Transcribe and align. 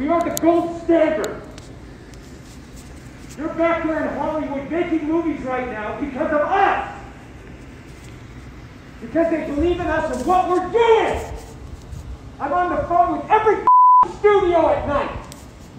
We 0.00 0.08
are 0.08 0.24
the 0.24 0.34
gold 0.40 0.82
standard. 0.84 1.42
You're 3.36 3.52
back 3.52 3.86
there 3.86 4.08
in 4.08 4.18
Hollywood 4.18 4.70
making 4.70 5.06
movies 5.06 5.42
right 5.42 5.68
now 5.68 6.00
because 6.00 6.32
of 6.32 6.40
us. 6.40 7.02
Because 9.02 9.30
they 9.30 9.44
believe 9.44 9.78
in 9.78 9.86
us 9.86 10.16
and 10.16 10.26
what 10.26 10.48
we're 10.48 10.72
doing. 10.72 11.34
I'm 12.40 12.50
on 12.50 12.74
the 12.74 12.82
phone 12.84 13.18
with 13.18 13.30
every 13.30 13.66
studio 14.18 14.70
at 14.70 14.88
night. 14.88 15.18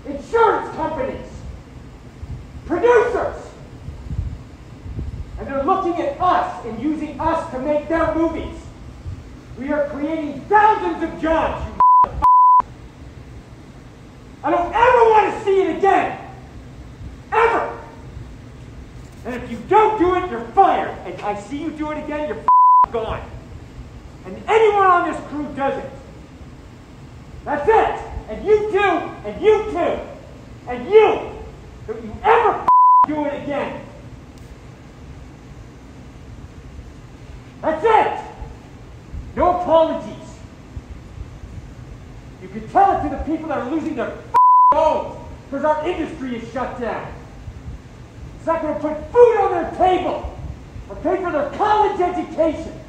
Insurance 0.06 0.76
companies. 0.76 1.28
Producers. 2.68 3.44
And 5.40 5.48
they're 5.48 5.64
looking 5.64 6.00
at 6.00 6.22
us 6.22 6.64
and 6.68 6.80
using 6.80 7.20
us 7.20 7.52
to 7.54 7.60
make 7.60 7.90
their 7.90 8.14
movies. 8.14 8.56
We 9.58 9.74
are 9.74 9.90
creating 9.90 10.42
thousands 10.42 11.12
of 11.12 11.20
jobs, 11.20 11.81
I 14.44 14.50
don't 14.50 14.74
ever 14.74 15.04
want 15.10 15.34
to 15.34 15.44
see 15.44 15.62
it 15.62 15.78
again. 15.78 16.18
Ever. 17.32 17.80
And 19.26 19.36
if 19.36 19.52
you 19.52 19.58
don't 19.70 20.00
do 20.00 20.16
it, 20.16 20.32
you're 20.32 20.46
fired. 20.48 20.98
And 21.06 21.22
I 21.22 21.40
see 21.40 21.62
you 21.62 21.72
do 21.72 21.92
it 21.92 22.04
again, 22.04 22.28
you're 22.28 22.44
gone. 22.92 23.22
And 24.26 24.42
anyone 24.48 24.86
on 24.86 25.12
this 25.12 25.22
crew 25.30 25.48
does 25.56 25.84
it. 25.84 25.92
That's 27.46 27.68
it. 27.68 28.12
And 28.30 28.46
you 28.46 28.72
too, 28.72 28.80
and 28.80 29.42
you 29.42 29.64
too, 29.72 30.00
and 30.68 30.90
you. 30.90 31.32
Don't 31.88 32.04
you 32.04 32.16
ever 32.24 32.68
do 33.08 33.26
it 33.26 33.44
again. 33.44 33.84
That's 37.62 37.84
it. 37.84 38.32
No 39.36 39.62
apologies. 39.62 40.21
You 42.42 42.48
can 42.48 42.68
tell 42.70 42.98
it 42.98 43.04
to 43.04 43.16
the 43.16 43.22
people 43.24 43.50
that 43.50 43.60
are 43.60 43.70
losing 43.70 43.96
their 43.96 44.18
homes 44.74 45.20
because 45.50 45.64
our 45.64 45.88
industry 45.88 46.38
is 46.38 46.52
shut 46.52 46.80
down. 46.80 47.14
It's 48.38 48.48
not 48.48 48.62
going 48.64 48.74
to 48.74 48.80
put 48.80 49.12
food 49.12 49.38
on 49.42 49.52
their 49.52 49.72
table 49.78 50.36
or 50.90 50.96
pay 50.98 51.22
for 51.22 51.32
their 51.32 51.50
college 51.52 52.02
education. 52.02 52.80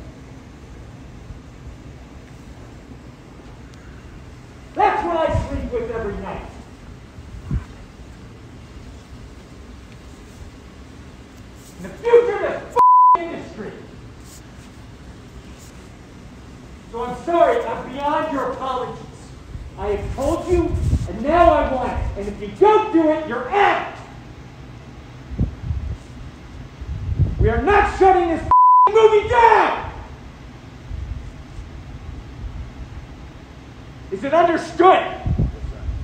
That's 4.74 5.04
what 5.04 5.28
I 5.28 5.48
sleep 5.48 5.70
with 5.70 5.90
every 5.90 6.16
night. 6.22 6.46
In 11.76 11.82
the 11.82 11.88
future 11.90 12.46
of 12.46 12.74
this 12.74 12.76
industry. 13.18 13.72
So 16.90 17.04
I'm 17.04 17.24
sorry, 17.24 17.62
I'm 17.62 17.92
beyond 17.92 18.32
your 18.32 18.52
apologies. 18.52 19.11
I 19.78 19.88
have 19.88 20.14
told 20.14 20.48
you, 20.48 20.74
and 21.08 21.22
now 21.22 21.52
I 21.52 21.74
want 21.74 21.92
it. 21.92 22.18
And 22.18 22.28
if 22.28 22.40
you 22.40 22.48
don't 22.58 22.92
do 22.92 23.10
it, 23.10 23.26
you're 23.28 23.48
out. 23.50 23.96
We 27.40 27.48
are 27.48 27.62
not 27.62 27.98
shutting 27.98 28.28
this 28.28 28.48
movie 28.90 29.28
down. 29.28 29.90
Is 34.12 34.22
it 34.22 34.34
understood? 34.34 35.04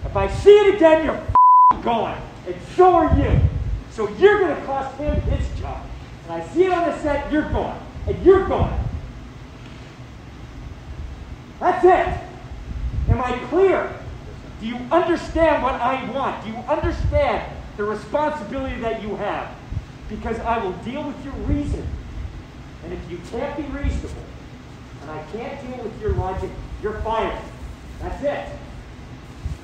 If 0.05 0.17
I 0.17 0.29
see 0.29 0.51
it 0.51 0.75
again, 0.77 1.05
you're 1.05 1.83
gone. 1.83 2.21
And 2.47 2.57
so 2.75 2.95
are 2.95 3.17
you. 3.19 3.39
So 3.91 4.09
you're 4.17 4.41
going 4.41 4.57
to 4.57 4.63
cost 4.65 4.97
him 4.97 5.21
his 5.23 5.61
job. 5.61 5.85
And 6.25 6.43
I 6.43 6.47
see 6.49 6.65
it 6.65 6.73
on 6.73 6.87
the 6.87 6.99
set, 7.01 7.31
you're 7.31 7.51
gone. 7.51 7.79
And 8.07 8.25
you're 8.25 8.49
gone. 8.49 8.89
That's 11.61 11.85
it. 11.85 12.28
Am 13.19 13.25
I 13.25 13.37
clear? 13.49 13.93
Do 14.61 14.67
you 14.69 14.77
understand 14.93 15.65
what 15.65 15.75
I 15.75 16.09
want? 16.13 16.45
Do 16.45 16.51
you 16.51 16.57
understand 16.69 17.53
the 17.77 17.83
responsibility 17.83 18.81
that 18.81 19.03
you 19.03 19.17
have? 19.17 19.57
Because 20.09 20.39
I 20.39 20.59
will 20.59 20.73
deal 20.85 21.03
with 21.03 21.25
your 21.25 21.35
reason. 21.35 21.85
And 22.85 22.93
if 22.93 23.11
you 23.11 23.19
can't 23.33 23.57
be 23.57 23.65
reasonable, 23.77 24.23
and 25.03 25.11
I 25.11 25.25
can't 25.33 25.61
deal 25.67 25.83
with 25.83 26.01
your 26.01 26.15
logic, 26.15 26.49
you're 26.81 27.01
fired. 27.01 27.43
That's 28.01 28.23
it. 28.23 28.57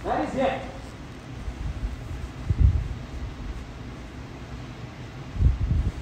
That 0.03 0.28
is 0.28 0.34
it. 0.34 0.61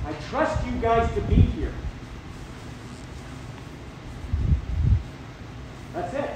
I 0.06 0.12
trust 0.30 0.66
you 0.66 0.72
guys 0.80 1.14
to 1.14 1.20
be 1.20 1.34
here. 1.34 1.74
That's 5.92 6.14
it. 6.14 6.30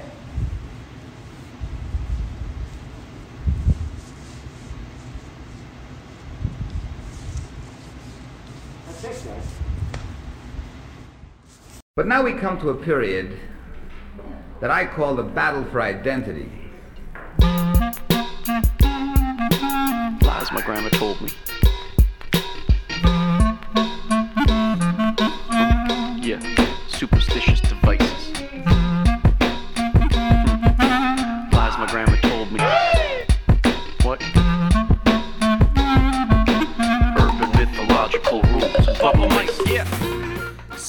That's 9.01 9.25
it, 9.25 9.29
guys. 9.29 9.45
But 11.97 12.05
now 12.05 12.21
we 12.21 12.33
come 12.33 12.59
to 12.59 12.69
a 12.69 12.75
period 12.75 13.39
that 14.61 14.69
I 14.69 14.85
call 14.85 15.15
the 15.15 15.23
battle 15.23 15.65
for 15.65 15.81
identity. 15.81 16.47
Lies 20.21 20.51
my 20.51 20.61
grandma 20.63 20.89
told 20.89 21.19
me. 21.21 21.29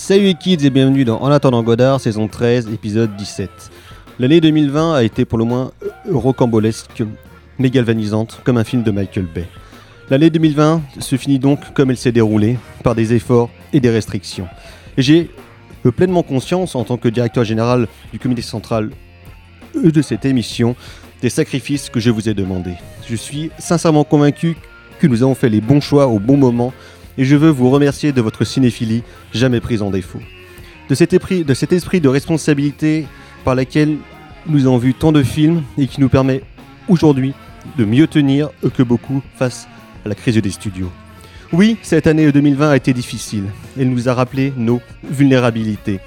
Salut 0.08 0.24
les 0.24 0.34
kids 0.34 0.64
et 0.64 0.70
bienvenue 0.70 1.04
dans 1.04 1.20
En 1.20 1.30
attendant 1.30 1.62
Godard, 1.62 2.00
saison 2.00 2.28
13, 2.28 2.72
épisode 2.72 3.14
17. 3.16 3.50
L'année 4.18 4.40
2020 4.40 4.94
a 4.94 5.02
été 5.02 5.26
pour 5.26 5.36
le 5.36 5.44
moins 5.44 5.70
rocambolesque, 6.10 7.02
mais 7.58 7.68
galvanisante, 7.68 8.40
comme 8.42 8.56
un 8.56 8.64
film 8.64 8.82
de 8.82 8.90
Michael 8.90 9.26
Bay. 9.26 9.44
L'année 10.08 10.30
2020 10.30 10.80
se 10.98 11.16
finit 11.16 11.38
donc 11.38 11.74
comme 11.74 11.90
elle 11.90 11.98
s'est 11.98 12.10
déroulée, 12.10 12.56
par 12.82 12.94
des 12.94 13.12
efforts 13.12 13.50
et 13.74 13.80
des 13.80 13.90
restrictions. 13.90 14.48
Et 14.96 15.02
j'ai 15.02 15.30
pleinement 15.94 16.22
conscience, 16.22 16.74
en 16.74 16.84
tant 16.84 16.96
que 16.96 17.10
directeur 17.10 17.44
général 17.44 17.86
du 18.10 18.18
comité 18.18 18.40
central 18.40 18.88
de 19.74 20.00
cette 20.00 20.24
émission, 20.24 20.74
des 21.20 21.28
sacrifices 21.28 21.90
que 21.90 22.00
je 22.00 22.08
vous 22.08 22.30
ai 22.30 22.32
demandés. 22.32 22.76
Je 23.06 23.14
suis 23.14 23.50
sincèrement 23.58 24.04
convaincu 24.04 24.56
que 25.00 25.06
nous 25.06 25.22
avons 25.22 25.34
fait 25.34 25.50
les 25.50 25.60
bons 25.60 25.82
choix 25.82 26.06
au 26.06 26.18
bon 26.18 26.38
moment 26.38 26.72
et 27.18 27.24
je 27.24 27.36
veux 27.36 27.50
vous 27.50 27.68
remercier 27.68 28.12
de 28.12 28.20
votre 28.22 28.44
cinéphilie 28.44 29.02
jamais 29.34 29.60
prise 29.60 29.82
en 29.82 29.90
défaut. 29.90 30.20
De 30.88 30.94
cet, 30.94 31.12
esprit, 31.12 31.44
de 31.44 32.08
responsabilité 32.08 33.06
par 33.44 33.54
laquelle 33.54 33.96
nous 34.46 34.66
avons 34.66 34.78
vu 34.78 34.94
tant 34.94 35.12
de 35.12 35.22
films 35.22 35.62
et 35.76 35.88
qui 35.88 36.00
nous 36.00 36.08
permet 36.08 36.42
aujourd'hui 36.88 37.34
de 37.76 37.84
mieux 37.84 38.06
tenir 38.06 38.48
que 38.74 38.82
beaucoup 38.82 39.20
face 39.36 39.68
à 40.06 40.08
la 40.08 40.14
crise 40.14 40.38
des 40.38 40.50
studios. 40.50 40.90
Oui, 41.52 41.76
cette 41.82 42.06
année 42.06 42.30
2020 42.30 42.70
a 42.70 42.76
été 42.76 42.92
difficile. 42.92 43.44
Elle 43.78 43.90
nous 43.90 44.08
a 44.08 44.14
rappelé 44.14 44.52
nos 44.56 44.80
vulnérabilités. 45.02 45.98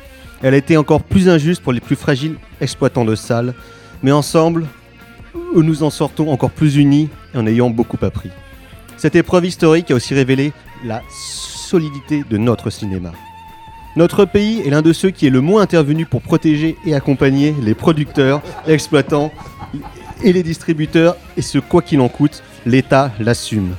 Elle 0.41 0.53
a 0.53 0.57
été 0.57 0.77
encore 0.77 1.03
plus 1.03 1.29
injuste 1.29 1.61
pour 1.61 1.73
les 1.73 1.81
plus 1.81 1.95
fragiles 1.95 2.37
exploitants 2.61 3.05
de 3.05 3.15
salles, 3.15 3.53
mais 4.01 4.11
ensemble, 4.11 4.65
nous 5.53 5.83
en 5.83 5.89
sortons 5.89 6.31
encore 6.31 6.51
plus 6.51 6.77
unis 6.77 7.09
et 7.33 7.37
en 7.37 7.45
ayant 7.45 7.69
beaucoup 7.69 8.03
appris. 8.03 8.29
Cette 8.97 9.15
épreuve 9.15 9.45
historique 9.45 9.91
a 9.91 9.95
aussi 9.95 10.13
révélé 10.13 10.53
la 10.83 11.01
solidité 11.09 12.23
de 12.29 12.37
notre 12.37 12.69
cinéma. 12.69 13.11
Notre 13.95 14.25
pays 14.25 14.61
est 14.65 14.69
l'un 14.69 14.81
de 14.81 14.93
ceux 14.93 15.09
qui 15.09 15.27
est 15.27 15.31
le 15.31 15.41
moins 15.41 15.61
intervenu 15.61 16.05
pour 16.05 16.21
protéger 16.21 16.77
et 16.85 16.95
accompagner 16.95 17.53
les 17.61 17.73
producteurs, 17.73 18.41
exploitants 18.65 19.31
et 20.23 20.31
les 20.31 20.43
distributeurs, 20.43 21.17
et 21.35 21.41
ce 21.41 21.57
quoi 21.57 21.81
qu'il 21.81 21.99
en 21.99 22.07
coûte, 22.07 22.41
l'État 22.65 23.11
l'assume. 23.19 23.75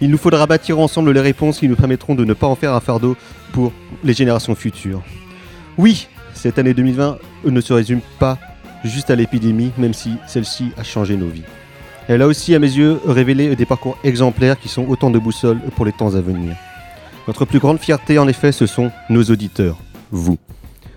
Il 0.00 0.10
nous 0.10 0.18
faudra 0.18 0.46
bâtir 0.46 0.78
ensemble 0.78 1.12
les 1.12 1.20
réponses 1.20 1.60
qui 1.60 1.68
nous 1.68 1.76
permettront 1.76 2.14
de 2.14 2.24
ne 2.24 2.34
pas 2.34 2.46
en 2.46 2.56
faire 2.56 2.74
un 2.74 2.80
fardeau 2.80 3.16
pour 3.52 3.72
les 4.02 4.12
générations 4.12 4.54
futures. 4.54 5.02
Oui, 5.78 6.08
cette 6.34 6.58
année 6.58 6.74
2020 6.74 7.18
ne 7.46 7.60
se 7.60 7.72
résume 7.72 8.00
pas 8.18 8.38
juste 8.84 9.10
à 9.10 9.14
l'épidémie, 9.14 9.72
même 9.78 9.94
si 9.94 10.16
celle-ci 10.26 10.72
a 10.76 10.82
changé 10.82 11.16
nos 11.16 11.28
vies. 11.28 11.44
Elle 12.06 12.20
a 12.20 12.26
aussi, 12.26 12.54
à 12.54 12.58
mes 12.58 12.70
yeux, 12.70 13.00
révélé 13.06 13.56
des 13.56 13.64
parcours 13.64 13.96
exemplaires 14.04 14.58
qui 14.58 14.68
sont 14.68 14.86
autant 14.88 15.10
de 15.10 15.18
boussoles 15.18 15.60
pour 15.74 15.86
les 15.86 15.92
temps 15.92 16.14
à 16.14 16.20
venir. 16.20 16.54
Notre 17.26 17.46
plus 17.46 17.58
grande 17.58 17.78
fierté, 17.78 18.18
en 18.18 18.28
effet, 18.28 18.52
ce 18.52 18.66
sont 18.66 18.90
nos 19.08 19.24
auditeurs, 19.24 19.78
vous. 20.10 20.36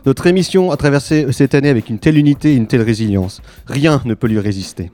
Notre 0.06 0.28
émission 0.28 0.72
a 0.72 0.78
traversé 0.78 1.26
cette 1.32 1.56
année 1.56 1.70
avec 1.70 1.90
une 1.90 2.00
telle 2.00 2.18
unité 2.18 2.52
et 2.52 2.56
une 2.56 2.68
telle 2.68 2.82
résilience. 2.82 3.42
Rien 3.68 4.02
ne 4.04 4.14
peut 4.14 4.28
lui 4.28 4.40
résister. 4.40 4.92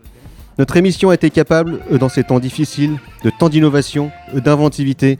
Notre 0.60 0.77
émission 0.77 1.10
a 1.10 1.15
été 1.15 1.31
capable, 1.31 1.80
dans 2.00 2.10
ces 2.10 2.24
temps 2.24 2.39
difficiles, 2.39 3.00
de 3.24 3.31
tant 3.31 3.50
d'innovation, 3.50 4.12
d'inventivité 4.36 5.18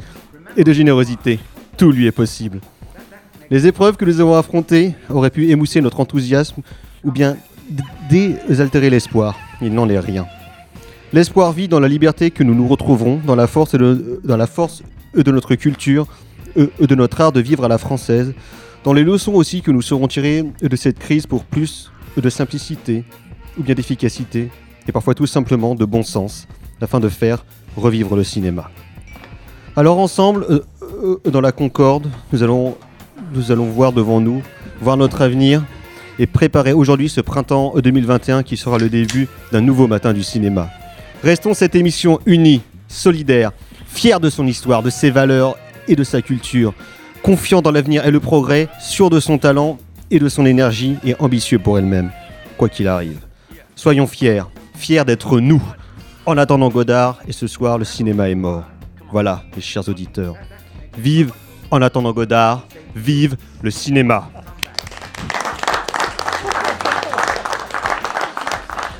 et 0.58 0.64
de 0.64 0.74
générosité. 0.74 1.40
Tout 1.76 1.92
lui 1.92 2.06
est 2.06 2.12
possible. 2.12 2.60
Les 3.50 3.66
épreuves 3.66 3.98
que 3.98 4.06
nous 4.06 4.20
avons 4.20 4.36
affrontées 4.36 4.94
auraient 5.10 5.32
pu 5.32 5.50
émousser 5.50 5.82
notre 5.82 6.00
enthousiasme 6.00 6.62
ou 7.04 7.12
bien 7.12 7.36
désaltérer 8.10 8.92
l'espoir. 8.92 9.40
Il 9.60 9.74
n'en 9.74 9.90
est 9.90 10.00
rien. 10.00 10.28
L'espoir 11.14 11.52
vit 11.52 11.68
dans 11.68 11.80
la 11.80 11.88
liberté 11.88 12.32
que 12.32 12.44
nous 12.44 12.56
nous 12.56 12.68
retrouverons, 12.68 13.22
dans 13.24 13.36
la 13.36 13.46
force, 13.46 13.74
de, 13.74 15.32
notre 15.32 15.54
culture, 15.54 16.08
de 16.56 16.96
notre 16.96 17.22
art 17.22 17.32
de 17.32 17.40
vivre 17.40 17.64
à 17.64 17.68
la 17.68 17.78
française, 17.78 18.34
dans 18.84 18.94
les 18.94 19.04
leçons 19.04 19.34
aussi 19.34 19.62
que 19.62 19.70
nous 19.70 19.84
saurons 19.84 20.08
tirer 20.08 20.44
de 20.60 20.76
cette 20.76 20.98
crise 20.98 21.28
pour 21.28 21.44
plus 21.44 21.92
de 22.18 22.30
simplicité, 22.32 23.04
ou 23.60 23.62
bien 23.62 23.76
d'efficacité, 23.76 24.50
et 24.88 24.92
parfois 24.92 25.14
tout 25.14 25.28
simplement 25.28 25.76
de 25.76 25.86
bon 25.86 26.02
sens, 26.02 26.48
afin 26.82 27.00
de 27.00 27.10
faire 27.10 27.46
revivre 27.78 28.16
le 28.16 28.24
cinéma. 28.24 28.72
Alors 29.76 30.00
ensemble, 30.00 30.48
euh, 30.50 30.62
euh, 31.04 31.30
dans 31.30 31.42
la 31.42 31.52
concorde, 31.52 32.10
nous 32.32 32.42
allons 32.42 32.76
voir 33.70 33.94
devant 33.94 34.20
nous, 34.20 34.42
voir 34.82 34.98
notre 34.98 35.22
avenir, 35.22 35.64
et 36.18 36.26
préparer 36.26 36.74
aujourd'hui 36.74 37.08
ce 37.08 37.22
printemps 37.22 37.76
2021 37.78 38.42
qui 38.42 38.58
sera 38.58 38.80
le 38.80 38.90
début 38.90 39.28
d'un 39.52 39.62
nouveau 39.62 39.86
matin 39.86 40.12
du 40.12 40.24
cinéma. 40.24 40.70
Restons 41.24 41.54
cette 41.54 41.76
émission 41.76 42.20
unie, 42.26 42.62
solidaire, 42.90 43.54
fière 43.88 44.20
de 44.20 44.30
son 44.30 44.46
histoire, 44.46 44.84
de 44.84 44.90
ses 44.90 45.10
valeurs 45.10 45.56
et 45.88 45.96
de 45.96 46.04
sa 46.04 46.22
culture, 46.22 46.74
confiant 47.22 47.62
dans 47.62 47.72
l'avenir 47.72 48.06
et 48.06 48.12
le 48.12 48.20
progrès, 48.20 48.68
sûr 48.82 49.10
de 49.10 49.22
son 49.22 49.38
talent 49.38 49.78
et 50.12 50.20
de 50.20 50.28
son 50.28 50.46
énergie 50.46 50.98
et 51.06 51.16
ambitieux 51.20 51.60
pour 51.60 51.80
elle-même, 51.80 52.12
quoi 52.58 52.68
qu'il 52.68 52.90
arrive. 52.90 53.22
Soyons 53.74 54.06
fiers, 54.06 54.44
fiers 54.76 55.06
d'être 55.06 55.40
nous. 55.40 55.64
En 56.26 56.38
attendant 56.38 56.70
Godard, 56.70 57.20
et 57.26 57.32
ce 57.32 57.48
soir, 57.48 57.78
le 57.78 57.86
cinéma 57.86 58.30
est 58.30 58.36
mort. 58.36 58.66
Voilà, 59.10 59.44
mes 59.56 59.62
chers 59.62 59.88
auditeurs. 59.88 60.36
Vive 60.98 61.32
en 61.72 61.82
attendant 61.82 62.12
Godard, 62.12 62.68
vive 62.96 63.38
le 63.62 63.72
cinéma. 63.72 64.30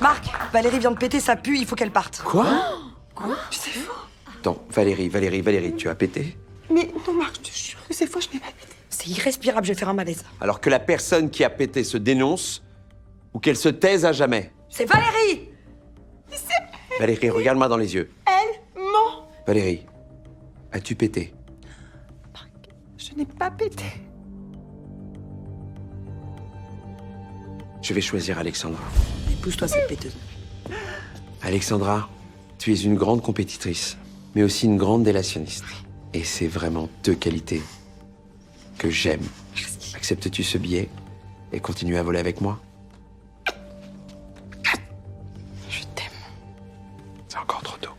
Marc, 0.02 0.34
Valérie 0.54 0.78
vient 0.78 0.92
de 0.92 0.98
péter, 0.98 1.20
ça 1.20 1.36
pue, 1.36 1.58
il 1.58 1.66
faut 1.66 1.76
qu'elle 1.76 1.90
parte. 1.90 2.22
Quoi 2.24 2.46
Quoi 3.16 3.36
C'est 3.50 3.72
faux. 3.72 3.92
Attends, 4.40 4.64
Valérie, 4.70 5.10
Valérie, 5.10 5.42
Valérie, 5.42 5.76
tu 5.76 5.90
as 5.90 5.96
pété 5.96 6.38
Mais 6.70 6.92
non, 7.08 7.14
Marc, 7.14 7.38
je 7.38 7.50
te 7.50 7.56
jure 7.56 7.80
que 7.88 7.94
c'est 7.96 8.06
faux, 8.06 8.22
je 8.22 8.28
n'ai 8.32 8.40
pas 8.40 8.52
pété. 8.52 8.76
C'est 8.88 9.08
irrespirable, 9.08 9.66
je 9.66 9.74
vais 9.74 9.80
faire 9.80 9.90
un 9.90 9.96
malaise. 9.96 10.24
Alors 10.40 10.62
que 10.62 10.70
la 10.70 10.78
personne 10.78 11.32
qui 11.32 11.44
a 11.44 11.50
pété 11.50 11.84
se 11.84 11.98
dénonce 11.98 12.62
ou 13.34 13.40
qu'elle 13.40 13.58
se 13.58 13.68
taise 13.68 14.06
à 14.06 14.12
jamais. 14.12 14.54
C'est 14.70 14.86
Valérie 14.86 15.50
Valérie, 17.00 17.32
regarde-moi 17.32 17.68
dans 17.68 17.78
les 17.78 17.96
yeux. 17.96 18.12
Elle 18.28 18.80
ment 18.80 19.28
Valérie, 19.48 19.88
as-tu 20.72 20.94
pété 20.94 21.34
Je 22.96 23.16
n'ai 23.16 23.26
pas 23.26 23.50
pété. 23.50 23.86
Je 27.82 27.94
vais 27.96 28.02
choisir 28.02 28.38
Alexandra. 28.38 28.84
Épouse-toi 29.32 29.68
cette 29.68 29.88
péteuse. 29.88 30.16
Alexandra, 31.46 32.08
tu 32.58 32.72
es 32.72 32.78
une 32.78 32.96
grande 32.96 33.22
compétitrice, 33.22 33.98
mais 34.34 34.44
aussi 34.44 34.66
une 34.66 34.78
grande 34.78 35.04
délationniste. 35.04 35.66
Et 36.14 36.24
c'est 36.24 36.48
vraiment 36.48 36.88
deux 37.04 37.16
qualités 37.16 37.62
que 38.78 38.90
j'aime. 38.90 39.20
Acceptes-tu 39.94 40.42
ce 40.42 40.58
billet 40.58 40.88
et 41.52 41.60
continues 41.60 41.98
à 41.98 42.04
voler 42.04 42.20
avec 42.20 42.40
moi? 42.40 42.60
Je 45.70 45.82
t'aime. 45.96 46.06
C'est 47.28 47.38
encore 47.38 47.62
trop 47.62 47.78
tôt. 47.82 47.92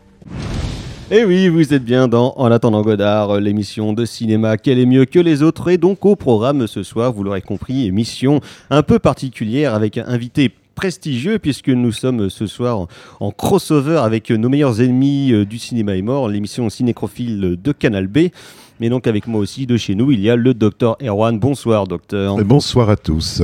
Et 1.11 1.17
Eh 1.19 1.25
oui, 1.25 1.47
vous 1.47 1.71
êtes 1.71 1.85
bien 1.85 2.07
dans 2.07 2.33
En 2.37 2.51
attendant 2.51 2.81
Godard, 2.81 3.39
l'émission 3.39 3.93
de 3.93 4.05
cinéma 4.05 4.57
Quel 4.57 4.79
est 4.79 4.87
mieux 4.87 5.05
que 5.05 5.19
les 5.19 5.43
autres. 5.43 5.69
Et 5.69 5.77
donc 5.77 6.03
au 6.03 6.15
programme 6.15 6.65
ce 6.65 6.81
soir, 6.81 7.13
vous 7.13 7.23
l'aurez 7.23 7.43
compris, 7.43 7.85
émission 7.85 8.41
un 8.71 8.81
peu 8.81 8.97
particulière 8.97 9.75
avec 9.75 9.99
un 9.99 10.07
invité 10.07 10.51
prestigieux 10.75 11.39
puisque 11.39 11.69
nous 11.69 11.91
sommes 11.91 12.29
ce 12.29 12.45
soir 12.47 12.87
en, 13.19 13.31
crossover 13.31 13.97
avec 13.97 14.29
nos 14.29 14.49
meilleurs 14.49 14.81
ennemis 14.81 15.31
euh, 15.31 15.45
du 15.45 15.57
cinéma 15.57 15.95
est 15.95 16.01
mort, 16.01 16.27
l'émission 16.29 16.69
cinécrophile 16.69 17.57
de 17.61 17.71
Canal 17.71 18.07
B. 18.07 18.27
Mais 18.79 18.89
donc 18.89 19.07
avec 19.07 19.25
moi 19.27 19.39
aussi 19.39 19.65
de 19.65 19.77
chez 19.77 19.95
nous, 19.95 20.11
il 20.11 20.19
y 20.19 20.29
a 20.29 20.35
le 20.35 20.53
docteur 20.53 20.97
Erwan. 21.01 21.39
Bonsoir 21.39 21.87
docteur. 21.87 22.39
Et 22.39 22.43
Bonsoir 22.43 22.89
à 22.89 22.97
tous. 22.97 23.41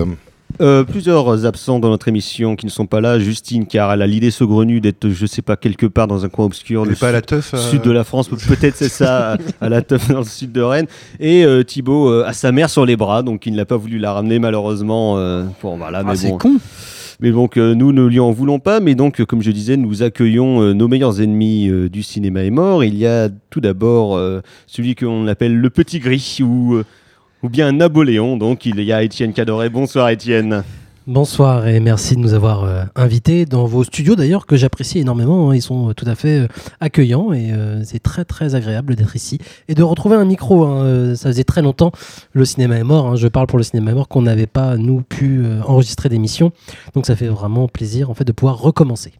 Euh, 0.60 0.83
plusieurs 0.83 1.45
absents 1.45 1.80
dans 1.80 1.88
notre 1.89 2.10
émission 2.10 2.57
qui 2.57 2.66
ne 2.66 2.72
sont 2.72 2.86
pas 2.86 3.00
là. 3.00 3.18
Justine, 3.18 3.66
car 3.66 3.94
elle 3.94 4.01
a 4.01 4.07
l'idée 4.07 4.31
saugrenue 4.31 4.81
d'être, 4.81 5.07
je 5.10 5.25
sais 5.25 5.42
pas, 5.42 5.56
quelque 5.56 5.86
part 5.86 6.07
dans 6.07 6.25
un 6.25 6.30
coin 6.30 6.44
obscur, 6.45 6.83
Elle 6.86 6.98
pas 6.98 7.07
à 7.07 7.12
la 7.13 7.19
sud- 7.19 7.28
teuf 7.28 7.54
euh, 7.54 7.57
sud 7.57 7.81
de 7.81 7.92
la 7.92 8.04
France, 8.04 8.28
peut-être 8.28 8.75
c'est 8.75 8.89
ça, 8.89 9.38
à 9.62 9.69
la 9.69 9.81
teuf 9.81 10.10
dans 10.10 10.19
le 10.19 10.25
sud 10.25 10.51
de 10.51 10.62
Rennes. 10.62 10.88
Et 11.22 11.45
euh, 11.45 11.63
Thibaut 11.63 12.10
euh, 12.12 12.25
a 12.28 12.33
sa 12.33 12.51
mère 12.51 12.69
sur 12.69 12.86
les 12.86 12.98
bras, 12.98 13.24
donc 13.24 13.45
il 13.45 13.56
n'a 13.56 13.63
pas 13.63 13.78
voulu 13.78 13.98
la 13.98 14.12
ramener 14.12 14.39
malheureusement. 14.39 15.18
euh, 15.18 15.45
bon, 15.63 15.78
voilà, 15.78 16.04
mais 16.04 16.12
Ah, 16.12 16.16
c'est 16.18 16.30
bon. 16.30 16.38
con. 16.38 16.56
Mais 17.21 17.31
donc 17.31 17.57
euh, 17.57 17.75
nous 17.75 17.94
ne 17.94 18.03
lui 18.03 18.19
en 18.19 18.31
voulons 18.31 18.57
pas, 18.57 18.79
mais 18.79 18.95
donc 18.95 19.21
euh, 19.21 19.25
comme 19.25 19.44
je 19.44 19.51
disais, 19.51 19.77
nous 19.77 20.01
accueillons 20.01 20.63
euh, 20.63 20.73
nos 20.73 20.88
meilleurs 20.88 21.21
ennemis 21.21 21.69
du 21.89 22.01
cinéma 22.01 22.44
est 22.44 22.50
mort. 22.50 22.83
Il 22.83 22.97
y 22.97 23.06
a 23.06 23.29
tout 23.51 23.62
d'abord 23.62 24.19
celui 24.65 24.95
qu'on 24.95 25.27
appelle 25.27 25.56
le 25.56 25.69
petit 25.69 26.00
gris 26.00 26.39
ou 26.41 26.81
ou 27.44 27.50
bien 27.50 27.71
Napoléon. 27.71 28.38
Donc 28.38 28.65
il 28.65 28.81
y 28.81 28.91
a 28.91 29.03
Étienne 29.03 29.33
Cadoret. 29.33 29.69
Bonsoir 29.69 30.09
Étienne. 30.09 30.63
Bonsoir 31.07 31.68
et 31.68 31.80
merci 31.80 32.15
de 32.15 32.19
nous 32.19 32.36
avoir 32.36 32.63
euh, 32.63 32.83
invités 32.95 33.48
dans 33.48 33.65
vos 33.65 33.83
studios 33.83 34.15
d'ailleurs 34.15 34.45
que 34.45 34.56
j'apprécie 34.56 35.00
énormément. 35.00 35.50
hein. 35.50 35.56
Ils 35.56 35.62
sont 35.62 35.89
euh, 35.89 35.94
tout 35.95 36.06
à 36.07 36.13
fait 36.13 36.42
euh, 36.42 36.48
accueillants 36.80 37.33
et 37.33 37.51
c'est 37.83 38.01
très 38.03 38.24
très 38.24 38.53
agréable 38.53 38.95
d'être 38.95 39.15
ici 39.15 39.39
et 39.68 39.74
de 39.74 39.81
retrouver 39.81 40.15
un 40.15 40.25
micro. 40.25 40.63
hein. 40.63 41.15
Ça 41.15 41.30
faisait 41.30 41.44
très 41.44 41.63
longtemps, 41.63 41.92
le 42.33 42.45
cinéma 42.45 42.77
est 42.77 42.83
mort. 42.83 43.07
hein. 43.07 43.15
Je 43.15 43.27
parle 43.27 43.48
pour 43.48 43.57
le 43.57 43.63
cinéma 43.63 43.92
est 43.92 43.95
mort 43.95 44.07
qu'on 44.07 44.21
n'avait 44.21 44.45
pas 44.48 44.77
nous 44.77 45.01
pu 45.01 45.44
enregistrer 45.65 46.07
d'émission. 46.07 46.51
Donc 46.94 47.07
ça 47.07 47.15
fait 47.15 47.27
vraiment 47.27 47.68
plaisir 47.68 48.12
en 48.12 48.13
fait 48.13 48.24
de 48.25 48.31
pouvoir 48.31 48.59
recommencer. 48.59 49.13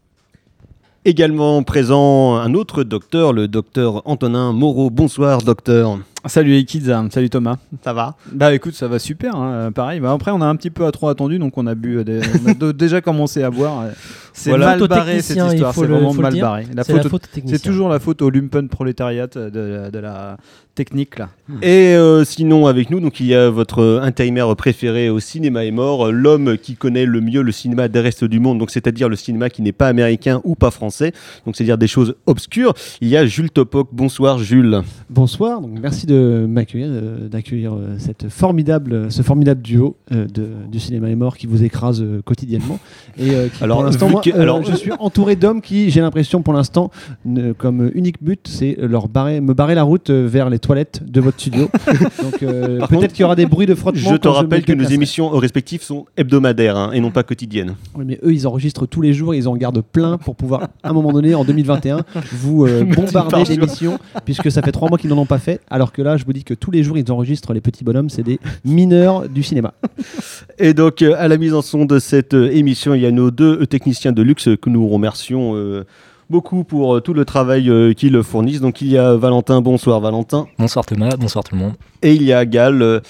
Également 1.04 1.64
présent 1.64 2.36
un 2.36 2.54
autre 2.54 2.84
docteur, 2.84 3.32
le 3.32 3.48
docteur 3.48 4.02
Antonin 4.04 4.52
Moreau. 4.52 4.88
Bonsoir 4.88 5.42
docteur. 5.42 5.98
Salut 6.26 6.52
les 6.52 6.64
kids, 6.64 6.88
salut 7.10 7.30
Thomas. 7.30 7.56
Ça 7.82 7.92
va 7.92 8.14
Bah 8.30 8.54
écoute, 8.54 8.74
ça 8.74 8.86
va 8.86 9.00
super, 9.00 9.34
hein, 9.34 9.50
euh, 9.52 9.70
pareil. 9.72 9.98
Bah, 9.98 10.12
après, 10.12 10.30
on 10.30 10.40
a 10.40 10.46
un 10.46 10.54
petit 10.54 10.70
peu 10.70 10.86
à 10.86 10.92
trop 10.92 11.08
attendu, 11.08 11.40
donc 11.40 11.58
on 11.58 11.66
a 11.66 11.74
bu, 11.74 11.98
euh, 11.98 12.04
des- 12.04 12.20
on 12.46 12.50
a 12.50 12.54
de- 12.60 12.70
déjà 12.70 13.00
commencé 13.00 13.42
à 13.42 13.50
boire. 13.50 13.80
euh. 13.82 13.90
C'est 14.34 14.50
Voilà. 14.50 14.76
mal 14.78 14.88
barré 14.88 15.20
cette 15.20 15.36
histoire, 15.36 15.74
c'est 15.74 15.80
le- 15.82 15.88
vraiment 15.88 16.14
mal 16.14 16.32
dire. 16.32 16.44
barré. 16.44 16.66
La 16.74 16.84
faute. 16.84 17.26
C'est 17.46 17.60
toujours 17.62 17.88
la 17.88 17.98
faute 17.98 18.22
au 18.22 18.30
lumpen 18.30 18.68
prolétariat 18.68 19.26
de, 19.26 19.50
de 19.90 19.98
la 19.98 20.38
technique 20.74 21.18
là. 21.18 21.28
Et 21.60 21.94
euh, 21.96 22.24
sinon 22.24 22.66
avec 22.66 22.88
nous, 22.88 22.98
donc 23.00 23.20
il 23.20 23.26
y 23.26 23.34
a 23.34 23.50
votre 23.50 24.00
intérimaire 24.02 24.54
préféré 24.56 25.10
au 25.10 25.20
cinéma 25.20 25.66
est 25.66 25.70
mort, 25.70 26.10
l'homme 26.10 26.56
qui 26.56 26.76
connaît 26.76 27.04
le 27.04 27.20
mieux 27.20 27.42
le 27.42 27.52
cinéma 27.52 27.88
des 27.88 28.00
restes 28.00 28.24
du 28.24 28.40
monde, 28.40 28.58
donc 28.58 28.70
c'est-à-dire 28.70 29.10
le 29.10 29.16
cinéma 29.16 29.50
qui 29.50 29.60
n'est 29.60 29.72
pas 29.72 29.88
américain 29.88 30.40
ou 30.44 30.54
pas 30.54 30.70
français, 30.70 31.12
donc 31.44 31.54
c'est-à-dire 31.56 31.76
des 31.76 31.88
choses 31.88 32.14
obscures. 32.24 32.72
Il 33.02 33.08
y 33.08 33.18
a 33.18 33.26
Jules 33.26 33.50
Topoc. 33.50 33.88
Bonsoir 33.92 34.38
Jules. 34.38 34.80
Bonsoir, 35.10 35.60
donc 35.60 35.72
merci 35.82 36.06
de 36.06 36.11
m'accueillir, 36.46 36.88
euh, 36.90 37.28
d'accueillir 37.28 37.74
euh, 37.74 37.94
cette 37.98 38.28
formidable, 38.28 39.10
ce 39.10 39.22
formidable 39.22 39.62
duo 39.62 39.96
euh, 40.12 40.26
de, 40.26 40.46
du 40.70 40.80
cinéma 40.80 41.08
est 41.10 41.14
mort 41.16 41.36
qui 41.36 41.46
vous 41.46 41.62
écrase 41.64 42.04
quotidiennement. 42.24 42.78
Et 43.18 43.30
qui, 43.56 43.62
Alors, 43.64 43.78
pour 43.78 43.86
l'instant, 43.86 44.08
moi, 44.08 44.20
que- 44.22 44.30
alors- 44.30 44.62
je 44.62 44.74
suis 44.74 44.92
entouré 44.98 45.36
d'hommes 45.36 45.60
qui, 45.60 45.90
j'ai 45.90 46.00
l'impression 46.00 46.42
pour 46.42 46.52
l'instant, 46.54 46.90
ne- 47.24 47.52
comme 47.52 47.90
unique 47.94 48.22
but, 48.22 48.46
c'est 48.48 48.76
leur 48.80 49.08
barrer, 49.08 49.40
me 49.40 49.54
barrer 49.54 49.74
la 49.74 49.82
route 49.82 50.10
vers 50.10 50.50
les 50.50 50.58
toilettes 50.58 51.02
de 51.06 51.20
votre 51.20 51.40
studio. 51.40 51.68
donc 52.22 52.42
euh, 52.42 52.78
Par 52.78 52.88
contre, 52.88 53.00
peut-être 53.00 53.12
qu'il 53.12 53.22
y 53.22 53.24
aura 53.24 53.36
des 53.36 53.46
bruits 53.46 53.66
de 53.66 53.74
frottement. 53.74 54.10
Je 54.12 54.16
te 54.16 54.28
rappelle 54.28 54.64
que 54.64 54.72
nos 54.72 54.84
émissions 54.84 55.28
respectives 55.30 55.82
sont 55.82 56.06
hebdomadaires 56.16 56.76
hein, 56.76 56.90
et 56.92 57.00
non 57.00 57.10
pas 57.10 57.22
quotidiennes. 57.22 57.74
Oui, 57.96 58.04
mais 58.06 58.18
eux, 58.22 58.32
ils 58.32 58.46
enregistrent 58.46 58.86
tous 58.86 59.00
les 59.00 59.12
jours, 59.12 59.34
ils 59.34 59.48
en 59.48 59.56
gardent 59.56 59.82
plein 59.82 60.18
pour 60.18 60.36
pouvoir, 60.36 60.68
à 60.82 60.90
un 60.90 60.92
moment 60.92 61.12
donné, 61.12 61.34
en 61.34 61.44
2021, 61.44 62.00
vous 62.32 62.66
euh, 62.66 62.84
bombarder 62.96 63.44
l'émission, 63.44 63.98
puisque 64.24 64.50
ça 64.50 64.62
fait 64.62 64.72
trois 64.72 64.88
mois 64.88 64.98
qu'ils 64.98 65.10
n'en 65.10 65.18
ont 65.18 65.26
pas 65.26 65.38
fait. 65.38 65.60
Alors 65.70 65.92
que 65.92 66.01
là, 66.02 66.16
je 66.16 66.24
vous 66.24 66.32
dis 66.32 66.44
que 66.44 66.54
tous 66.54 66.70
les 66.70 66.82
jours, 66.82 66.98
ils 66.98 67.10
enregistrent 67.10 67.52
les 67.52 67.60
petits 67.60 67.84
bonhommes, 67.84 68.10
c'est 68.10 68.22
des 68.22 68.38
mineurs 68.64 69.28
du 69.28 69.42
cinéma. 69.42 69.74
Et 70.58 70.74
donc, 70.74 71.02
euh, 71.02 71.14
à 71.18 71.28
la 71.28 71.36
mise 71.36 71.54
en 71.54 71.62
son 71.62 71.84
de 71.84 71.98
cette 71.98 72.34
euh, 72.34 72.50
émission, 72.50 72.94
il 72.94 73.02
y 73.02 73.06
a 73.06 73.10
nos 73.10 73.30
deux 73.30 73.62
euh, 73.62 73.66
techniciens 73.66 74.12
de 74.12 74.22
luxe 74.22 74.48
que 74.60 74.70
nous 74.70 74.88
remercions 74.88 75.56
euh, 75.56 75.84
beaucoup 76.30 76.64
pour 76.64 76.96
euh, 76.96 77.00
tout 77.00 77.14
le 77.14 77.24
travail 77.24 77.68
euh, 77.68 77.92
qu'ils 77.92 78.22
fournissent. 78.22 78.60
Donc, 78.60 78.80
il 78.80 78.88
y 78.88 78.98
a 78.98 79.14
Valentin. 79.16 79.60
Bonsoir, 79.60 80.00
Valentin. 80.00 80.46
Bonsoir 80.58 80.84
Thomas, 80.84 81.16
bonsoir 81.16 81.44
tout 81.44 81.54
le 81.54 81.60
monde. 81.60 81.74
Et 82.02 82.14
il 82.14 82.22
y 82.22 82.32
a 82.32 82.44
Gal. 82.44 83.02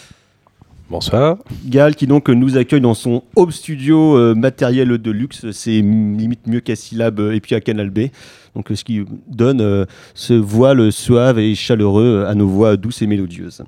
Bonsoir. 0.92 1.38
Gal 1.64 1.94
qui 1.94 2.06
donc 2.06 2.28
euh, 2.28 2.34
nous 2.34 2.58
accueille 2.58 2.82
dans 2.82 2.92
son 2.92 3.22
home 3.34 3.50
studio 3.50 4.18
euh, 4.18 4.34
matériel 4.34 4.99
de 4.99 5.11
luxe. 5.11 5.50
C'est 5.50 5.80
limite 5.80 6.46
mieux 6.46 6.61
qu'à 6.61 6.76
Syllab 6.76 7.18
euh, 7.18 7.32
et 7.32 7.40
puis 7.40 7.54
à 7.54 7.62
Canal 7.62 7.88
B. 7.88 8.08
Donc, 8.54 8.66
ce 8.75 8.84
qui 8.84 9.02
donne 9.26 9.87
ce 10.12 10.34
voile 10.34 10.92
suave 10.92 11.38
et 11.38 11.54
chaleureux 11.54 12.26
à 12.28 12.34
nos 12.34 12.46
voix 12.46 12.76
douces 12.76 13.00
et 13.00 13.06
mélodieuses. 13.06 13.64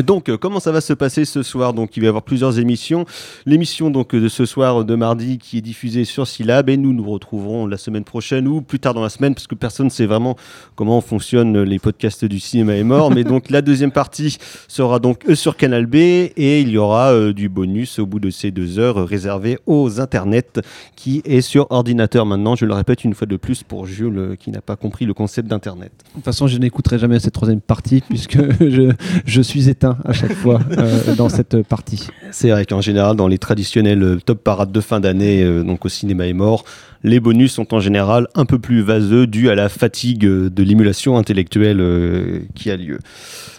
Donc, 0.00 0.30
euh, 0.30 0.38
comment 0.38 0.58
ça 0.58 0.72
va 0.72 0.80
se 0.80 0.94
passer 0.94 1.26
ce 1.26 1.42
soir? 1.42 1.74
Donc, 1.74 1.96
il 1.96 2.00
va 2.00 2.06
y 2.06 2.08
avoir 2.08 2.22
plusieurs 2.22 2.58
émissions. 2.58 3.04
L'émission 3.44 3.90
donc 3.90 4.14
de 4.14 4.28
ce 4.28 4.46
soir 4.46 4.86
de 4.86 4.94
mardi 4.94 5.36
qui 5.36 5.58
est 5.58 5.60
diffusée 5.60 6.04
sur 6.04 6.26
Syllab 6.26 6.70
et 6.70 6.78
nous 6.78 6.94
nous 6.94 7.04
retrouverons 7.04 7.66
la 7.66 7.76
semaine 7.76 8.04
prochaine 8.04 8.48
ou 8.48 8.62
plus 8.62 8.78
tard 8.78 8.94
dans 8.94 9.02
la 9.02 9.10
semaine 9.10 9.34
parce 9.34 9.46
que 9.46 9.54
personne 9.54 9.86
ne 9.86 9.90
sait 9.90 10.06
vraiment 10.06 10.36
comment 10.76 11.02
fonctionnent 11.02 11.62
les 11.62 11.78
podcasts 11.78 12.24
du 12.24 12.40
cinéma 12.40 12.74
est 12.74 12.84
mort. 12.84 13.10
Mais 13.10 13.22
donc, 13.22 13.50
la 13.50 13.60
deuxième 13.60 13.92
partie 13.92 14.38
sera 14.66 14.98
donc 14.98 15.28
eux 15.28 15.34
sur 15.34 15.56
Canal 15.58 15.84
B 15.84 15.96
et 15.96 16.60
il 16.62 16.70
y 16.70 16.78
aura 16.78 17.12
euh, 17.12 17.34
du 17.34 17.50
bonus 17.50 17.98
au 17.98 18.06
bout 18.06 18.20
de 18.20 18.30
ces 18.30 18.50
deux 18.50 18.78
heures 18.78 18.98
euh, 18.98 19.04
réservé 19.04 19.58
aux 19.66 20.00
internets 20.00 20.60
qui 20.96 21.20
est 21.26 21.42
sur 21.42 21.66
ordinateur 21.70 22.24
maintenant. 22.24 22.56
Je 22.56 22.64
le 22.64 22.72
répète 22.72 23.04
une 23.04 23.12
fois 23.12 23.26
de 23.26 23.36
plus 23.36 23.62
pour 23.62 23.86
Jules 23.86 24.18
euh, 24.18 24.36
qui 24.36 24.50
n'a 24.50 24.62
pas 24.62 24.76
compris 24.76 25.04
le 25.04 25.12
concept 25.12 25.48
d'internet. 25.48 25.92
De 26.08 26.14
toute 26.14 26.24
façon, 26.24 26.46
je 26.46 26.56
n'écouterai 26.56 26.98
jamais 26.98 27.18
cette 27.20 27.34
troisième 27.34 27.60
partie 27.60 28.00
puisque 28.08 28.38
je, 28.60 28.92
je 29.26 29.42
suis 29.42 29.68
éteint 29.68 29.81
à 29.84 30.12
chaque 30.12 30.34
fois 30.34 30.60
euh, 30.78 31.14
dans 31.14 31.28
cette 31.28 31.62
partie. 31.62 32.08
C'est 32.30 32.50
vrai 32.50 32.64
qu'en 32.64 32.80
général, 32.80 33.16
dans 33.16 33.28
les 33.28 33.38
traditionnels 33.38 34.02
euh, 34.02 34.20
top 34.24 34.42
parades 34.42 34.72
de 34.72 34.80
fin 34.80 35.00
d'année, 35.00 35.42
euh, 35.42 35.62
donc 35.62 35.84
au 35.84 35.88
cinéma 35.88 36.26
est 36.26 36.32
mort, 36.32 36.64
les 37.04 37.20
bonus 37.20 37.52
sont 37.52 37.74
en 37.74 37.80
général 37.80 38.28
un 38.34 38.44
peu 38.44 38.58
plus 38.58 38.82
vaseux, 38.82 39.26
dû 39.26 39.50
à 39.50 39.54
la 39.54 39.68
fatigue 39.68 40.24
euh, 40.24 40.50
de 40.50 40.62
l'émulation 40.62 41.16
intellectuelle 41.16 41.80
euh, 41.80 42.40
qui 42.54 42.70
a 42.70 42.76
lieu. 42.76 42.98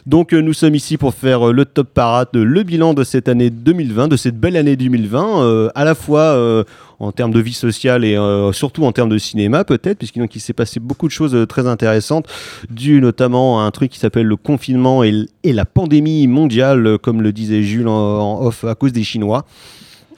Donc 0.06 0.34
euh, 0.34 0.42
nous 0.42 0.54
sommes 0.54 0.76
ici 0.76 0.98
pour 0.98 1.14
faire 1.14 1.54
le 1.54 1.66
top 1.66 1.94
parade, 1.94 2.28
le 2.34 2.64
bilan 2.64 2.94
de 2.94 3.04
cette 3.04 3.28
année 3.28 3.50
2020, 3.50 4.10
de 4.10 4.18
cette 4.18 4.38
belle 4.38 4.58
année 4.58 4.76
2020, 4.76 5.44
euh, 5.44 5.70
à 5.76 5.86
la 5.86 5.96
fois 5.96 6.64
en 7.00 7.12
termes 7.12 7.32
de 7.32 7.40
vie 7.40 7.54
sociale 7.54 8.06
et 8.06 8.18
surtout 8.54 8.86
en 8.86 8.92
termes 8.92 9.10
de 9.10 9.18
cinéma 9.18 9.64
peut-être, 9.64 9.98
puisqu'il 9.98 10.42
s'est 10.42 10.54
passé 10.54 10.80
beaucoup 10.80 11.08
de 11.08 11.12
choses 11.12 11.38
très 11.48 11.68
intéressantes, 11.68 12.28
dû 12.70 13.02
notamment 13.02 13.62
à 13.62 13.64
un 13.64 13.72
truc 13.72 13.92
qui 13.92 14.00
s'appelle 14.00 14.26
le 14.26 14.38
confinement 14.38 15.04
et, 15.04 15.28
la 15.44 15.66
pandémie 15.66 16.28
mondiale, 16.28 16.98
comme 17.02 17.22
le 17.22 17.32
disait 17.32 17.64
Jules 17.64 17.88
en 17.88 18.42
off, 18.42 18.64
à 18.64 18.76
cause 18.76 18.94
des 18.94 19.04
Chinois. 19.04 19.46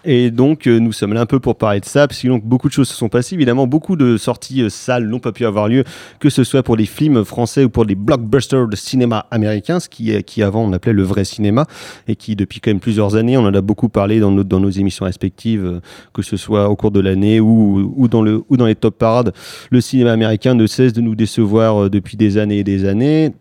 Et 0.08 0.30
donc, 0.30 0.68
euh, 0.68 0.78
nous 0.80 0.92
sommes 0.92 1.14
là 1.14 1.22
un 1.22 1.26
peu 1.26 1.40
pour 1.40 1.56
parler 1.58 1.80
de 1.80 1.86
ça, 1.86 2.08
parce 2.08 2.22
que 2.22 2.28
beaucoup 2.40 2.68
de 2.68 2.74
choses 2.74 2.88
se 2.88 2.94
sont 2.96 3.10
passées. 3.10 3.34
Évidemment, 3.34 3.66
beaucoup 3.66 3.96
de 3.96 4.18
sorties 4.18 4.62
euh, 4.62 4.70
salles 4.70 5.08
n'ont 5.08 5.20
pas 5.20 5.32
pu 5.32 5.46
avoir 5.46 5.68
lieu, 5.68 5.84
que 6.20 6.30
ce 6.30 6.44
soit 6.44 6.62
pour 6.62 6.76
les 6.78 6.86
films 6.86 7.26
français 7.26 7.64
ou 7.64 7.70
pour 7.70 7.86
les 7.86 7.96
blockbusters 7.96 8.68
de 8.68 8.76
cinéma 8.76 9.26
américain, 9.32 9.80
ce 9.80 9.90
qui, 9.90 10.12
est- 10.12 10.22
qui 10.22 10.44
avant 10.44 10.64
on 10.64 10.74
appelait 10.74 10.94
le 10.94 11.02
vrai 11.02 11.26
cinéma, 11.26 11.66
et 12.08 12.16
qui 12.16 12.36
depuis 12.36 12.60
quand 12.60 12.70
même 12.70 12.80
plusieurs 12.80 13.16
années, 13.16 13.36
on 13.36 13.46
en 13.46 13.54
a 13.54 13.62
beaucoup 13.62 13.90
parlé 13.90 14.20
dans 14.20 14.32
nos, 14.32 14.70
émissions 14.70 15.06
respectives, 15.06 15.66
euh, 15.66 15.80
que 16.14 16.22
ce 16.22 16.38
soit 16.38 16.70
au 16.70 16.76
cours 16.76 16.92
de 16.92 17.00
l'année 17.00 17.40
ou, 17.40 18.08
dans 18.08 18.22
les 18.24 18.76
top 18.76 18.98
parades. 19.00 19.34
Le 19.72 19.82
cinéma 19.82 20.12
américain 20.12 20.54
ne 20.54 20.68
cesse 20.68 20.94
de 20.94 21.02
nous 21.02 21.16
décevoir 21.16 21.86
euh, 21.86 21.90
depuis 21.90 22.16
des 22.16 22.38
années 22.38 22.60
et 22.60 22.64
des 22.64 22.86
années. 22.86 23.32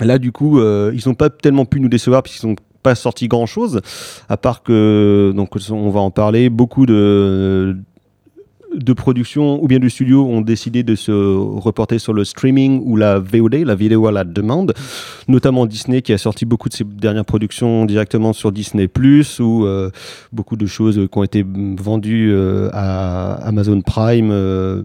Là, 0.00 0.18
du 0.18 0.30
coup, 0.32 0.60
euh, 0.60 0.92
ils 0.94 1.08
n'ont 1.08 1.14
pas 1.14 1.30
tellement 1.30 1.64
pu 1.64 1.80
nous 1.80 1.88
décevoir 1.88 2.22
puisqu'ils 2.22 2.46
n'ont 2.48 2.56
pas 2.84 2.94
sorti 2.94 3.26
grand 3.26 3.46
chose, 3.46 3.80
à 4.28 4.36
part 4.36 4.62
que, 4.62 5.32
donc 5.34 5.48
on 5.70 5.90
va 5.90 6.00
en 6.00 6.12
parler, 6.12 6.50
beaucoup 6.50 6.86
de, 6.86 7.76
de 8.74 8.92
productions 8.92 9.62
ou 9.62 9.66
bien 9.66 9.78
de 9.78 9.88
studios 9.88 10.26
ont 10.26 10.40
décidé 10.40 10.82
de 10.82 10.94
se 10.94 11.12
reporter 11.12 11.98
sur 11.98 12.12
le 12.12 12.24
streaming 12.24 12.82
ou 12.84 12.96
la 12.96 13.18
VOD, 13.18 13.54
la 13.54 13.74
vidéo 13.74 14.06
à 14.06 14.12
la 14.12 14.24
demande, 14.24 14.74
notamment 15.28 15.66
Disney 15.66 16.02
qui 16.02 16.12
a 16.12 16.18
sorti 16.18 16.44
beaucoup 16.44 16.68
de 16.68 16.74
ses 16.74 16.84
dernières 16.84 17.24
productions 17.24 17.84
directement 17.84 18.32
sur 18.32 18.52
Disney⁇ 18.52 18.86
ou 19.42 19.66
euh, 19.66 19.90
beaucoup 20.32 20.56
de 20.56 20.66
choses 20.66 21.08
qui 21.10 21.18
ont 21.18 21.22
été 21.22 21.44
vendues 21.44 22.32
euh, 22.32 22.70
à 22.72 23.34
Amazon 23.46 23.80
Prime 23.80 24.30
euh, 24.30 24.82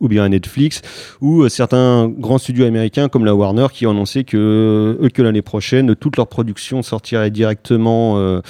ou 0.00 0.08
bien 0.08 0.24
à 0.24 0.28
Netflix, 0.28 0.82
ou 1.20 1.48
certains 1.48 2.08
grands 2.08 2.38
studios 2.38 2.64
américains 2.66 3.08
comme 3.08 3.24
la 3.24 3.34
Warner 3.34 3.66
qui 3.72 3.86
ont 3.86 3.90
annoncé 3.90 4.24
que, 4.24 5.08
que 5.12 5.22
l'année 5.22 5.42
prochaine, 5.42 5.94
toutes 5.96 6.16
leurs 6.16 6.28
productions 6.28 6.82
sortiraient 6.82 7.30
directement 7.30 8.40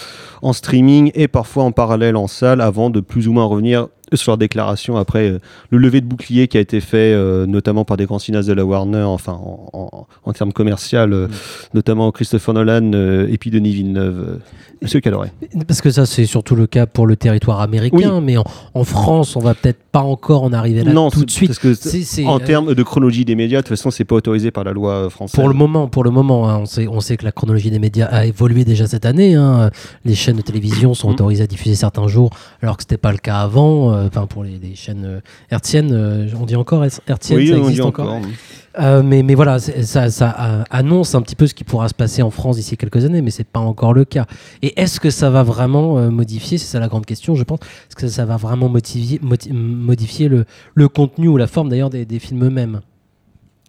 en 0.43 0.53
streaming 0.53 1.11
et 1.15 1.27
parfois 1.27 1.65
en 1.65 1.73
parallèle 1.73 2.17
en 2.17 2.27
salle 2.27 2.61
avant 2.61 2.91
de 2.91 3.01
plus 3.01 3.29
ou 3.29 3.33
moins 3.33 3.45
revenir 3.45 3.89
sur 4.15 4.33
leur 4.33 4.39
déclaration 4.39 4.97
après 4.97 5.29
euh, 5.31 5.39
le 5.71 5.79
lever 5.79 6.01
de 6.01 6.07
bouclier 6.07 6.49
qui 6.49 6.57
a 6.57 6.61
été 6.61 6.81
fait 6.81 7.13
euh, 7.13 7.47
notamment 7.47 7.85
par 7.85 7.97
des 7.97 8.07
grands 8.07 8.19
cinéastes 8.19 8.49
de 8.49 8.53
la 8.55 8.65
Warner, 8.65 9.03
enfin 9.03 9.33
en, 9.33 9.69
en- 9.73 10.07
en 10.25 10.33
termes 10.33 10.53
commerciaux, 10.53 10.99
euh, 11.01 11.29
notamment 11.75 12.11
Christopher 12.13 12.55
Nolan 12.55 12.93
euh, 12.95 13.27
et 13.31 13.39
puis 13.39 13.51
Denis 13.51 13.73
Villeneuve. 13.73 14.39
Monsieur 14.81 15.01
Caloré. 15.01 15.31
Parce 15.67 15.81
que 15.81 15.91
ça, 15.91 16.07
c'est 16.07 16.25
surtout 16.25 16.55
le 16.55 16.69
cas 16.69 16.87
pour 16.87 17.09
le 17.09 17.17
territoire 17.17 17.61
américain, 17.61 18.21
mais 18.21 18.37
en, 18.37 18.45
en 18.75 18.85
France, 18.85 19.35
on 19.35 19.41
va 19.41 19.55
peut-être 19.55 19.81
pas 19.91 20.03
encore 20.03 20.45
en 20.45 20.53
arriver 20.53 20.85
là 20.85 20.93
non, 20.93 21.11
tout 21.11 21.25
de 21.25 21.31
suite. 21.33 21.49
Parce 21.49 21.59
que 21.59 22.25
en 22.27 22.39
termes 22.39 22.75
de 22.77 22.83
chronologie 22.85 23.25
des 23.25 23.35
médias, 23.35 23.59
de 23.59 23.63
toute 23.63 23.71
façon, 23.77 23.91
c'est 23.91 24.05
pas 24.05 24.15
autorisé 24.15 24.53
par 24.53 24.63
la 24.63 24.71
loi 24.73 25.11
française. 25.11 25.35
Pour 25.35 25.49
le 25.49 25.55
moment, 25.55 25.89
pour 25.89 26.05
le 26.05 26.11
moment, 26.13 26.49
hein, 26.49 26.59
on, 26.63 26.67
sait, 26.67 26.87
on 26.87 27.01
sait 27.01 27.17
que 27.17 27.25
la 27.25 27.33
chronologie 27.33 27.73
des 27.73 27.81
médias 27.81 28.07
a 28.07 28.25
évolué 28.27 28.65
déjà 28.65 28.87
cette 28.87 29.05
année. 29.05 29.35
hein. 29.35 29.71
Les 30.05 30.15
chaînes 30.15 30.37
de 30.37 30.43
télévision 30.43 30.95
sont 30.95 31.09
autorisées 31.11 31.43
à 31.43 31.47
diffuser 31.49 31.75
certains 31.75 32.07
jours, 32.07 32.31
alors 32.63 32.77
que 32.77 32.85
c'était 32.85 32.99
pas 32.99 33.11
le 33.11 33.19
cas 33.19 33.39
avant. 33.41 33.93
Euh, 33.99 34.07
Enfin, 34.09 34.27
pour 34.27 34.45
les, 34.45 34.59
les 34.59 34.75
chaînes 34.75 35.05
euh, 35.05 35.21
hertziennes, 35.51 35.93
euh, 35.93 36.27
on 36.41 36.47
dit 36.47 36.57
encore 36.57 36.85
hertziennes, 37.07 37.39
Oui, 37.39 37.49
ça 37.49 37.57
existe 37.57 37.81
encore. 37.83 38.15
encore. 38.15 39.03
Mais, 39.03 39.25
mais 39.25 39.35
voilà, 39.35 39.59
ça, 39.59 40.09
ça 40.09 40.65
annonce 40.71 41.17
un 41.17 41.23
petit 41.23 41.35
peu 41.35 41.49
ce 41.49 41.55
qui 41.55 41.65
pourra 41.65 41.89
se 41.89 41.95
passer 41.95 42.23
en 42.23 42.31
France 42.31 42.57
d'ici 42.57 42.77
quelques 42.77 43.05
années, 43.05 43.23
mais 43.23 43.33
c'est 43.33 43.43
pas 43.43 43.59
encore 43.59 43.93
le 43.93 44.05
cas. 44.05 44.27
Et 44.63 44.81
est-ce 44.81 45.01
que 45.01 45.11
ça 45.11 45.31
va 45.31 45.43
vraiment 45.43 46.09
modifier, 46.13 46.59
c'est 46.59 46.67
ça 46.69 46.79
la 46.79 46.87
grande 46.87 47.05
question, 47.05 47.35
je 47.35 47.43
pense, 47.43 47.59
est-ce 47.89 47.97
que 47.97 48.07
ça 48.07 48.25
va 48.25 48.37
vraiment 48.37 48.69
modifier 48.69 50.29
le, 50.29 50.45
le 50.75 50.89
contenu 50.89 51.27
ou 51.27 51.37
la 51.37 51.49
forme 51.49 51.71
d'ailleurs 51.71 51.91
des, 51.91 52.05
des 52.05 52.21
films 52.21 52.45
eux-mêmes? 52.45 52.81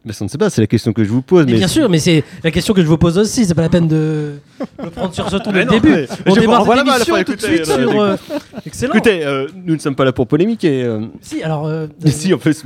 Mais 0.06 0.14
ça 0.14 0.24
ne 0.24 0.30
sait 0.30 0.38
pas, 0.38 0.50
c'est 0.50 0.62
la 0.62 0.68
question 0.68 0.94
que 0.94 1.04
je 1.04 1.10
vous 1.10 1.22
pose. 1.22 1.46
mais 1.46 1.52
mais 1.54 1.58
bien 1.58 1.68
sûr, 1.68 1.90
mais 1.90 2.00
c'est 2.00 2.24
la 2.44 2.52
question 2.52 2.74
que 2.74 2.82
je 2.82 2.88
vous 2.88 2.98
pose 2.98 3.18
aussi. 3.18 3.46
C'est 3.46 3.54
pas 3.54 3.64
la 3.64 3.70
peine 3.70 3.88
de 3.88 4.36
le 4.82 4.90
prendre 4.90 5.14
sur 5.14 5.30
ce 5.30 5.36
ton 5.36 5.52
dès 5.52 5.66
Mais 5.66 5.66
le 5.66 5.72
début. 5.72 5.90
mais 5.90 6.08
On 6.26 6.36
je 6.36 6.40
démarre 6.40 6.66
cette 6.66 6.88
émission 7.10 7.24
tout 7.26 7.36
de 7.36 7.42
suite 7.42 7.66
sur. 7.66 8.02
euh, 8.02 8.16
écoutez. 8.16 8.60
Excellent. 8.66 8.94
Écoutez, 8.94 9.26
euh, 9.26 9.48
nous 9.66 9.74
ne 9.76 9.80
sommes 9.80 9.96
pas 9.96 10.06
là 10.06 10.14
pour 10.14 10.26
polémiquer. 10.28 10.84
euh. 10.84 11.02
Si, 11.22 11.44
alors. 11.44 11.68
euh, 11.68 11.88
si, 12.06 12.34
en 12.34 12.40
fait. 12.40 12.64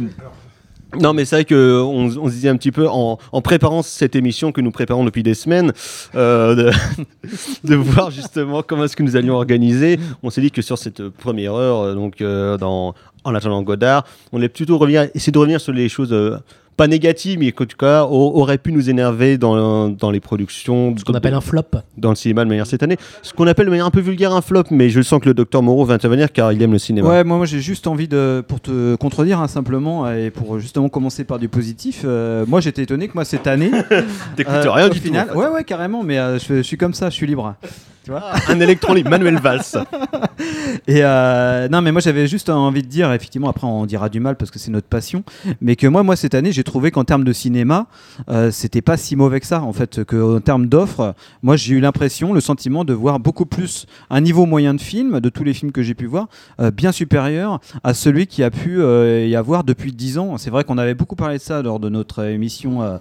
Non, 0.99 1.13
mais 1.13 1.25
c'est 1.25 1.37
vrai 1.37 1.45
qu'on 1.45 1.55
on 1.55 2.27
se 2.27 2.33
disait 2.33 2.49
un 2.49 2.55
petit 2.55 2.71
peu 2.71 2.87
en, 2.87 3.17
en 3.31 3.41
préparant 3.41 3.81
cette 3.81 4.15
émission 4.15 4.51
que 4.51 4.61
nous 4.61 4.69
préparons 4.69 5.03
depuis 5.03 5.23
des 5.23 5.33
semaines, 5.33 5.73
euh, 6.13 6.53
de, 6.53 6.71
de 7.67 7.75
voir 7.75 8.11
justement 8.11 8.61
comment 8.61 8.83
est-ce 8.83 8.95
que 8.95 9.01
nous 9.01 9.15
allions 9.15 9.33
organiser. 9.33 9.99
On 10.21 10.29
s'est 10.29 10.41
dit 10.41 10.51
que 10.51 10.61
sur 10.61 10.77
cette 10.77 11.09
première 11.09 11.55
heure, 11.55 11.79
euh, 11.79 11.95
donc 11.95 12.21
euh, 12.21 12.57
dans 12.59 12.93
En 13.23 13.33
attendant 13.35 13.61
Godard, 13.61 14.05
on 14.31 14.37
allait 14.37 14.49
plutôt 14.49 14.77
revenir, 14.77 15.07
essayer 15.15 15.31
de 15.31 15.37
revenir 15.39 15.61
sur 15.61 15.73
les 15.73 15.89
choses. 15.89 16.11
euh, 16.13 16.37
pas 16.75 16.87
négatives, 16.87 17.37
mais 17.37 17.51
qu'en 17.51 17.65
tout 17.65 17.77
cas 17.77 18.03
au- 18.05 18.31
auraient 18.41 18.57
pu 18.57 18.71
nous 18.73 18.89
énerver 18.89 19.37
dans, 19.37 19.89
dans 19.89 20.09
les 20.09 20.19
productions. 20.19 20.95
Ce 20.97 21.05
qu'on 21.05 21.13
appelle 21.13 21.35
un 21.35 21.39
flop. 21.39 21.61
Dans 21.99 22.09
le 22.09 22.15
cinéma 22.15 22.43
de 22.45 22.49
manière 22.49 22.65
cette 22.65 22.81
année. 22.81 22.97
Ce 23.21 23.31
qu'on 23.31 23.45
appelle 23.45 23.65
de 23.67 23.69
manière 23.69 23.85
un 23.85 23.91
peu 23.91 23.99
vulgaire 23.99 24.33
un 24.33 24.41
flop, 24.41 24.63
mais 24.71 24.89
je 24.89 24.99
sens 25.03 25.21
que 25.21 25.27
le 25.27 25.35
docteur 25.35 25.61
Moreau 25.61 25.85
va 25.85 25.93
intervenir 25.93 26.31
car 26.31 26.51
il 26.51 26.59
aime 26.63 26.71
le 26.71 26.79
cinéma. 26.79 27.07
Ouais, 27.07 27.23
moi, 27.23 27.37
moi 27.37 27.45
j'ai 27.45 27.59
juste 27.61 27.85
envie 27.85 28.07
de, 28.07 28.43
pour 28.47 28.59
te 28.59 28.95
contredire 28.95 29.39
hein, 29.39 29.47
simplement, 29.47 30.09
et 30.11 30.31
pour 30.31 30.59
justement 30.59 30.89
commencer 30.89 31.25
par 31.25 31.37
du 31.37 31.47
positif, 31.47 32.01
euh, 32.05 32.43
moi 32.47 32.59
j'étais 32.59 32.81
étonné 32.81 33.07
que 33.07 33.13
moi 33.13 33.23
cette 33.23 33.45
année. 33.45 33.69
T'écoutes 34.35 34.55
rien 34.65 34.87
au 34.87 34.89
du 34.89 34.99
tout, 34.99 35.05
final- 35.05 35.29
en 35.29 35.33
fait. 35.33 35.37
Ouais, 35.37 35.49
ouais, 35.53 35.63
carrément, 35.63 36.01
mais 36.01 36.17
euh, 36.17 36.39
je, 36.39 36.55
je 36.55 36.61
suis 36.63 36.77
comme 36.77 36.95
ça, 36.95 37.11
je 37.11 37.15
suis 37.15 37.27
libre. 37.27 37.53
Tu 38.03 38.11
vois 38.11 38.21
un 38.49 38.59
électron 38.59 38.93
libre, 38.93 39.09
Manuel 39.09 39.37
Valls. 39.39 39.61
Et 40.87 40.99
euh, 41.03 41.69
non, 41.69 41.81
mais 41.81 41.91
moi 41.93 42.01
j'avais 42.01 42.27
juste 42.27 42.49
envie 42.49 42.81
de 42.83 42.87
dire, 42.87 43.11
effectivement, 43.13 43.49
après 43.49 43.65
on 43.65 43.85
dira 43.85 44.09
du 44.09 44.19
mal 44.19 44.35
parce 44.35 44.51
que 44.51 44.59
c'est 44.59 44.71
notre 44.71 44.87
passion, 44.87 45.23
mais 45.61 45.75
que 45.77 45.87
moi, 45.87 46.03
moi 46.03 46.15
cette 46.17 46.35
année, 46.35 46.51
j'ai 46.51 46.63
trouvé 46.65 46.91
qu'en 46.91 47.05
termes 47.05 47.23
de 47.23 47.31
cinéma, 47.31 47.87
euh, 48.29 48.51
c'était 48.51 48.81
pas 48.81 48.97
si 48.97 49.15
mauvais 49.15 49.39
que 49.39 49.45
ça. 49.47 49.61
En 49.61 49.71
fait, 49.71 50.03
qu'en 50.03 50.41
termes 50.41 50.67
d'offres, 50.67 51.15
moi 51.43 51.55
j'ai 51.55 51.75
eu 51.75 51.79
l'impression, 51.79 52.33
le 52.33 52.41
sentiment 52.41 52.83
de 52.83 52.91
voir 52.93 53.19
beaucoup 53.19 53.45
plus 53.45 53.85
un 54.09 54.19
niveau 54.19 54.45
moyen 54.45 54.73
de 54.73 54.81
film, 54.81 55.21
de 55.21 55.29
tous 55.29 55.45
les 55.45 55.53
films 55.53 55.71
que 55.71 55.81
j'ai 55.81 55.93
pu 55.93 56.05
voir, 56.05 56.27
euh, 56.59 56.71
bien 56.71 56.91
supérieur 56.91 57.61
à 57.85 57.93
celui 57.93 58.27
qui 58.27 58.43
a 58.43 58.51
pu 58.51 58.81
euh, 58.81 59.25
y 59.25 59.35
avoir 59.37 59.63
depuis 59.63 59.93
10 59.93 60.17
ans. 60.17 60.37
C'est 60.37 60.49
vrai 60.49 60.65
qu'on 60.65 60.77
avait 60.77 60.93
beaucoup 60.95 61.15
parlé 61.15 61.37
de 61.37 61.41
ça 61.41 61.61
lors 61.61 61.79
de 61.79 61.87
notre 61.87 62.25
émission 62.25 62.99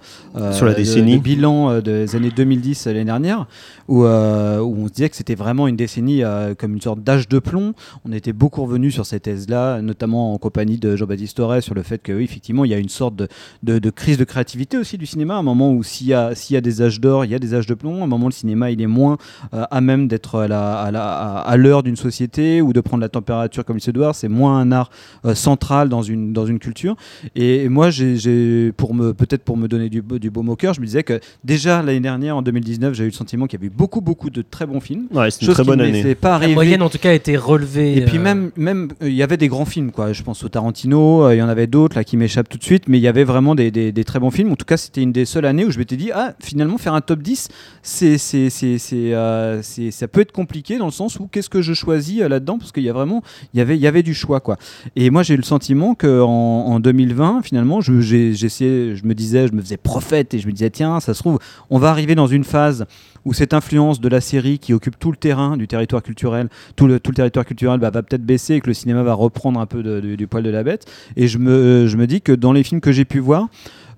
Sur 0.53 0.65
la 0.65 0.71
de- 0.71 0.77
décennie. 0.77 1.17
de 1.17 1.21
bilan 1.21 1.69
euh, 1.71 1.81
des 1.81 2.15
années 2.15 2.31
2010 2.33 2.85
l'année 2.87 3.03
dernière, 3.05 3.47
où, 3.89 4.05
euh, 4.05 4.59
où 4.59 4.85
on 4.85 4.87
se 4.93 4.97
disait 4.97 5.09
que 5.09 5.15
c'était 5.15 5.35
vraiment 5.35 5.67
une 5.67 5.75
décennie 5.75 6.23
euh, 6.23 6.53
comme 6.53 6.73
une 6.73 6.81
sorte 6.81 7.03
d'âge 7.03 7.27
de 7.27 7.39
plomb. 7.39 7.73
On 8.05 8.11
était 8.11 8.33
beaucoup 8.33 8.61
revenu 8.63 8.91
sur 8.91 9.05
ces 9.05 9.19
thèses-là, 9.19 9.81
notamment 9.81 10.33
en 10.33 10.37
compagnie 10.37 10.77
de 10.77 10.95
Jean-Baptiste 10.95 11.37
Torres, 11.37 11.63
sur 11.63 11.73
le 11.73 11.81
fait 11.81 11.97
que 11.97 12.11
oui, 12.11 12.23
effectivement, 12.23 12.63
il 12.63 12.71
y 12.71 12.73
a 12.75 12.77
une 12.77 12.89
sorte 12.89 13.15
de, 13.15 13.89
crise 13.89 14.17
de 14.17 14.23
créativité 14.23 14.77
aussi 14.77 14.97
du 14.97 15.07
cinéma. 15.07 15.35
À 15.35 15.37
un 15.37 15.43
moment 15.43 15.73
où 15.73 15.81
s'il 15.83 16.07
y, 16.07 16.13
a- 16.13 16.61
des 16.61 16.81
âges 16.81 17.01
d'or, 17.01 17.25
il 17.25 17.31
y 17.31 17.35
a 17.35 17.39
des 17.39 17.55
âges 17.55 17.65
de 17.65 17.73
plomb. 17.73 18.01
À 18.01 18.03
un 18.03 18.07
moment, 18.07 18.27
le 18.27 18.33
cinéma, 18.33 18.69
il 18.69 18.81
est 18.81 18.87
moins 18.87 19.17
euh, 19.53 19.65
à 19.71 19.81
même 19.81 20.07
d'être 20.07 20.39
à 20.39 21.57
l'heure 21.57 21.81
d'une 21.81 21.95
société 21.95 22.61
ou 22.61 22.71
de 22.71 22.81
prendre 22.81 23.01
la 23.01 23.09
température 23.09 23.65
comme 23.65 23.77
il 23.77 23.81
se 23.81 23.91
doit. 23.91 24.13
C'est 24.13 24.29
moins 24.29 24.59
un 24.59 24.71
art 24.71 24.91
euh, 25.25 25.33
central 25.33 25.89
dans 25.89 26.03
une, 26.03 26.33
culture. 26.59 26.95
Et 27.35 27.67
moi, 27.67 27.89
peut-être 27.89 29.43
pour 29.43 29.57
me 29.57 29.67
donner 29.67 29.89
du, 29.89 30.03
du 30.03 30.29
baume 30.29 30.49
au 30.49 30.55
cœur, 30.55 30.75
je 30.75 30.81
me 30.81 30.85
disais 30.85 31.01
que 31.01 31.19
déjà 31.43 31.81
l'année 31.81 31.99
dernière, 31.99 32.37
en 32.37 32.43
2019, 32.43 32.93
j'ai 32.93 33.05
eu 33.05 33.07
le 33.07 33.11
sentiment 33.13 33.47
qu'il 33.47 33.59
y 33.59 33.63
avait 33.63 33.73
beaucoup, 33.73 34.01
beaucoup 34.01 34.29
de 34.29 34.43
très 34.43 34.67
bons 34.67 34.79
films. 34.83 35.05
Ouais, 35.11 35.31
c'est 35.31 35.41
une 35.41 35.47
Chose 35.47 35.55
très 35.55 35.63
bonne 35.63 35.79
ne 35.79 35.85
année. 35.85 36.15
pas 36.15 36.37
La 36.39 36.47
moyenne, 36.49 36.81
en 36.81 36.89
tout 36.89 36.97
cas, 36.99 37.09
a 37.09 37.13
été 37.13 37.35
relevée. 37.37 37.97
Et 37.97 38.01
puis 38.01 38.17
euh, 38.17 38.21
même, 38.21 38.51
même, 38.57 38.89
euh, 39.01 39.09
il 39.09 39.15
y 39.15 39.23
avait 39.23 39.37
des 39.37 39.47
grands 39.47 39.65
films, 39.65 39.91
quoi. 39.91 40.13
Je 40.13 40.21
pense 40.21 40.43
au 40.43 40.49
Tarantino, 40.49 41.23
euh, 41.25 41.35
il 41.35 41.39
y 41.39 41.41
en 41.41 41.49
avait 41.49 41.67
d'autres 41.67 41.95
là 41.95 42.03
qui 42.03 42.17
m'échappent 42.17 42.49
tout 42.49 42.57
de 42.57 42.63
suite, 42.63 42.83
mais 42.87 42.97
il 42.99 43.01
y 43.01 43.07
avait 43.07 43.23
vraiment 43.23 43.55
des, 43.55 43.71
des- 43.71 43.91
des 43.91 44.03
très 44.03 44.19
bons 44.19 44.29
films. 44.31 44.51
En 44.51 44.55
tout 44.55 44.65
cas, 44.65 44.77
c'était 44.77 45.01
une 45.01 45.11
des 45.11 45.25
seules 45.25 45.45
années 45.45 45.65
où 45.65 45.71
je 45.71 45.79
m'étais 45.79 45.95
dit, 45.95 46.11
ah, 46.13 46.33
finalement, 46.39 46.77
faire 46.77 46.93
un 46.93 47.01
top 47.01 47.21
10, 47.21 47.49
c'est, 47.81 48.17
c'est, 48.17 48.49
c'est, 48.49 48.77
c'est, 48.77 49.13
euh, 49.13 49.61
c'est- 49.61 49.91
ça 49.91 50.07
peut 50.07 50.21
être 50.21 50.31
compliqué 50.31 50.77
dans 50.77 50.85
le 50.85 50.91
sens 50.91 51.19
où 51.19 51.27
qu'est-ce 51.27 51.49
que 51.49 51.61
je 51.61 51.73
choisis 51.73 52.21
euh, 52.21 52.27
là-dedans, 52.27 52.57
parce 52.57 52.71
qu'il 52.71 52.83
y 52.83 52.89
a 52.89 52.93
vraiment, 52.93 53.23
il 53.53 53.57
y 53.57 53.61
avait, 53.61 53.75
il 53.77 53.81
y 53.81 53.87
avait 53.87 54.03
du 54.03 54.13
choix, 54.13 54.39
quoi. 54.39 54.57
Et 54.95 55.09
moi, 55.09 55.23
j'ai 55.23 55.33
eu 55.33 55.37
le 55.37 55.43
sentiment 55.43 55.95
que 55.95 56.21
en, 56.21 56.27
en 56.27 56.79
2020, 56.79 57.41
finalement, 57.43 57.81
je, 57.81 58.01
j'essayais- 58.01 58.95
je 58.95 59.05
me 59.05 59.13
disais, 59.13 59.47
je 59.47 59.53
me 59.53 59.61
faisais 59.61 59.77
prophète 59.77 60.33
et 60.33 60.39
je 60.39 60.47
me 60.47 60.51
disais, 60.51 60.69
tiens, 60.69 60.99
ça 60.99 61.13
se 61.13 61.19
trouve, 61.19 61.39
on 61.69 61.79
va 61.79 61.89
arriver 61.89 62.15
dans 62.15 62.27
une 62.27 62.43
phase 62.43 62.85
où 63.25 63.33
cette 63.33 63.53
influence 63.53 64.01
de 64.01 64.09
la 64.09 64.19
série 64.19 64.59
qui 64.59 64.72
occupe 64.73 64.97
tout 64.99 65.11
le 65.11 65.17
terrain 65.17 65.57
du 65.57 65.67
territoire 65.67 66.01
culturel, 66.03 66.49
tout 66.75 66.87
le, 66.87 66.99
tout 66.99 67.11
le 67.11 67.15
territoire 67.15 67.45
culturel 67.45 67.79
bah, 67.79 67.89
va 67.89 68.03
peut-être 68.03 68.25
baisser 68.25 68.55
et 68.55 68.61
que 68.61 68.67
le 68.67 68.73
cinéma 68.73 69.03
va 69.03 69.13
reprendre 69.13 69.59
un 69.59 69.65
peu 69.65 69.83
de- 69.83 69.99
de- 69.99 70.15
du 70.15 70.27
poil 70.27 70.43
de 70.43 70.49
la 70.49 70.63
bête. 70.63 70.85
Et 71.15 71.27
je 71.27 71.37
me, 71.37 71.87
je 71.87 71.97
me 71.97 72.07
dis 72.07 72.21
que 72.21 72.31
dans 72.31 72.51
les 72.53 72.63
films 72.63 72.81
que 72.81 72.91
j'ai 72.91 73.05
pu 73.05 73.19
voir, 73.19 73.47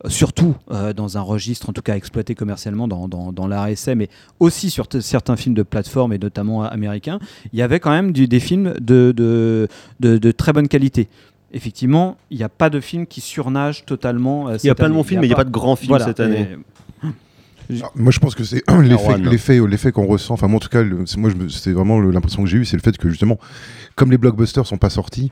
euh, 0.06 0.10
surtout 0.10 0.56
euh, 0.72 0.94
dans 0.94 1.18
un 1.18 1.22
registre 1.22 1.70
en 1.70 1.74
tout 1.74 1.82
cas 1.82 1.96
exploité 1.96 2.36
commercialement 2.36 2.88
dans, 2.88 3.08
dans, 3.08 3.32
dans 3.32 3.66
essai, 3.66 3.96
mais 3.96 4.10
aussi 4.40 4.70
sur 4.70 4.86
certains 5.00 5.36
films 5.36 5.56
de 5.56 5.64
plateforme 5.64 6.14
et 6.14 6.18
notamment 6.18 6.64
euh, 6.64 6.68
américains, 6.68 7.20
il 7.54 7.60
y 7.60 7.62
avait 7.62 7.80
quand 7.80 7.92
même 7.92 8.12
du- 8.12 8.28
des 8.28 8.40
films 8.40 8.74
de, 8.82 9.14
de, 9.16 9.68
de, 10.02 10.18
de 10.18 10.32
très 10.32 10.52
bonne 10.54 10.68
qualité. 10.68 11.08
Effectivement, 11.54 12.18
il 12.32 12.38
n'y 12.38 12.44
a 12.44 12.50
pas 12.50 12.70
de 12.70 12.82
film 12.82 13.06
qui 13.08 13.22
surnage 13.22 13.86
totalement. 13.86 14.50
euh, 14.50 14.58
Il 14.62 14.68
y 14.68 14.70
a 14.70 14.76
plein 14.76 14.88
de 14.88 14.92
année. 14.92 14.98
bons 14.98 15.04
films, 15.08 15.22
mais 15.22 15.28
il 15.28 15.30
n'y 15.30 15.34
a 15.34 15.38
pas 15.38 15.46
de 15.46 15.52
grands 15.52 15.76
films 15.78 15.90
Voilà. 15.90 16.06
cette 16.06 16.20
année. 16.20 16.42
Et- 16.52 16.58
Moi, 17.96 18.12
je 18.12 18.20
pense 18.20 18.36
que 18.36 18.44
c'est 18.44 18.64
l'effet, 18.82 18.94
Erwan. 18.94 19.24
l'effet, 19.30 19.60
l'effet 19.68 19.92
qu'on 19.92 20.06
ressent. 20.06 20.34
Enfin, 20.34 20.48
moi, 20.48 20.58
en 20.58 20.60
tout 20.60 20.70
cas, 20.70 20.84
le- 20.84 21.04
moi, 21.18 21.30
c'est 21.50 21.72
vraiment 21.72 22.00
l'impression 22.00 22.44
que 22.44 22.50
j'ai 22.50 22.58
eue, 22.58 22.66
c'est 22.66 22.78
le 22.78 22.82
fait 22.82 22.98
que 22.98 23.10
justement, 23.10 23.40
comme 23.96 24.12
les 24.12 24.18
blockbusters 24.18 24.66
sont 24.66 24.78
pas 24.78 24.90
sortis, 24.90 25.32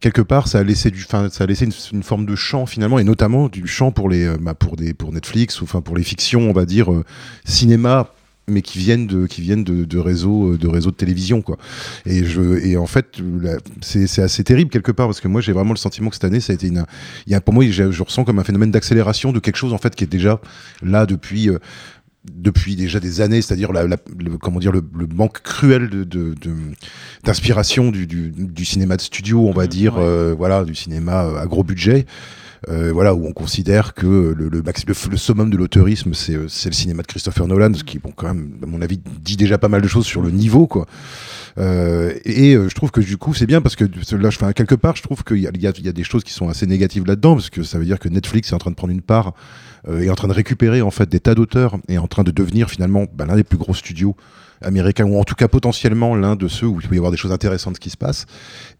quelque 0.00 0.22
part, 0.22 0.48
ça 0.48 0.58
a 0.58 0.62
laissé 0.62 0.90
du, 0.90 1.02
enfin, 1.04 1.28
ça 1.30 1.44
a 1.44 1.46
laissé 1.46 1.64
une, 1.64 1.72
une 1.92 2.02
forme 2.02 2.26
de 2.26 2.36
champ 2.36 2.66
finalement, 2.66 2.98
et 2.98 3.04
notamment 3.04 3.48
du 3.48 3.66
champ 3.66 3.90
pour 3.92 4.08
les, 4.08 4.24
euh, 4.24 4.36
bah, 4.40 4.54
pour 4.54 4.76
des, 4.76 4.94
pour 4.94 5.12
Netflix 5.12 5.60
ou 5.60 5.64
enfin 5.64 5.80
pour 5.80 5.96
les 5.96 6.02
fictions, 6.04 6.48
on 6.48 6.52
va 6.52 6.64
dire 6.66 6.92
euh, 6.92 7.04
cinéma 7.44 8.12
mais 8.48 8.62
qui 8.62 8.78
viennent 8.78 9.06
de 9.06 9.26
qui 9.26 9.40
viennent 9.42 9.64
de, 9.64 9.84
de 9.84 9.98
réseaux 9.98 10.56
de 10.56 10.66
réseaux 10.68 10.90
de 10.90 10.96
télévision 10.96 11.42
quoi 11.42 11.58
et 12.06 12.24
je 12.24 12.58
et 12.66 12.76
en 12.76 12.86
fait 12.86 13.18
c'est 13.80 14.22
assez 14.22 14.42
terrible 14.44 14.70
quelque 14.70 14.92
part 14.92 15.06
parce 15.06 15.20
que 15.20 15.28
moi 15.28 15.40
j'ai 15.40 15.52
vraiment 15.52 15.72
le 15.72 15.78
sentiment 15.78 16.08
que 16.10 16.16
cette 16.16 16.24
année 16.24 16.40
ça 16.40 16.52
a 16.52 16.54
été 16.54 16.66
une 16.68 16.84
il 17.26 17.32
y 17.32 17.36
a 17.36 17.40
pour 17.40 17.54
moi 17.54 17.64
je, 17.70 17.90
je 17.90 18.02
ressens 18.02 18.24
comme 18.24 18.38
un 18.38 18.44
phénomène 18.44 18.70
d'accélération 18.70 19.32
de 19.32 19.38
quelque 19.38 19.56
chose 19.56 19.72
en 19.72 19.78
fait 19.78 19.94
qui 19.94 20.04
est 20.04 20.08
déjà 20.08 20.40
là 20.82 21.06
depuis 21.06 21.48
euh, 21.50 21.58
depuis 22.34 22.76
déjà 22.76 23.00
des 23.00 23.20
années, 23.22 23.40
c'est-à-dire 23.40 23.72
la, 23.72 23.86
la- 23.86 23.96
le, 24.18 24.36
comment 24.36 24.58
dire 24.58 24.72
le, 24.72 24.82
le 24.98 25.06
manque 25.06 25.40
cruel 25.40 25.88
de, 25.88 26.04
de- 26.04 26.34
de- 26.34 26.52
d'inspiration 27.24 27.90
du, 27.90 28.06
du, 28.06 28.32
du 28.36 28.64
cinéma 28.66 28.96
de 28.96 29.00
studio, 29.00 29.46
on 29.48 29.52
va 29.52 29.66
dire, 29.66 29.94
euh, 29.98 30.34
voilà, 30.36 30.64
du 30.64 30.74
cinéma 30.74 31.24
euh, 31.24 31.40
à 31.40 31.46
gros 31.46 31.64
budget. 31.64 32.04
Euh, 32.68 32.90
voilà 32.92 33.14
où 33.14 33.26
on 33.26 33.32
considère 33.32 33.94
que 33.94 34.06
le, 34.06 34.48
le, 34.48 34.48
le, 34.48 34.62
le 34.62 35.16
summum 35.16 35.50
de 35.50 35.56
l'auteurisme 35.56 36.12
c'est 36.14 36.34
euh, 36.34 36.48
c'est 36.48 36.68
le 36.68 36.74
cinéma 36.74 37.02
de 37.02 37.06
Christopher 37.06 37.46
Nolan 37.46 37.72
ce 37.74 37.84
qui 37.84 37.98
bon 37.98 38.12
quand 38.14 38.26
même 38.26 38.52
à 38.62 38.66
mon 38.66 38.82
avis 38.82 38.98
dit 38.98 39.36
déjà 39.36 39.58
pas 39.58 39.68
mal 39.68 39.80
de 39.80 39.88
choses 39.88 40.06
sur 40.06 40.22
le 40.22 40.30
niveau 40.30 40.66
quoi. 40.66 40.86
Euh, 41.58 42.14
et 42.24 42.54
euh, 42.54 42.68
je 42.68 42.74
trouve 42.74 42.90
que 42.90 43.00
du 43.00 43.16
coup 43.16 43.34
c'est 43.34 43.46
bien 43.46 43.60
parce 43.60 43.76
que 43.76 43.84
là 43.84 44.30
je 44.30 44.38
fais 44.38 44.52
quelque 44.54 44.74
part 44.74 44.96
je 44.96 45.02
trouve 45.02 45.22
qu'il 45.24 45.38
y 45.38 45.42
y, 45.42 45.66
a, 45.66 45.92
des 45.92 46.04
choses 46.04 46.24
qui 46.24 46.32
sont 46.32 46.48
assez 46.48 46.66
négatives 46.66 47.04
là-dedans 47.06 47.34
parce 47.34 47.50
que 47.50 47.62
ça 47.62 47.78
veut 47.78 47.84
dire 47.84 47.98
que 47.98 48.08
Netflix 48.08 48.50
est 48.50 48.54
en 48.54 48.58
train 48.58 48.70
de 48.70 48.76
prendre 48.76 48.92
une 48.92 49.02
part 49.02 49.34
est 49.86 50.10
en 50.10 50.14
train 50.14 50.28
de 50.28 50.32
récupérer 50.32 50.82
en 50.82 50.90
fait 50.90 51.08
des 51.08 51.20
tas 51.20 51.34
d'auteurs 51.34 51.78
et 51.88 51.94
est 51.94 51.98
en 51.98 52.06
train 52.06 52.24
de 52.24 52.30
devenir 52.30 52.70
finalement 52.70 53.06
bah, 53.14 53.26
l'un 53.26 53.36
des 53.36 53.44
plus 53.44 53.58
gros 53.58 53.74
studios 53.74 54.16
américains 54.60 55.04
ou 55.04 55.18
en 55.18 55.24
tout 55.24 55.34
cas 55.34 55.48
potentiellement 55.48 56.16
l'un 56.16 56.34
de 56.34 56.48
ceux 56.48 56.66
où 56.66 56.80
il 56.80 56.88
peut 56.88 56.94
y 56.94 56.98
avoir 56.98 57.12
des 57.12 57.16
choses 57.16 57.32
intéressantes 57.32 57.78
qui 57.78 57.90
se 57.90 57.96
passent. 57.96 58.26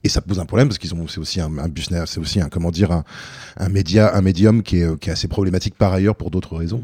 Et 0.04 0.08
ça 0.08 0.20
pose 0.20 0.40
un 0.40 0.46
problème 0.46 0.68
parce 0.68 0.78
qu'ils 0.78 0.94
ont 0.94 1.06
c'est 1.06 1.20
aussi 1.20 1.40
un, 1.40 1.56
un 1.58 1.68
business 1.68 2.10
c'est 2.10 2.20
aussi 2.20 2.40
un 2.40 2.48
comment 2.48 2.70
dire 2.70 2.90
un, 2.92 3.04
un 3.56 3.68
média 3.68 4.14
un 4.14 4.22
médium 4.22 4.62
qui 4.62 4.80
est, 4.80 4.98
qui 4.98 5.10
est 5.10 5.12
assez 5.12 5.28
problématique 5.28 5.76
par 5.76 5.92
ailleurs 5.92 6.16
pour 6.16 6.30
d'autres 6.30 6.56
raisons. 6.56 6.82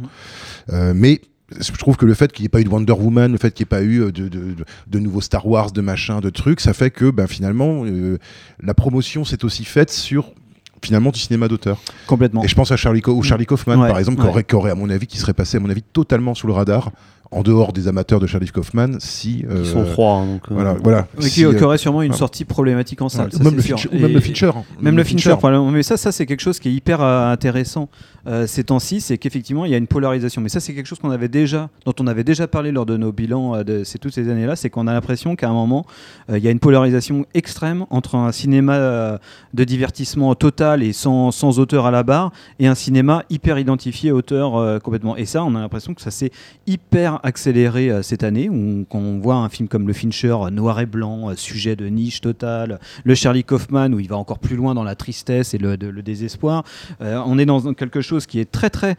Euh, 0.73 0.92
mais 0.94 1.21
je 1.61 1.73
trouve 1.73 1.97
que 1.97 2.06
le 2.06 2.14
fait 2.14 2.33
qu'il 2.33 2.42
n'y 2.42 2.47
ait 2.47 2.50
pas 2.50 2.61
eu 2.61 2.64
de 2.64 2.68
Wonder 2.68 2.92
Woman, 2.92 3.33
le 3.33 3.38
fait 3.38 3.52
qu'il 3.52 3.64
n'y 3.64 3.68
ait 3.68 3.78
pas 3.78 3.83
eu 3.83 4.02
euh, 4.02 4.12
de, 4.12 4.28
de, 4.28 4.54
de, 4.54 4.64
de 4.87 4.99
nouveaux 4.99 5.21
Star 5.21 5.47
Wars, 5.47 5.73
de 5.73 5.80
machin, 5.80 6.21
de 6.21 6.30
trucs, 6.30 6.61
ça 6.61 6.73
fait 6.73 6.90
que 6.90 7.11
ben, 7.11 7.26
finalement, 7.26 7.85
euh, 7.85 8.18
la 8.62 8.75
promotion 8.75 9.25
s'est 9.25 9.44
aussi 9.44 9.64
faite 9.64 9.90
sur 9.90 10.33
finalement 10.85 11.11
du 11.11 11.19
cinéma 11.21 11.49
d'auteur. 11.49 11.79
Complètement. 12.07 12.43
Et 12.45 12.49
je 12.49 12.55
pense 12.55 12.71
à 12.71 12.76
Charlie, 12.76 13.00
Co- 13.03 13.12
ou 13.14 13.23
Charlie 13.23 13.47
Kaufman, 13.47 13.76
Ouais, 13.81 13.88
par 13.88 13.99
exemple, 13.99 14.19
ouais. 14.21 14.25
qui, 14.26 14.31
aurait, 14.31 14.45
qui 14.45 14.55
aurait, 14.55 14.71
à 14.71 14.75
mon 14.75 14.88
avis, 14.91 15.07
qui 15.07 15.19
serait 15.19 15.33
passé, 15.35 15.57
à 15.57 15.61
mon 15.61 15.71
avis, 15.71 15.83
totalement 15.83 16.35
sous 16.35 16.47
le 16.47 16.53
radar, 16.53 16.91
en 17.31 17.43
dehors 17.43 17.73
des 17.73 17.88
amateurs 17.88 18.21
de 18.21 18.26
Charlie 18.26 18.50
Kaufman, 18.50 18.99
si... 19.00 19.45
euh, 19.50 19.62
Ils 19.64 19.66
sont 19.66 19.85
trois, 19.85 20.19
hein, 20.19 20.26
donc, 20.26 20.43
euh, 20.50 20.54
Voilà, 20.54 20.75
voilà. 20.83 21.07
Oui, 21.19 21.25
Si, 21.25 21.31
qui, 21.31 21.45
euh, 21.45 21.52
qui 21.54 21.64
aurait 21.64 21.78
sûrement 21.78 22.02
une 22.02 22.12
sortie 22.12 22.45
problématique 22.45 23.02
en 23.02 23.09
salle. 23.09 23.26
Ouais, 23.26 23.38
ça, 23.38 23.43
même 23.45 23.57
le 23.57 23.62
sûr. 23.62 23.76
Fincher- 23.78 23.88
ou 23.97 23.99
même 24.00 24.12
le 24.12 24.21
Fincher, 24.21 24.50
hein. 24.54 24.64
Même 24.81 24.97
Le 24.97 25.02
Fincher, 25.04 25.23
Fincher. 25.31 25.37
probablement. 25.38 25.71
Mais 25.71 25.83
ça, 25.83 25.97
ça 25.97 26.12
c'est 26.12 26.26
quelque 26.26 26.40
chose 26.43 26.61
qui 26.61 26.69
est 26.69 26.73
hyper 26.73 27.00
euh, 27.02 27.33
intéressant 27.33 27.88
euh, 28.26 28.47
ces 28.47 28.64
temps-ci, 28.64 29.01
c'est 29.03 29.18
qu'effectivement 29.18 29.64
il 29.66 29.70
y 29.70 29.75
a 29.75 29.79
une 29.79 29.87
polarisation. 29.87 30.40
Mais 30.40 30.48
ça, 30.48 30.61
c'est 30.61 30.75
quelque 30.75 30.87
chose 30.87 30.98
qu'on 30.98 31.11
avait 31.11 31.29
déjà, 31.29 31.68
dont 31.85 31.92
on 32.01 32.07
avait 32.07 32.25
déjà 32.25 32.46
parlé 32.46 32.72
lors 32.72 32.87
de 32.87 32.96
nos 32.96 33.12
bilans 33.12 33.57
euh, 33.57 33.64
de 33.64 33.85
ces 33.85 33.98
toutes 33.98 34.14
ces 34.14 34.31
années-là, 34.31 34.55
c'est 34.57 34.70
qu'on 34.70 34.87
a 34.87 34.92
l'impression 34.92 35.35
qu'à 35.37 35.48
un 35.48 35.53
moment 35.53 35.85
euh, 36.31 36.38
il 36.38 36.44
y 36.44 36.48
a 36.48 36.51
une 36.51 36.59
polarisation 36.61 37.27
extrême 37.35 37.85
entre 37.90 38.14
un 38.14 38.33
cinéma 38.33 38.75
euh, 38.77 39.18
de 39.55 39.64
divertissement 39.64 40.35
total 40.37 40.83
et 40.83 40.92
sans, 40.92 41.33
sans 41.33 41.59
auteur 41.59 41.85
à 41.87 41.90
la 41.90 42.03
barre 42.03 42.33
et 42.59 42.66
un 42.66 42.75
cinéma 42.75 43.25
hyper 43.29 43.59
identifié 43.59 44.12
auteur 44.12 44.57
euh, 44.57 44.79
complètement. 44.79 45.16
Et 45.16 45.27
ça, 45.27 45.44
on 45.44 45.55
a 45.55 45.61
l'impression 45.61 45.92
que 45.94 46.01
ça 46.01 46.11
s'est 46.11 46.31
hyper 46.66 47.13
accéléré 47.22 47.90
euh, 47.90 48.03
cette 48.03 48.22
année, 48.24 48.48
on- 48.50 48.85
quand 48.85 48.98
on 48.98 49.18
voit 49.20 49.37
un 49.37 49.48
film 49.48 49.68
comme 49.68 49.87
Le 49.87 49.92
Fincher, 49.92 50.37
euh, 50.40 50.50
noir 50.50 50.81
et 50.81 50.87
blanc, 50.87 51.31
euh, 51.31 51.35
sujet 51.37 51.77
de 51.77 51.87
niche 51.87 52.20
total, 52.20 52.81
le 53.05 53.14
Charlie 53.14 53.44
Kaufman, 53.44 53.92
où 53.92 54.00
il 54.00 54.09
va 54.09 54.16
encore 54.16 54.38
plus 54.38 54.57
loin 54.57 54.74
dans 54.74 54.85
la 54.85 54.94
tristesse 54.94 55.55
et 55.55 55.59
le, 55.59 55.77
le 55.77 56.03
désespoir. 56.03 56.64
On 57.00 57.38
est 57.38 57.46
dans 57.46 57.72
quelque 57.74 58.00
chose 58.00 58.27
qui 58.27 58.38
est 58.40 58.50
très 58.50 58.70
très 58.70 58.96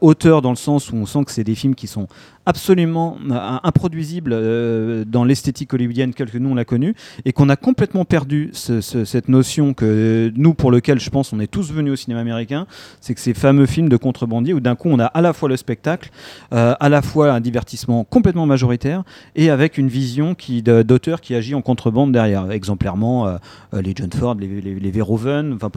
auteur 0.00 0.42
dans 0.42 0.50
le 0.50 0.56
sens 0.56 0.90
où 0.90 0.96
on 0.96 1.06
sent 1.06 1.24
que 1.24 1.32
c'est 1.32 1.44
des 1.44 1.54
films 1.54 1.74
qui 1.74 1.86
sont 1.86 2.06
absolument 2.46 3.16
euh, 3.30 3.34
improduisibles 3.62 4.32
euh, 4.32 5.04
dans 5.06 5.24
l'esthétique 5.24 5.72
hollywoodienne 5.74 6.14
telle 6.14 6.30
que 6.30 6.38
nous 6.38 6.50
on 6.50 6.54
l'a 6.54 6.64
connue 6.64 6.94
et 7.24 7.32
qu'on 7.32 7.48
a 7.48 7.56
complètement 7.56 8.04
perdu 8.04 8.50
ce- 8.52 8.80
ce- 8.80 9.04
cette 9.04 9.28
notion 9.28 9.74
que 9.74 10.32
nous 10.36 10.54
pour 10.54 10.70
lequel 10.70 10.98
je 10.98 11.10
pense 11.10 11.32
on 11.32 11.40
est 11.40 11.46
tous 11.50 11.70
venus 11.72 11.92
au 11.92 11.96
cinéma 11.96 12.20
américain 12.20 12.66
c'est 13.00 13.14
que 13.14 13.20
ces 13.20 13.34
fameux 13.34 13.66
films 13.66 13.88
de 13.90 13.96
contrebandiers 13.96 14.54
où 14.54 14.60
d'un 14.60 14.74
coup 14.74 14.88
on 14.90 14.98
a 14.98 15.04
à 15.04 15.20
la 15.20 15.32
fois 15.32 15.48
le 15.48 15.56
spectacle 15.56 16.10
euh, 16.54 16.74
à 16.80 16.88
la 16.88 17.02
fois 17.02 17.32
un 17.32 17.40
divertissement 17.40 18.04
complètement 18.04 18.46
majoritaire 18.46 19.02
et 19.36 19.50
avec 19.50 19.76
une 19.76 19.88
vision 19.88 20.34
qui 20.34 20.62
d'auteur 20.62 21.20
qui 21.20 21.34
agit 21.34 21.54
en 21.54 21.62
contrebande 21.62 22.10
derrière. 22.12 22.50
Exemplairement 22.50 23.26
euh, 23.26 23.36
euh, 23.74 23.82
les 23.82 23.92
John 23.94 24.10
Ford 24.12 24.34
les, 24.34 24.60
les, 24.60 24.90
Verhoeven 24.90 25.52
enfin 25.54 25.70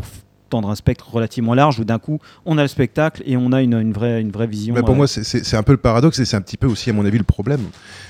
tendre 0.54 0.70
un 0.70 0.76
spectre 0.76 1.12
relativement 1.12 1.54
large 1.56 1.80
où 1.80 1.84
d'un 1.84 2.00
coup 2.00 2.20
on 2.46 2.58
a 2.58 2.62
le 2.62 2.68
spectacle 2.68 3.24
et 3.26 3.36
on 3.38 3.52
a 3.52 3.62
une, 3.62 3.74
une 3.74 3.92
vraie, 3.94 4.22
une 4.22 4.32
vraie 4.32 4.48
vision 4.48 4.76
Bah, 4.76 4.82
pour 4.82 4.92
euh, 4.94 4.98
moi, 4.98 5.08
c'est- 5.08 5.54
un 5.56 5.64
peu 5.64 5.72
le 5.74 5.78
paradoxe 5.80 6.20
et 6.20 6.26
c'est 6.26 6.36
un 6.38 6.42
petit 6.42 6.58
peu 6.58 6.68
aussi, 6.68 6.90
à 6.90 6.94
mon 6.94 7.06
avis, 7.06 7.18
le 7.18 7.24
problème. 7.24 7.62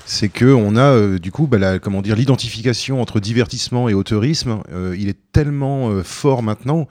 C'est 0.06 0.28
que 0.28 0.44
on 0.46 0.76
a, 0.76 0.82
euh, 0.82 1.18
du 1.18 1.32
coup, 1.32 1.46
bah, 1.46 1.58
la- 1.58 1.78
comment 1.78 2.02
dire, 2.02 2.16
l'identification 2.16 3.00
entre 3.00 3.18
divertissement 3.18 3.88
et 3.88 3.94
auteurisme. 3.94 4.58
euh, 4.72 4.94
il 4.98 5.08
est 5.08 5.16
tellement 5.32 5.90
fort 6.04 6.42
maintenant 6.42 6.86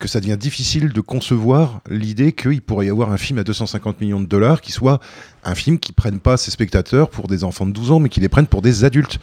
que 0.00 0.06
ça 0.08 0.20
devient 0.20 0.36
difficile 0.38 0.92
de 0.92 1.00
concevoir 1.00 1.80
l'idée 1.90 2.32
qu'il 2.32 2.60
pourrait 2.62 2.86
y 2.86 2.90
avoir 2.90 3.10
un 3.12 3.16
film 3.16 3.38
à 3.38 3.44
250 3.44 4.00
millions 4.00 4.20
de 4.20 4.26
dollars 4.26 4.60
qui 4.60 4.70
soit 4.72 5.00
un 5.44 5.54
film 5.54 5.78
qui 5.78 5.92
prenne 5.92 6.20
pas 6.20 6.36
ses 6.36 6.50
spectateurs 6.50 7.08
pour 7.10 7.26
des 7.28 7.42
enfants 7.44 7.66
de 7.66 7.72
12 7.72 7.90
ans, 7.92 7.98
mais 8.00 8.08
qui 8.08 8.20
les 8.20 8.28
prenne 8.28 8.46
pour 8.46 8.62
des 8.62 8.84
adultes. 8.84 9.18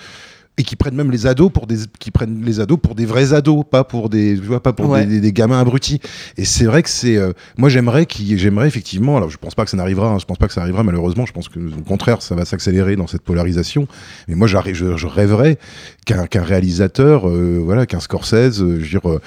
Et 0.58 0.64
qui 0.64 0.78
prennent 0.78 0.96
même 0.96 1.12
les 1.12 1.28
ados 1.28 1.52
pour 1.52 1.68
des 1.68 1.80
qui 2.00 2.12
prennent 2.12 2.42
les 2.46 2.62
ados 2.62 2.80
pour 2.82 2.96
des 2.96 3.06
vrais 3.06 3.34
ados, 3.34 3.66
pas 3.70 3.84
pour 3.84 4.10
des 4.10 4.36
tu 4.36 4.42
vois 4.46 4.64
pas 4.64 4.72
pour 4.72 4.90
Ouais. 4.90 5.06
des, 5.06 5.16
des- 5.16 5.20
des 5.22 5.34
gamins 5.34 5.60
abrutis. 5.60 6.00
Et 6.38 6.46
c'est 6.46 6.64
vrai 6.64 6.82
que 6.82 6.90
c'est 6.90 7.18
euh, 7.18 7.34
moi 7.58 7.68
j'aimerais 7.68 8.06
qu'il 8.06 8.38
j'aimerais 8.38 8.68
effectivement 8.68 9.18
alors 9.18 9.30
je 9.30 9.38
pense 9.38 9.54
pas 9.54 9.66
que 9.66 9.70
ça 9.72 9.76
n'arrivera, 9.76 10.12
hein, 10.12 10.18
je 10.20 10.24
pense 10.26 10.38
pas 10.38 10.48
que 10.48 10.54
ça 10.54 10.62
arrivera 10.62 10.84
malheureusement, 10.84 11.26
je 11.26 11.34
pense 11.34 11.50
que 11.50 11.60
au 11.60 11.82
contraire 11.86 12.22
ça 12.22 12.36
va 12.36 12.46
s'accélérer 12.46 12.96
dans 12.96 13.08
cette 13.08 13.24
polarisation. 13.24 13.86
Mais 14.30 14.36
moi 14.36 14.48
j'arrive 14.48 14.76
je, 14.76 14.96
je 14.96 15.08
rêverais 15.08 15.58
qu'un 16.06 16.26
qu'un 16.26 16.44
réalisateur 16.44 17.28
euh, 17.28 17.60
voilà 17.62 17.86
qu'un 17.86 18.00
Scorsese 18.00 18.62
euh, 18.62 18.78
je 18.80 18.84
veux 18.84 18.88
dire 19.02 19.10
euh, 19.10 19.20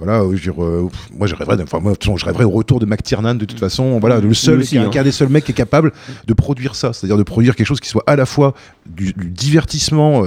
voilà, 0.00 0.20
euh, 0.22 0.28
je 0.30 0.50
veux 0.50 0.54
dire, 0.54 0.64
euh, 0.64 0.88
moi 1.16 1.26
je 1.26 1.34
rêverais, 1.34 1.62
enfin, 1.62 1.78
moi, 1.78 1.92
de 1.92 1.96
toute 1.96 2.04
façon, 2.04 2.16
je 2.16 2.24
rêverais 2.24 2.44
au 2.44 2.50
retour 2.50 2.80
de 2.80 2.86
McTiernan 2.86 3.34
de 3.34 3.44
toute 3.44 3.58
façon, 3.60 4.00
voilà, 4.00 4.20
le 4.20 4.32
seul, 4.32 4.60
aussi, 4.60 4.76
qu'un 4.76 4.86
hein. 4.86 4.88
qu'un 4.88 5.02
des 5.02 5.12
seuls 5.12 5.28
mecs 5.28 5.44
qui 5.44 5.52
est 5.52 5.54
capable 5.54 5.92
de 6.26 6.32
produire 6.32 6.74
ça, 6.76 6.94
c'est-à-dire 6.94 7.18
de 7.18 7.22
produire 7.22 7.54
quelque 7.54 7.66
chose 7.66 7.78
qui 7.78 7.90
soit 7.90 8.02
à 8.06 8.16
la 8.16 8.24
fois 8.24 8.54
du, 8.86 9.12
divertissement, 9.12 10.24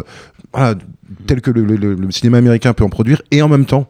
euh, 0.55 0.75
tel 1.27 1.41
que 1.41 1.51
le 1.51 2.11
cinéma 2.11 2.37
américain 2.37 2.73
peut 2.73 2.83
en 2.83 2.89
produire, 2.89 3.21
et 3.31 3.41
en 3.41 3.49
même 3.49 3.65
temps 3.65 3.89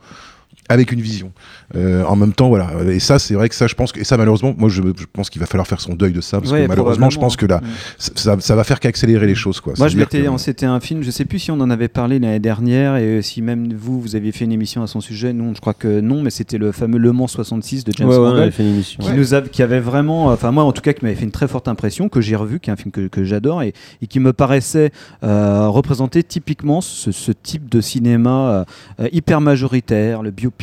avec 0.70 0.92
une 0.92 1.02
vision. 1.02 1.32
Euh, 1.76 2.04
en 2.06 2.16
même 2.16 2.34
temps, 2.34 2.50
voilà. 2.50 2.70
Et 2.90 3.00
ça, 3.00 3.20
c'est 3.20 3.34
vrai 3.36 3.50
que 3.50 3.56
ça, 3.56 3.68
je 3.68 3.76
pense 3.76 3.92
que, 3.92 4.00
et 4.00 4.04
ça, 4.04 4.18
malheureusement, 4.18 4.56
moi, 4.58 4.70
je, 4.70 4.82
je 4.82 5.06
pense 5.12 5.30
qu'il 5.30 5.40
va 5.40 5.46
falloir 5.46 5.68
faire 5.68 5.80
son 5.82 5.94
deuil 5.94 6.12
de 6.12 6.22
ça, 6.22 6.40
parce 6.40 6.52
Ouais, 6.52 6.64
que 6.64 6.68
malheureusement, 6.68 7.10
je 7.10 7.20
pense 7.20 7.36
que 7.36 7.46
là, 7.46 7.62
Mm. 7.62 7.68
ça, 8.16 8.36
ça- 8.40 8.56
va 8.56 8.64
faire 8.64 8.80
qu'accélérer 8.80 9.28
les 9.28 9.36
choses, 9.36 9.60
quoi. 9.62 9.74
Moi, 9.78 9.88
je 9.90 9.98
m'étais, 9.98 10.24
que- 10.24 10.38
c'était 10.38 10.66
un 10.66 10.80
film, 10.80 11.04
je 11.04 11.12
sais 11.12 11.26
plus 11.26 11.40
si 11.40 11.52
on 11.52 11.60
en 11.62 11.70
avait 11.70 11.88
parlé 11.88 12.20
l'année 12.20 12.40
dernière 12.40 12.96
et 12.98 13.22
si 13.22 13.42
même 13.42 13.74
vous, 13.74 14.00
vous 14.02 14.16
aviez 14.16 14.32
fait 14.32 14.46
une 14.46 14.52
émission 14.52 14.82
à 14.84 14.88
son 14.88 15.02
sujet. 15.02 15.34
Non, 15.34 15.54
je 15.56 15.62
crois 15.62 15.74
que 15.74 16.00
non, 16.02 16.22
mais 16.24 16.30
c'était 16.30 16.58
le 16.58 16.72
fameux 16.72 16.98
Le 16.98 17.12
Mans 17.12 17.28
66 17.28 17.84
de 17.84 17.92
James 17.92 18.08
Ouais, 18.10 18.18
Mangold, 18.18 18.40
avait 18.42 18.52
fait 18.52 18.64
une 18.64 18.70
émission. 18.76 19.04
qui 19.04 19.10
Ouais. 19.10 19.16
nous 19.18 19.34
a, 19.34 19.42
qui 19.42 19.62
avait 19.64 19.80
vraiment, 19.80 20.28
enfin 20.28 20.52
moi 20.52 20.64
en 20.64 20.72
tout 20.72 20.82
cas, 20.82 20.94
qui 20.94 21.04
m'avait 21.06 21.16
fait 21.16 21.26
une 21.26 21.32
très 21.32 21.48
forte 21.48 21.68
impression, 21.68 22.10
que 22.10 22.22
j'ai 22.22 22.36
revu, 22.36 22.60
qui 22.60 22.70
est 22.70 22.74
un 22.74 22.76
film 22.76 22.92
que, 22.92 23.08
que 23.08 23.24
j'adore 23.24 23.62
et, 23.62 23.74
et 24.02 24.08
qui 24.08 24.20
me 24.20 24.34
paraissait 24.34 24.92
euh, 25.24 25.68
représenter 25.68 26.24
typiquement 26.24 26.82
ce, 26.82 27.12
ce 27.12 27.32
type 27.32 27.70
de 27.70 27.82
cinéma 27.82 28.66
euh, 29.00 29.08
hyper 29.12 29.42
majoritaire, 29.42 30.22
le 30.24 30.32
biopic, 30.32 30.55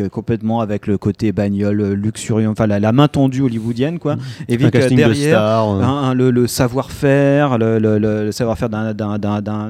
euh, 0.00 0.08
complètement 0.08 0.60
avec 0.60 0.86
le 0.86 0.98
côté 0.98 1.32
bagnole 1.32 1.80
euh, 1.80 1.94
luxuriant, 1.94 2.50
enfin 2.52 2.66
la, 2.66 2.78
la 2.80 2.92
main 2.92 3.08
tendue 3.08 3.42
hollywoodienne 3.42 3.98
quoi. 3.98 4.16
Et 4.48 4.56
de 4.90 4.96
derrière, 4.96 5.38
stars, 5.38 5.70
euh. 5.70 5.82
un- 5.82 6.14
le, 6.14 6.30
le 6.30 6.46
savoir-faire, 6.46 7.58
le, 7.58 7.78
le- 7.78 7.98
le- 7.98 8.24
le 8.26 8.32
savoir-faire 8.32 8.68
d'un, 8.68 8.92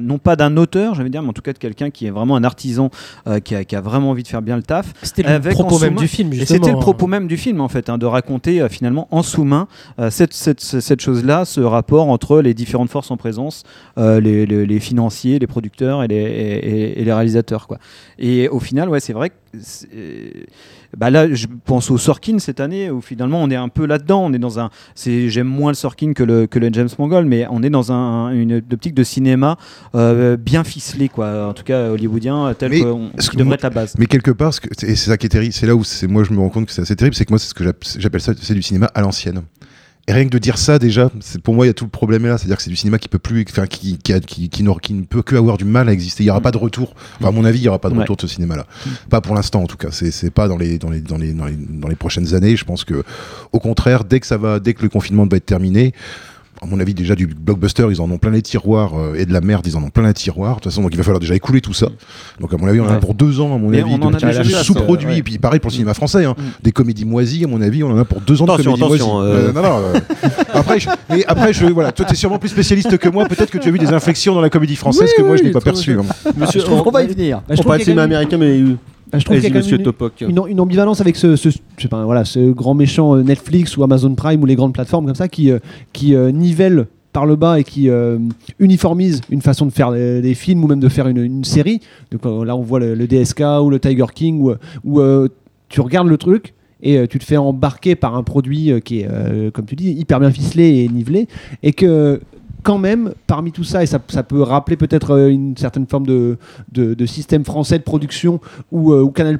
non 0.00 0.18
pas 0.18 0.36
d'un 0.36 0.56
auteur, 0.56 0.94
veux 1.02 1.08
dire, 1.08 1.22
mais 1.22 1.28
en 1.28 1.32
tout 1.32 1.42
cas 1.42 1.52
de 1.52 1.58
quelqu'un 1.58 1.90
qui 1.90 2.06
est 2.06 2.10
vraiment 2.10 2.36
un 2.36 2.44
artisan, 2.44 2.90
euh, 3.26 3.40
qui, 3.40 3.54
a, 3.54 3.64
qui 3.64 3.76
a 3.76 3.80
vraiment 3.80 4.10
envie 4.10 4.22
de 4.22 4.28
faire 4.28 4.42
bien 4.42 4.56
le 4.56 4.62
taf. 4.62 4.92
C'était 5.02 5.22
le 5.22 5.40
propos 5.54 5.78
même 5.78 5.94
du 5.96 6.08
film, 6.08 6.32
Et 6.32 6.36
justement, 6.36 6.56
c'était 6.58 6.70
le 6.72 6.76
hein. 6.78 6.80
propos 6.80 7.06
même 7.06 7.26
du 7.26 7.36
film, 7.36 7.60
en 7.60 7.68
fait, 7.68 7.88
hein, 7.90 7.98
de 7.98 8.06
raconter 8.06 8.60
euh, 8.60 8.68
finalement 8.68 9.08
en 9.10 9.22
sous-main 9.22 9.68
cette, 10.10 10.34
cette, 10.34 10.60
cette 10.60 11.00
chose-là, 11.00 11.44
ce 11.44 11.60
rapport 11.60 12.08
entre 12.08 12.40
les 12.40 12.54
différentes 12.54 12.90
forces 12.90 13.10
en 13.10 13.16
présence, 13.16 13.62
les, 13.96 14.46
les- 14.46 14.66
les 14.66 14.80
financiers, 14.80 15.38
les 15.38 15.46
producteurs 15.46 16.02
et 16.02 16.08
les, 16.08 16.16
et- 16.16 16.68
et- 16.68 17.00
et 17.00 17.04
les 17.04 17.12
réalisateurs. 17.12 17.66
Quoi. 17.66 17.78
Et 18.18 18.48
au 18.48 18.60
final, 18.60 18.88
ouais, 18.88 19.00
c'est 19.00 19.12
vrai 19.12 19.30
que. 19.30 19.34
C'est- 19.60 20.46
Bah 20.96 21.10
là, 21.10 21.32
je 21.32 21.46
pense 21.64 21.90
au 21.90 21.98
Sorkin 21.98 22.38
cette 22.38 22.60
année 22.60 22.90
où 22.90 23.00
finalement 23.00 23.42
on 23.42 23.50
est 23.50 23.56
un 23.56 23.68
peu 23.68 23.86
là-dedans. 23.86 24.24
On 24.24 24.32
est 24.32 24.38
dans 24.38 24.58
un, 24.58 24.70
c'est, 24.94 25.28
j'aime 25.28 25.46
moins 25.46 25.70
le 25.70 25.74
Sorkin 25.76 26.12
que 26.14 26.22
le, 26.22 26.46
que 26.46 26.58
le 26.58 26.70
James 26.72 26.88
Mangold, 26.98 27.28
mais 27.28 27.46
on 27.50 27.62
est 27.62 27.70
dans 27.70 27.92
un, 27.92 28.30
une 28.30 28.62
optique 28.72 28.94
de 28.94 29.02
cinéma 29.04 29.56
euh, 29.94 30.36
bien 30.36 30.64
ficelé, 30.64 31.08
quoi. 31.08 31.48
En 31.48 31.52
tout 31.52 31.64
cas 31.64 31.90
hollywoodien, 31.90 32.54
tel 32.58 32.70
Mais 32.70 32.80
qu'on- 32.80 33.10
ce 33.18 33.28
qui 33.30 33.36
que 33.36 33.42
devrait 33.42 33.54
être 33.56 33.62
la 33.64 33.70
base. 33.70 33.94
Mais 33.98 34.06
quelque 34.06 34.30
part, 34.30 34.54
ce 34.54 34.60
que- 34.60 34.68
et 34.86 34.94
c'est 34.96 35.10
ça 35.10 35.16
qui 35.18 35.26
est 35.26 35.30
terrible, 35.30 35.52
c'est 35.52 35.66
là 35.66 35.74
où 35.74 35.84
c'est 35.84 36.06
moi 36.06 36.24
je 36.24 36.32
me 36.32 36.38
rends 36.40 36.48
compte 36.48 36.66
que 36.66 36.72
c'est 36.72 36.82
assez 36.82 36.96
terrible, 36.96 37.14
c'est 37.14 37.24
que 37.24 37.32
moi 37.32 37.38
c'est 37.38 37.48
ce 37.48 37.54
que 37.54 37.64
j'app- 37.64 37.84
j'appelle 37.98 38.20
ça, 38.20 38.32
c'est 38.40 38.54
du 38.54 38.62
cinéma 38.62 38.90
à 38.94 39.00
l'ancienne. 39.02 39.42
Et 40.08 40.12
rien 40.12 40.24
que 40.24 40.30
de 40.30 40.38
dire 40.38 40.56
ça 40.56 40.78
déjà, 40.78 41.10
c'est 41.20 41.42
pour 41.42 41.54
moi 41.54 41.66
il 41.66 41.68
y 41.68 41.70
a 41.70 41.74
tout 41.74 41.84
le 41.84 41.90
problème 41.90 42.26
là, 42.26 42.38
c'est-à-dire 42.38 42.58
que 42.58 42.62
c'est 42.62 42.70
du 42.70 42.76
cinéma 42.76 42.98
qui 42.98 43.08
peut 43.08 43.18
plus, 43.18 43.44
enfin 43.50 43.66
qui 43.66 43.98
qui, 43.98 44.20
qui, 44.20 44.48
qui 44.48 44.62
ne 44.62 45.04
peut 45.04 45.22
que 45.22 45.34
avoir 45.34 45.58
du 45.58 45.64
mal 45.64 45.88
à 45.88 45.92
exister. 45.92 46.22
Il 46.22 46.28
y 46.28 46.30
aura 46.30 46.40
pas 46.40 46.52
de 46.52 46.58
retour. 46.58 46.94
Enfin 47.18 47.30
à 47.30 47.32
mon 47.32 47.44
avis, 47.44 47.58
il 47.58 47.64
y 47.64 47.68
aura 47.68 47.80
pas 47.80 47.90
de 47.90 47.98
retour 47.98 48.14
de 48.14 48.20
ce 48.20 48.28
cinéma-là. 48.28 48.66
Pas 49.10 49.20
pour 49.20 49.34
l'instant 49.34 49.62
en 49.62 49.66
tout 49.66 49.76
cas. 49.76 49.88
C'est 49.90 50.12
c'est 50.12 50.30
pas 50.30 50.46
dans 50.46 50.56
les 50.56 50.78
dans 50.78 50.90
les 50.90 51.00
dans 51.00 51.18
les 51.18 51.32
dans 51.32 51.46
les 51.46 51.56
dans 51.56 51.88
les 51.88 51.96
prochaines 51.96 52.34
années. 52.34 52.56
Je 52.56 52.64
pense 52.64 52.84
que 52.84 53.02
au 53.52 53.58
contraire, 53.58 54.04
dès 54.04 54.20
que 54.20 54.26
ça 54.26 54.36
va, 54.36 54.60
dès 54.60 54.74
que 54.74 54.82
le 54.82 54.88
confinement 54.88 55.26
va 55.26 55.38
être 55.38 55.46
terminé. 55.46 55.92
À 56.62 56.66
mon 56.66 56.80
avis, 56.80 56.94
déjà 56.94 57.14
du 57.14 57.26
blockbuster, 57.26 57.86
ils 57.90 58.00
en 58.00 58.10
ont 58.10 58.16
plein 58.18 58.30
les 58.30 58.40
tiroirs 58.40 58.92
euh, 58.98 59.14
et 59.14 59.26
de 59.26 59.32
la 59.32 59.40
merde, 59.42 59.66
ils 59.66 59.76
en 59.76 59.82
ont 59.82 59.90
plein 59.90 60.06
les 60.06 60.14
tiroirs. 60.14 60.56
De 60.56 60.60
toute 60.62 60.72
façon, 60.72 60.80
donc 60.82 60.90
il 60.92 60.96
va 60.96 61.02
falloir 61.02 61.20
déjà 61.20 61.34
écouler 61.34 61.60
tout 61.60 61.74
ça. 61.74 61.88
Donc 62.40 62.52
à 62.54 62.56
mon 62.56 62.66
avis, 62.66 62.80
on 62.80 62.84
en 62.86 62.92
a 62.92 62.96
pour 62.96 63.12
deux 63.14 63.40
ans, 63.40 63.54
à 63.54 63.58
mon 63.58 63.68
Mais 63.68 63.80
avis, 63.82 63.90
on 63.92 64.02
en 64.02 64.10
de 64.10 64.24
a 64.24 64.62
sous-produits. 64.62 65.06
ouais. 65.08 65.18
Et 65.18 65.22
puis 65.22 65.38
pareil 65.38 65.60
pour 65.60 65.68
le 65.70 65.74
cinéma 65.74 65.92
français, 65.94 66.24
hein. 66.24 66.34
Mm. 66.36 66.42
des 66.62 66.72
comédies 66.72 67.04
moisies, 67.04 67.44
à 67.44 67.48
mon 67.48 67.60
avis, 67.60 67.84
on 67.84 67.90
en 67.92 67.98
a 67.98 68.04
pour 68.06 68.20
deux 68.22 68.40
ans 68.40 68.46
Attention, 68.46 68.72
de 68.72 68.78
comédies 68.80 69.02
moisies. 69.04 69.28
euh. 69.32 69.52
non, 69.52 69.62
non, 69.62 69.78
euh, 69.94 69.98
après, 70.54 70.80
je, 70.80 70.88
mais 71.10 71.24
après, 71.26 71.52
je, 71.52 71.66
voilà, 71.66 71.92
toi, 71.92 72.06
t'es 72.06 72.14
sûrement 72.14 72.38
plus 72.38 72.48
spécialiste 72.48 72.96
que 72.96 73.08
moi. 73.10 73.26
Peut-être 73.26 73.50
que 73.50 73.58
tu 73.58 73.68
as 73.68 73.72
vu 73.72 73.78
des 73.78 73.92
inflexions 73.92 74.34
dans 74.34 74.40
la 74.40 74.50
comédie 74.50 74.76
française 74.76 75.10
Oui, 75.10 75.22
que 75.22 75.26
moi, 75.26 75.36
je 75.36 75.42
n'ai 75.42 75.50
pas 75.50 75.60
très 75.60 75.72
perçu. 75.72 75.94
bien. 75.94 76.04
hein. 76.26 76.30
Monsieur, 76.36 76.60
Je 76.60 76.64
trouve 76.64 76.80
on, 76.80 76.82
qu'on 76.84 76.90
va 76.90 77.02
y 77.02 77.06
venir. 77.06 77.42
Bah, 77.48 77.54
je 77.54 77.60
on 77.60 77.64
parle 77.64 77.78
de 77.80 77.84
cinéma 77.84 78.02
américain, 78.04 78.38
mais 78.38 78.60
Bah, 79.12 79.18
je 79.18 79.24
trouve 79.24 79.36
qu'il 79.38 79.48
y 79.48 79.52
a 79.52 79.56
monsieur 79.56 79.76
une- 79.78 79.82
Topoc. 79.84 80.20
Une, 80.20 80.40
une 80.48 80.60
ambivalence 80.60 81.00
avec 81.00 81.16
ce, 81.16 81.36
ce- 81.36 81.48
je 81.50 81.82
sais 81.82 81.88
pas, 81.88 82.04
voilà, 82.04 82.24
ce 82.24 82.50
grand 82.52 82.74
méchant 82.74 83.14
euh, 83.16 83.22
Netflix 83.22 83.76
ou 83.76 83.84
Amazon 83.84 84.14
Prime 84.14 84.42
ou 84.42 84.46
les 84.46 84.56
grandes 84.56 84.72
plateformes 84.74 85.06
comme 85.06 85.14
ça 85.14 85.28
qui, 85.28 85.50
euh, 85.50 85.58
qui 85.92 86.14
euh, 86.14 86.30
nivellent 86.32 86.86
par 87.12 87.24
le 87.24 87.36
bas 87.36 87.58
et 87.60 87.64
qui 87.64 87.88
euh, 87.88 88.18
uniformisent 88.58 89.20
une 89.30 89.40
façon 89.42 89.64
de 89.66 89.70
faire 89.72 89.92
des, 89.92 90.20
des 90.20 90.34
films 90.34 90.64
ou 90.64 90.66
même 90.68 90.80
de 90.80 90.88
faire 90.88 91.06
une, 91.08 91.18
une 91.18 91.44
série. 91.44 91.80
Donc 92.10 92.26
euh, 92.26 92.44
là, 92.44 92.56
on 92.56 92.62
voit 92.62 92.80
le, 92.80 92.94
le 92.94 93.06
DSK 93.06 93.42
ou 93.62 93.70
le 93.70 93.78
Tiger 93.78 94.04
King 94.14 94.40
où, 94.42 94.52
où, 94.84 95.00
euh, 95.00 95.28
tu 95.68 95.80
regardes 95.80 96.08
le 96.08 96.18
truc 96.18 96.52
et 96.82 97.08
tu 97.08 97.18
te 97.18 97.24
fais 97.24 97.38
embarquer 97.38 97.94
par 97.96 98.14
un 98.16 98.22
produit 98.22 98.70
qui 98.84 99.00
est, 99.00 99.08
comme 99.52 99.64
tu 99.64 99.74
dis, 99.76 99.90
hyper 99.92 100.20
bien 100.20 100.30
ficelé 100.30 100.84
et 100.84 100.88
nivelé 100.88 101.26
et 101.62 101.72
que 101.72 102.20
quand 102.62 102.78
même, 102.78 103.12
parmi 103.26 103.52
tout 103.52 103.64
ça, 103.64 103.82
et 103.82 103.86
ça, 103.86 103.98
peut 103.98 104.42
rappeler 104.42 104.76
peut-être 104.76 105.12
euh, 105.12 105.28
une 105.28 105.56
certaine 105.56 105.86
forme 105.86 106.06
de, 106.06 106.36
de, 106.72 107.06
système 107.06 107.44
français 107.44 107.78
de 107.78 107.84
production 107.84 108.40
ou 108.72 108.92
ou 108.92 109.10
Canal 109.10 109.38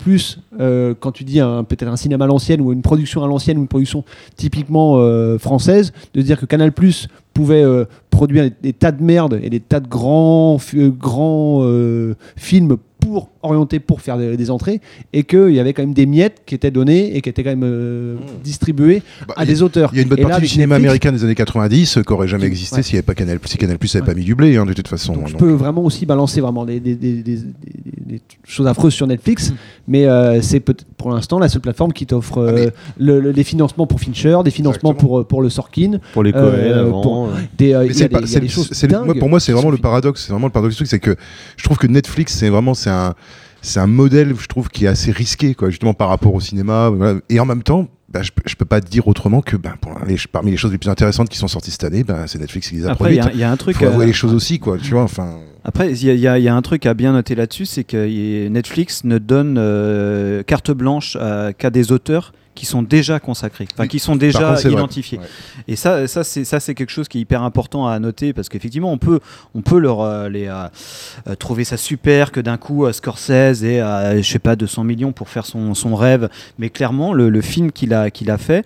euh, 0.61 0.95
quand 0.99 1.13
tu 1.13 1.25
dis 1.25 1.41
peut-être 1.69 1.89
un 1.89 1.97
cinéma 1.97 2.25
à 2.25 2.29
l'ancienne 2.29 2.61
ou 2.61 2.73
une 2.73 2.83
production 2.83 3.25
à 3.25 3.27
l'ancienne 3.27 3.59
ou 3.59 3.63
une 3.63 3.69
production 3.69 4.05
typiquement 4.37 4.97
euh, 4.97 5.39
française, 5.39 5.93
de 6.15 6.23
dire 6.23 6.39
que 6.39 6.47
Canal 6.47 6.73
pouvait 7.37 7.63
euh, 7.63 7.85
produire 8.11 8.45
des, 8.45 8.53
des 8.63 8.73
tas 8.73 8.93
de 8.93 9.03
merde 9.03 9.39
et 9.43 9.51
des 9.51 9.61
tas 9.61 9.81
de 9.81 9.89
grands, 9.89 10.59
euh, 10.75 10.89
grands 10.91 11.61
euh, 11.63 12.15
films 12.37 12.77
pour 12.99 13.29
orienter 13.43 13.79
pour 13.79 14.01
faire 14.01 14.17
des, 14.19 14.37
des 14.37 14.51
entrées 14.51 14.81
et 15.13 15.23
qu'il 15.23 15.51
y 15.53 15.61
avait 15.61 15.73
quand 15.75 15.83
même 15.83 15.93
des 15.95 16.07
miettes 16.07 16.43
qui 16.47 16.55
étaient 16.57 16.71
données 16.73 17.15
et 17.17 17.21
qui 17.21 17.29
étaient 17.29 17.45
quand 17.45 17.51
même 17.51 17.63
euh, 17.63 18.17
distribuées 18.43 19.03
Bah, 19.29 19.35
à 19.37 19.43
a- 19.43 19.47
des 19.47 19.63
auteurs. 19.63 19.91
Il 19.93 19.97
y 19.97 19.99
a 20.01 20.03
une 20.03 20.09
bonne 20.09 20.19
Et 20.19 20.23
là, 20.23 20.29
partie 20.31 20.43
du 20.43 20.49
cinéma 20.49 20.77
Netflix, 20.77 20.89
américain 21.05 21.13
des 21.13 21.25
années 21.25 21.35
90 21.37 21.99
euh, 21.99 22.03
qui 22.03 22.13
aurait 22.13 22.27
jamais 22.27 22.47
existé 22.47 22.77
ouais. 22.77 22.83
s'il 22.83 22.95
n'y 22.95 22.99
avait 22.99 23.07
pas 23.07 23.15
Canal, 23.15 23.39
si 23.45 23.59
Canal 23.59 23.79
Plus 23.79 23.95
n'avait 23.95 24.07
pas 24.07 24.15
mis 24.15 24.25
du 24.25 24.35
blé, 24.35 24.57
hein, 24.57 24.67
de 24.67 24.73
toute 24.73 24.89
façon. 24.89 25.13
Donc, 25.13 25.29
je 25.29 25.33
Donc, 25.33 25.41
peux 25.41 25.53
vraiment 25.53 25.85
aussi 25.85 26.05
balancer 26.07 26.41
vraiment 26.41 26.65
des, 26.65 26.81
des- 26.81 26.97
des- 26.97 27.23
des- 27.23 27.37
des- 27.37 27.43
des 28.07 28.21
choses 28.45 28.67
affreuses 28.67 28.95
sur 28.95 29.07
Netflix, 29.07 29.53
mais 29.87 30.07
euh, 30.07 30.41
c'est 30.41 30.61
pour 30.61 31.11
l'instant 31.11 31.39
la 31.39 31.49
seule 31.49 31.61
plateforme 31.61 31.93
qui 31.93 32.07
t'offre 32.07 32.39
euh, 32.39 32.71
le- 32.99 33.21
le- 33.21 33.33
des 33.33 33.45
financements 33.45 33.87
pour 33.87 34.01
Fincher, 34.01 34.39
des 34.45 34.51
financements 34.51 34.95
pour, 34.95 35.25
pour 35.27 35.43
le 35.43 35.51
Sorkin, 35.51 35.99
Pour 36.13 36.23
les 36.25 36.33
Coen 36.33 36.43
euh, 36.45 36.81
avant, 36.87 37.03
pour 37.03 37.26
des, 37.57 37.73
euh, 37.75 37.81
Mais 37.81 37.87
il 37.87 37.93
y 37.93 37.95
c'est 37.95 38.05
a 38.05 38.09
pas- 38.09 38.21
des- 38.21 38.27
il 38.27 38.29
y 38.29 38.31
a 38.31 38.35
c'est- 38.35 38.41
des 38.41 38.49
choses 38.49 38.69
c'est 38.73 38.87
le- 38.91 38.97
moi, 38.99 39.07
dingues 39.07 39.19
pour 39.19 39.29
moi, 39.29 39.41
c'est 39.41 39.53
vraiment 39.53 39.71
le 39.71 39.77
paradoxe. 39.79 40.25
C'est 40.27 40.33
vraiment 40.33 40.47
le 40.47 40.53
paradoxe 40.53 40.75
du 40.75 40.79
truc, 40.79 40.89
c'est 40.89 40.99
que 41.01 41.17
je 41.57 41.65
trouve 41.65 41.77
que 41.79 41.87
Netflix, 41.87 42.35
c'est 42.35 42.49
vraiment 42.49 42.75
c'est 42.75 42.91
un 42.91 43.15
c'est 43.63 43.81
un 43.81 43.87
modèle, 43.89 44.33
je 44.39 44.47
trouve, 44.47 44.69
qui 44.69 44.85
est 44.85 44.89
assez 44.89 45.11
risqué, 45.11 45.55
quoi, 45.55 45.71
justement 45.71 45.93
par 45.95 46.09
rapport 46.09 46.33
au 46.35 46.41
cinéma. 46.41 46.89
voilà. 46.91 47.19
Et 47.29 47.41
en 47.41 47.47
même 47.47 47.65
temps, 47.65 47.89
bah, 48.09 48.23
je, 48.23 48.31
peux- 48.31 48.43
je 48.47 48.55
peux 48.55 48.65
pas 48.65 48.81
te 48.81 48.89
dire 48.89 49.09
autrement 49.09 49.41
que 49.41 49.57
bah, 49.57 49.75
pour 49.81 49.93
les- 50.07 50.17
parmi 50.31 50.53
les 50.53 50.57
choses 50.57 50.71
les 50.71 50.79
plus 50.79 50.89
intéressantes 50.91 51.29
qui 51.29 51.37
sont 51.39 51.49
sorties 51.49 51.73
cette 51.73 51.83
année, 51.83 52.05
bah, 52.05 52.25
c'est 52.29 52.39
Netflix 52.39 52.69
qui 52.69 52.77
les 52.77 52.87
a 52.87 52.93
Après, 52.93 53.13
il 53.13 53.17
y 53.17 53.19
a- 53.19 53.23
produites. 53.23 53.39
il 53.39 53.41
y 53.41 53.45
a 53.45 53.51
un 53.51 53.57
truc, 53.57 53.77
Faut 53.77 53.87
avouer 53.87 54.05
euh, 54.05 54.07
les 54.07 54.13
choses 54.13 54.35
aussi, 54.35 54.61
quoi. 54.61 54.79
Tu 54.79 54.93
vois, 54.93 55.03
enfin. 55.03 55.39
Après, 55.65 55.91
il 55.91 56.05
y, 56.05 56.29
a- 56.29 56.39
y 56.39 56.43
y 56.45 56.49
un 56.49 56.63
truc 56.63 56.87
à 56.87 56.95
bien 56.95 57.13
noter 57.13 57.35
là-dessus, 57.35 57.67
c'est 57.67 57.83
que 57.83 58.47
Netflix 58.49 59.03
ne 59.03 59.19
donne 59.19 59.57
euh, 59.59 60.45
carte 60.45 60.71
blanche 60.71 61.17
qu'à 61.59 61.71
des 61.71 61.91
auteurs 61.91 62.33
qui 62.57 62.67
sont 62.67 62.83
déjà 62.83 63.21
consacrés, 63.21 63.69
enfin 63.75 63.87
qui 63.87 64.01
sont 64.01 64.17
déjà 64.17 64.55
contre, 64.55 64.67
identifiés. 64.67 65.19
Ouais. 65.19 65.25
Et 65.69 65.77
ça, 65.77 66.09
ça 66.09 66.25
c'est 66.25 66.45
ça 66.45 66.59
c'est 66.59 66.75
quelque 66.75 66.91
chose 66.91 67.07
qui 67.07 67.19
est 67.19 67.21
hyper 67.21 67.43
important 67.43 67.87
à 67.87 67.99
noter 68.01 68.33
parce 68.33 68.49
qu'effectivement, 68.49 68.91
on 68.91 68.99
peut 68.99 69.21
on 69.55 69.63
peut 69.63 69.79
leur 69.79 70.01
euh, 70.01 70.29
les 70.29 70.49
euh, 70.49 70.67
euh, 71.29 71.35
trouver 71.37 71.63
ça 71.65 71.77
super 71.77 72.33
que 72.33 72.41
d'un 72.41 72.57
coup 72.57 72.91
Scorsese 72.91 73.63
ait 73.63 73.81
je 74.23 74.29
sais 74.29 74.39
pas 74.39 74.57
200 74.57 74.83
millions 74.85 75.13
pour 75.13 75.29
faire 75.29 75.47
son, 75.47 75.75
son 75.75 75.95
rêve, 75.95 76.29
mais 76.59 76.71
clairement 76.71 77.13
le, 77.13 77.29
le 77.29 77.41
film 77.43 77.71
qu'il 77.71 77.95
a 77.95 78.11
qu'il 78.11 78.31
a 78.31 78.39
fait 78.39 78.65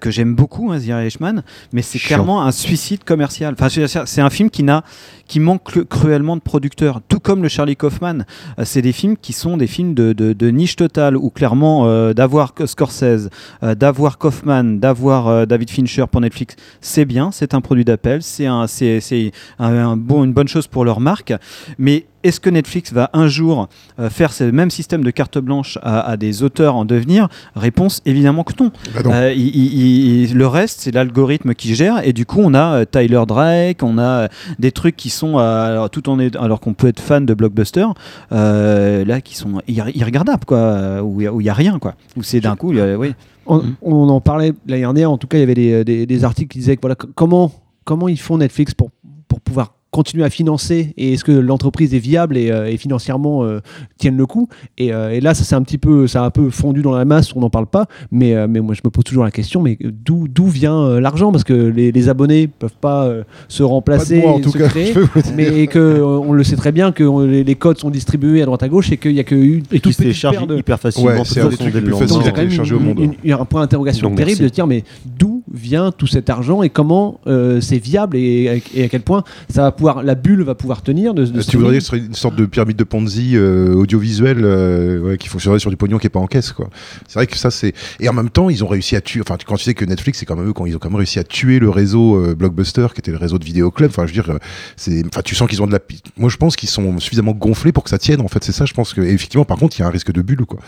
que 0.00 0.10
j'aime 0.10 0.34
beaucoup, 0.34 0.72
hein, 0.72 0.80
The 0.80 0.86
Irishman, 0.86 1.42
mais 1.72 1.82
c'est 1.82 1.98
clairement 1.98 2.42
un 2.42 2.52
suicide 2.52 3.04
commercial. 3.04 3.54
Enfin, 3.58 3.68
c'est 3.68 4.20
un 4.20 4.30
film 4.30 4.50
qui 4.50 4.62
n'a 4.62 4.82
qui 5.26 5.40
manque 5.40 5.62
cru- 5.64 5.84
cruellement 5.84 6.36
de 6.36 6.40
producteurs, 6.40 7.00
tout 7.08 7.20
comme 7.20 7.42
le 7.42 7.48
Charlie 7.48 7.76
Kaufman. 7.76 8.24
Euh, 8.58 8.62
c'est 8.64 8.82
des 8.82 8.92
films 8.92 9.16
qui 9.16 9.32
sont 9.32 9.56
des 9.56 9.66
films 9.66 9.94
de, 9.94 10.50
niche 10.50 10.76
totale, 10.76 11.16
où 11.16 11.30
clairement 11.30 11.86
euh, 11.86 12.12
d'avoir 12.12 12.54
Scorsese, 12.64 13.30
euh, 13.62 13.74
d'avoir 13.74 14.18
Kaufman, 14.18 14.78
d'avoir 14.78 15.46
David 15.46 15.70
Fincher 15.70 16.04
pour 16.10 16.20
Netflix, 16.20 16.56
c'est 16.80 17.04
bien, 17.04 17.30
c'est 17.32 17.54
un 17.54 17.60
produit 17.60 17.84
d'appel, 17.84 18.22
c'est 18.22 18.46
une 18.46 20.32
bonne 20.32 20.48
chose 20.48 20.66
pour 20.66 20.84
leur 20.84 21.00
marque, 21.00 21.34
mais 21.78 22.06
est-ce 22.26 22.40
que 22.40 22.50
Netflix 22.50 22.92
va 22.92 23.10
un 23.12 23.28
jour 23.28 23.68
euh, 23.98 24.10
faire 24.10 24.32
ce 24.32 24.44
même 24.44 24.70
système 24.70 25.02
de 25.04 25.10
carte 25.10 25.38
blanche 25.38 25.78
à, 25.82 26.00
à 26.00 26.16
des 26.16 26.42
auteurs 26.42 26.74
en 26.76 26.84
devenir? 26.84 27.28
Réponse 27.54 28.02
évidemment 28.04 28.44
que 28.44 28.52
non. 28.62 28.70
Bah 28.94 29.00
non. 29.04 29.12
Euh, 29.12 29.32
il- 29.32 29.54
il- 29.56 30.22
il- 30.30 30.36
le 30.36 30.46
reste, 30.46 30.80
c'est 30.80 30.90
l'algorithme 30.92 31.54
qui 31.54 31.74
gère, 31.74 32.06
et 32.06 32.12
du 32.12 32.26
coup, 32.26 32.40
on 32.42 32.54
a 32.54 32.80
euh, 32.80 32.84
Tyler 32.84 33.22
Drake, 33.26 33.82
on 33.82 33.98
a 33.98 34.28
des 34.58 34.72
trucs 34.72 34.96
qui 34.96 35.10
sont, 35.10 35.38
euh, 35.38 35.66
alors, 35.72 35.90
tout 35.90 36.08
en 36.08 36.18
est, 36.18 36.34
alors 36.36 36.60
qu'on 36.60 36.74
peut 36.74 36.88
être 36.88 37.00
fan 37.00 37.24
de 37.26 37.34
blockbuster, 37.34 37.86
euh, 38.32 39.04
là, 39.04 39.20
qui 39.20 39.36
sont 39.36 39.60
irre- 39.68 39.90
irregardables, 39.94 40.44
quoi, 40.44 41.02
où 41.02 41.20
il 41.40 41.44
y 41.44 41.48
a- 41.48 41.54
rien, 41.54 41.78
quoi, 41.78 41.94
où 42.16 42.22
c'est 42.22 42.40
d'un 42.40 42.56
coup, 42.56 42.72
il 42.72 42.78
y 42.78 42.80
a- 42.80 42.96
oui. 42.98 43.14
On, 43.46 43.62
on 43.80 44.08
en 44.08 44.20
parlait 44.20 44.52
l'année 44.66 44.80
dernière, 44.82 45.10
en 45.10 45.18
tout 45.18 45.28
cas, 45.28 45.38
il 45.38 45.40
y 45.40 45.44
avait 45.44 45.54
des, 45.54 45.84
des- 45.84 46.04
des 46.06 46.24
articles 46.24 46.48
qui 46.52 46.58
disaient 46.58 46.74
que 46.76 46.80
voilà, 46.80 46.96
comment, 46.96 47.52
comment 47.84 48.08
ils 48.08 48.18
font 48.18 48.38
Netflix 48.38 48.74
pour, 48.74 48.90
pour 49.28 49.40
pouvoir 49.40 49.74
continuer 49.96 50.24
à 50.24 50.30
financer 50.30 50.92
et 50.96 51.14
est-ce 51.14 51.24
que 51.24 51.32
l'entreprise 51.32 51.94
est 51.94 51.98
viable 51.98 52.36
et, 52.36 52.50
euh, 52.50 52.70
et 52.70 52.76
financièrement 52.76 53.44
euh, 53.44 53.60
tienne 53.98 54.16
le 54.16 54.26
coup 54.26 54.48
et, 54.78 54.92
euh, 54.92 55.10
et 55.10 55.20
là, 55.20 55.32
ça 55.34 55.42
c'est 55.44 55.54
un 55.54 55.62
petit 55.62 55.78
peu, 55.78 56.06
ça 56.06 56.22
a 56.22 56.26
un 56.26 56.30
peu 56.30 56.50
fondu 56.50 56.82
dans 56.82 56.92
la 56.94 57.04
masse, 57.04 57.34
on 57.34 57.40
n'en 57.40 57.50
parle 57.50 57.66
pas, 57.66 57.86
mais, 58.10 58.34
euh, 58.34 58.46
mais 58.48 58.60
moi 58.60 58.74
je 58.74 58.82
me 58.84 58.90
pose 58.90 59.04
toujours 59.04 59.24
la 59.24 59.30
question, 59.30 59.62
mais 59.62 59.78
d'où 59.80 60.28
d'où 60.28 60.46
vient 60.48 60.78
euh, 60.78 61.00
l'argent? 61.00 61.32
Parce 61.32 61.44
que 61.44 61.54
les, 61.54 61.92
les 61.92 62.08
abonnés 62.08 62.46
peuvent 62.46 62.76
pas 62.80 63.04
euh, 63.06 63.22
se 63.48 63.62
remplacer, 63.62 64.16
Pas 64.16 64.20
de 64.20 64.26
moi, 64.26 64.32
en 64.34 64.38
et 64.38 64.42
tout 64.42 64.50
se 64.50 64.58
cas, 64.58 64.68
créer, 64.68 64.94
mais 65.34 65.60
et 65.62 65.66
que 65.66 65.78
euh, 65.78 66.04
on 66.04 66.32
le 66.32 66.44
sait 66.44 66.56
très 66.56 66.72
bien 66.72 66.92
que 66.92 67.02
on- 67.04 67.20
les, 67.20 67.42
les 67.42 67.54
codes 67.54 67.78
sont 67.78 67.90
distribués 67.90 68.42
à 68.42 68.44
droite 68.46 68.62
à 68.62 68.68
gauche 68.68 68.92
et 68.92 68.98
qu'il 68.98 69.12
y 69.12 69.20
a 69.20 69.24
que 69.24 69.34
une 69.34 69.60
Et 69.72 69.80
toute 69.80 69.82
petite 69.84 69.98
télécharge 69.98 70.36
paire 70.36 70.46
de 70.46 70.58
hyper 70.58 70.78
facilement. 70.78 71.10
Ouais, 71.10 71.22
c'est 71.24 71.40
un 71.40 71.48
des 71.48 71.56
trucs 71.56 71.72
le 71.74 71.80
les 71.80 71.86
plus 71.86 71.96
faciles 71.96 72.28
à 72.28 72.32
télécharger 72.32 72.74
au 72.74 72.80
monde. 72.80 73.00
il 73.24 73.30
y 73.30 73.32
a 73.32 73.38
un 73.40 73.44
point 73.44 73.62
d'interrogation 73.62 74.08
terrible 74.14 74.26
merci. 74.26 74.42
de 74.42 74.48
se 74.48 74.52
dire 74.52 74.66
mais 74.66 74.84
d'où 75.18 75.35
vient 75.56 75.90
tout 75.92 76.06
cet 76.06 76.30
argent 76.30 76.62
et 76.62 76.70
comment 76.70 77.20
euh, 77.26 77.60
c'est 77.60 77.78
viable 77.78 78.16
et, 78.16 78.62
et 78.74 78.84
à 78.84 78.88
quel 78.88 79.02
point 79.02 79.24
ça 79.48 79.62
va 79.62 79.72
pouvoir 79.72 80.02
la 80.02 80.14
bulle 80.14 80.42
va 80.42 80.54
pouvoir 80.54 80.82
tenir 80.82 81.14
de, 81.14 81.24
de 81.24 81.38
Euh, 81.38 81.42
ce 81.42 81.50
tu 81.50 81.56
voudrais 81.56 81.72
dire 81.72 81.82
serait 81.82 81.98
une 81.98 82.14
sorte 82.14 82.36
de 82.36 82.46
pyramide 82.46 82.76
de 82.76 82.84
Ponzi 82.84 83.32
euh, 83.34 83.74
audiovisuel 83.74 84.38
euh, 84.44 85.00
ouais, 85.00 85.18
qui 85.18 85.28
fonctionnerait 85.28 85.58
sur 85.58 85.70
du 85.70 85.76
pognon 85.76 85.98
qui 85.98 86.06
est 86.06 86.10
pas 86.10 86.20
en 86.20 86.26
caisse 86.26 86.52
quoi. 86.52 86.68
C'est 87.08 87.14
vrai 87.18 87.26
que 87.26 87.36
ça 87.36 87.50
c'est 87.50 87.72
et 88.00 88.08
en 88.08 88.12
même 88.12 88.30
temps 88.30 88.48
ils 88.50 88.62
ont 88.62 88.68
réussi 88.68 88.94
à 88.96 89.00
tuer. 89.00 89.20
Enfin 89.20 89.36
quand 89.44 89.56
tu 89.56 89.64
sais 89.64 89.74
que 89.74 89.84
Netflix 89.84 90.18
c'est 90.18 90.26
quand 90.26 90.36
même 90.36 90.48
eux 90.48 90.52
quand 90.52 90.66
ils 90.66 90.76
ont 90.76 90.78
quand 90.78 90.90
même 90.90 90.96
réussi 90.96 91.18
à 91.18 91.24
tuer 91.24 91.58
le 91.58 91.70
réseau 91.70 92.16
euh, 92.16 92.34
Blockbuster 92.34 92.86
qui 92.94 93.00
était 93.00 93.10
le 93.10 93.18
réseau 93.18 93.38
de 93.38 93.44
vidéoclub. 93.44 93.90
Enfin 93.90 94.06
je 94.06 94.12
veux 94.14 94.22
dire 94.22 94.30
euh, 94.34 94.38
c'est 94.76 95.04
enfin 95.06 95.22
tu 95.24 95.34
sens 95.34 95.48
qu'ils 95.48 95.62
ont 95.62 95.66
de 95.66 95.72
la 95.72 95.80
moi 96.16 96.28
je 96.30 96.36
pense 96.36 96.56
qu'ils 96.56 96.68
sont 96.68 96.98
suffisamment 96.98 97.32
gonflés 97.32 97.72
pour 97.72 97.84
que 97.84 97.90
ça 97.90 97.98
tienne 97.98 98.20
en 98.20 98.28
fait 98.28 98.44
c'est 98.44 98.52
ça 98.52 98.64
je 98.66 98.74
pense 98.74 98.92
que 98.94 99.00
et 99.00 99.12
effectivement 99.12 99.44
par 99.44 99.58
contre 99.58 99.76
il 99.78 99.80
y 99.80 99.82
a 99.84 99.86
un 99.86 99.90
risque 99.90 100.12
de 100.12 100.22
bulle 100.22 100.44
quoi. 100.46 100.60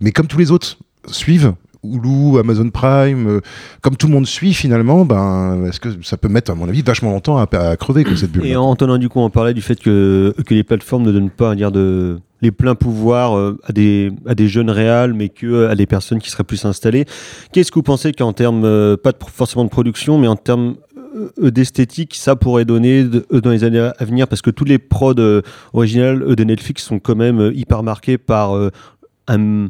Mais 0.00 0.12
comme 0.12 0.26
tous 0.26 0.38
les 0.38 0.50
autres 0.50 0.78
suivent 1.08 1.52
Hulu, 1.84 2.38
Amazon 2.38 2.70
Prime, 2.70 3.26
euh, 3.26 3.40
comme 3.80 3.96
tout 3.96 4.06
le 4.06 4.12
monde 4.12 4.26
suit 4.26 4.54
finalement, 4.54 5.04
ben 5.04 5.64
est-ce 5.66 5.80
que 5.80 5.88
ça 6.02 6.16
peut 6.16 6.28
mettre 6.28 6.52
à 6.52 6.54
mon 6.54 6.68
avis 6.68 6.82
vachement 6.82 7.10
longtemps 7.10 7.38
à, 7.38 7.76
crever 7.76 8.04
comme 8.04 8.16
cette 8.16 8.30
bulle. 8.30 8.46
Et 8.46 8.54
Antonin 8.54 8.98
Ducon 8.98 9.22
en 9.22 9.30
parlait 9.30 9.54
du 9.54 9.62
fait 9.62 9.80
que, 9.80 10.32
que 10.46 10.54
les 10.54 10.62
plateformes 10.62 11.02
ne 11.02 11.10
donnent 11.10 11.30
pas 11.30 11.54
de 11.54 12.18
les 12.40 12.50
pleins 12.50 12.74
pouvoirs 12.74 13.36
euh, 13.36 13.58
à 13.64 13.72
des 13.72 14.12
à 14.26 14.34
des 14.34 14.48
jeunes 14.48 14.70
réals 14.70 15.12
mais 15.12 15.28
que 15.28 15.46
euh, 15.46 15.70
à 15.70 15.74
des 15.74 15.86
personnes 15.86 16.20
qui 16.20 16.30
seraient 16.30 16.44
plus 16.44 16.64
installées. 16.64 17.04
Qu'est-ce 17.52 17.72
que 17.72 17.76
vous 17.76 17.82
pensez 17.82 18.12
qu'en 18.12 18.32
termes 18.32 18.96
pas 18.98 19.12
forcément 19.32 19.64
de 19.64 19.70
production 19.70 20.18
mais 20.18 20.28
en 20.28 20.36
termes 20.36 20.76
d'esthétique 21.40 22.14
ça 22.14 22.36
pourrait 22.36 22.64
donner 22.64 23.04
dans 23.04 23.50
les 23.50 23.64
années 23.64 23.90
à 23.98 24.04
venir? 24.04 24.28
Parce 24.28 24.40
que 24.40 24.50
tous 24.50 24.64
les 24.64 24.78
prods 24.78 25.14
originales 25.72 26.34
de 26.34 26.44
Netflix 26.44 26.84
sont 26.84 27.00
quand 27.00 27.16
même 27.16 27.50
hyper 27.54 27.82
marqués 27.82 28.18
par 28.18 28.56
un 29.28 29.68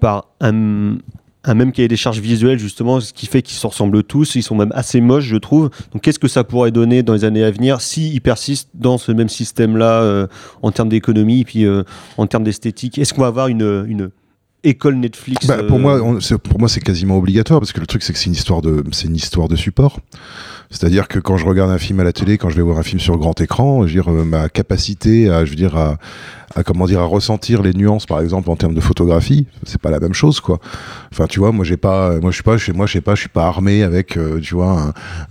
par 0.00 0.28
un 0.40 0.98
un 1.44 1.54
même 1.54 1.72
cahier 1.72 1.88
des 1.88 1.96
charges 1.96 2.20
visuelles 2.20 2.58
justement, 2.58 3.00
ce 3.00 3.12
qui 3.12 3.26
fait 3.26 3.42
qu'ils 3.42 3.58
se 3.58 3.66
ressemblent 3.66 4.02
tous, 4.02 4.34
ils 4.34 4.42
sont 4.42 4.54
même 4.56 4.72
assez 4.74 5.00
moches 5.00 5.24
je 5.26 5.36
trouve. 5.36 5.70
Donc 5.92 6.02
qu'est-ce 6.02 6.18
que 6.18 6.28
ça 6.28 6.42
pourrait 6.44 6.70
donner 6.70 7.02
dans 7.02 7.12
les 7.14 7.24
années 7.24 7.44
à 7.44 7.50
venir 7.50 7.80
s'ils 7.80 8.20
persistent 8.20 8.70
dans 8.74 8.98
ce 8.98 9.12
même 9.12 9.28
système-là 9.28 10.00
euh, 10.02 10.26
en 10.62 10.70
termes 10.72 10.88
d'économie 10.88 11.40
et 11.40 11.44
puis 11.44 11.64
euh, 11.66 11.82
en 12.18 12.26
termes 12.26 12.44
d'esthétique? 12.44 12.98
Est-ce 12.98 13.12
qu'on 13.14 13.22
va 13.22 13.28
avoir 13.28 13.48
une, 13.48 13.84
une 13.88 14.10
école 14.62 14.94
Netflix 14.96 15.46
Bah, 15.46 15.62
pour 15.62 15.76
euh, 15.76 15.80
moi, 15.80 16.00
on- 16.02 16.20
c'est- 16.20 16.38
pour 16.38 16.58
moi, 16.58 16.68
c'est 16.70 16.80
quasiment 16.80 17.18
obligatoire 17.18 17.60
parce 17.60 17.72
que 17.72 17.80
le 17.80 17.86
truc, 17.86 18.02
c'est 18.02 18.12
que 18.14 18.18
c'est 18.18 18.26
une 18.26 18.32
histoire 18.32 18.62
de, 18.62 18.82
c'est 18.92 19.08
une 19.08 19.16
histoire 19.16 19.46
de 19.48 19.56
support. 19.56 20.00
C'est-à-dire 20.70 21.06
que 21.08 21.18
quand 21.18 21.36
je 21.36 21.44
regarde 21.44 21.70
un 21.70 21.78
film 21.78 22.00
à 22.00 22.04
la 22.04 22.12
télé, 22.12 22.38
quand 22.38 22.48
je 22.48 22.56
vais 22.56 22.62
voir 22.62 22.78
un 22.78 22.82
film 22.82 22.98
sur 22.98 23.16
grand 23.18 23.38
écran, 23.40 23.86
je 23.86 23.94
veux 23.94 24.02
dire, 24.02 24.10
euh, 24.10 24.24
ma 24.24 24.48
capacité 24.48 25.28
à, 25.28 25.44
je 25.44 25.50
veux 25.50 25.56
dire, 25.56 25.76
à, 25.76 25.98
à 26.54 26.62
comment 26.62 26.86
dire, 26.86 27.00
à 27.00 27.04
ressentir 27.04 27.62
les 27.62 27.72
nuances, 27.72 28.06
par 28.06 28.20
exemple, 28.20 28.50
en 28.50 28.56
termes 28.56 28.74
de 28.74 28.80
photographie, 28.80 29.46
c'est 29.64 29.80
pas 29.80 29.90
la 29.90 30.00
même 30.00 30.14
chose, 30.14 30.40
quoi. 30.40 30.58
Enfin, 31.12 31.26
tu 31.26 31.38
vois, 31.40 31.52
moi, 31.52 31.64
j'ai 31.64 31.76
pas, 31.76 32.18
moi, 32.20 32.30
je 32.30 32.34
suis 32.36 32.42
pas, 32.42 32.56
chez 32.58 32.72
moi, 32.72 32.86
je 32.86 32.92
sais 32.94 33.00
pas, 33.00 33.14
je 33.14 33.20
suis 33.20 33.28
pas 33.28 33.44
armé 33.46 33.82
avec, 33.82 34.16
euh, 34.16 34.40
tu 34.40 34.54
vois, 34.54 34.70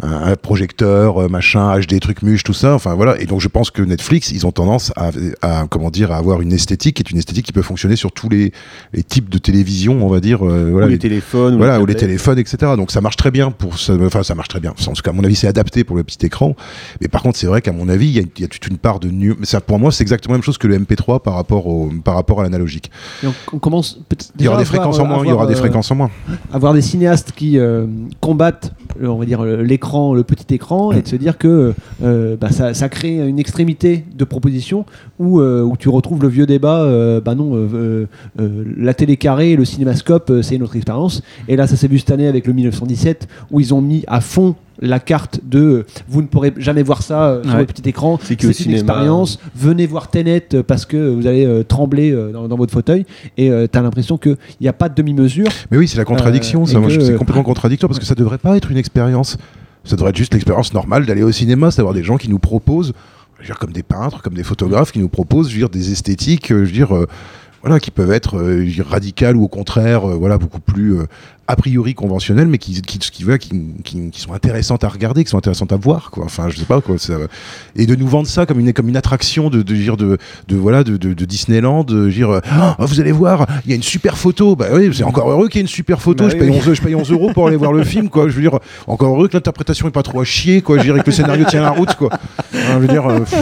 un, 0.02 0.08
un- 0.08 0.32
un 0.32 0.36
projecteur, 0.36 1.22
euh, 1.24 1.28
machin, 1.28 1.78
HD, 1.80 2.00
truc 2.00 2.22
muche, 2.24 2.44
tout 2.44 2.54
ça. 2.54 2.74
Enfin, 2.74 2.94
voilà. 2.96 3.20
Et 3.22 3.26
donc, 3.26 3.42
je 3.42 3.48
pense 3.48 3.72
que 3.72 3.82
Netflix, 3.82 4.32
ils 4.32 4.46
ont 4.46 4.52
tendance 4.52 4.92
à, 4.96 5.12
à 5.42 5.66
comment 5.70 5.90
dire, 5.90 6.12
à 6.12 6.18
avoir 6.18 6.42
une 6.42 6.54
esthétique 6.54 6.96
qui 6.98 7.02
est 7.04 7.12
une 7.12 7.18
esthétique 7.18 7.46
qui 7.46 7.52
peut 7.54 7.62
fonctionner 7.62 7.96
sur 7.96 8.12
tous 8.12 8.30
les, 8.30 8.52
les 8.94 9.04
types 9.04 9.30
de 9.30 9.38
télévision, 9.38 10.06
on 10.06 10.10
va 10.10 10.20
dire. 10.20 10.46
euh, 10.48 10.70
voilà, 10.72 10.88
ou 10.88 10.90
les 10.90 11.00
téléphones, 11.00 11.58
voilà, 11.58 11.80
ou 11.80 11.84
ou 11.84 11.86
les 11.86 11.96
téléphones, 11.96 12.40
etc. 12.40 12.74
Donc 12.78 12.92
ça 12.92 13.02
marche 13.02 13.18
très 13.18 13.32
bien 13.32 13.52
pour 13.52 13.76
enfin 14.02 14.24
ça 14.24 14.36
marche 14.36 14.48
très 14.50 14.60
bien. 14.60 14.72
En 14.88 14.94
tout 14.94 15.02
cas, 15.02 15.12
à 15.12 15.14
mon 15.14 15.24
avis, 15.24 15.36
c'est 15.36 15.48
adapté 15.48 15.84
pour 15.84 15.96
le 15.96 16.04
petit 16.04 16.26
écran. 16.26 16.56
Mais 17.02 17.08
par 17.08 17.22
contre, 17.22 17.38
c'est 17.38 17.48
vrai 17.48 17.62
qu'à 17.62 17.72
mon 17.72 17.90
avis, 17.90 18.08
il 18.08 18.18
y, 18.38 18.42
y 18.42 18.46
a 18.46 18.48
toute 18.48 18.68
une 18.68 18.78
part 18.78 19.00
de 19.00 19.10
nu. 19.10 19.34
Mais 19.40 19.46
ça, 19.46 19.62
pour 19.62 19.80
moi, 19.80 19.92
c'est 19.92 20.04
exactement 20.04 20.34
la 20.34 20.38
même 20.40 20.44
chose 20.44 20.58
que 20.58 20.68
le 20.68 20.78
MP3 20.80 21.13
par 21.20 21.36
rapport 21.36 21.68
au 21.68 21.90
par 22.04 22.16
rapport 22.16 22.40
à 22.40 22.44
l'analogique. 22.44 22.92
On, 23.24 23.32
on 23.54 23.60
commence 23.60 24.00
Il 24.40 24.46
y 24.46 24.48
aura 24.48 24.58
des 24.58 24.66
fréquences 24.66 25.00
en 25.00 25.06
moins. 25.06 25.24
Il 25.24 25.30
y 25.30 25.32
aura 25.32 25.48
des 25.48 25.54
euh, 25.54 25.58
fréquences 25.58 25.92
en 25.92 25.96
moins. 25.96 26.12
avoir 26.52 26.74
des 26.74 26.82
cinéastes 26.82 27.32
qui 27.32 27.58
euh, 27.58 27.86
combattent, 28.20 28.74
euh, 29.02 29.08
on 29.08 29.18
va 29.18 29.26
dire, 29.26 29.44
l'écran, 29.44 30.14
le 30.14 30.24
petit 30.24 30.54
écran, 30.54 30.92
et 30.92 31.02
de 31.02 31.08
se 31.08 31.16
dire 31.16 31.38
que 31.38 31.74
bah, 32.02 32.52
ça, 32.52 32.74
ça 32.74 32.90
crée 32.90 33.18
une 33.28 33.40
extrémité 33.40 34.06
de 34.16 34.24
propositions 34.24 34.86
où, 35.20 35.42
où 35.42 35.78
tu 35.78 35.90
retrouves 35.90 36.22
le 36.22 36.28
vieux 36.28 36.46
débat, 36.46 37.20
bah 37.22 37.36
non, 37.36 37.70
la 38.38 38.94
télé 38.94 39.18
carrée 39.18 39.56
le 39.56 39.66
cinémascope, 39.66 40.32
c'est 40.42 40.56
une 40.56 40.64
autre 40.64 40.76
expérience. 40.76 41.22
Et 41.48 41.56
là, 41.56 41.68
ça 41.68 41.76
s'est 41.76 41.88
vu 41.88 42.00
cette 42.00 42.12
année 42.12 42.28
avec 42.28 42.48
le 42.48 42.54
1917, 42.54 43.28
où 43.52 43.60
ils 43.60 43.74
ont 43.74 43.82
mis 43.82 44.04
à 44.08 44.22
fond 44.22 44.56
la 44.84 45.00
carte 45.00 45.40
de 45.44 45.60
euh, 45.60 45.86
vous 46.08 46.22
ne 46.22 46.28
pourrez 46.28 46.54
jamais 46.58 46.84
voir 46.84 47.02
ça 47.02 47.30
euh, 47.30 47.44
sur 47.44 47.54
Ouais. 47.54 47.60
le 47.62 47.66
petit 47.66 47.88
écran, 47.88 48.20
C'est 48.22 48.42
une 48.44 48.54
cinéma. 48.54 48.80
expérience, 48.80 49.40
venez 49.56 49.88
voir 49.88 50.10
Tenet 50.12 50.50
euh, 50.54 50.64
parce 50.64 50.86
que 50.86 50.98
vous 51.10 51.26
allez 51.26 51.64
trembler 51.68 52.12
dans, 52.32 52.48
dans 52.48 52.56
votre 52.58 52.74
fauteuil 52.74 53.06
et 53.38 53.50
tu 53.72 53.78
as 53.78 53.82
l'impression 53.82 54.18
qu'il 54.18 54.38
n'y 54.62 54.68
a 54.68 54.74
pas 54.74 54.90
de 54.90 54.96
demi-mesure 54.96 55.48
Mais 55.72 55.78
oui, 55.78 55.88
c'est 55.88 55.98
la 55.98 56.06
contradiction. 56.06 56.66
Ça, 56.66 56.80
c'est 56.90 57.16
complètement 57.16 57.44
contradictoire 57.44 57.90
parce 57.90 58.00
que 58.00 58.06
ça 58.06 58.16
devrait 58.16 58.38
pas 58.38 58.58
être 58.58 58.70
une 58.72 58.78
expérience. 58.78 59.38
Ça 59.86 59.96
devrait 59.96 60.12
être 60.12 60.18
juste 60.18 60.34
l'expérience 60.34 60.74
normale 60.74 61.06
d'aller 61.06 61.24
au 61.24 61.32
cinéma, 61.32 61.70
c'est 61.72 61.78
d'avoir 61.78 61.94
des 61.94 62.04
gens 62.04 62.18
qui 62.18 62.30
nous 62.30 62.40
proposent, 62.40 62.94
je 63.38 63.42
veux 63.42 63.46
dire, 63.46 63.60
comme 63.60 63.74
des 63.74 63.84
peintres, 63.84 64.22
comme 64.22 64.34
des 64.34 64.44
photographes, 64.44 64.92
qui 64.92 65.00
nous 65.00 65.10
proposent, 65.10 65.50
je 65.50 65.54
veux 65.56 65.60
dire, 65.60 65.70
des 65.70 65.92
esthétiques, 65.92 66.48
je 66.50 66.54
veux 66.56 66.66
dire, 66.72 66.96
euh, 66.96 67.06
voilà, 67.62 67.80
qui 67.80 67.92
peuvent 67.92 68.12
être 68.12 68.38
euh, 68.38 68.66
radicales 68.88 69.36
ou 69.36 69.44
au 69.44 69.48
contraire, 69.50 70.10
euh, 70.10 70.16
voilà, 70.16 70.38
beaucoup 70.38 70.62
plus 70.62 70.96
a 71.48 71.56
priori 71.58 71.94
conventionnelles, 71.94 72.48
mais 72.48 72.58
qui, 72.58 72.82
qui, 72.82 73.00
qui, 73.00 73.10
qui, 73.38 73.38
qui- 73.84 74.10
qui 74.12 74.22
sont 74.22 74.34
intéressantes 74.34 74.84
à 74.84 74.88
regarder, 74.90 75.24
qui 75.26 75.30
sont 75.30 75.38
intéressantes 75.38 75.74
à 75.74 75.76
voir, 75.76 76.10
quoi. 76.10 76.24
Enfin, 76.26 76.50
je 76.50 76.58
sais 76.58 76.66
pas 76.66 76.80
quoi. 76.82 76.98
ça- 76.98 77.14
et 77.76 77.86
de 77.86 77.96
nous 77.96 78.08
vendre 78.08 78.28
ça 78.28 78.46
comme 78.46 78.60
une 78.60 78.72
comme 78.74 78.88
une 78.88 78.96
attraction 78.98 79.50
de 79.50 79.62
de 79.62 79.74
dire 79.76 79.98
de, 79.98 80.18
de 80.48 80.56
voilà 80.56 80.84
de, 80.84 80.96
de, 80.98 81.14
de 81.14 81.26
Disneyland, 81.26 81.84
de 81.84 82.10
dire 82.10 82.40
Ah, 82.50 82.76
vous 82.80 83.00
allez 83.02 83.12
voir, 83.12 83.46
il 83.66 83.72
y 83.72 83.74
a 83.74 83.76
une 83.76 83.84
super 83.84 84.18
photo. 84.18 84.56
Bah 84.56 84.68
oui, 84.74 84.90
c'est 84.94 85.04
encore 85.04 85.30
heureux 85.30 85.48
qu'il 85.50 85.58
y 85.58 85.60
ait 85.60 85.64
une 85.64 85.68
super 85.68 86.02
photo. 86.02 86.24
Bah 86.26 86.30
je, 86.32 86.38
paye 86.38 86.50
oui. 86.50 86.58
11, 86.66 86.74
je 86.74 86.82
paye 86.82 86.96
11 86.96 87.12
euros 87.12 87.32
pour 87.34 87.48
aller 87.48 87.58
voir 87.58 87.74
le 87.74 87.84
film, 87.84 88.10
quoi. 88.10 88.30
Je 88.30 88.34
veux 88.36 88.42
dire, 88.42 88.58
encore 88.88 89.14
heureux 89.16 89.28
que 89.28 89.34
l'interprétation 89.34 89.88
est 89.88 89.92
pas 89.92 90.04
trop 90.04 90.22
à 90.22 90.24
chier, 90.26 90.62
quoi. 90.62 90.78
Je 90.78 90.82
veux 90.84 90.88
dire, 90.94 90.98
et 90.98 91.02
que 91.02 91.08
le 91.08 91.12
scénario 91.12 91.46
tient 91.46 91.62
la 91.62 91.72
route, 91.72 91.94
quoi. 91.96 92.10
Je 92.54 92.78
veux 92.78 92.88
dire, 92.88 93.06
euh, 93.06 93.20
pff, 93.20 93.34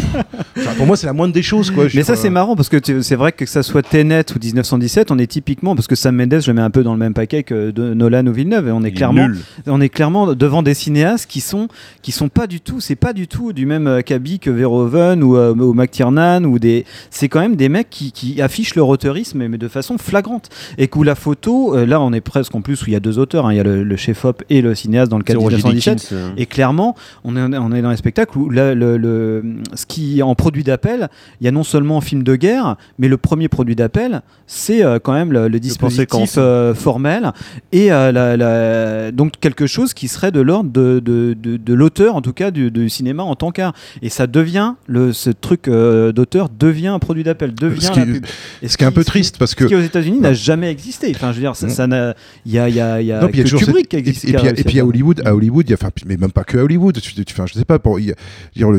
enfin, 0.58 0.72
pour 0.78 0.88
moi, 0.88 0.98
c'est 0.98 1.06
la 1.08 1.14
moindre 1.14 1.34
des 1.34 1.44
choses, 1.44 1.70
quoi. 1.70 1.88
Je 1.88 1.96
Mais 1.98 2.04
dire, 2.04 2.06
ça 2.06 2.16
c'est 2.16 2.28
euh, 2.30 2.32
marrant 2.32 2.56
parce 2.56 2.70
que 2.70 2.78
c'est 3.02 3.16
vrai 3.16 3.32
que 3.32 3.46
ça 3.46 3.62
soit 3.64 3.84
Tenet 3.84 4.26
ou 4.36 4.40
1917, 4.44 5.12
on 5.12 5.20
est 5.20 5.28
typiquement 5.28 5.76
parce 5.76 5.88
que 5.88 5.96
Sam 5.96 6.16
Mendes 6.16 6.40
je 6.42 6.48
le 6.50 6.54
mets 6.56 6.62
un 6.62 6.70
peu 6.70 6.84
dans 6.84 6.94
le 6.94 7.00
même 7.00 7.14
paquet 7.14 7.44
que 7.44 7.70
de 7.72 7.91
Nolan 7.94 8.26
ou 8.28 8.34
Villeneuve 8.34 8.68
et 8.68 8.72
on 8.72 8.84
est 8.84 8.90
Il 8.90 8.94
clairement 8.96 9.28
on 9.68 9.82
est 9.82 9.90
clairement 9.90 10.34
devant 10.34 10.64
des 10.64 10.74
cinéastes 10.74 11.30
qui 11.30 11.42
sont 11.42 11.68
qui 12.02 12.12
sont 12.12 12.30
pas 12.30 12.48
du 12.48 12.60
tout 12.62 12.80
c'est 12.80 12.96
pas 12.96 13.14
du 13.14 13.28
tout 13.28 13.54
du 13.54 13.66
même 13.66 13.88
acabit 13.88 14.40
que 14.40 14.50
Verhoeven 14.50 15.24
ou, 15.24 15.36
euh, 15.38 15.54
ou 15.54 15.74
McTiernan 15.74 16.44
ou 16.44 16.60
des 16.60 16.86
c'est 17.10 17.30
quand 17.30 17.40
même 17.42 17.56
des 17.56 17.70
mecs 17.70 17.90
qui, 17.90 18.12
qui 18.12 18.42
affichent 18.42 18.76
leur 18.76 18.88
auteurisme 18.88 19.48
mais 19.48 19.58
de 19.58 19.68
façon 19.68 19.98
flagrante. 19.98 20.50
Et 20.78 20.90
où 20.96 21.04
la 21.04 21.16
photo 21.16 21.76
euh, 21.76 21.86
là 21.86 22.00
on 22.02 22.14
est 22.14 22.22
presque 22.22 22.54
en 22.56 22.62
plus 22.62 22.82
où 22.84 22.86
il 22.88 22.94
y 22.94 22.96
a 22.96 23.00
deux 23.00 23.18
auteurs 23.20 23.46
hein, 23.46 23.54
il 23.54 23.58
y 23.58 23.60
a 23.60 23.64
le, 23.64 23.84
le 23.84 23.96
chef 23.96 24.26
op 24.26 24.44
et 24.50 24.62
le 24.62 24.76
cinéaste 24.76 25.10
dans 25.10 25.18
le 25.18 25.24
C'est 25.26 25.34
de 25.34 25.38
Roger 25.40 25.58
1917 25.58 25.98
Dickens, 26.00 26.10
euh. 26.14 26.30
et 26.38 26.46
clairement, 26.46 26.96
on 27.24 27.36
est, 27.36 27.58
on 27.58 27.72
est 27.72 27.82
dans 27.82 27.90
un 27.90 27.96
spectacle 27.96 28.38
où 28.38 28.50
là, 28.50 28.74
le, 28.76 28.98
le- 28.98 29.44
ce 29.74 29.86
qui 29.86 30.22
en 30.22 30.36
produit 30.36 30.64
d'appel, 30.64 31.10
il 31.40 31.46
y 31.46 31.48
a 31.48 31.52
non 31.52 31.64
seulement 31.64 31.98
un 31.98 32.02
film 32.02 32.24
de 32.24 32.36
guerre, 32.36 32.76
mais 33.00 33.08
le 33.08 33.18
premier 33.18 33.48
produit 33.48 33.76
d'appel, 33.76 34.22
c'est 34.48 34.84
euh, 34.84 35.00
quand 35.02 35.14
même 35.14 35.32
le, 35.32 35.50
dispositif 35.60 36.36
euh, 36.38 36.74
formel. 36.76 37.32
Et 37.72 37.81
euh, 37.90 38.12
la- 38.12 38.36
la- 38.38 39.12
donc 39.12 39.34
quelque 39.40 39.66
chose 39.66 39.94
qui 39.94 40.08
serait 40.10 40.32
de 40.32 40.42
l'ordre 40.42 40.70
de, 40.70 41.00
de, 41.00 41.34
de- 41.42 41.56
de 41.58 41.74
l'auteur, 41.74 42.16
en 42.16 42.22
tout 42.22 42.34
cas 42.34 42.52
du, 42.52 42.70
du 42.70 42.90
cinéma 42.90 43.24
en 43.24 43.36
tant 43.36 43.52
qu'art. 43.52 43.74
Et 44.02 44.10
ça 44.10 44.28
devient, 44.28 44.74
le, 44.88 45.14
ce 45.14 45.30
truc 45.30 45.68
euh, 45.70 46.12
d'auteur 46.12 46.50
devient 46.50 46.88
un 46.88 47.00
produit 47.00 47.24
d'appel, 47.24 47.54
devient 47.56 47.82
Ce 47.82 47.92
qui- 47.92 48.00
la 48.00 48.06
pub. 48.06 48.26
Et 48.62 48.68
ce 48.68 48.78
qui 48.78 48.84
est 48.84 48.88
un 48.88 48.92
peu 48.92 49.04
triste 49.06 49.38
parce 49.38 49.56
que 49.56 49.64
ce 49.64 49.70
qui 49.70 49.76
aux 49.76 49.82
États-Unis 49.82 50.20
n'a 50.20 50.34
jamais 50.34 50.70
existé. 50.70 51.12
Enfin, 51.16 51.32
je 51.32 51.38
veux 51.38 51.42
dire, 51.42 51.56
ça, 51.56 51.70
ça 51.70 51.88
n'a- 51.88 52.14
il 52.46 52.52
y 52.52 52.60
a, 52.60 52.68
y 52.70 52.80
a, 52.82 53.02
y 53.02 53.12
a 53.12 53.22
Non, 53.22 53.28
que 53.30 53.42
Kubrick 53.42 53.76
cette- 53.76 53.88
qui 53.88 53.96
existe. 53.96 54.26
Et, 54.26 54.30
et 54.32 54.34
puis, 54.34 54.48
et 54.48 54.64
puis 54.64 54.80
à. 54.82 54.86
Hollywood, 54.86 55.22
à 55.26 55.34
Hollywood, 55.34 55.70
y 55.70 55.74
a, 55.74 55.78
mais 56.06 56.18
même 56.18 56.32
pas 56.32 56.44
que 56.44 56.58
à 56.58 56.64
Hollywood. 56.64 57.00
Tu, 57.02 57.14
tu- 57.14 57.24
enfin, 57.34 57.46
je 57.48 57.54
sais 57.54 57.66
pas. 57.66 57.80
Pour, 57.80 58.00
y 58.00 58.12
a- 58.12 58.16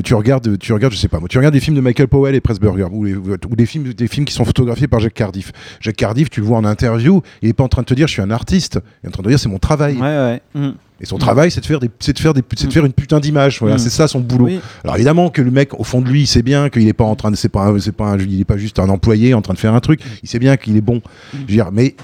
tu 0.05 0.15
regardes, 0.15 0.59
tu 0.59 0.73
regardes, 0.73 0.93
je 0.93 0.99
sais 0.99 1.09
pas. 1.09 1.19
moi, 1.19 1.29
Tu 1.29 1.39
regardes 1.39 1.55
des 1.55 1.61
films 1.61 1.77
de 1.77 1.81
Michael 1.81 2.09
Powell 2.09 2.35
et 2.35 2.41
Pressburger 2.41 2.89
ou, 2.93 3.05
les- 3.05 3.15
ou 3.15 3.57
des 3.57 3.67
films, 3.67 3.93
des 3.95 4.07
films 4.09 4.27
qui 4.27 4.35
sont 4.35 4.45
photographiés 4.45 4.89
par 4.89 5.01
Jack 5.01 5.15
Cardiff. 5.15 5.53
Jack 5.81 5.97
Cardiff, 5.97 6.29
tu 6.31 6.41
le 6.41 6.47
vois 6.47 6.59
en 6.59 6.65
interview, 6.65 7.23
il 7.41 7.49
est 7.49 7.53
pas 7.53 7.65
en 7.65 7.69
train 7.69 7.83
de 7.83 7.87
te 7.87 7.95
dire 7.95 8.07
je 8.07 8.13
suis 8.13 8.23
un 8.23 8.31
artiste. 8.31 8.79
Il 9.03 9.07
est 9.07 9.09
en 9.09 9.13
train 9.13 9.23
de 9.23 9.29
dire 9.29 9.39
c'est 9.39 9.49
mon 9.49 9.59
travail. 9.59 9.95
Ouais, 9.97 10.01
ouais. 10.03 10.43
Mm. 10.55 10.71
Et 11.01 11.05
son 11.07 11.19
travail, 11.19 11.51
c'est 11.51 11.61
de 11.61 11.67
faire 11.67 11.81
des, 11.81 11.91
c'est 11.99 12.13
de 12.13 12.19
faire 12.21 12.33
des, 12.33 12.43
c'est 12.57 12.69
de 12.69 12.73
faire 12.73 12.85
une 12.87 12.93
putain 12.93 13.19
d'image. 13.19 13.59
Voilà, 13.61 13.75
Mm. 13.75 13.79
c'est 13.79 13.91
ça 13.91 14.07
son 14.07 14.21
boulot. 14.21 14.45
Oui. 14.47 14.61
Alors 14.85 14.95
évidemment 14.97 15.31
que 15.31 15.43
le 15.43 15.51
mec, 15.51 15.79
au 15.79 15.83
fond 15.85 16.01
de 16.01 16.09
lui, 16.09 16.21
il 16.23 16.27
sait 16.27 16.43
bien 16.43 16.69
qu'il 16.69 16.87
est 16.87 16.93
pas 16.93 17.05
en 17.05 17.17
train 17.17 17.31
de, 17.33 17.37
c'est 17.37 17.49
pas, 17.49 17.67
un- 17.67 17.79
c'est 17.81 17.91
pas, 17.93 18.05
un- 18.07 18.19
il 18.19 18.41
est 18.41 18.45
pas 18.45 18.57
juste 18.57 18.79
un 18.79 18.89
employé 18.89 19.35
en 19.35 19.43
train 19.43 19.55
de 19.55 19.59
faire 19.59 19.75
un 19.75 19.81
truc. 19.81 20.01
Il 20.23 20.29
sait 20.29 20.39
bien 20.39 20.57
qu'il 20.57 20.77
est 20.77 20.81
bon. 20.81 21.03
Je 21.35 21.39
veux 21.39 21.45
dire, 21.47 21.71
mais 21.73 21.97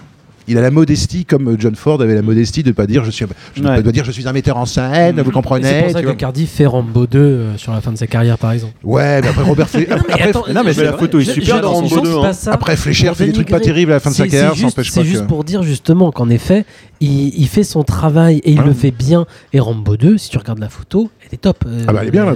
il 0.49 0.59
a 0.59 0.61
la 0.61 0.71
modestie 0.71 1.25
comme 1.25 1.57
John 1.59 1.75
Ford 1.75 2.01
avait 2.03 2.15
la 2.15 2.23
modestie 2.23 2.63
de 2.63 2.73
pas 2.73 2.87
dire 2.87 3.05
je 3.05 3.11
suis, 3.11 3.25
je 3.55 3.63
ne 3.63 3.69
Ouais. 3.69 3.83
pas 3.83 3.93
dire 3.93 4.05
je 4.05 4.11
suis 4.13 4.27
un 4.27 4.33
metteur 4.33 4.57
en 4.57 4.67
scène, 4.67 5.21
vous 5.21 5.31
comprenez 5.31 5.69
C'est 5.69 5.83
pour 5.83 5.91
ça 5.93 6.03
que. 6.03 6.11
Cardiff 6.13 6.51
fait 6.51 6.67
Rambo 6.67 7.07
2 7.07 7.19
euh, 7.19 7.57
sur 7.57 7.73
la 7.73 7.81
fin 7.81 7.93
de 7.93 7.99
sa 7.99 8.07
carrière, 8.07 8.39
par 8.39 8.53
exemple. 8.53 8.73
Ouais, 8.83 9.21
mais 9.21 9.29
après 9.29 9.43
Robert 9.43 9.67
Fle- 9.69 9.79
Mais 9.81 9.87
non, 9.97 10.03
mais 10.09 10.15
après- 10.15 10.29
attends, 10.31 10.45
non, 10.53 10.63
mais 10.65 10.71
je- 10.71 10.77
c'est 10.77 10.85
la 10.85 10.91
vrai. 10.93 11.01
photo 11.01 11.19
est 11.21 11.25
super 11.25 11.61
dans 11.61 11.73
Rambo 11.73 11.89
je- 11.89 12.01
2, 12.01 12.17
hein. 12.19 12.33
Après 12.53 12.77
pour 12.77 13.17
fait 13.17 13.27
des 13.27 13.33
trucs 13.33 13.49
pas 13.51 13.61
terribles 13.61 13.93
à 13.93 13.97
la 13.97 14.01
fin 14.01 14.11
de 14.11 14.15
sa 14.15 14.27
carrière, 14.27 14.55
c'est 14.57 14.83
ça 14.85 15.03
juste- 15.03 15.23
que. 15.23 15.27
pour 15.29 15.45
dire 15.45 15.63
justement 15.63 16.11
qu'en 16.13 16.29
effet, 16.31 16.65
il, 17.01 17.39
il 17.39 17.49
fait 17.49 17.63
son 17.65 17.83
travail 17.85 18.39
et 18.45 18.53
il 18.53 18.61
le 18.61 18.73
fait 18.73 18.91
bien. 18.91 19.27
Et 19.53 19.61
Rambo 19.61 19.97
2, 19.97 20.19
si 20.19 20.31
tu 20.31 20.39
regardes 20.39 20.59
la 20.59 20.69
photo, 20.69 21.11
elle 21.23 21.35
est 21.35 21.39
top. 21.39 21.65
Euh, 21.67 21.85
Ah 21.87 21.93
bah 21.93 22.01
elle 22.03 22.09
est 22.09 22.11
bien, 22.11 22.25
là, 22.25 22.35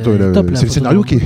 c'est 0.55 0.62
le 0.64 0.70
scénario 0.70 1.03
qui 1.03 1.16
est, 1.16 1.22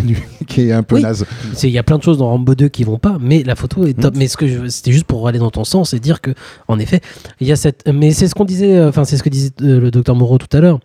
qui 0.46 0.68
est 0.68 0.72
un 0.72 0.82
peu 0.82 0.96
Oui. 0.96 1.02
naze. 1.02 1.24
Il 1.62 1.70
y 1.70 1.78
a 1.78 1.82
plein 1.82 1.98
de 1.98 2.02
choses 2.02 2.18
dans 2.18 2.28
Rambo 2.28 2.54
2 2.54 2.68
qui 2.68 2.84
vont 2.84 2.98
pas, 2.98 3.18
mais 3.20 3.42
la 3.42 3.54
photo 3.56 3.86
est 3.86 3.94
top. 4.00 4.14
Mais 4.16 4.28
ce 4.28 4.36
que 4.36 4.46
je- 4.46 4.68
c'était 4.68 4.92
juste 4.92 5.04
pour 5.06 5.26
aller 5.28 5.38
dans 5.38 5.50
ton 5.50 5.64
sens 5.64 5.92
et 5.92 6.00
dire 6.00 6.20
que, 6.20 6.30
en 6.68 6.78
effet, 6.78 7.00
il 7.40 7.46
y 7.46 7.52
a 7.52 7.56
cette. 7.56 7.84
Mais 7.92 8.12
c'est 8.12 8.28
ce 8.28 8.34
qu'on 8.34 8.44
disait, 8.44 8.76
euh, 8.76 8.88
enfin, 8.88 9.04
c'est 9.04 9.16
ce 9.16 9.22
que 9.22 9.28
disait 9.28 9.50
euh, 9.62 9.80
le 9.80 9.90
docteur 9.90 10.14
Moreau 10.16 10.38
tout 10.38 10.54
à 10.56 10.60
l'heure 10.60 10.78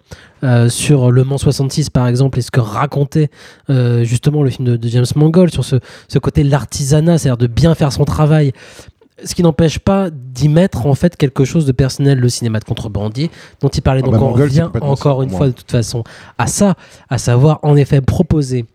euh, 0.44 0.70
sur 0.70 1.12
Le 1.12 1.24
Mans 1.24 1.38
66, 1.38 1.90
par 1.90 2.08
exemple, 2.08 2.40
et 2.40 2.42
ce 2.42 2.52
que 2.52 2.60
racontait 2.60 3.30
euh, 3.70 4.04
justement 4.04 4.44
le 4.44 4.50
film 4.50 4.68
de, 4.68 4.76
de 4.78 4.88
James 4.90 5.06
Mangold 5.16 5.52
sur 5.54 5.64
ce, 5.64 5.76
ce 6.08 6.20
côté 6.20 6.44
de 6.44 6.50
l'artisanat, 6.50 7.18
c'est-à-dire 7.18 7.38
de 7.38 7.48
bien 7.48 7.76
faire 7.76 7.94
son 7.94 8.06
travail. 8.06 8.52
Ce 9.24 9.36
qui 9.36 9.44
n'empêche 9.44 9.80
pas 9.80 10.10
d'y 10.12 10.50
mettre 10.50 10.86
en 10.86 10.96
fait 10.96 11.16
quelque 11.18 11.46
chose 11.46 11.66
de 11.66 11.72
personnel, 11.72 12.20
le 12.20 12.30
cinéma 12.30 12.60
de 12.60 12.66
contrebandier 12.66 13.30
dont 13.60 13.70
il 13.70 13.82
parlait. 13.82 14.02
Ah 14.04 14.06
Donc 14.06 14.16
bah, 14.16 14.22
on 14.22 14.36
c'est 14.36 14.42
revient 14.42 14.70
encore 14.82 15.22
une 15.22 15.30
fois 15.30 15.48
de 15.48 15.52
toute 15.52 15.72
façon 15.72 16.04
à 16.38 16.48
ça, 16.48 16.76
à 17.10 17.18
savoir 17.18 17.60
en 17.64 17.76
effet 17.76 18.02
proposer 18.02 18.66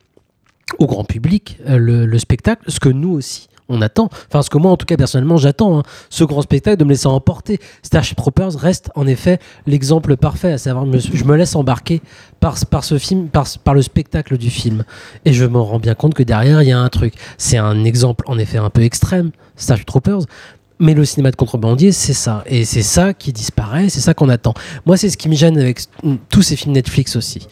au 0.79 0.87
grand 0.87 1.05
public 1.05 1.59
euh, 1.69 1.79
le, 1.79 2.07
le 2.07 2.19
spectacle, 2.19 2.63
ce 2.69 2.81
que 2.81 2.89
nous 2.89 3.11
aussi 3.13 3.49
on 3.69 3.83
attend, 3.83 4.09
enfin 4.29 4.43
ce 4.43 4.51
que 4.51 4.59
moi 4.59 4.71
en 4.71 4.77
tout 4.77 4.87
cas 4.87 4.97
personnellement 4.97 5.37
j'attends, 5.39 5.79
hein, 5.79 5.83
ce 6.11 6.25
grand 6.25 6.43
spectacle 6.43 6.77
de 6.79 6.85
me 6.85 6.91
laisser 6.91 7.07
emporter. 7.09 7.59
Starship 7.83 8.17
Troopers 8.17 8.53
reste 8.57 8.91
en 8.95 9.07
effet 9.07 9.39
l'exemple 9.67 10.17
parfait, 10.17 10.53
à 10.53 10.59
savoir 10.59 10.87
je 10.93 11.25
me 11.25 11.37
laisse 11.37 11.57
embarquer 11.57 12.01
par, 12.41 12.57
ce 12.85 12.99
film, 12.99 13.27
par, 13.29 13.47
par 13.65 13.75
le 13.75 13.83
spectacle 13.83 14.39
du 14.39 14.51
film, 14.51 14.85
et 15.25 15.33
je 15.33 15.45
me 15.45 15.59
rends 15.59 15.81
bien 15.81 15.95
compte 15.95 16.15
que 16.15 16.23
derrière 16.23 16.63
il 16.63 16.69
y 16.69 16.73
a 16.73 16.79
un 16.79 16.89
truc. 16.89 17.15
C'est 17.39 17.57
un 17.57 17.85
exemple 17.85 18.25
en 18.29 18.39
effet 18.39 18.59
un 18.59 18.71
peu 18.71 18.83
extrême, 18.83 19.31
Starship 19.57 19.87
Troopers, 19.87 20.21
mais 20.79 20.93
le 20.95 21.05
cinéma 21.07 21.31
de 21.31 21.37
contrebandier, 21.37 21.91
c'est 21.91 22.13
ça. 22.13 22.45
Et 22.47 22.65
c'est 22.67 22.83
ça 22.83 23.15
qui 23.15 23.33
disparaît, 23.33 23.89
c'est 23.89 24.01
ça 24.03 24.13
qu'on 24.13 24.29
attend. 24.29 24.53
Moi, 24.85 24.99
c'est 24.99 25.09
ce 25.09 25.17
qui 25.17 25.29
me 25.31 25.35
gêne 25.35 25.59
avec 25.59 25.79
s- 25.79 25.89
tous 26.29 26.43
ces 26.43 26.55
films 26.55 26.75
Netflix 26.75 27.17
aussi. 27.17 27.49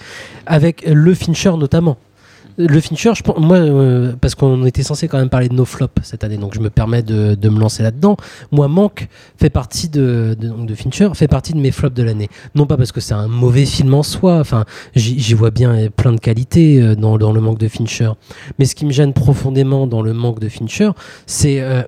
Avec 0.47 0.85
le 0.87 1.15
Fincher 1.15 1.53
notamment. 1.57 1.97
Le 2.57 2.81
Fincher, 2.81 3.13
je 3.15 3.23
moi, 3.41 3.57
euh, 3.57 4.13
parce 4.21 4.35
qu'on 4.37 4.65
était 4.65 4.85
censé 4.85 5.09
quand 5.09 5.19
même 5.19 5.29
parler 5.29 5.49
de 5.49 5.55
nos 5.55 5.65
flops 5.65 6.03
cette 6.03 6.23
année, 6.23 6.37
donc 6.37 6.55
je 6.55 6.61
me 6.61 6.71
permets 6.71 7.03
de, 7.03 7.35
de 7.35 7.49
me 7.49 7.59
lancer 7.59 7.83
là-dedans. 7.83 8.17
Moi, 8.53 8.69
Manque 8.69 9.09
fait 9.37 9.51
partie 9.51 9.89
de, 9.89 10.37
de, 10.39 10.49
de 10.65 10.75
Fincher, 10.75 11.09
fait 11.15 11.27
partie 11.27 11.53
de 11.53 11.59
mes 11.59 11.73
flops 11.73 11.97
de 11.97 12.03
l'année. 12.05 12.29
Non 12.55 12.67
pas 12.67 12.77
parce 12.77 12.93
que 12.93 13.01
c'est 13.01 13.15
un 13.15 13.27
mauvais 13.27 13.65
film 13.67 13.93
en 13.95 14.05
soi, 14.05 14.39
enfin, 14.39 14.65
j'y 14.95 15.35
vois 15.35 15.51
bien 15.51 15.89
plein 15.97 16.13
de 16.13 16.21
qualités 16.21 16.81
euh, 16.81 16.95
dans, 16.95 17.19
dans 17.19 17.33
le 17.33 17.41
manque 17.41 17.59
de 17.59 17.69
Fincher. 17.69 18.11
Mais 18.59 18.67
ce 18.67 18.75
qui 18.77 18.87
me 18.87 18.93
gêne 18.93 19.13
profondément 19.13 19.89
dans 19.89 20.03
le 20.03 20.13
manque 20.13 20.39
de 20.39 20.49
Fincher, 20.49 20.91
c'est 21.27 21.61
euh, 21.61 21.83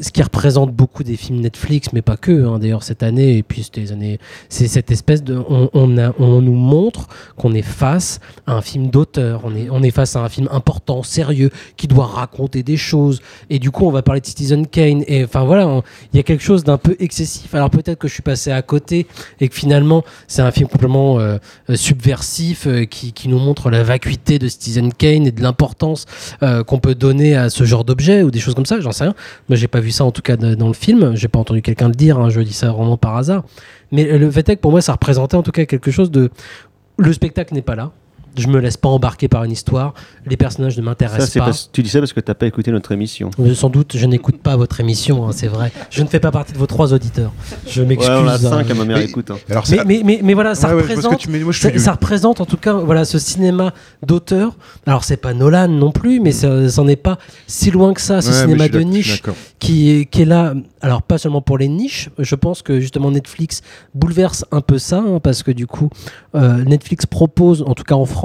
ce 0.00 0.10
qui 0.10 0.22
représente 0.22 0.72
beaucoup 0.72 1.02
des 1.02 1.16
films 1.16 1.40
Netflix, 1.40 1.88
mais 1.92 2.02
pas 2.02 2.16
que, 2.16 2.46
hein, 2.46 2.58
d'ailleurs 2.58 2.82
cette 2.82 3.02
année, 3.02 3.38
et 3.38 3.42
puis 3.42 3.62
c'était 3.62 3.80
les 3.80 3.92
années, 3.92 4.18
c'est 4.48 4.68
cette 4.68 4.90
espèce 4.90 5.22
de, 5.22 5.40
on, 5.48 5.70
on, 5.74 6.40
nous 6.42 6.54
montre 6.54 7.08
qu'on 7.36 7.52
est 7.54 7.62
face 7.62 8.20
à 8.46 8.54
un 8.54 8.62
film 8.62 8.88
d'auteur, 8.88 9.42
on 9.44 9.54
est, 9.54 9.68
on 9.70 9.82
est 9.82 9.90
face 9.90 10.16
à 10.16 10.20
un 10.20 10.28
film 10.28 10.48
important, 10.50 11.02
sérieux, 11.02 11.50
qui 11.76 11.86
doit 11.88 12.06
raconter 12.06 12.62
des 12.62 12.76
choses, 12.76 13.20
et 13.50 13.58
du 13.58 13.70
coup 13.70 13.86
on 13.86 13.90
va 13.90 14.02
parler 14.02 14.20
de 14.20 14.26
Citizen 14.26 14.66
Kane, 14.66 15.04
et 15.06 15.24
enfin 15.24 15.44
voilà, 15.44 15.82
il 16.12 16.16
y 16.16 16.20
a 16.20 16.22
quelque 16.22 16.44
chose 16.44 16.64
d'un 16.64 16.78
peu 16.78 16.96
excessif, 17.00 17.54
alors 17.54 17.70
peut-être 17.70 17.98
que 17.98 18.08
je 18.08 18.14
suis 18.14 18.22
passé 18.22 18.50
à 18.50 18.62
côté, 18.62 19.06
et 19.40 19.48
que 19.48 19.54
finalement 19.54 20.04
c'est 20.28 20.42
un 20.42 20.50
film 20.50 20.68
complètement 20.68 21.18
euh, 21.18 21.38
euh, 21.70 21.76
subversif, 21.76 22.66
euh, 22.66 22.84
qui, 22.84 23.12
qui 23.12 23.28
nous 23.28 23.38
montre 23.38 23.70
la 23.70 23.82
vacuité 23.82 24.38
de 24.38 24.48
Citizen 24.48 24.92
Kane 24.92 25.26
et 25.26 25.32
de 25.32 25.42
l'importance 25.42 26.06
qu'on 26.66 26.78
peut 26.78 26.94
donner 26.94 27.36
à 27.36 27.50
ce 27.50 27.64
genre 27.64 27.84
d'objet, 27.84 28.22
ou 28.22 28.30
des 28.30 28.40
choses 28.40 28.54
comme 28.54 28.66
ça, 28.66 28.80
j'en 28.80 28.92
sais 28.92 29.04
rien. 29.04 29.14
Moi, 29.48 29.56
j'ai 29.56 29.68
pas 29.72 29.80
vu 29.80 29.90
ça 29.90 30.04
en 30.04 30.12
tout 30.12 30.22
cas 30.22 30.36
dans 30.36 30.68
le 30.68 30.74
film. 30.74 31.16
J'ai 31.16 31.28
pas 31.28 31.40
entendu 31.40 31.62
quelqu'un 31.62 31.88
le 31.88 31.94
dire. 31.94 32.18
hein, 32.18 32.28
je 32.28 32.40
dis 32.40 32.52
ça 32.52 32.70
vraiment 32.70 32.96
par 32.96 33.16
hasard. 33.16 33.42
Mais 33.90 34.18
le 34.18 34.30
fait 34.30 34.48
est 34.48 34.56
que 34.56 34.60
pour 34.60 34.70
moi, 34.70 34.80
ça 34.80 34.92
représentait 34.92 35.36
en 35.36 35.42
tout 35.42 35.50
cas 35.50 35.64
quelque 35.64 35.90
chose 35.90 36.10
de. 36.10 36.30
Le 36.98 37.12
spectacle 37.12 37.54
n'est 37.54 37.62
pas 37.62 37.74
là. 37.74 37.90
Je 38.36 38.48
me 38.48 38.58
laisse 38.60 38.76
pas 38.76 38.88
embarquer 38.88 39.28
par 39.28 39.44
une 39.44 39.52
histoire. 39.52 39.92
Les 40.26 40.36
personnages 40.36 40.76
ne 40.76 40.82
Ça, 40.82 40.86
m'intéressent 40.88 41.30
c'est 41.30 41.38
pas. 41.38 41.46
parce- 41.46 41.68
tu 41.72 41.82
dis 41.82 41.90
ça 41.90 41.98
parce 41.98 42.12
que 42.12 42.20
t'as 42.20 42.34
pas 42.34 42.46
écouté 42.46 42.70
notre 42.72 42.92
émission. 42.92 43.30
Euh, 43.38 43.54
Sans 43.54 43.68
doute, 43.68 43.96
je 43.96 44.06
n'écoute 44.06 44.38
pas 44.38 44.56
votre 44.56 44.80
émission, 44.80 45.26
hein, 45.28 45.32
c'est 45.32 45.48
vrai. 45.48 45.70
Je 45.90 46.02
ne 46.02 46.08
fais 46.08 46.20
pas 46.20 46.30
partie 46.30 46.52
de 46.52 46.58
vos 46.58 46.66
trois 46.66 46.94
auditeurs. 46.94 47.32
Je 47.66 47.82
m'excuse. 47.82 48.08
Ouais, 48.08 48.20
on 48.22 48.28
a 48.28 48.34
hein. 48.34 48.38
cinq 48.38 48.70
à 48.70 48.74
ma 48.74 48.84
mère 48.84 48.96
Mais- 48.98 49.04
écoute. 49.04 49.30
hein. 49.30 49.36
Alors, 49.50 49.64
Mais, 49.70 49.76
ça- 49.76 49.84
mais, 49.84 50.00
mais, 50.04 50.20
mais 50.22 50.34
voilà, 50.34 50.54
ça 50.54 50.68
Ouais, 50.74 50.80
représente, 50.82 51.18
tu- 51.18 51.28
moi, 51.28 51.52
ça, 51.52 51.92
représente 51.92 52.40
en 52.40 52.46
tout 52.46 52.56
cas 52.56 52.72
voilà, 52.74 53.04
ce 53.04 53.18
cinéma 53.18 53.74
d'auteur. 54.06 54.56
Alors, 54.86 55.04
c'est 55.04 55.16
pas 55.18 55.34
Nolan 55.34 55.68
non 55.68 55.92
plus, 55.92 56.20
mais 56.20 56.32
ça 56.32 56.68
c'en 56.70 56.88
est 56.88 56.96
pas 56.96 57.18
si 57.46 57.70
loin 57.70 57.92
que 57.92 58.00
ça, 58.00 58.22
ce 58.22 58.32
cinéma 58.32 58.68
de 58.68 58.80
niche 58.80 59.22
qui 59.58 59.90
est, 59.90 60.04
qui 60.06 60.22
est 60.22 60.26
là. 60.26 60.54
Alors, 60.80 61.02
pas 61.02 61.18
seulement 61.18 61.42
pour 61.42 61.58
les 61.58 61.68
niches, 61.68 62.08
je 62.18 62.34
pense 62.34 62.62
que 62.62 62.80
justement 62.80 63.10
Netflix 63.10 63.60
bouleverse 63.94 64.44
un 64.50 64.60
peu 64.62 64.78
ça, 64.78 64.98
hein, 65.06 65.20
parce 65.22 65.42
que 65.42 65.50
du 65.52 65.66
coup, 65.66 65.90
euh, 66.34 66.64
Netflix 66.64 67.04
propose, 67.06 67.62
en 67.66 67.74
tout 67.74 67.84
cas 67.84 67.94
en 67.94 68.06
France, 68.06 68.21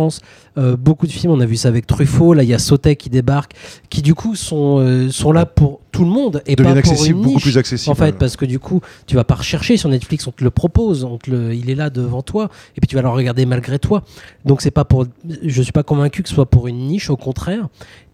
euh, 0.57 0.75
beaucoup 0.77 1.07
de 1.07 1.12
films. 1.12 1.31
On 1.31 1.39
a 1.39 1.45
vu 1.45 1.55
ça 1.55 1.67
avec 1.67 1.88
Truffaut, 1.88 2.33
là 2.33 2.43
il 2.43 2.49
y 2.49 2.53
a 2.53 2.60
Sautet 2.60 2.95
qui 2.95 3.10
débarque, 3.10 3.53
qui 3.89 4.01
du 4.01 4.15
coup 4.15 4.36
sont, 4.36 4.79
euh, 4.79 5.10
sont 5.10 5.31
là 5.31 5.45
pour 5.45 5.81
tout 5.91 6.03
le 6.03 6.10
monde 6.10 6.41
et 6.45 6.55
Deviennent 6.55 6.81
pas 6.81 6.89
pour 6.89 7.05
une 7.05 7.13
beaucoup 7.13 7.29
niche. 7.36 7.43
plus 7.43 7.57
accessibles. 7.57 7.91
En 7.91 7.95
fait, 7.95 8.17
parce 8.17 8.36
que 8.36 8.45
du 8.45 8.60
coup, 8.60 8.81
tu 9.07 9.15
vas 9.15 9.23
pas 9.23 9.36
rechercher 9.36 9.77
sur 9.77 9.89
Netflix, 9.89 10.27
on 10.27 10.31
te 10.31 10.43
le 10.43 10.51
propose, 10.51 11.03
on 11.03 11.17
te 11.17 11.31
le, 11.31 11.53
il 11.55 11.69
est 11.69 11.75
là 11.75 11.89
devant 11.89 12.21
toi, 12.21 12.49
et 12.75 12.81
puis 12.81 12.88
tu 12.88 12.95
vas 12.95 13.01
le 13.01 13.10
regarder 13.10 13.45
malgré 13.45 13.79
toi. 13.79 14.03
Donc 14.45 14.62
c'est 14.62 14.71
pas 14.71 14.86
pour, 14.86 15.05
je 15.43 15.62
suis 15.62 15.71
pas 15.71 15.83
convaincu 15.83 16.23
que 16.23 16.29
ce 16.29 16.36
soit 16.36 16.49
pour 16.49 16.67
une 16.67 16.88
niche, 16.88 17.10
au 17.10 17.17
contraire. 17.17 17.67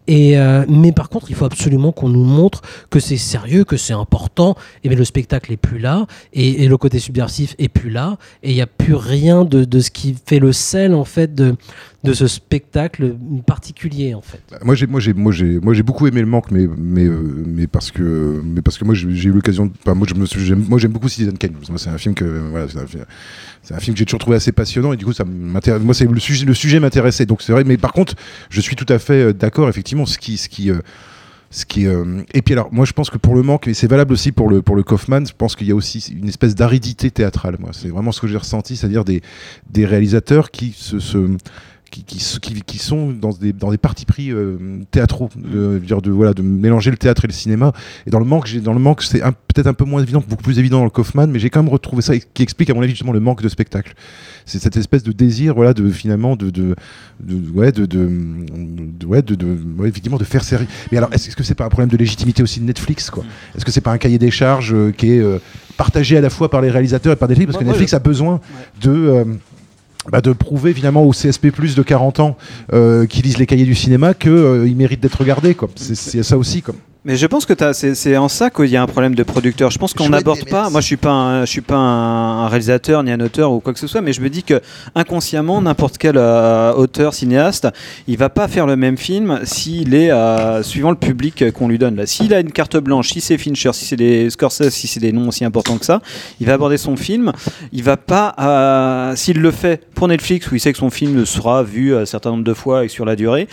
Et 0.06 0.38
euh, 0.38 0.64
mais 0.68 0.92
par 0.92 1.08
contre, 1.08 1.26
il 1.30 1.34
faut 1.34 1.44
absolument 1.44 1.92
qu'on 1.92 2.08
nous 2.08 2.24
montre 2.24 2.62
que 2.90 3.00
c'est 3.00 3.16
sérieux, 3.16 3.64
que 3.64 3.76
c'est 3.76 3.94
important. 3.94 4.54
Et 4.82 4.88
mais 4.88 4.96
le 4.96 5.04
spectacle 5.04 5.52
est 5.52 5.56
plus 5.56 5.78
là, 5.78 6.06
et, 6.32 6.64
et 6.64 6.68
le 6.68 6.76
côté 6.76 6.98
subversif 6.98 7.54
est 7.58 7.68
plus 7.68 7.90
là, 7.90 8.18
et 8.42 8.50
il 8.50 8.54
n'y 8.54 8.62
a 8.62 8.66
plus 8.66 8.94
rien 8.94 9.44
de, 9.44 9.64
de 9.64 9.80
ce 9.80 9.90
qui 9.90 10.14
fait 10.26 10.38
le 10.38 10.52
sel 10.52 10.94
en 10.94 11.04
fait 11.04 11.34
de 11.34 11.56
de 12.04 12.12
ce 12.12 12.26
spectacle 12.26 13.16
particulier 13.46 14.14
en 14.14 14.20
fait. 14.20 14.42
Moi 14.62 14.74
j'ai 14.74 14.86
moi 14.86 15.00
j'ai 15.00 15.14
moi 15.14 15.32
j'ai 15.32 15.58
moi 15.58 15.72
j'ai 15.72 15.82
beaucoup 15.82 16.06
aimé 16.06 16.20
le 16.20 16.26
manque 16.26 16.50
mais 16.50 16.66
mais 16.78 17.04
euh, 17.04 17.42
mais 17.46 17.66
parce 17.66 17.90
que 17.90 18.42
mais 18.44 18.60
parce 18.60 18.76
que 18.76 18.84
moi 18.84 18.94
j'ai 18.94 19.28
eu 19.28 19.32
l'occasion 19.32 19.72
enfin, 19.80 19.94
moi 19.94 20.06
je 20.06 20.14
moi 20.54 20.78
j'aime 20.78 20.92
beaucoup 20.92 21.08
Citizen 21.08 21.38
Kane 21.38 21.54
c'est 21.76 21.88
un 21.88 21.96
film 21.96 22.14
que 22.14 22.24
voilà 22.24 22.66
c'est 22.68 22.78
un, 23.72 23.76
un 23.76 23.80
film 23.80 23.94
que 23.94 23.98
j'ai 23.98 24.04
toujours 24.04 24.20
trouvé 24.20 24.36
assez 24.36 24.52
passionnant 24.52 24.92
et 24.92 24.98
du 24.98 25.06
coup 25.06 25.14
ça 25.14 25.24
m'intéresse 25.24 25.82
moi 25.82 25.94
c'est 25.94 26.04
le 26.04 26.20
sujet 26.20 26.44
le 26.44 26.52
sujet 26.52 26.78
m'intéressait 26.78 27.24
donc 27.24 27.40
c'est 27.40 27.52
vrai 27.52 27.64
mais 27.64 27.78
par 27.78 27.92
contre 27.92 28.14
je 28.50 28.60
suis 28.60 28.76
tout 28.76 28.86
à 28.90 28.98
fait 28.98 29.28
euh, 29.28 29.32
d'accord 29.32 29.70
effectivement 29.70 30.04
ce 30.04 30.18
qui 30.18 30.36
ce 30.36 30.50
qui 30.50 30.70
euh, 30.70 30.80
ce 31.50 31.64
qui 31.64 31.86
et 31.86 32.42
puis 32.42 32.52
alors 32.52 32.68
moi 32.72 32.84
je 32.84 32.92
pense 32.92 33.10
que 33.10 33.16
pour 33.16 33.36
le 33.36 33.42
manque 33.42 33.68
et 33.68 33.74
c'est 33.74 33.86
valable 33.86 34.12
aussi 34.12 34.32
pour 34.32 34.50
le 34.50 34.60
pour 34.60 34.74
le 34.74 34.82
Kaufman 34.82 35.24
je 35.24 35.32
pense 35.32 35.54
qu'il 35.54 35.68
y 35.68 35.70
a 35.70 35.74
aussi 35.76 36.04
une 36.12 36.26
espèce 36.26 36.56
d'aridité 36.56 37.12
théâtrale 37.12 37.56
moi 37.60 37.70
c'est 37.72 37.90
vraiment 37.90 38.10
ce 38.10 38.20
que 38.20 38.26
j'ai 38.26 38.36
ressenti 38.36 38.74
c'est-à-dire 38.74 39.04
des 39.04 39.22
des 39.70 39.86
réalisateurs 39.86 40.50
qui 40.50 40.74
se 40.76 40.98
qui, 42.02 42.78
sont 42.78 43.12
dans 43.12 43.30
des, 43.30 43.52
dans 43.52 43.70
des 43.70 43.78
partis 43.78 44.04
pris 44.04 44.30
euh, 44.32 44.56
théâtraux, 44.90 45.30
de, 45.36 45.78
dire 45.78 46.02
de, 46.02 46.10
voilà, 46.10 46.34
de 46.34 46.42
mélanger 46.42 46.90
le 46.90 46.96
théâtre 46.96 47.24
et 47.24 47.28
le 47.28 47.32
cinéma. 47.32 47.72
Et 48.06 48.10
dans 48.10 48.18
le 48.18 48.24
manque, 48.24 48.46
j'ai- 48.46 48.60
dans 48.60 48.72
le 48.72 48.80
manque, 48.80 49.02
c'est 49.02 49.20
peut-être 49.20 49.66
un 49.68 49.74
peu 49.74 49.84
moins 49.84 50.02
évident, 50.02 50.22
beaucoup 50.28 50.42
plus 50.42 50.58
évident 50.58 50.78
dans 50.78 50.84
le 50.84 50.90
Kaufman, 50.90 51.28
mais 51.28 51.38
j'ai 51.38 51.50
quand 51.50 51.62
même 51.62 51.72
retrouvé 51.72 52.02
ça, 52.02 52.14
et 52.14 52.22
qui 52.34 52.42
explique 52.42 52.70
à 52.70 52.74
mon 52.74 52.80
avis 52.82 52.90
justement 52.90 53.12
le 53.12 53.20
manque 53.20 53.42
de 53.42 53.48
spectacle. 53.48 53.94
C'est 54.46 54.58
cette 54.60 54.76
espèce 54.76 55.02
de 55.04 55.12
désir, 55.12 55.54
voilà, 55.54 55.72
de 55.72 55.88
finalement 55.90 56.34
de, 56.36 56.50
de, 56.50 56.74
de- 57.20 57.50
ouais, 57.52 57.72
de, 57.72 57.86
de, 57.86 57.96
ouais, 59.78 59.88
effectivement, 59.88 60.18
de 60.18 60.24
faire 60.24 60.42
série. 60.44 60.66
Mais 60.90 60.98
alors, 60.98 61.12
est-ce 61.12 61.34
que 61.36 61.42
c'est 61.42 61.54
pas 61.54 61.64
un 61.64 61.68
problème 61.68 61.90
de 61.90 61.96
légitimité 61.96 62.42
aussi 62.42 62.60
de 62.60 62.64
Netflix, 62.64 63.08
quoi? 63.10 63.24
Est-ce 63.56 63.64
que 63.64 63.70
c'est 63.70 63.80
pas 63.80 63.92
un 63.92 63.98
cahier 63.98 64.18
des 64.18 64.30
charges 64.30 64.74
euh, 64.74 64.90
qui 64.90 65.12
est 65.12 65.20
euh, 65.20 65.38
partagé 65.76 66.16
à 66.16 66.20
la 66.20 66.30
fois 66.30 66.50
par 66.50 66.60
les 66.60 66.70
réalisateurs 66.70 67.12
et 67.12 67.16
par 67.16 67.28
Netflix, 67.28 67.52
parce 67.52 67.62
que 67.64 67.68
Netflix 67.68 67.94
a 67.94 67.98
besoin 68.00 68.40
de 68.82 68.90
euh, 68.90 69.24
bah, 70.10 70.20
de 70.20 70.32
prouver 70.32 70.74
finalement 70.74 71.04
aux 71.04 71.12
CSP 71.12 71.50
de 71.74 71.82
40 71.82 72.20
ans 72.20 72.36
euh, 72.72 73.06
qui 73.06 73.22
lisent 73.22 73.38
les 73.38 73.46
cahiers 73.46 73.64
du 73.64 73.74
cinéma 73.74 74.14
qu'ils 74.14 74.76
méritent 74.76 75.00
d'être 75.00 75.18
regardés. 75.18 75.56
C'est 75.76 76.22
ça 76.22 76.38
aussi. 76.38 76.62
Quoi. 76.62 76.74
Mais 77.06 77.16
je 77.16 77.26
pense 77.26 77.44
que 77.44 77.52
c'est 77.74 78.16
en 78.16 78.28
ça 78.28 78.48
qu'il 78.48 78.66
y 78.66 78.78
a 78.78 78.82
un 78.82 78.86
problème 78.86 79.14
de 79.14 79.22
producteur. 79.22 79.70
Je 79.70 79.78
pense 79.78 79.92
qu'on 79.92 80.08
n'aborde 80.08 80.48
pas. 80.48 80.70
Moi, 80.70 80.80
je 80.80 80.86
suis 80.86 80.96
pas, 80.96 81.10
un, 81.10 81.44
je 81.44 81.50
suis 81.50 81.60
pas 81.60 81.76
un, 81.76 82.48
réalisateur 82.48 83.02
ni 83.02 83.10
un 83.10 83.20
auteur 83.20 83.52
ou 83.52 83.60
quoi 83.60 83.74
que 83.74 83.78
ce 83.78 83.86
soit, 83.86 84.00
mais 84.00 84.14
je 84.14 84.22
me 84.22 84.30
dis 84.30 84.42
que 84.42 84.62
inconsciemment, 84.94 85.60
n'importe 85.60 85.98
quel 85.98 86.16
euh, 86.16 86.72
auteur, 86.72 87.12
cinéaste, 87.12 87.68
il 88.08 88.16
va 88.16 88.30
pas 88.30 88.48
faire 88.48 88.66
le 88.66 88.76
même 88.76 88.96
film 88.96 89.40
s'il 89.44 89.94
est 89.94 90.10
euh, 90.10 90.62
suivant 90.62 90.90
le 90.90 90.96
public 90.96 91.52
qu'on 91.52 91.68
lui 91.68 91.78
donne. 91.78 92.06
S'il 92.06 92.32
a 92.32 92.40
une 92.40 92.52
carte 92.52 92.78
blanche, 92.78 93.10
si 93.10 93.20
c'est 93.20 93.36
Fincher, 93.36 93.74
si 93.74 93.84
c'est 93.84 93.96
des 93.96 94.30
Scorsese, 94.30 94.70
si 94.70 94.86
c'est 94.86 95.00
des 95.00 95.12
noms 95.12 95.28
aussi 95.28 95.44
importants 95.44 95.76
que 95.76 95.84
ça, 95.84 96.00
il 96.40 96.46
va 96.46 96.54
aborder 96.54 96.78
son 96.78 96.96
film. 96.96 97.32
Il 97.72 97.82
va 97.82 97.98
pas, 97.98 98.34
euh, 98.38 99.14
s'il 99.14 99.42
le 99.42 99.50
fait 99.50 99.86
pour 99.94 100.08
Netflix 100.08 100.50
où 100.50 100.54
il 100.54 100.60
sait 100.60 100.72
que 100.72 100.78
son 100.78 100.90
film 100.90 101.26
sera 101.26 101.62
vu 101.64 101.94
un 101.94 102.06
certain 102.06 102.30
nombre 102.30 102.44
de 102.44 102.54
fois 102.54 102.86
et 102.86 102.88
sur 102.88 103.04
la 103.04 103.14
durée 103.14 103.46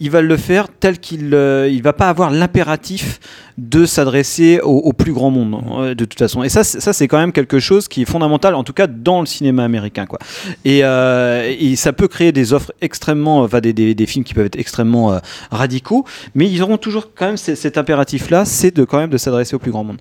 il 0.00 0.10
va 0.10 0.22
le 0.22 0.36
faire 0.36 0.66
tel 0.80 0.98
qu'il 0.98 1.34
euh, 1.34 1.68
il 1.68 1.82
va 1.82 1.92
pas 1.92 2.08
avoir 2.08 2.30
l'impératif 2.30 3.20
de 3.58 3.84
s'adresser 3.84 4.58
au, 4.62 4.70
au 4.78 4.92
plus 4.94 5.12
grand 5.12 5.30
monde 5.30 5.62
euh, 5.78 5.94
de 5.94 6.04
toute 6.06 6.18
façon. 6.18 6.42
Et 6.42 6.48
ça, 6.48 6.64
c'est- 6.64 6.80
ça 6.80 6.92
c'est 6.94 7.06
quand 7.08 7.18
même 7.18 7.32
quelque 7.32 7.58
chose 7.60 7.86
qui 7.88 8.02
est 8.02 8.04
fondamental, 8.06 8.54
en 8.54 8.64
tout 8.64 8.72
cas 8.72 8.86
dans 8.86 9.20
le 9.20 9.26
cinéma 9.26 9.62
américain, 9.64 10.06
quoi. 10.06 10.18
Et, 10.64 10.80
euh, 10.82 11.54
et 11.58 11.76
ça 11.76 11.92
peut 11.92 12.08
créer 12.08 12.32
des 12.32 12.52
offres 12.54 12.72
extrêmement, 12.80 13.40
enfin 13.42 13.60
des, 13.60 13.72
des, 13.74 13.94
des 13.94 14.06
films 14.06 14.24
qui 14.24 14.32
peuvent 14.34 14.46
être 14.46 14.58
extrêmement 14.58 15.12
euh, 15.12 15.18
radicaux, 15.50 16.04
mais 16.34 16.48
ils 16.50 16.62
auront 16.62 16.78
toujours 16.78 17.10
quand 17.14 17.26
même 17.26 17.36
cet 17.36 17.76
impératif-là, 17.76 18.44
c'est 18.46 18.74
de 18.74 18.84
quand 18.84 18.98
même 18.98 19.10
de 19.10 19.18
s'adresser 19.18 19.54
au 19.54 19.58
plus 19.58 19.70
grand 19.72 19.84
monde. 19.84 19.98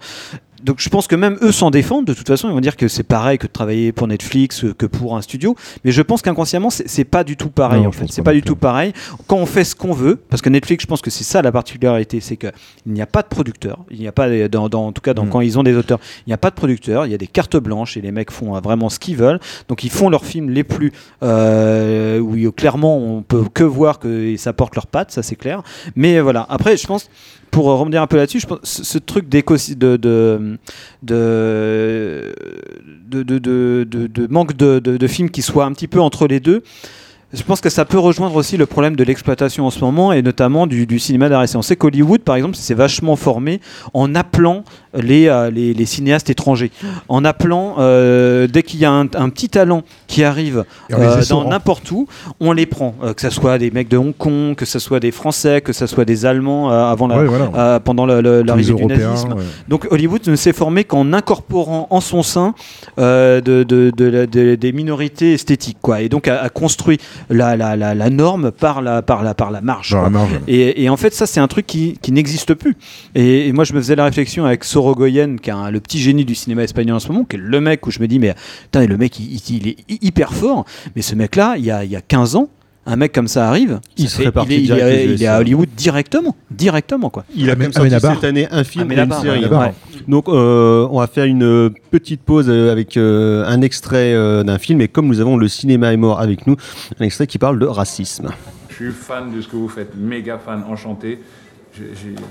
Donc 0.64 0.80
je 0.80 0.90
pense 0.90 1.08
que 1.08 1.16
même 1.16 1.38
eux 1.42 1.52
s'en 1.52 1.72
défendent. 1.72 2.06
De 2.06 2.14
toute 2.14 2.28
façon, 2.28 2.48
ils 2.50 2.54
vont 2.54 2.60
dire 2.60 2.76
que 2.78 2.88
c'est 2.88 3.04
pareil 3.04 3.38
que 3.38 3.48
de 3.48 3.52
travailler 3.52 3.92
pour 3.92 4.08
Netflix, 4.08 4.66
que 4.78 4.86
pour 4.86 5.16
un 5.16 5.22
studio. 5.22 5.56
Mais 5.84 5.92
je 5.92 6.02
pense 6.02 6.22
qu'inconsciemment, 6.22 6.70
c'est 6.70 7.06
pas 7.06 7.24
du 7.24 7.38
tout 7.38 7.50
pareil. 7.50 7.82
Non, 7.82 7.90
en 7.90 7.92
fait, 7.92 8.06
c'est 8.10 8.22
pas 8.22 8.30
pas 8.32 8.34
du 8.36 8.42
tout 8.44 8.56
pareil. 8.56 8.94
Quand 9.28 9.38
on 9.38 9.46
fait 9.46 9.64
ce 9.64 9.76
qu'on 9.76 9.94
veut, 9.94 10.16
parce 10.30 10.42
que 10.42 10.50
Netflix, 10.50 10.84
je 10.84 10.88
pense 10.88 11.02
que 11.02 11.10
c'est 11.10 11.24
ça 11.24 11.42
la 11.42 11.52
particularité, 11.52 12.20
c'est 12.20 12.36
que 12.38 12.48
il 12.86 12.94
n'y 12.94 13.02
a 13.02 13.06
pas 13.08 13.22
de 13.22 13.28
producteur. 13.28 13.80
Il 13.90 14.00
n'y 14.00 14.08
a 14.08 14.12
pas, 14.12 14.30
dans, 14.50 14.70
dans- 14.70 14.88
en 14.88 14.92
tout 14.92 15.02
cas, 15.02 15.14
dans, 15.14 15.26
Mm. 15.26 15.30
quand 15.30 15.42
ils 15.42 15.58
ont 15.58 15.64
des 15.64 15.76
auteurs, 15.76 16.00
il 16.28 16.30
n'y 16.30 16.34
a 16.34 16.38
pas 16.38 16.50
de 16.50 16.56
producteur. 16.56 17.06
Il 17.06 17.12
y 17.12 17.16
a 17.16 17.18
des 17.18 17.28
cartes 17.28 17.58
blanches 17.58 17.98
et 17.98 18.02
les 18.02 18.12
mecs 18.12 18.32
font 18.32 18.56
euh, 18.56 18.60
vraiment 18.60 18.90
ce 18.90 19.00
qu'ils 19.00 19.16
veulent. 19.18 19.40
Donc 19.68 19.84
ils 19.84 19.90
font 19.90 20.10
leurs 20.10 20.26
films 20.26 20.50
les 20.50 20.64
plus 20.64 20.92
euh, 21.24 22.20
où 22.20 22.36
il- 22.36 22.52
clairement 22.52 22.98
on 22.98 23.22
peut 23.22 23.44
que 23.54 23.64
voir 23.64 24.00
que 24.00 24.36
ça 24.38 24.54
porte 24.54 24.76
leurs 24.76 24.88
pattes, 24.88 25.12
ça 25.12 25.24
c'est 25.24 25.36
clair. 25.36 25.62
Mais 25.96 26.20
voilà. 26.20 26.46
Après, 26.50 26.78
je 26.78 26.86
pense 26.88 27.10
pour 27.52 27.66
revenir 27.66 28.02
un 28.02 28.08
peu 28.08 28.18
là-dessus, 28.18 28.40
je 28.40 28.48
pense 28.48 28.60
ce, 28.64 28.98
truc 28.98 29.30
de 29.30 29.42
manque 34.30 34.56
de, 34.56 35.08
films 35.08 35.30
qui 35.30 35.42
soient 35.42 35.66
un 35.66 35.74
petit 35.74 35.88
peu 35.88 36.00
entre 36.00 36.28
les 36.28 36.40
deux. 36.40 36.64
Je 37.32 37.44
pense 37.44 37.62
que 37.62 37.70
ça 37.70 37.86
peut 37.86 38.00
rejoindre 38.00 38.36
aussi 38.36 38.58
le 38.58 38.66
problème 38.66 38.96
de 38.96 39.04
l'exploitation 39.04 39.68
en 39.68 39.70
ce 39.70 39.82
moment 39.82 40.12
et 40.12 40.24
notamment 40.24 40.66
du, 40.66 40.98
cinéma 40.98 41.30
d'art. 41.30 41.46
On 41.54 41.62
sait 41.62 41.76
qu'Hollywood, 41.76 42.22
par 42.22 42.36
exemple, 42.36 42.56
s'est 42.56 42.74
vachement 42.74 43.16
formé 43.16 43.62
en 43.94 44.16
appelant 44.16 44.64
les, 44.94 45.28
euh, 45.28 45.50
les, 45.52 45.74
les 45.74 45.86
cinéastes 45.86 46.30
étrangers, 46.30 46.72
en 47.08 47.24
appelant 47.26 47.76
euh, 47.80 48.48
dès 48.48 48.64
qu'il 48.64 48.80
y 48.80 48.86
a 48.86 48.92
un, 48.92 49.02
un 49.16 49.30
petit 49.30 49.50
talent 49.50 49.84
qui 50.08 50.24
arrive 50.24 50.66
euh, 50.92 51.22
dans 51.30 51.48
n'importe 51.48 51.90
où, 51.92 52.08
on 52.40 52.52
les 52.52 52.66
prend. 52.66 52.96
Que 53.16 53.22
ce 53.22 53.30
soit 53.30 53.58
des 53.58 53.72
mecs 53.72 53.88
de 53.90 53.98
Hong 53.98 54.16
Kong, 54.18 54.56
que 54.56 54.66
ce 54.66 54.80
soit 54.80 55.00
des 55.00 55.12
Français, 55.12 55.62
que 55.62 55.74
ce 55.74 55.86
soit 55.88 56.06
des 56.06 56.26
Allemands 56.26 56.70
avant 56.70 57.08
la, 57.08 57.18
Ouais, 57.20 57.26
voilà. 57.26 57.80
pendant 57.80 58.06
l'arrivée 58.06 58.74
du 58.74 58.86
nazisme. 58.86 59.34
ouais. 59.34 59.44
Donc 59.68 59.88
Hollywood 59.92 60.28
ne 60.28 60.36
s'est 60.36 60.54
formé 60.54 60.84
qu'en 60.84 61.14
incorporant 61.14 61.88
en 61.90 62.02
son 62.02 62.24
sein 62.24 62.54
de, 62.98 63.42
de- 63.42 63.92
de 63.96 64.06
la- 64.06 64.26
de- 64.26 64.56
des 64.56 64.72
minorités 64.72 65.34
esthétiques, 65.34 65.78
quoi. 65.82 66.02
Et 66.02 66.10
donc 66.10 66.28
a, 66.28 66.42
a 66.42 66.50
construit 66.50 67.00
la, 67.30 67.56
la, 67.56 67.76
la, 67.76 67.94
la 67.96 68.10
norme 68.10 68.52
par 68.52 68.82
la, 68.82 69.02
par 69.02 69.24
la, 69.24 69.34
par 69.34 69.52
la 69.52 69.62
marge. 69.62 69.96
Et, 70.48 70.84
et 70.84 70.90
en 70.90 70.98
fait, 70.98 71.14
ça, 71.14 71.26
c'est 71.26 71.40
un 71.40 71.48
truc 71.48 71.66
qui, 71.68 71.98
qui 72.02 72.12
n'existe 72.12 72.54
plus. 72.54 72.76
Et, 73.16 73.48
et 73.48 73.52
moi, 73.54 73.64
je 73.64 73.74
me 73.74 73.80
faisais 73.80 73.96
la 73.96 74.06
réflexion 74.06 74.46
avec 74.46 74.64
Sorogoyen, 74.84 75.36
qui 75.38 75.50
est 75.50 75.54
un- 75.54 75.72
le 75.72 75.80
petit 75.82 76.00
génie 76.00 76.24
du 76.26 76.36
cinéma 76.36 76.64
espagnol 76.64 76.96
en 76.96 77.00
ce 77.00 77.10
moment, 77.10 77.26
qui 77.26 77.36
est 77.36 77.40
le 77.40 77.60
mec 77.60 77.86
où 77.86 77.92
je 77.92 78.00
me 78.00 78.08
dis, 78.08 78.18
mais 78.20 78.34
putain, 78.64 78.86
le 78.86 78.98
mec, 78.98 79.20
il, 79.20 79.34
il- 79.34 79.56
il 79.58 79.68
est 79.68 79.76
hy- 79.90 80.00
hyper 80.02 80.34
fort. 80.34 80.66
Mais 80.96 81.02
ce 81.02 81.16
mec-là, 81.16 81.56
il 81.58 81.66
y 81.66 81.72
a, 81.72 81.84
il 81.84 81.92
y 81.92 81.96
a 81.98 82.02
15 82.02 82.36
ans, 82.38 82.48
un 82.86 82.96
mec 82.96 83.12
comme 83.12 83.28
ça 83.28 83.50
arrive, 83.50 83.82
Il 83.98 84.06
ça 84.08 84.16
serait 84.16 84.26
fait- 84.26 84.32
parti 84.32 84.56
il, 84.64 84.72
est, 84.72 84.76
il 84.76 84.80
est- 84.82 85.08
des 85.08 85.14
il 85.16 85.24
est 85.24 85.28
à. 85.28 85.40
Hollywood 85.40 85.68
directement. 85.76 86.36
Directement, 86.50 87.10
quoi. 87.10 87.26
Il 87.36 87.50
a 87.50 87.56
même 87.56 87.74
sorti 87.74 87.90
cette 88.00 88.24
année 88.24 88.48
un 88.52 88.64
film 88.64 88.90
et 88.94 88.96
une 88.98 89.12
série. 89.12 89.46
Hein. 89.46 89.72
Donc 90.08 90.30
euh, 90.30 90.88
on 90.90 91.00
va 91.00 91.08
faire 91.08 91.26
une 91.26 91.44
euh, 91.44 91.70
petite 91.92 92.22
pause 92.22 92.46
euh, 92.48 92.72
avec 92.72 92.96
euh, 92.96 93.44
un 93.46 93.62
extrait 93.62 94.14
euh, 94.14 94.44
d'un 94.44 94.58
film 94.60 94.80
et 94.82 94.88
comme 94.88 95.08
nous 95.08 95.20
avons 95.20 95.36
le 95.36 95.48
cinéma 95.50 95.92
est 95.94 95.98
mort 95.98 96.20
avec 96.22 96.48
nous, 96.48 96.56
un 97.00 97.04
extrait 97.06 97.28
qui 97.28 97.38
parle 97.38 97.60
de 97.60 97.66
racisme. 97.66 98.30
Je 98.70 98.76
suis 98.76 98.92
fan 98.94 99.30
de 99.36 99.42
ce 99.42 99.48
que 99.50 99.58
vous 99.58 99.68
faites, 99.68 99.92
méga 99.98 100.40
fan, 100.44 100.64
enchanté. 100.70 101.20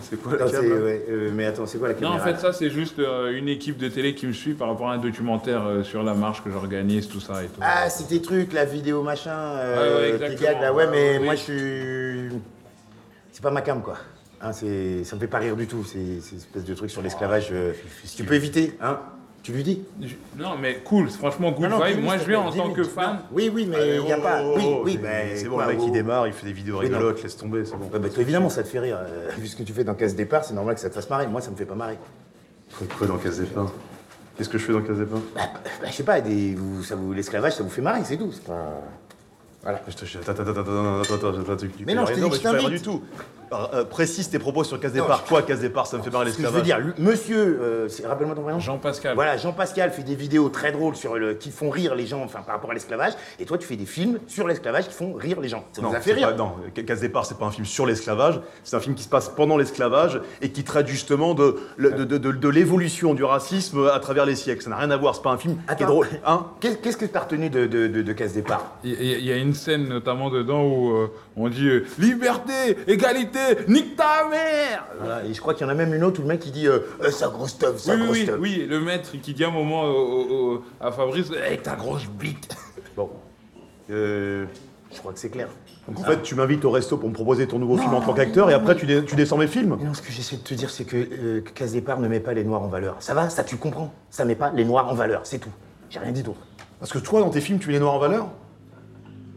C'est 0.02 0.20
quoi 0.22 0.32
la 0.36 0.44
Attends, 0.44 0.50
cam, 0.52 0.62
c'est- 0.62 0.68
là 0.68 0.74
ouais, 0.84 1.04
euh, 1.08 1.30
mais 1.34 1.46
attends, 1.46 1.66
c'est 1.66 1.78
quoi 1.78 1.88
la 1.88 1.94
Non, 1.94 2.00
caméra 2.00 2.16
en 2.16 2.24
fait, 2.24 2.38
ça, 2.40 2.52
c'est 2.52 2.70
juste 2.70 2.98
euh, 2.98 3.36
une 3.36 3.48
équipe 3.48 3.78
de 3.78 3.88
télé 3.88 4.14
qui 4.14 4.26
me 4.26 4.32
suit 4.32 4.54
par 4.54 4.68
rapport 4.68 4.88
à 4.90 4.94
un 4.94 4.98
documentaire 4.98 5.64
euh, 5.66 5.82
sur 5.82 6.02
la 6.02 6.14
marche 6.14 6.42
que 6.42 6.50
j'organise, 6.50 7.08
tout 7.08 7.20
ça 7.20 7.42
et 7.44 7.46
tout. 7.46 7.60
Ah, 7.60 7.88
c'est 7.88 8.08
tes 8.08 8.20
trucs, 8.20 8.52
la 8.52 8.64
vidéo 8.64 9.02
machin, 9.02 9.54
Ouais, 9.56 10.18
ouais, 10.18 10.58
là. 10.60 10.72
Ouais, 10.74 10.86
mais 10.90 11.18
Oui. 11.18 11.24
moi, 11.24 11.34
je 11.34 11.40
suis. 11.40 12.36
C'est 13.32 13.42
pas 13.42 13.50
ma 13.50 13.62
cam, 13.62 13.80
quoi. 13.82 13.96
Hein. 14.40 14.52
Ça 14.52 14.66
me 14.66 15.20
fait 15.20 15.26
pas 15.28 15.38
rire 15.38 15.56
du 15.56 15.66
tout, 15.66 15.84
c'est 15.84 16.20
c'est 16.20 16.32
une 16.32 16.38
espèce 16.38 16.64
de 16.64 16.74
truc 16.74 16.90
sur 16.90 17.02
l'esclavage. 17.02 17.48
euh, 17.52 17.72
Tu 18.16 18.24
peux 18.24 18.34
éviter, 18.34 18.74
hein 18.80 18.98
Tu 19.48 19.54
lui 19.54 19.62
dis 19.62 19.82
Je- 20.02 20.14
Non, 20.36 20.58
mais 20.60 20.80
cool, 20.84 21.08
franchement, 21.08 21.52
good 21.52 21.62
Non, 21.62 21.78
non, 21.78 21.78
vibe. 21.78 21.86
dis-lui, 21.94 22.04
Moi, 22.04 22.18
je 22.18 22.24
viens 22.26 22.40
en 22.40 22.52
tant 22.52 22.70
que 22.70 22.84
fan. 22.84 23.20
Oui, 23.32 23.50
oui, 23.50 23.64
mais 23.66 23.96
il 23.96 24.02
n'y 24.04 24.12
a 24.12 24.18
pas. 24.18 24.42
oui, 24.44 24.62
oui, 24.84 24.98
mais. 25.02 25.36
C'est 25.36 25.48
bon, 25.48 25.58
le 25.58 25.68
mec 25.68 25.78
oh. 25.80 25.84
il 25.86 25.92
démarre, 25.92 26.26
il 26.26 26.34
fait 26.34 26.44
des 26.48 26.52
vidéos 26.52 26.76
rigolotes, 26.76 27.22
laisse 27.22 27.34
tomber, 27.34 27.64
c'est 27.64 27.74
bon. 27.78 27.88
Bah, 27.90 27.98
évidemment, 28.18 28.50
ça 28.50 28.62
te 28.62 28.68
fait 28.68 28.78
rire. 28.80 28.98
euh, 29.00 29.30
vu 29.38 29.46
ce 29.46 29.56
que 29.56 29.62
tu 29.62 29.72
fais 29.72 29.84
dans 29.84 29.94
Casse 29.94 30.14
Départ, 30.14 30.44
c'est 30.44 30.52
normal 30.52 30.74
que 30.74 30.82
ça 30.82 30.90
te 30.90 30.94
fasse 30.94 31.08
marrer. 31.08 31.26
Moi, 31.28 31.40
ça 31.40 31.50
me 31.50 31.56
fait 31.56 31.64
pas 31.64 31.76
marrer. 31.76 31.96
Quoi, 32.76 32.86
quoi 32.98 33.06
dans 33.06 33.16
Casse 33.16 33.40
Pains 33.54 33.72
Qu'est-ce 34.36 34.50
que 34.50 34.58
je 34.58 34.64
fais 34.66 34.74
dans 34.74 34.82
Casse 34.82 34.98
des 34.98 35.06
Pains 35.06 35.22
Bah, 35.34 35.40
bah, 35.54 35.86
je 35.86 35.92
sais 35.94 36.02
pas, 36.02 36.20
des, 36.20 36.54
vous, 36.54 36.82
ça 36.82 36.94
vous, 36.94 37.14
l'esclavage, 37.14 37.54
ça 37.54 37.62
vous 37.62 37.70
fait 37.70 37.80
marrer, 37.80 38.00
c'est 38.04 38.18
tout. 38.18 38.30
C'est 38.30 38.44
pas. 38.44 38.82
Voilà. 39.62 39.80
Je 39.88 39.94
te- 39.94 40.04
je- 40.04 40.18
Attends, 40.18 40.32
attends, 40.32 40.50
attends, 40.50 41.00
attends, 41.00 41.52
attends, 41.52 41.66
Mais 41.86 41.94
non, 41.94 42.04
je 42.04 42.12
t'ai 42.12 42.20
dit 42.20 42.28
que 42.28 42.36
je 42.36 42.42
t'invite. 42.42 42.68
du 42.68 42.82
tout. 42.82 43.02
Euh, 43.52 43.84
précise 43.84 44.28
tes 44.28 44.38
propos 44.38 44.62
sur 44.64 44.78
Casse 44.78 44.92
Non, 44.94 45.02
Départ. 45.04 45.22
je- 45.24 45.28
Quoi, 45.28 45.42
Casse 45.42 45.60
Départ 45.60 45.86
Ça 45.86 45.96
me 45.96 46.02
fait 46.02 46.10
marrer 46.10 46.26
que 46.26 46.32
je 46.32 46.36
veux 46.46 46.60
l'esclavage. 46.62 46.84
dire, 46.84 46.94
monsieur, 46.98 47.58
euh, 47.62 47.88
rappelle-moi 48.06 48.36
ton 48.36 48.42
prénom. 48.42 48.58
Jean-Pascal. 48.60 49.14
Voilà, 49.14 49.36
Jean-Pascal 49.36 49.90
fait 49.90 50.02
des 50.02 50.14
vidéos 50.14 50.48
très 50.50 50.70
drôles 50.72 50.96
sur 50.96 51.16
le, 51.16 51.34
qui 51.34 51.50
font 51.50 51.70
rire 51.70 51.94
les 51.94 52.06
gens, 52.06 52.22
enfin 52.22 52.40
par 52.42 52.54
rapport 52.56 52.70
à 52.70 52.74
l'esclavage, 52.74 53.12
et 53.38 53.44
toi 53.46 53.56
tu 53.58 53.66
fais 53.66 53.76
des 53.76 53.86
films 53.86 54.18
sur 54.26 54.46
l'esclavage 54.46 54.88
qui 54.88 54.94
font 54.94 55.14
rire 55.14 55.40
les 55.40 55.48
gens. 55.48 55.64
Ça 55.72 55.80
Non, 55.82 55.90
nous 55.90 55.96
a 55.96 56.00
fait 56.00 56.12
rire. 56.12 56.28
pas- 56.30 56.34
non, 56.36 56.52
Casse 56.86 57.00
Départ, 57.00 57.24
c'est 57.26 57.38
pas 57.38 57.46
un 57.46 57.50
film 57.50 57.64
sur 57.66 57.86
l'esclavage, 57.86 58.40
c'est 58.64 58.76
un 58.76 58.80
film 58.80 58.94
qui 58.94 59.02
se 59.04 59.08
passe 59.08 59.28
pendant 59.30 59.56
l'esclavage 59.56 60.20
et 60.42 60.50
qui 60.50 60.64
traite 60.64 60.86
justement 60.86 61.34
de, 61.34 61.56
de, 61.78 61.88
de- 61.90 62.18
de- 62.18 62.32
de 62.32 62.48
l'évolution 62.48 63.14
du 63.14 63.24
racisme 63.24 63.88
à 63.92 63.98
travers 64.00 64.26
les 64.26 64.36
siècles. 64.36 64.62
Ça 64.62 64.70
n'a 64.70 64.76
rien 64.76 64.90
à 64.90 64.96
voir, 64.96 65.14
c'est 65.14 65.22
pas 65.22 65.30
un 65.30 65.38
film 65.38 65.56
qui 65.76 65.82
est 65.82 65.86
drôle. 65.86 66.06
Hein 66.26 66.46
Qu'est- 66.60 66.80
Qu'est-ce 66.82 66.96
que 66.96 67.06
t'as 67.06 67.20
retenu 67.20 67.48
de, 67.50 67.66
de, 67.66 67.86
de, 67.86 68.02
de 68.02 68.12
Casse 68.12 68.34
Départ 68.34 68.72
Il 68.84 68.90
y, 68.92 69.12
il 69.14 69.24
y 69.24 69.32
a 69.32 69.36
une 69.36 69.54
scène 69.54 69.88
notamment 69.88 70.30
dedans 70.30 70.62
où 70.64 70.90
euh, 70.96 71.10
on 71.44 71.48
dit 71.48 71.66
euh, 71.68 71.84
liberté, 71.98 72.76
égalité, 72.86 73.38
nique 73.68 73.96
ta 73.96 74.28
mère 74.30 74.86
Voilà, 75.00 75.24
et 75.24 75.32
je 75.34 75.40
crois 75.40 75.54
qu'il 75.54 75.66
y 75.66 75.68
en 75.68 75.72
a 75.72 75.74
même 75.74 75.94
une 75.94 76.04
autre 76.04 76.20
où 76.20 76.22
le 76.22 76.28
mec 76.28 76.44
il 76.46 76.52
dit 76.52 76.66
euh, 76.66 76.80
Euh, 77.02 77.10
sa 77.10 77.28
grosse 77.28 77.58
teuf, 77.58 77.78
sa 77.78 77.94
Oui, 77.94 77.98
oui, 78.00 78.04
grosse 78.06 78.18
oui, 78.18 78.26
teuf. 78.26 78.36
oui, 78.40 78.66
le 78.68 78.80
maître 78.80 79.10
qui 79.22 79.34
dit 79.34 79.44
un 79.44 79.50
moment 79.50 79.82
au- 79.84 79.88
au- 79.94 80.54
au- 80.54 80.62
à 80.80 80.90
Fabrice 80.92 81.30
Hey, 81.32 81.58
ta 81.58 81.74
grosse 81.76 82.06
bite 82.06 82.54
Bon, 82.96 83.10
Euh, 83.90 84.44
je 84.92 84.98
crois 84.98 85.12
que 85.12 85.18
c'est 85.18 85.30
clair. 85.30 85.48
donc 85.86 85.98
en 86.00 86.02
fait, 86.02 86.22
tu 86.22 86.34
m'invites 86.34 86.64
au 86.64 86.70
resto 86.70 86.96
pour 86.98 87.08
me 87.08 87.14
proposer 87.14 87.46
ton 87.46 87.58
nouveau 87.58 87.76
film 87.78 87.94
en 87.94 88.00
tant 88.00 88.12
qu'acteur 88.12 88.50
et 88.50 88.54
après 88.54 88.76
tu, 88.76 88.84
dé- 88.86 89.04
tu 89.04 89.16
descends 89.16 89.38
mes 89.38 89.46
films 89.46 89.76
Mais 89.78 89.84
non, 89.86 89.94
ce 89.94 90.02
que 90.02 90.12
j'essaie 90.12 90.36
de 90.36 90.42
te 90.42 90.54
dire, 90.54 90.68
c'est 90.70 90.84
que, 90.84 90.96
euh, 90.96 91.40
que 91.42 91.64
Départ 91.64 91.98
ne 92.00 92.08
met 92.08 92.20
pas 92.20 92.34
les 92.34 92.44
noirs 92.44 92.62
en 92.62 92.68
valeur. 92.68 92.96
Ça 93.00 93.14
va 93.14 93.30
Ça 93.30 93.44
tu 93.44 93.56
comprends 93.56 93.92
Ça 94.10 94.24
met 94.24 94.34
pas 94.34 94.50
les 94.54 94.64
noirs 94.64 94.88
en 94.88 94.94
valeur, 94.94 95.20
c'est 95.24 95.38
tout. 95.38 95.50
J'ai 95.90 95.98
rien 96.00 96.12
dit 96.12 96.22
d'autre. 96.22 96.40
Parce 96.80 96.92
que 96.92 96.98
toi, 96.98 97.20
dans 97.20 97.30
tes 97.30 97.40
films, 97.40 97.58
tu 97.58 97.68
mets 97.68 97.74
les 97.74 97.80
noirs 97.80 97.94
en 97.94 97.98
valeur? 97.98 98.28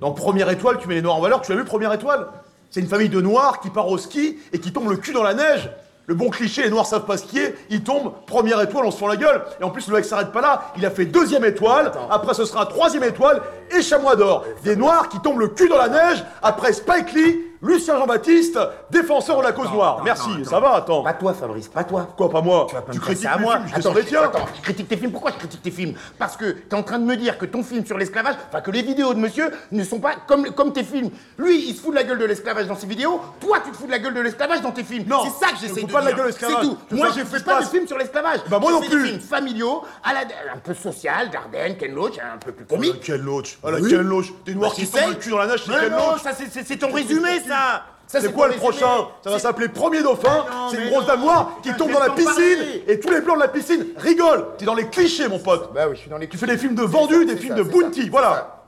Dans 0.01 0.11
Première 0.13 0.49
Étoile, 0.49 0.79
tu 0.79 0.87
mets 0.87 0.95
les 0.95 1.03
noirs 1.03 1.17
en 1.17 1.21
valeur. 1.21 1.41
Tu 1.41 1.51
l'as 1.51 1.59
vu, 1.59 1.63
Première 1.63 1.93
Étoile 1.93 2.27
C'est 2.71 2.79
une 2.79 2.87
famille 2.87 3.07
de 3.07 3.21
noirs 3.21 3.59
qui 3.59 3.69
part 3.69 3.87
au 3.87 3.99
ski 3.99 4.39
et 4.51 4.59
qui 4.59 4.73
tombe 4.73 4.89
le 4.89 4.97
cul 4.97 5.13
dans 5.13 5.21
la 5.21 5.35
neige. 5.35 5.69
Le 6.07 6.15
bon 6.15 6.31
cliché, 6.31 6.63
les 6.63 6.71
noirs 6.71 6.87
savent 6.87 7.05
pas 7.05 7.15
skier, 7.15 7.53
ils 7.69 7.83
tombent, 7.83 8.11
première 8.25 8.59
étoile, 8.59 8.85
on 8.85 8.91
se 8.91 8.97
fend 8.97 9.07
la 9.07 9.15
gueule. 9.15 9.43
Et 9.61 9.63
en 9.63 9.69
plus, 9.69 9.87
le 9.87 9.93
mec 9.93 10.03
s'arrête 10.03 10.31
pas 10.31 10.41
là, 10.41 10.73
il 10.75 10.85
a 10.85 10.89
fait 10.89 11.05
deuxième 11.05 11.45
étoile, 11.45 11.91
après 12.09 12.33
ce 12.33 12.43
sera 12.43 12.65
troisième 12.65 13.03
étoile 13.03 13.43
et 13.77 13.83
chamois 13.83 14.15
d'or. 14.15 14.43
Des 14.63 14.75
noirs 14.75 15.07
qui 15.07 15.19
tombent 15.19 15.39
le 15.39 15.49
cul 15.49 15.69
dans 15.69 15.77
la 15.77 15.87
neige, 15.87 16.25
après 16.41 16.73
Spike 16.73 17.13
Lee, 17.13 17.39
Lucien 17.61 17.95
Jean-Baptiste, 17.97 18.57
défenseur 18.89 19.37
de 19.39 19.43
la 19.43 19.51
cause 19.51 19.71
noire. 19.71 20.01
Merci, 20.03 20.29
attends. 20.41 20.49
ça 20.49 20.59
va, 20.59 20.73
attends. 20.75 21.03
Pas 21.03 21.13
toi, 21.13 21.33
Fabrice, 21.33 21.67
pas 21.67 21.83
toi. 21.83 22.07
Quoi, 22.17 22.29
pas 22.29 22.41
moi 22.41 22.65
Tu 22.67 22.73
vas 22.75 22.81
pas 22.81 22.91
Tu 22.91 22.97
me 22.97 23.01
passer 23.03 23.13
critiques 23.13 23.29
à 23.31 23.37
mes 23.37 23.43
moi. 23.43 23.53
films, 23.57 23.67
je 23.67 23.71
Attends, 23.73 23.89
descends 23.89 23.93
les 23.99 24.05
tiens. 24.05 24.21
attends, 24.23 24.45
je 24.55 24.61
critique 24.61 24.87
tes 24.87 24.97
films. 24.97 25.11
Pourquoi 25.11 25.31
je 25.31 25.37
critique 25.37 25.61
tes 25.61 25.69
films? 25.71 25.93
Parce 26.17 26.35
que 26.37 26.51
t'es 26.51 26.75
en 26.75 26.81
train 26.81 26.97
de 26.97 27.05
me 27.05 27.15
dire 27.15 27.37
que 27.37 27.45
ton 27.45 27.61
film 27.63 27.85
sur 27.85 27.97
l'esclavage, 27.99 28.35
enfin 28.49 28.61
que 28.61 28.71
les 28.71 28.81
vidéos 28.81 29.13
de 29.13 29.19
monsieur 29.19 29.51
ne 29.71 29.83
sont 29.83 29.99
pas 29.99 30.15
comme, 30.27 30.45
comme 30.51 30.73
tes 30.73 30.83
films. 30.83 31.11
Lui, 31.37 31.69
il 31.69 31.75
se 31.75 31.81
fout 31.81 31.91
de 31.91 31.95
la 31.97 32.03
gueule 32.03 32.17
de 32.17 32.25
l'esclavage 32.25 32.67
dans 32.67 32.75
ses 32.75 32.87
vidéos. 32.87 33.21
Toi, 33.39 33.59
tu 33.63 33.69
te 33.71 33.77
fous 33.77 33.85
de 33.85 33.91
la 33.91 33.99
gueule 33.99 34.15
de 34.15 34.21
l'esclavage 34.21 34.61
dans 34.61 34.71
tes 34.71 34.83
films. 34.83 35.05
Non, 35.07 35.19
c'est 35.23 35.45
ça 35.45 35.51
que 35.51 35.57
je 35.57 35.67
j'essaie 35.67 35.83
de 35.85 35.91
pas 35.91 36.01
de 36.01 36.05
la 36.05 36.11
dire. 36.13 36.17
gueule 36.17 36.25
de 36.25 36.31
l'esclavage. 36.31 36.57
C'est 36.61 36.67
tout. 36.67 36.77
Je 36.89 36.95
Moi, 36.95 37.07
je 37.15 37.21
pas- 37.21 37.25
fais 37.37 37.43
pas 37.43 37.59
de 37.61 37.65
films 37.67 37.87
sur 37.87 37.97
l'esclavage. 37.99 38.39
Bah, 38.49 38.57
moi 38.59 38.71
Je 38.71 38.75
non 38.77 38.81
fais 38.81 38.89
plus. 38.89 39.01
des 39.03 39.07
films 39.09 39.21
familiaux, 39.21 39.83
à 40.03 40.13
la, 40.13 40.19
un 40.21 40.57
peu 40.63 40.73
social, 40.73 41.29
Dardenne, 41.29 41.77
Ken 41.77 41.93
Loach, 41.93 42.13
un 42.17 42.37
peu 42.37 42.51
plus 42.53 42.65
comique. 42.65 42.93
Oh, 42.97 43.03
Ken 43.03 43.21
Loach. 43.21 43.59
Ah, 43.63 43.69
la. 43.71 43.79
Des 43.79 44.55
noirs 44.55 44.71
Bah, 44.71 44.75
qui 44.75 44.81
j'essaye. 44.81 45.01
tombent 45.03 45.09
le 45.13 45.15
cul 45.19 45.29
dans 45.29 45.37
la 45.37 45.47
neige, 45.47 45.61
c'est 45.65 45.71
Mais 45.71 45.89
non, 45.89 46.11
Loach. 46.11 46.21
ça 46.23 46.31
c'est- 46.33 46.49
c'est 46.51 46.65
c'est 46.67 46.77
ton 46.77 46.91
résumé, 46.91 47.39
ça. 47.51 47.83
C'est 48.19 48.33
quoi 48.33 48.49
le 48.49 48.55
prochain? 48.55 49.07
Ça 49.23 49.29
va 49.29 49.37
C'est- 49.37 49.43
s'appeler 49.43 49.69
Premier 49.69 50.03
Dauphin. 50.03 50.45
C'est 50.69 50.83
une 50.83 50.89
grosse 50.89 51.05
dame 51.05 51.21
noire 51.21 51.51
qui 51.63 51.73
tombe 51.75 51.91
dans 51.91 51.99
la 51.99 52.09
piscine 52.09 52.59
et 52.87 52.99
tous 52.99 53.09
les 53.09 53.21
blancs 53.21 53.37
de 53.37 53.41
la 53.41 53.47
piscine 53.47 53.85
rigolent. 53.97 54.47
T'es 54.57 54.65
dans 54.65 54.75
les 54.75 54.87
clichés, 54.87 55.27
mon 55.29 55.39
pote. 55.39 55.71
Bah 55.73 55.85
oui, 55.87 55.95
je 55.95 56.01
suis 56.01 56.09
dans 56.09 56.17
les 56.17 56.27
Tu 56.27 56.37
fais 56.37 56.45
des 56.47 56.57
films 56.57 56.75
de 56.75 56.83
vendus, 56.83 57.25
des 57.25 57.37
films 57.37 57.55
ça, 57.55 57.63
de 57.63 57.69
bounty, 57.69 58.03
c'est 58.03 58.09
voilà. 58.09 58.33
ça. 58.33 58.65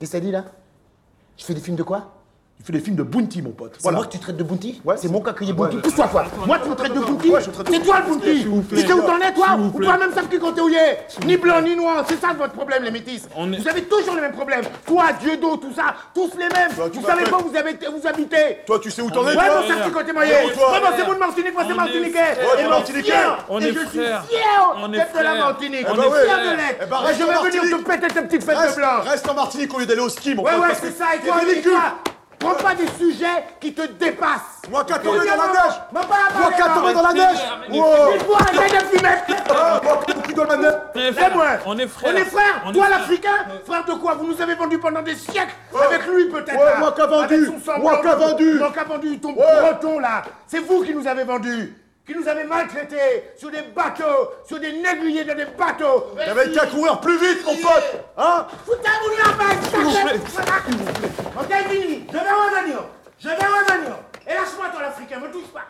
Qu'est-ce 0.00 0.10
que 0.12 0.16
t'as 0.16 0.20
dit 0.24 0.32
là? 0.32 0.44
Je 1.36 1.44
fais 1.44 1.54
des 1.54 1.60
films 1.60 1.76
de 1.76 1.82
quoi? 1.84 2.10
Il 2.62 2.66
fait 2.66 2.72
des 2.74 2.78
films 2.78 2.94
de 2.94 3.02
Bounty, 3.02 3.42
mon 3.42 3.50
pote. 3.50 3.72
C'est 3.74 3.82
Voilà. 3.82 3.96
moi 3.98 4.06
que 4.06 4.12
tu 4.12 4.20
traites 4.20 4.36
de 4.36 4.44
Bounty 4.44 4.80
Ouais. 4.84 4.94
C'est 4.96 5.08
mon 5.10 5.20
cas 5.20 5.32
qui 5.32 5.42
est 5.42 5.46
Ouais. 5.48 5.52
Bounty. 5.52 5.78
Pousse-toi, 5.78 6.06
toi. 6.06 6.24
Moi, 6.46 6.58
tu 6.62 6.68
me 6.70 6.74
traites 6.76 6.94
de 6.94 7.00
Bounty 7.00 7.28
Ouais, 7.30 7.40
C'est 7.42 7.80
toi 7.84 7.96
le 7.98 8.06
Bounty 8.06 8.46
Tu 8.70 8.76
sais 8.86 8.92
où 8.92 9.00
t'en 9.02 9.18
es, 9.18 9.34
toi 9.34 9.46
Ou 9.74 9.82
toi-même 9.82 10.12
savent 10.14 10.28
qui 10.28 10.38
quand 10.38 10.52
t'es 10.52 10.60
où 10.60 10.68
il 10.68 10.76
est 10.76 11.06
Ni 11.26 11.36
blanc, 11.36 11.60
ni 11.60 11.74
noir. 11.74 12.04
C'est 12.08 12.20
ça 12.20 12.28
votre 12.38 12.52
problème, 12.52 12.84
les 12.84 12.92
métis. 12.92 13.28
Vous 13.36 13.68
avez 13.68 13.82
toujours 13.82 14.14
les 14.14 14.20
mêmes 14.20 14.30
problèmes. 14.32 14.62
Toi, 14.86 15.06
Dieudo, 15.20 15.56
tout 15.56 15.72
ça, 15.74 15.92
tous 16.14 16.30
les 16.38 16.48
mêmes. 16.48 16.70
Vous 16.92 17.04
savez 17.04 17.24
pas 17.24 17.38
où 17.38 17.48
vous, 17.48 18.06
habitez. 18.06 18.58
Toi, 18.64 18.78
tu 18.80 18.92
sais 18.92 19.02
où 19.02 19.10
t'en 19.10 19.24
Ouais, 19.24 19.32
es, 19.32 19.34
moi, 19.34 19.44
toi 19.44 19.62
ça, 19.66 19.74
c'est 19.84 19.90
quand 19.90 19.98
t'es 20.00 20.06
Ouais, 20.06 20.12
moyen. 20.12 20.32
Ouais, 20.44 20.80
moi, 20.80 20.90
c'est 20.96 21.02
vous 21.04 21.14
de 21.14 21.18
Martinique, 21.18 21.52
moi, 21.54 21.62
c'est 21.66 21.68
On 21.70 21.74
est 21.74 21.76
Martiniquais. 21.76 22.18
Ouais, 22.18 22.62
Et 22.64 22.68
Martiniquais. 22.68 23.10
fier. 23.10 23.38
On 23.48 23.58
est 23.60 23.72
je 23.72 23.78
suis 23.80 23.86
frères. 23.88 24.24
fier 24.28 24.40
On 24.76 24.92
est 24.92 24.96
d'être 24.98 25.18
de 25.18 25.22
la. 25.24 25.34
Martinique. 25.34 25.86
On 25.90 25.94
Je 25.96 26.00
est 26.00 26.04
suis 26.04 26.12
fier 26.12 26.22
frères. 26.22 26.38
de 26.52 26.56
l'être. 26.56 26.80
Eh 26.80 26.86
ben, 26.86 26.96
je 27.12 27.24
vais 27.24 27.60
venir 27.60 27.78
te 27.78 27.84
péter 27.90 28.06
tes 28.14 28.22
petites 28.22 28.44
fêtes 28.44 28.70
de 28.70 28.76
blanc. 28.76 29.00
reste 29.04 29.28
en 29.28 29.34
Martinique 29.34 29.74
au 29.74 29.80
lieu 29.80 29.86
d'aller 29.86 30.00
au 30.00 30.08
ski, 30.08 30.34
mon 30.36 30.44
Ouais, 30.44 30.52
pote. 30.52 30.60
ouais, 30.60 30.66
parce 30.68 30.80
c'est 30.80 30.92
que 30.92 30.98
ça. 30.98 31.04
Et 31.16 31.60
toi, 31.62 31.72
prends 32.42 32.54
pas 32.54 32.74
des 32.74 32.88
sujets 32.98 33.44
qui 33.60 33.72
te 33.72 33.82
dépassent. 33.82 34.62
Moi, 34.70 34.84
qu'à 34.84 34.98
tomber 34.98 35.18
dans 35.18 35.24
la 35.24 35.48
neige. 35.48 35.80
Moi, 35.92 36.02
pas 36.02 36.16
la 36.32 36.40
Moi, 36.40 36.52
qu'à 36.52 36.68
tomber 36.68 36.94
dans 36.94 37.02
la 37.02 37.12
neige. 37.12 37.38
Wow. 37.70 38.12
Dis-toi, 38.18 38.38
arrête 38.38 38.72
de 38.72 38.96
fumer. 38.96 39.08
Ah, 39.54 39.80
moi, 39.84 40.02
qui 40.26 40.34
doit 40.34 40.46
le 40.50 40.62
neige. 40.62 40.74
C'est 40.94 41.34
moi. 41.34 41.46
On 41.66 41.78
est 41.78 41.86
frères. 41.86 42.12
On 42.12 42.16
est 42.16 42.24
frères. 42.24 42.72
Toi, 42.72 42.88
l'Africain, 42.88 43.28
frère 43.66 43.84
de 43.84 43.92
quoi? 43.92 44.14
Vous 44.14 44.26
nous 44.26 44.40
avez 44.40 44.54
vendu 44.54 44.78
pendant 44.78 45.02
des 45.02 45.14
siècles. 45.14 45.54
Avec 45.74 46.06
lui, 46.06 46.28
peut-être. 46.28 46.78
Moi 46.78 46.92
qu'a 46.96 47.06
vendu. 47.06 47.50
Moi 47.80 48.00
qu'a 48.02 48.14
vendu. 48.14 48.54
Moi 48.58 48.72
qu'a 48.74 48.84
vendu 48.84 49.20
ton 49.20 49.32
breton, 49.32 49.98
là. 49.98 50.22
C'est 50.46 50.60
vous 50.60 50.82
qui 50.82 50.94
nous 50.94 51.06
avez 51.06 51.24
vendus. 51.24 51.74
Qui 52.04 52.14
nous 52.16 52.26
avez 52.26 52.42
maltraités 52.44 53.30
sur 53.36 53.50
des 53.50 53.62
bateaux, 53.62 54.30
sur 54.44 54.58
des 54.58 54.72
négriers 54.72 55.24
dans 55.24 55.36
des 55.36 55.44
bateaux. 55.44 56.12
T'avais 56.16 56.50
qu'à 56.50 56.66
courir 56.66 57.00
plus 57.00 57.16
vite, 57.16 57.44
mon 57.46 57.54
pote. 57.56 58.04
Hein 58.16 58.46
Foutez-vous 58.66 59.10
de 59.10 59.18
la 59.18 59.32
balle, 59.36 59.62
S'il 59.62 59.78
vous 59.78 60.08
plaît. 60.08 60.20
Ok, 61.38 61.70
fini. 61.70 62.04
Je 62.08 62.12
vais 62.12 62.18
revenir. 62.18 62.78
Je 63.20 63.28
vais 63.28 63.34
revenir. 63.34 63.96
Et 64.26 64.34
lâche-moi, 64.34 64.68
toi, 64.72 64.82
l'Africain. 64.82 65.20
Me 65.20 65.30
touche 65.30 65.48
pas. 65.52 65.66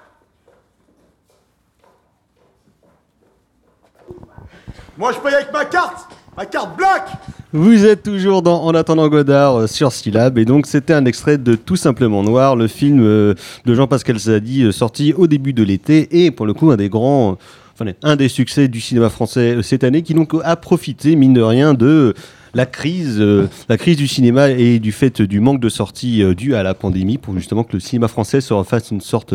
Moi, 4.96 5.12
je 5.12 5.18
paye 5.18 5.34
avec 5.34 5.52
ma 5.52 5.66
carte. 5.66 6.08
Ma 6.34 6.46
carte 6.46 6.78
black. 6.78 7.08
Vous 7.52 7.84
êtes 7.84 8.04
toujours 8.04 8.40
dans 8.40 8.62
En 8.62 8.74
attendant 8.74 9.06
Godard 9.08 9.60
euh, 9.60 9.66
sur 9.66 9.92
Syllab 9.92 10.38
et 10.38 10.46
donc 10.46 10.66
c'était 10.66 10.94
un 10.94 11.04
extrait 11.04 11.36
de 11.36 11.56
Tout 11.56 11.76
simplement 11.76 12.22
Noir, 12.22 12.56
le 12.56 12.68
film 12.68 13.00
euh, 13.02 13.34
de 13.66 13.74
Jean-Pascal 13.74 14.18
Zadi 14.18 14.62
euh, 14.62 14.72
sorti 14.72 15.12
au 15.12 15.26
début 15.26 15.52
de 15.52 15.62
l'été 15.62 16.24
et 16.24 16.30
pour 16.30 16.46
le 16.46 16.54
coup 16.54 16.70
un 16.70 16.76
des 16.76 16.88
grands, 16.88 17.36
enfin 17.74 17.92
un 18.02 18.16
des 18.16 18.28
succès 18.28 18.68
du 18.68 18.80
cinéma 18.80 19.10
français 19.10 19.58
cette 19.62 19.84
année 19.84 20.00
qui 20.00 20.14
donc 20.14 20.32
a 20.42 20.56
profité 20.56 21.16
mine 21.16 21.34
de 21.34 21.42
rien 21.42 21.74
de 21.74 22.14
la 22.54 22.66
crise, 22.66 23.22
la 23.68 23.78
crise 23.78 23.96
du 23.96 24.06
cinéma 24.06 24.50
et 24.50 24.78
du 24.78 24.92
fait 24.92 25.22
du 25.22 25.40
manque 25.40 25.60
de 25.60 25.68
sorties 25.68 26.22
euh, 26.22 26.34
dû 26.34 26.54
à 26.54 26.62
la 26.62 26.74
pandémie 26.74 27.18
pour 27.18 27.34
justement 27.34 27.64
que 27.64 27.72
le 27.72 27.80
cinéma 27.80 28.08
français 28.08 28.40
se 28.40 28.52
refasse 28.52 28.90
une 28.90 29.00
sorte 29.00 29.34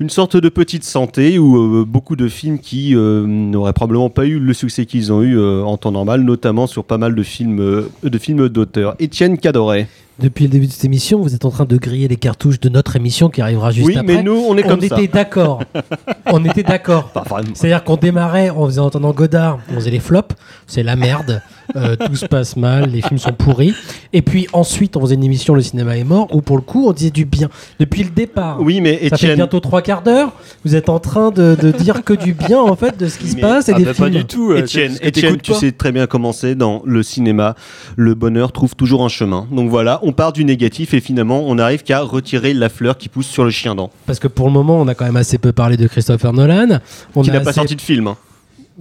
une 0.00 0.08
sorte 0.08 0.38
de 0.38 0.48
petite 0.48 0.82
santé 0.82 1.38
où 1.38 1.56
euh, 1.56 1.84
beaucoup 1.84 2.16
de 2.16 2.26
films 2.26 2.58
qui 2.58 2.96
euh, 2.96 3.26
n'auraient 3.26 3.74
probablement 3.74 4.08
pas 4.08 4.24
eu 4.24 4.38
le 4.38 4.54
succès 4.54 4.86
qu'ils 4.86 5.12
ont 5.12 5.22
eu 5.22 5.38
euh, 5.38 5.62
en 5.62 5.76
temps 5.76 5.92
normal, 5.92 6.22
notamment 6.22 6.66
sur 6.66 6.84
pas 6.84 6.96
mal 6.96 7.14
de 7.14 7.22
films 7.22 7.84
de 8.02 8.18
films 8.18 8.48
d'auteurs. 8.48 8.96
Étienne 8.98 9.36
Cadoret. 9.36 9.88
Depuis 10.18 10.44
le 10.44 10.50
début 10.50 10.66
de 10.66 10.72
cette 10.72 10.84
émission, 10.84 11.22
vous 11.22 11.34
êtes 11.34 11.46
en 11.46 11.50
train 11.50 11.64
de 11.64 11.76
griller 11.78 12.06
les 12.06 12.16
cartouches 12.16 12.60
de 12.60 12.68
notre 12.68 12.94
émission 12.94 13.30
qui 13.30 13.40
arrivera 13.40 13.70
juste 13.70 13.86
oui, 13.86 13.96
après. 13.96 14.06
Oui, 14.06 14.16
mais 14.18 14.22
nous, 14.22 14.36
on 14.36 14.54
est 14.58 14.62
comme 14.62 14.80
on. 14.80 14.82
Était 14.82 15.06
d'accord. 15.06 15.62
on 16.26 16.44
était 16.44 16.62
d'accord. 16.62 17.10
C'est-à-dire 17.54 17.84
qu'on 17.84 17.96
démarrait, 17.96 18.50
on 18.50 18.66
faisait 18.66 18.80
entendre 18.80 19.14
Godard, 19.14 19.60
on 19.70 19.76
faisait 19.76 19.90
les 19.90 19.98
flops, 19.98 20.34
c'est 20.66 20.82
la 20.82 20.94
merde, 20.94 21.40
tout 21.74 22.16
se 22.16 22.26
passe 22.26 22.56
mal, 22.56 22.90
les 22.90 23.00
films 23.00 23.18
sont 23.18 23.32
pourris. 23.32 23.74
Et 24.12 24.20
puis 24.20 24.46
ensuite, 24.52 24.98
on 24.98 25.00
faisait 25.00 25.14
une 25.14 25.24
émission 25.24 25.54
Le 25.54 25.62
cinéma 25.62 25.96
est 25.96 26.04
mort, 26.04 26.28
où 26.34 26.42
pour 26.42 26.56
le 26.56 26.62
coup, 26.62 26.86
on 26.86 26.92
disait 26.92 27.10
du 27.10 27.24
bien. 27.24 27.48
Depuis 27.78 28.04
le 28.04 28.10
départ. 28.10 28.60
Oui, 28.60 28.82
mais 28.82 29.08
ça 29.08 29.16
fait 29.16 29.34
bientôt 29.34 29.60
3 29.60 29.80
quart 29.90 30.02
d'heure, 30.02 30.32
vous 30.64 30.76
êtes 30.76 30.88
en 30.88 31.00
train 31.00 31.32
de, 31.32 31.56
dire 31.76 32.04
que 32.04 32.12
du 32.12 32.32
bien 32.32 32.60
en 32.60 32.76
fait 32.76 32.96
de 32.96 33.08
ce 33.08 33.18
qui 33.18 33.28
se 33.28 33.36
passe 33.36 33.68
et 33.68 33.74
des 33.74 33.82
films. 33.82 33.96
Pas 33.96 34.08
du 34.08 34.24
tout. 34.24 34.52
Etienne, 34.52 34.96
et 35.02 35.10
tu 35.10 35.54
sais 35.54 35.72
très 35.72 35.90
bien 35.90 36.06
comment 36.06 36.32
c'est 36.32 36.54
dans 36.54 36.80
le 36.84 37.02
cinéma. 37.02 37.56
Le 37.96 38.14
bonheur 38.14 38.52
trouve 38.52 38.76
toujours 38.76 39.04
un 39.04 39.08
chemin. 39.08 39.48
Donc 39.50 39.68
voilà, 39.68 39.98
on 40.04 40.12
part 40.12 40.32
du 40.32 40.44
négatif 40.44 40.94
et 40.94 41.00
finalement 41.00 41.42
on 41.48 41.56
n'arrive 41.56 41.82
qu'à 41.82 42.02
retirer 42.02 42.54
la 42.54 42.68
fleur 42.68 42.98
qui 42.98 43.08
pousse 43.08 43.26
sur 43.26 43.42
le 43.42 43.50
chien 43.50 43.74
dent. 43.74 43.90
Parce 44.06 44.20
que 44.20 44.28
pour 44.28 44.46
le 44.46 44.52
moment, 44.52 44.80
on 44.80 44.86
a 44.86 44.94
quand 44.94 45.06
même 45.06 45.16
assez 45.16 45.38
peu 45.38 45.50
parlé 45.50 45.76
de 45.76 45.88
Christopher 45.88 46.32
Nolan. 46.32 46.78
On 47.16 47.22
qui 47.22 47.32
n'a 47.32 47.40
pas 47.40 47.52
sorti 47.52 47.74
de 47.74 47.80
film. 47.80 48.06
Hein 48.06 48.16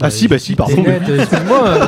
ah 0.01 0.09
si, 0.09 0.27
bah 0.29 0.39
si, 0.39 0.55
pardon. 0.55 0.81
Euh, 0.87 1.17
excuse-moi, 1.19 1.67
euh, 1.67 1.85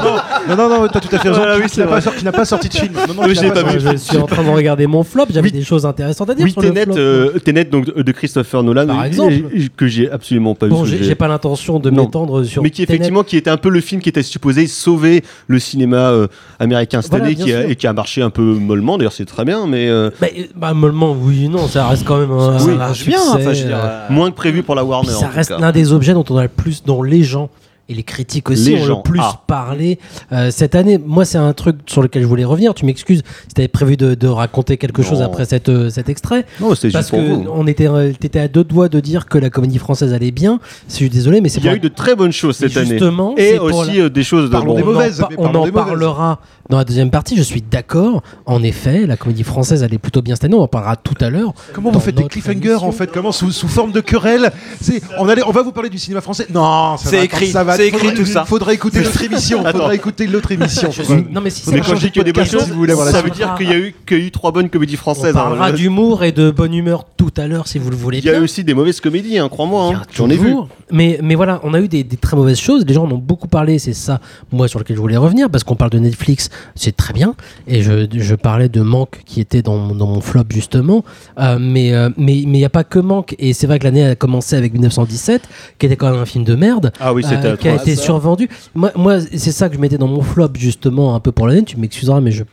Non, 0.50 0.56
non, 0.58 0.70
non, 0.82 0.88
t'as 0.92 1.00
tout 1.00 1.08
à 1.16 1.20
fait 1.20 1.30
raison. 1.30 1.40
Voilà, 1.42 1.58
oui, 1.58 1.68
qui 1.70 1.80
n'a 1.80 1.88
pas, 1.88 2.02
sorti- 2.02 2.26
pas 2.26 2.42
de 2.44 2.74
film. 2.74 2.94
Non, 3.08 3.14
non, 3.14 3.22
Oui, 3.24 3.34
qui 3.34 3.46
je 3.46 3.50
pas 3.52 3.98
suis 3.98 4.18
en 4.18 4.26
train 4.26 4.44
de 4.44 4.50
regarder 4.50 4.86
mon 4.88 5.04
flop, 5.04 5.26
j'avais 5.30 5.52
des 5.52 5.64
choses 5.64 5.86
intéressantes 5.86 6.30
à 6.30 6.36
dire 6.36 6.44
Oui, 6.46 6.52
sur 6.52 6.62
le 6.62 6.68
Tenet, 6.70 6.84
flop. 6.86 6.96
euh, 6.98 7.40
Tenet, 7.40 7.66
donc 7.66 7.86
de 7.96 8.12
Christopher 8.12 8.64
Nolan, 8.64 8.88
Par 8.88 9.06
exemple. 9.06 9.34
que 9.78 9.88
j'ai 9.88 10.12
absolument 10.12 10.56
pas 10.56 10.68
Bon, 10.68 10.84
vu. 10.84 10.98
que 10.98 11.04
j'ai 11.04 11.16
pas 11.16 11.28
l'intention 11.30 11.80
de 11.80 11.90
m'étendre 11.90 12.44
sur 12.44 12.64
mais 12.64 12.70
qui 12.70 12.86
Tenet. 12.86 12.96
effectivement 12.96 13.24
qui 13.24 13.38
était 13.38 13.50
un 13.50 13.58
peu 13.58 13.70
le 13.70 13.80
film 13.80 14.02
qui 14.02 14.10
était 14.10 14.24
supposé 14.24 14.68
sauver 14.68 15.24
le 15.48 15.60
cinéma 15.60 16.10
euh, 16.10 16.28
américain 16.60 17.02
cette 17.02 17.12
Voilà, 17.12 17.26
année 17.28 17.36
qui 17.36 17.54
a- 17.54 17.68
et 17.68 17.76
qui 17.76 17.88
a 17.88 17.94
marché 17.94 18.22
un 18.22 18.30
peu 18.30 18.42
mollement 18.42 18.98
d'ailleurs 18.98 19.14
c'est 19.14 19.26
très 19.26 19.46
bien 19.46 19.68
mais 19.68 19.88
euh, 19.90 20.10
Bah, 20.20 20.28
euh, 20.38 20.44
bah, 20.56 20.74
mollement, 20.74 21.16
oui, 21.18 21.48
non, 21.48 21.68
ça 21.68 21.88
reste 21.88 22.04
quand 22.06 22.18
même 22.18 22.32
un, 22.32 22.58
bien, 23.06 23.20
euh, 23.38 24.06
moins 24.10 24.32
que 24.32 24.36
prévu 24.36 24.64
pour 24.64 24.76
la 24.76 24.84
Warner 24.84 25.12
ça 25.12 25.28
reste 25.30 25.52
l'un 25.58 25.72
des 25.72 25.94
objets 25.94 26.14
dont 26.14 26.26
on 26.30 26.38
a 26.38 26.44
le 26.44 26.50
plus, 26.50 26.84
dont 26.84 27.04
les 27.04 27.24
gens 27.24 27.50
et 27.92 27.94
les 27.94 28.04
critiques 28.04 28.50
aussi 28.50 28.76
Les 28.76 28.82
ont 28.82 28.86
gens, 28.86 28.98
le 28.98 29.04
plus 29.04 29.20
ah. 29.22 29.42
parlé 29.48 30.00
euh, 30.32 30.50
cette 30.52 30.76
année. 30.76 30.98
Moi, 30.98 31.26
c'est 31.26 31.38
un 31.38 31.54
truc 31.54 31.78
sur 31.88 32.02
lequel 32.02 32.22
je 32.24 32.28
voulais 32.28 32.46
revenir. 32.46 32.74
Tu 32.74 32.86
m'excuses 32.86 33.22
si 33.48 33.54
tu 33.54 33.62
avais 33.62 33.68
prévu 33.68 33.98
de, 33.98 34.16
de 34.16 34.28
raconter 34.28 34.78
quelque 34.78 35.04
chose 35.04 35.22
après 35.22 35.46
cette, 35.46 35.70
euh, 35.70 35.90
cet 35.90 36.10
extrait. 36.10 36.46
Non, 36.60 36.74
c'était 36.76 36.92
Parce 36.92 37.06
juste 37.08 37.10
pour 37.12 37.20
que 37.20 37.44
vous. 37.46 37.50
on 37.54 37.68
était, 37.68 37.88
euh, 37.88 38.12
t'étais 38.18 38.40
à 38.40 38.48
deux 38.48 38.64
doigts 38.64 38.90
de 38.90 39.00
dire 39.00 39.26
que 39.28 39.38
la 39.38 39.50
comédie 39.50 39.78
française 39.78 40.14
allait 40.14 40.32
bien. 40.32 40.60
Je 40.90 40.94
suis 40.96 41.10
désolé, 41.10 41.42
mais 41.42 41.50
c'est 41.50 41.60
il 41.60 41.66
y 41.66 41.68
a 41.68 41.72
pour- 41.72 41.78
eu 41.78 41.80
de 41.82 41.88
très 41.90 42.16
bonnes 42.16 42.32
choses 42.32 42.56
cette 42.58 42.76
année 42.78 42.90
Justement, 42.92 43.36
et 43.38 43.58
pour 43.58 43.66
aussi 43.80 43.98
la- 43.98 44.10
des 44.10 44.24
choses 44.24 44.46
de 44.46 44.52
Parlons 44.52 44.74
bon. 44.74 44.80
des 44.80 44.84
mauvaises. 44.84 45.22
On 45.22 45.26
en, 45.26 45.30
mais 45.30 45.36
par- 45.36 45.40
on 45.40 45.44
parlons 45.44 45.60
en 45.62 45.66
des 45.66 45.72
mauvaises. 45.72 45.86
parlera 45.86 46.40
dans 46.70 46.78
la 46.78 46.84
deuxième 46.86 47.12
partie. 47.12 47.36
Je 47.36 47.44
suis 47.44 47.62
d'accord. 47.62 48.22
En 48.46 48.64
effet, 48.64 49.06
la 49.06 49.18
comédie 49.18 49.44
française 49.44 49.84
allait 49.84 49.98
plutôt 49.98 50.22
bien 50.22 50.36
cette 50.36 50.46
année. 50.46 50.56
On 50.56 50.62
en 50.62 50.68
parlera 50.68 50.96
tout 50.96 51.16
à 51.20 51.30
l'heure. 51.30 51.54
Comment 51.74 51.92
vous 51.92 52.00
faites 52.00 52.16
des 52.16 52.24
cliffhangers 52.26 52.58
émission. 52.70 52.88
en 52.88 52.92
fait? 52.92 53.12
Comment 53.12 53.32
sous, 53.32 53.52
sous 53.52 53.68
forme 53.68 53.92
de 53.92 54.00
querelle? 54.02 54.52
C'est 54.80 55.02
on 55.20 55.28
allait, 55.28 55.44
on 55.46 55.52
va 55.52 55.62
vous 55.64 55.72
parler 55.72 55.90
du 55.90 55.98
cinéma 56.00 56.22
français. 56.22 56.48
Non, 56.54 56.96
ça 56.98 57.10
C'est 57.10 57.18
va, 57.18 57.24
écrit, 57.24 57.48
ça 57.48 57.64
va. 57.64 57.76
C'est 57.82 57.88
écrit 57.90 58.00
Faudrait- 58.10 58.16
tout 58.16 58.26
ça. 58.26 58.46
Faudrait 58.46 58.74
écouter 58.76 59.04
l'autre 59.04 59.24
émission. 59.24 59.64
Faudrait 59.64 59.96
écouter 59.96 60.28
l'autre 60.28 60.52
émission. 60.52 60.92
Suis- 60.92 61.04
Non, 61.32 61.42
mais 61.42 61.50
si 61.50 61.62
faudrait 61.64 61.82
c'est 61.82 61.90
mais 61.90 61.94
quand 61.94 61.96
je 62.00 62.06
dis 62.06 62.12
qu'il 62.12 62.18
y 62.18 62.22
a 62.22 62.24
des 62.24 62.34
bonnes 62.34 62.46
choses 62.46 62.64
si 62.64 62.70
vous 62.72 62.78
voulez 62.78 62.92
avoir 62.92 63.06
la 63.08 63.12
ça 63.12 63.22
veut 63.22 63.30
dire 63.30 63.56
qu'il 63.58 63.70
y 63.70 63.74
a 63.74 63.78
eu 63.78 63.94
eu 64.12 64.32
trois 64.32 64.52
bonnes 64.52 64.70
comédies 64.70 64.96
On 64.96 64.98
françaises 64.98 65.34
parlera 65.34 65.68
hein. 65.68 65.72
d'humour 65.72 66.24
et 66.24 66.32
de 66.32 66.52
bonne 66.52 66.74
humeur 66.74 67.06
tout 67.18 67.32
à 67.38 67.48
l'heure 67.48 67.68
si 67.68 67.80
vous 67.80 67.90
le 67.90 67.96
voulez 67.96 68.18
il 68.20 68.26
y 68.26 68.30
a 68.30 68.34
bien. 68.34 68.42
eu 68.42 68.44
aussi 68.44 68.64
des 68.64 68.74
mauvaises 68.74 69.00
comédies 69.00 69.38
hein, 69.38 69.48
crois-moi 69.50 69.86
hein. 69.96 70.02
a 70.04 70.04
j'en 70.14 70.30
ai 70.30 70.38
vu. 70.38 70.54
Mais, 70.94 71.20
mais 71.24 71.36
voilà, 71.36 71.62
on 71.64 71.74
a 71.74 71.80
eu 71.80 71.88
des, 71.88 72.04
des 72.04 72.18
très 72.18 72.36
mauvaises 72.36 72.60
choses. 72.60 72.86
Les 72.86 72.94
gens 72.94 73.06
en 73.06 73.12
ont 73.12 73.18
beaucoup 73.18 73.48
parlé. 73.48 73.80
C'est 73.80 73.94
ça, 73.94 74.20
moi, 74.52 74.68
sur 74.68 74.78
lequel 74.78 74.98
je 74.98 75.02
voulais 75.02 75.16
revenir. 75.16 75.50
Parce 75.50 75.64
qu'on 75.64 75.78
parle 75.78 75.92
de 75.92 76.00
Netflix, 76.00 76.50
c'est 76.76 76.98
très 76.98 77.14
bien. 77.14 77.34
Et 77.66 77.82
je, 77.82 78.08
je 78.14 78.36
parlais 78.36 78.68
de 78.68 78.82
Manque 78.82 79.22
qui 79.26 79.40
était 79.40 79.62
dans, 79.62 79.78
mon- 79.78 79.96
dans 79.96 80.08
mon 80.08 80.20
flop, 80.20 80.44
justement. 80.50 81.06
Euh, 81.40 81.58
mais 81.62 81.94
euh, 81.94 82.10
mais 82.18 82.38
il 82.38 82.50
n'y 82.50 82.66
a 82.66 82.70
pas 82.70 82.84
que 82.84 83.00
Manque. 83.00 83.36
Et 83.40 83.54
c'est 83.54 83.68
vrai 83.68 83.80
que 83.80 83.86
l'année 83.86 84.06
a 84.06 84.16
commencé 84.16 84.58
avec 84.58 84.74
1917, 84.74 85.44
qui 85.80 85.86
était 85.86 85.96
quand 85.96 86.12
même 86.12 86.20
un 86.20 86.26
film 86.26 86.44
de 86.44 86.56
merde. 86.56 86.92
Ah 87.00 87.14
oui, 87.14 87.24
c'était 87.24 87.48
euh, 87.48 87.56
qui 87.56 87.70
a 87.72 87.82
été 87.82 87.96
survendu. 87.96 88.50
Moi, 88.76 88.92
moi 88.96 89.20
c'est 89.20 89.52
ça 89.52 89.70
que 89.70 89.76
je 89.76 89.80
mettais 89.80 89.98
dans 89.98 90.08
mon 90.08 90.22
flop, 90.22 90.50
justement, 90.56 91.16
un 91.16 91.20
peu 91.20 91.32
pour 91.32 91.48
l'année. 91.48 91.64
Tu 91.64 91.78
m'excuseras, 91.78 92.22
mais 92.22 92.32
je 92.32 92.44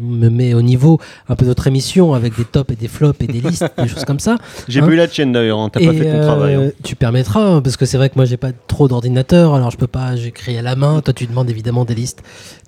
me 0.00 0.28
mets 0.28 0.54
au 0.54 0.62
niveau 0.62 1.00
un 1.28 1.36
peu 1.36 1.44
de 1.44 1.50
notre 1.50 1.66
émission 1.66 2.14
avec 2.14 2.36
des 2.36 2.44
tops 2.44 2.72
et 2.72 2.76
des 2.76 2.88
flops 2.88 3.20
et 3.22 3.26
des 3.26 3.40
listes, 3.48 3.64
des 3.78 3.88
choses 3.88 4.04
comme 4.04 4.20
ça. 4.20 4.36
j'ai 4.68 4.80
Hein 4.80 4.86
pas 4.86 4.92
eu 4.92 4.96
la 4.96 5.08
tienne 5.08 5.32
d'ailleurs 5.32 5.58
hein. 5.58 5.68
t'as 5.72 5.80
pas 5.80 5.92
fait 5.92 6.04
ton 6.04 6.18
euh, 6.18 6.22
travail 6.26 6.54
hein. 6.54 6.70
Tu 6.82 6.96
permettras, 6.96 7.44
hein, 7.44 7.62
parce 7.62 7.76
que 7.76 7.84
c'est 7.86 7.96
vrai 7.96 8.08
que 8.08 8.14
moi 8.16 8.24
j'ai 8.24 8.36
pas 8.36 8.50
trop 8.66 8.88
d'ordinateur, 8.88 9.54
alors 9.54 9.70
je 9.70 9.76
peux 9.76 9.86
pas, 9.86 10.16
j'écris 10.16 10.56
à 10.58 10.62
la 10.62 10.76
main. 10.76 11.00
Toi 11.00 11.12
tu 11.14 11.26
demandes 11.26 11.50
évidemment 11.50 11.84
des 11.84 11.94
listes 11.94 12.22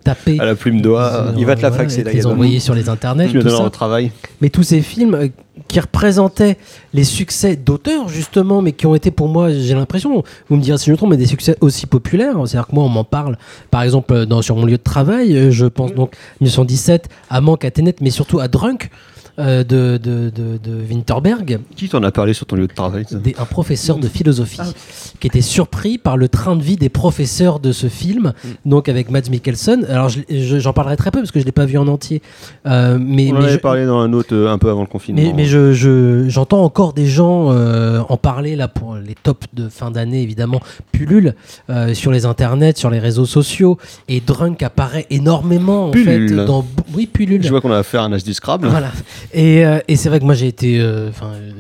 tapées. 0.05 0.39
à 0.39 0.45
la 0.45 0.55
plume 0.55 0.81
d'oie 0.81 1.13
Euh, 1.13 1.33
il 1.37 1.45
va 1.47 1.57
te 1.57 1.63
la 1.63 1.71
voilà, 1.71 1.85
faxer, 1.85 2.03
Gaëtan. 2.05 2.31
envoyés 2.31 2.61
sur 2.61 2.75
les 2.75 2.89
internets. 2.89 3.29
tu 3.29 3.39
me 3.39 3.43
tout 3.43 3.49
ça. 3.51 3.65
au 3.65 3.71
travail 3.71 4.13
Mais 4.41 4.51
tous 4.51 4.63
ces 4.63 4.81
films 4.83 5.15
euh, 5.15 5.29
qui 5.69 5.81
représentaient 5.81 6.57
les 6.93 7.05
succès 7.05 7.57
d'auteurs, 7.57 8.09
justement, 8.09 8.61
mais 8.63 8.73
qui 8.73 8.87
ont 8.87 8.95
été 8.95 9.11
pour 9.11 9.29
moi, 9.29 9.51
j'ai 9.51 9.75
l'impression, 9.75 10.23
vous 10.49 10.57
me 10.57 10.61
direz 10.63 10.79
si 10.79 10.87
je 10.87 10.91
me 10.93 10.97
trompe, 10.97 11.11
mais 11.11 11.17
des 11.17 11.27
succès 11.27 11.57
aussi 11.61 11.87
populaires. 11.87 12.35
C'est-à-dire 12.47 12.67
que 12.69 12.75
moi, 12.75 12.85
on 12.85 12.89
m'en 12.89 13.05
parle, 13.05 13.37
par 13.71 13.83
exemple, 13.83 14.27
dans, 14.27 14.43
sur 14.43 14.57
mon 14.57 14.67
lieu 14.67 14.77
de 14.77 14.83
travail. 14.83 15.37
euh, 15.37 15.51
Je 15.51 15.67
pense 15.67 15.95
donc 15.95 16.15
1917 16.41 17.09
à 17.31 17.41
Manque, 17.41 17.65
à 17.65 17.71
Tenet, 17.71 17.97
mais 18.01 18.11
surtout 18.11 18.41
à 18.41 18.49
Drunk. 18.49 18.91
Euh, 19.39 19.65
de, 19.65 19.97
de, 20.03 20.31
de, 20.31 20.59
de 20.63 20.77
Winterberg, 20.89 21.59
qui 21.77 21.89
t'en 21.89 22.03
a 22.03 22.13
parlé 22.13 22.35
sur 22.35 22.47
ton 22.47 22.57
lieu 22.57 22.67
de 22.67 22.73
travail 22.73 23.05
ça 23.09 23.17
des- 23.17 23.35
un 23.39 23.45
professeur 23.45 23.99
de 23.99 24.07
philosophie 24.09 24.59
Ah. 24.61 24.67
qui 25.21 25.27
était 25.27 25.41
surpris 25.41 25.99
par 25.99 26.17
le 26.17 26.29
train 26.29 26.55
de 26.57 26.63
vie 26.63 26.77
des 26.77 26.89
professeurs 26.89 27.59
de 27.61 27.73
ce 27.73 27.89
film, 27.89 28.33
Mm. 28.45 28.49
donc 28.71 28.89
avec 28.89 29.11
Mads 29.11 29.31
Mikkelsen. 29.31 29.85
Alors 29.87 30.09
je- 30.09 30.21
je- 30.31 30.59
j'en 30.61 30.73
parlerai 30.73 30.97
très 30.97 31.11
peu 31.11 31.19
parce 31.21 31.31
que 31.33 31.41
je 31.41 31.45
l'ai 31.45 31.53
pas 31.53 31.67
vu 31.67 31.79
en 31.79 31.89
entier, 31.89 32.23
Euh, 32.67 32.99
mais, 33.01 33.31
on 33.33 33.37
en 33.37 33.39
mais 33.41 33.45
avait 33.47 33.55
je- 33.55 33.59
parlé 33.59 33.87
dans 33.87 33.99
un 33.99 34.13
autre 34.13 34.35
euh, 34.35 34.51
un 34.53 34.59
peu 34.59 34.71
avant 34.71 34.83
le 34.83 34.87
confinement 34.87 35.21
mais, 35.23 35.33
mais 35.35 35.45
je, 35.47 35.73
je- 35.73 36.29
j'entends 36.29 36.63
encore 36.63 36.93
des 36.93 37.07
gens 37.07 37.51
euh, 37.51 38.01
en 38.09 38.17
parler 38.17 38.55
là 38.57 38.69
pour 38.69 38.95
les 38.97 39.15
tops 39.21 39.47
de 39.53 39.69
fin 39.69 39.91
d'année 39.91 40.23
évidemment 40.23 40.61
pullulent 40.93 41.35
euh, 41.71 41.93
sur 41.95 42.13
les 42.13 42.25
internets, 42.27 42.77
sur 42.77 42.91
les 42.91 42.99
réseaux 43.01 43.27
sociaux 43.27 43.79
et 44.09 44.21
Drunk 44.21 44.63
apparaît 44.63 45.07
énormément 45.11 45.87
en 45.87 45.91
Pullule. 45.91 46.29
fait 46.29 46.45
dans 46.47 46.65
oui 46.95 47.07
pullule. 47.07 47.43
je 47.43 47.49
vois 47.49 47.61
qu'on 47.61 47.73
a 47.73 47.79
affaire 47.79 48.03
à 48.03 48.05
un 48.05 48.13
as 48.13 48.25
du 48.25 48.33
Scrabble 48.35 48.69
Voilà. 48.69 48.93
Et, 49.33 49.65
euh, 49.65 49.79
et 49.89 49.97
c'est 49.97 50.09
vrai 50.09 50.21
que 50.21 50.25
moi 50.25 50.35
j'ai 50.35 50.49
été. 50.49 50.79
euh, 50.81 51.09
Enfin. 51.09 51.33
euh, 51.35 51.51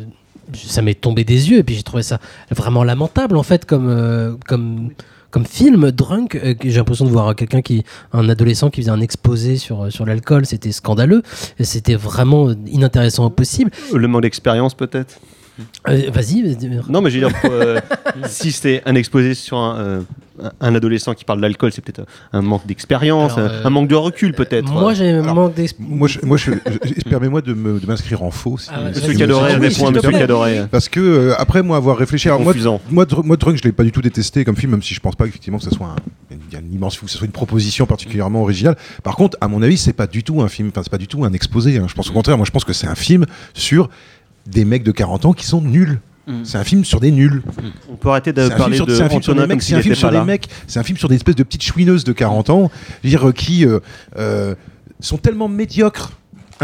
ça 0.54 0.82
m'est 0.82 0.94
tombé 0.94 1.24
des 1.24 1.50
yeux 1.50 1.58
et 1.58 1.62
puis 1.62 1.74
j'ai 1.74 1.82
trouvé 1.82 2.02
ça 2.02 2.20
vraiment 2.50 2.84
lamentable 2.84 3.36
en 3.38 3.42
fait 3.42 3.64
comme 3.64 4.38
comme 4.46 4.90
comme 5.30 5.46
film 5.46 5.90
drunk 5.90 6.38
j'ai 6.62 6.70
l'impression 6.76 7.06
de 7.06 7.10
voir 7.10 7.34
quelqu'un 7.34 7.62
qui 7.62 7.82
un 8.12 8.28
adolescent 8.28 8.68
qui 8.68 8.82
faisait 8.82 8.90
un 8.92 9.00
exposé 9.00 9.56
sur 9.56 9.90
sur 9.90 10.04
l'alcool 10.04 10.44
c'était 10.44 10.70
scandaleux 10.70 11.22
c'était 11.60 11.94
vraiment 11.94 12.50
inintéressant 12.66 13.24
au 13.24 13.30
possible 13.30 13.70
Le 13.92 14.06
manque 14.06 14.22
d'expérience 14.22 14.74
peut-être? 14.74 15.18
Euh, 15.88 16.11
vas-y 16.12 16.42
vas-y. 16.42 16.80
Non, 16.88 17.00
mais 17.00 17.11
je 17.11 17.20
veux 17.20 17.28
dire, 17.28 17.38
euh, 17.44 17.80
si 18.28 18.50
c'est 18.52 18.82
un 18.86 18.94
exposé 18.96 19.34
sur 19.34 19.57
un, 19.57 19.76
euh, 19.78 20.00
un- 20.61 20.74
adolescent 20.74 21.14
qui 21.14 21.24
parle 21.24 21.40
d'alcool, 21.40 21.70
c'est 21.72 21.80
peut-être 21.84 22.07
un 22.32 22.42
manque 22.42 22.66
d'expérience, 22.66 23.38
un, 23.38 23.42
euh, 23.42 23.62
un 23.64 23.70
manque 23.70 23.88
de 23.88 23.94
recul 23.94 24.32
peut-être. 24.32 24.68
moi 24.72 24.94
j'ai 24.94 25.11
un 25.11 25.22
manque 25.34 25.55
d'expérience 25.55 25.96
Moi, 25.96 26.09
je, 26.09 26.18
moi, 26.24 26.36
je, 26.36 26.50
je- 26.52 27.09
permets-moi 27.09 27.40
de 27.40 27.52
m'inscrire 27.55 28.22
en 28.24 28.30
faux. 28.32 28.59
si- 28.59 28.68
Ah 28.74 28.82
ouais, 28.82 28.88
Monsieur 28.90 29.14
Cadoret 29.14 29.55
répond 29.55 29.86
à 29.86 29.90
Monsieur. 29.92 30.11
Cadoret. 30.11 30.66
Parce 30.70 30.88
que 30.88 30.98
euh, 31.00 31.34
après 31.38 31.62
moi 31.62 31.76
avoir 31.76 31.96
réfléchi, 31.98 32.28
alors 32.28 32.40
moi, 32.40 32.52
moi, 32.90 33.07
moi 33.22 33.36
Drunk, 33.36 33.57
je 33.57 33.62
l'ai 33.62 33.72
pas 33.72 33.84
du 33.84 33.92
tout 33.92 34.02
détesté 34.02 34.44
comme 34.44 34.57
film, 34.57 34.72
même 34.72 34.82
si 34.82 34.92
je 34.94 35.00
pense 35.00 35.14
pas 35.14 35.26
effectivement 35.26 35.59
que 35.59 35.64
ce 35.64 35.70
soit 35.70 35.86
un, 35.86 35.96
il 36.32 36.52
y 36.52 36.57
a 36.57 36.61
une 36.61 36.72
immense, 36.72 36.96
faut 36.96 37.07
que 37.07 37.12
ce 37.12 37.18
soit 37.18 37.26
une 37.26 37.32
proposition 37.32 37.86
particulièrement 37.86 38.42
originale. 38.42 38.76
Par 39.05 39.14
contre, 39.14 39.38
à 39.40 39.46
mon 39.46 39.62
avis, 39.62 39.76
c'est 39.78 39.92
pas 39.92 40.09
du 40.09 40.24
tout 40.24 40.42
un 40.42 40.48
film, 40.48 40.68
enfin 40.70 40.82
c'est 40.82 40.90
pas 40.90 40.98
du 40.98 41.07
tout 41.07 41.24
un 41.24 41.32
exposé. 41.32 41.78
hein. 41.78 41.86
Je 41.88 41.94
pense 41.94 42.11
au 42.11 42.12
contraire, 42.12 42.36
moi 42.36 42.46
je 42.46 42.50
pense 42.50 42.64
que 42.64 42.72
c'est 42.72 42.88
un 42.88 42.94
film 42.96 43.24
sur 43.55 43.88
des 44.47 44.64
mecs 44.64 44.82
de 44.82 44.92
40 44.92 45.26
ans 45.26 45.32
qui 45.32 45.47
sont 45.47 45.61
nuls. 45.61 46.01
C'est 46.42 46.57
un 46.57 46.64
film 46.64 46.84
sur 46.84 47.01
des 47.01 47.11
nuls. 47.11 47.42
On 47.90 47.97
peut 47.97 48.09
arrêter 48.09 48.32
de 48.32 48.49
parler 48.49 48.78
de 48.78 48.95
c'est 48.95 49.03
un 49.03 49.09
film 49.11 49.22
sur 49.22 49.34
des 49.34 49.47
mecs, 49.47 49.62
c'est 49.62 49.74
un 49.74 49.82
film 49.82 49.95
sur 49.95 50.11
des 50.11 50.22
mecs, 50.22 50.49
c'est 50.66 50.78
un 50.78 50.82
film 50.82 50.97
sur 50.97 51.09
des 51.09 51.16
espèces 51.16 51.36
de 51.36 51.42
petites 51.42 51.62
chouineuses 51.62 52.05
de 52.05 52.12
40 52.12 52.51
ans, 52.51 52.70
dire, 53.03 53.28
euh, 53.28 53.32
qui 53.32 53.66
euh, 53.66 53.80
euh, 54.16 54.55
sont 55.01 55.18
tellement 55.18 55.49
médiocres 55.49 56.12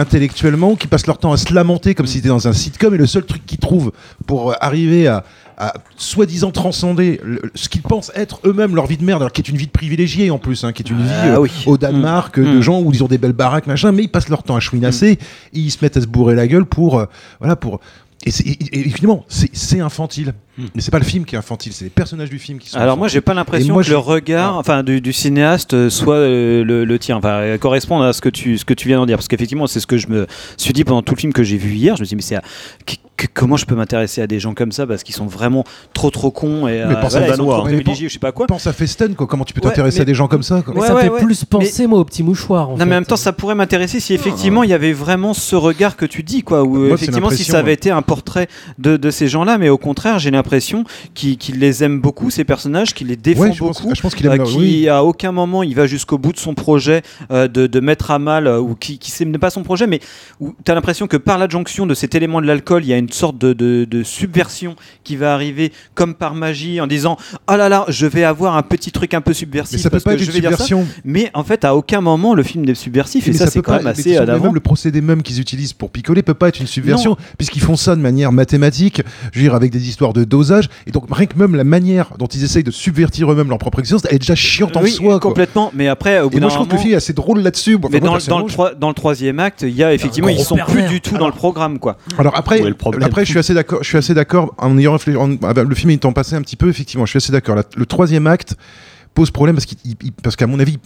intellectuellement 0.01 0.74
qu'ils 0.74 0.88
passent 0.90 1.07
leur 1.07 1.18
temps 1.18 1.32
à 1.32 1.36
se 1.36 1.53
lamenter 1.55 1.94
comme 1.94 2.07
si 2.07 2.14
c'était 2.16 2.28
dans 2.28 2.48
un 2.48 2.53
sitcom 2.53 2.94
et 2.94 2.98
le 2.98 3.07
seul 3.07 3.24
truc 3.24 3.44
qu'ils 3.46 3.59
trouvent 3.59 3.92
pour 4.26 4.51
euh, 4.51 4.55
arriver 4.61 5.07
à, 5.07 5.24
à 5.59 5.74
soi-disant 5.96 6.51
transcender 6.51 7.20
le- 7.22 7.40
ce 7.55 7.68
qu'ils 7.68 7.82
pensent 7.82 8.11
être 8.14 8.40
eux-mêmes 8.44 8.74
leur 8.74 8.86
vie 8.86 8.96
de 8.96 9.05
merde, 9.05 9.22
alors 9.22 9.32
qui 9.32 9.40
est 9.42 9.48
une 9.48 9.57
vie 9.57 9.66
de 9.68 10.30
en 10.30 10.38
plus, 10.38 10.64
hein, 10.64 10.72
qui 10.72 10.82
est 10.82 10.90
une 10.90 11.03
vie 11.03 11.09
Ah 11.12 11.26
euh, 11.34 11.38
oui. 11.38 11.51
au 11.66 11.76
Danemark 11.78 12.38
euh, 12.38 12.44
de 12.55 12.59
Mm. 12.59 12.62
gens 12.62 12.80
où 12.80 12.92
ils 12.92 13.05
ont 13.05 13.09
des 13.09 13.18
belles 13.18 13.32
baraques 13.32 13.66
machin, 13.66 13.92
mais 13.92 14.03
ils 14.05 14.09
passent 14.09 14.28
leur 14.30 14.42
temps 14.42 14.57
à 14.57 14.61
chouinasser, 14.61 15.12
et 15.53 15.59
ils 15.59 15.70
se 15.70 15.78
mettent 15.82 15.96
à 15.96 16.01
se 16.01 16.07
bourrer 16.07 16.34
la 16.34 16.46
gueule 16.48 16.64
pour 16.64 16.98
euh, 16.98 17.05
voilà 17.40 17.55
pour 17.57 17.80
et, 18.26 18.30
et- 18.30 18.90
finalement 18.90 19.24
c'est 19.28 19.80
infantile, 19.80 20.34
mais 20.75 20.81
c'est 20.81 20.91
pas 20.91 20.99
le 20.99 21.05
film 21.05 21.25
qui 21.25 21.35
est 21.35 21.39
infantile, 21.39 21.73
c'est 21.73 21.85
les 21.85 21.91
personnages 21.91 22.31
du 22.31 22.39
film 22.39 22.59
qui 22.59 22.71
sont. 22.71 22.79
Alors 22.79 22.97
moi 22.97 23.09
j'ai 23.09 23.21
pas 23.21 23.35
l'impression 23.35 23.75
moi, 23.75 23.83
que 23.83 23.87
je- 23.89 23.93
le 23.93 23.99
regard 23.99 24.57
enfin 24.59 24.83
du, 24.83 25.01
du 25.01 25.13
cinéaste 25.13 25.75
euh, 25.75 25.91
soit 25.91 26.15
euh, 26.17 26.65
le, 26.65 26.85
le 26.85 26.99
tien 26.99 27.17
enfin 27.17 27.35
euh, 27.41 27.59
correspond 27.59 28.01
à 28.03 28.13
ce 28.13 28.21
que 28.21 28.29
tu 28.29 28.59
ce 28.59 28.65
que 28.65 28.75
tu 28.75 28.89
viens 28.89 28.99
d'en 28.99 29.07
dire 29.07 29.17
parce 29.17 29.29
qu'effectivement 29.29 29.67
c'est 29.67 29.81
ce 29.81 29.87
que 29.87 29.97
je 29.99 30.09
me 30.09 30.27
suis 30.57 30.73
dit 30.73 30.85
pendant 30.85 31.03
tout 31.03 31.15
le 31.15 31.21
film 31.21 31.33
que 31.33 31.43
j'ai 31.43 31.57
vu 31.57 31.73
hier 31.75 31.97
je 31.97 32.01
me 32.03 32.05
suis 32.05 32.17
dit 32.17 32.17
mais 32.17 32.23
c'est 32.23 32.37
à- 32.37 32.43
comment 33.35 33.57
je 33.59 33.67
peux 33.67 33.75
m'intéresser 33.75 34.23
à 34.23 34.27
des 34.27 34.41
gens 34.41 34.55
comme 34.55 34.73
ça 34.73 34.87
parce 34.87 35.03
qu'ils 35.03 35.15
sont 35.15 35.27
vraiment 35.27 35.65
trop 35.93 36.09
trop 36.11 36.31
cons 36.31 36.67
et 36.67 36.73
Mais 36.73 36.81
euh, 36.83 36.95
pense 37.03 37.11
voilà, 37.13 37.27
à 37.27 37.29
ils 37.29 37.33
sont 37.33 37.43
Danois, 37.43 37.57
trop 37.59 37.67
hein. 37.69 37.81
ou 37.87 37.95
je 37.95 38.09
sais 38.09 38.19
pas 38.19 38.33
quoi 38.33 38.47
Pense 38.47 38.67
à 38.67 38.73
Festen, 38.73 39.15
quoi. 39.15 39.27
Comment 39.27 39.45
tu 39.45 39.53
peux 39.53 39.61
t'intéresser 39.61 39.99
mais- 39.99 40.03
à 40.03 40.05
des 40.07 40.15
gens 40.15 40.27
comme 40.27 40.43
ça 40.43 40.63
quoi. 40.63 40.73
mais 40.75 40.81
Ouais, 40.81 40.87
ça 40.87 40.95
ouais, 40.95 41.03
fait 41.03 41.11
ouais. 41.11 41.23
plus 41.23 41.45
penser 41.45 41.87
moi 41.87 41.99
au 41.99 42.05
petit 42.05 42.23
mouchoir 42.23 42.69
en 42.71 42.73
non 42.73 42.79
fait. 42.79 42.85
mais 42.87 42.93
en 42.93 42.97
même 42.97 43.05
temps 43.05 43.17
ça 43.17 43.33
pourrait 43.35 43.55
m'intéresser 43.55 44.01
si 44.01 44.15
effectivement 44.15 44.63
il 44.63 44.71
y 44.71 44.73
avait 44.73 44.95
vraiment 44.95 45.35
ce 45.35 45.55
regard 45.55 45.97
que 45.97 46.07
tu 46.07 46.23
dis 46.23 46.43
quoi 46.43 46.63
ou 46.65 46.95
effectivement 46.95 47.29
si 47.31 47.45
ça 47.45 47.59
avait 47.59 47.75
été 47.75 47.91
un 47.91 48.01
portrait 48.03 48.49
de, 48.79 48.97
de 48.97 49.11
ces 49.11 49.29
gens 49.29 49.45
là 49.45 49.59
mais 49.59 49.69
au 49.69 49.79
contraire 49.79 50.19
j'ai 50.19 50.31
l'impression 50.31 50.49
qu'il 51.14 51.36
qu'il 51.38 51.59
les 51.59 51.84
aime 51.84 52.01
beaucoup 52.01 52.30
ces 52.30 52.44
personnages 52.44 52.94
qu'il 52.94 53.07
les 53.09 53.16
défend 53.16 53.42
Ouais, 53.42 53.53
je 53.53 53.59
pense- 53.61 53.80
beaucoup 53.82 53.94
je 53.94 54.01
pense 54.01 54.14
qu'il 54.14 54.26
euh, 54.28 54.36
oui. 54.57 54.88
à 54.88 55.05
aucun 55.05 55.32
moment 55.32 55.62
il 55.62 55.74
va 55.74 55.86
jusqu'au 55.86 56.18
bout 56.18 56.32
de 56.32 56.38
son 56.38 56.55
projet 56.55 57.03
euh, 57.30 57.48
de, 57.48 57.66
de 57.66 57.80
mettre 57.80 58.11
à 58.11 58.18
mal 58.18 58.46
euh, 58.46 58.61
ou 58.61 58.74
qui, 58.74 58.98
qui 58.98 59.11
sait 59.11 59.24
pas 59.26 59.51
son 59.51 59.62
projet 59.62 59.86
mais 59.86 60.01
où 60.40 60.55
tu 60.64 60.70
as 60.70 60.74
l'impression 60.74 61.07
que 61.07 61.16
par 61.16 61.38
l'adjonction 61.38 61.86
de 61.86 61.94
cet 61.94 62.14
élément 62.14 62.40
de 62.40 62.46
l'alcool 62.46 62.84
il 62.84 62.88
y 62.88 62.92
a 62.92 62.98
une 62.98 63.11
sorte 63.11 63.38
de, 63.38 63.53
de- 63.53 63.84
de 63.88 64.03
subversion 64.03 64.76
qui 65.05 65.16
va 65.16 65.34
arriver 65.34 65.72
comme 65.94 66.14
par 66.14 66.34
magie 66.34 66.80
en 66.80 66.86
disant 66.86 67.16
oh 67.51 67.57
là 67.57 67.68
là 67.68 67.84
je 67.88 68.07
vais 68.07 68.24
avoir 68.24 68.57
un 68.57 68.62
petit 68.62 68.92
truc 68.92 69.14
un 69.14 69.20
peu 69.20 69.32
subversif 69.32 69.76
Mais 69.78 69.82
ça 69.82 69.90
peut 69.90 69.94
parce 69.94 70.05
pas 70.05 70.11
que 70.11 70.16
être 70.16 70.20
je 70.22 70.26
une 70.26 70.32
vais 70.32 70.40
dire 70.40 70.51
ça. 70.59 70.64
subversion. 70.64 70.86
mais 71.05 71.30
en 71.34 71.44
fait 71.44 71.64
à 71.64 71.74
aucun 71.76 72.01
moment 72.01 72.34
le 72.34 72.42
film 72.42 72.64
n'est 72.64 72.74
subversif 72.74 73.26
et 73.26 73.30
Mais 73.32 73.36
ça, 73.36 73.46
c'est 73.46 73.59
peut 73.61 73.62
quand 73.62 73.72
pas- 73.72 73.78
même 73.78 73.86
assez 73.88 74.11
Même 74.18 74.55
le 74.55 74.61
procédé 74.61 75.01
même 75.01 75.22
qu'ils 75.22 75.40
utilisent 75.40 75.72
pour 75.72 75.90
picoler 75.90 76.22
peut 76.22 76.34
pas 76.34 76.48
être 76.48 76.61
une 76.61 76.66
subversion, 76.66 77.16
puisqu'ils 77.38 77.61
font 77.62 77.76
ça 77.76 77.96
de 77.96 78.01
manière 78.01 78.32
mathématique, 78.32 79.03
je 79.32 79.38
veux 79.38 79.44
dire, 79.44 79.55
avec 79.55 79.70
des 79.70 79.88
histoires 79.88 80.12
de 80.12 80.24
dosage. 80.41 80.68
Et 80.86 80.91
donc, 80.91 81.05
rien 81.11 81.26
que 81.26 81.38
même 81.38 81.55
la 81.55 81.64
manière 81.64 82.12
dont 82.18 82.26
ils 82.26 82.43
essayent 82.45 82.64
de 82.64 82.70
subvertir 82.70 83.30
eux-mêmes 83.30 83.49
leur 83.49 83.59
propre 83.59 83.78
existence, 83.78 84.03
elle 84.09 84.16
est 84.16 84.18
déjà 84.20 84.34
chiante 84.34 84.76
en 84.76 84.82
oui, 84.82 84.91
soi. 84.91 85.18
quoi. 85.18 85.20
complètement 85.20 85.70
mais 85.74 85.88
après 85.88 86.20
au 86.20 86.30
bout 86.30 86.36
Et 86.36 86.41
d'un 86.41 86.47
moi, 86.47 86.51
je 86.51 86.55
trouve 86.57 86.68
que 86.68 86.74
le 86.74 86.80
film 86.80 86.93
est 86.93 86.97
assez 86.97 87.12
drôle 87.12 87.41
là-dessus. 87.41 87.78
Mais 87.91 88.01
moi, 88.01 88.18
dans, 88.28 88.38
le 88.41 88.45
troi- 88.47 88.74
dans 88.74 88.88
le 88.88 88.95
troisième 88.95 89.38
acte, 89.38 89.62
il 89.62 89.74
y 89.76 89.84
a 89.84 89.93
effectivement, 89.95 90.28
ils 90.28 90.38
sont 90.41 90.57
pervers. 90.57 90.74
plus 90.74 90.88
du 90.88 91.01
tout 91.01 91.16
dans 91.16 91.26
le 91.26 91.32
programme, 91.32 91.78
quoi. 91.78 91.97
Alors 92.18 92.36
après, 92.36 92.61
après, 93.03 93.24
je 93.24 93.30
suis 93.30 93.38
assez 93.38 93.55
d'accord. 93.55 93.78
Je 93.82 93.88
suis 93.88 93.99
assez 93.99 94.14
d'accord 94.14 94.55
en 94.59 94.76
ayant 94.78 94.93
réfléchi. 94.93 95.16
en- 95.16 95.28
le 95.30 95.74
film 95.74 95.91
étant 95.91 96.12
passé 96.12 96.34
un 96.34 96.43
petit 96.43 96.57
peu, 96.57 96.68
effectivement, 96.68 97.05
je 97.07 97.11
suis 97.11 97.16
assez 97.18 97.32
d'accord. 97.32 97.57
Le 97.76 97.86
troisième 97.86 98.26
acte 98.26 98.55
pose 99.14 99.30
problème 99.30 99.57
parce 99.57 99.66
qu'il, 99.66 99.78
qu'à 100.36 100.47
mon 100.47 100.59
avis, 100.61 100.78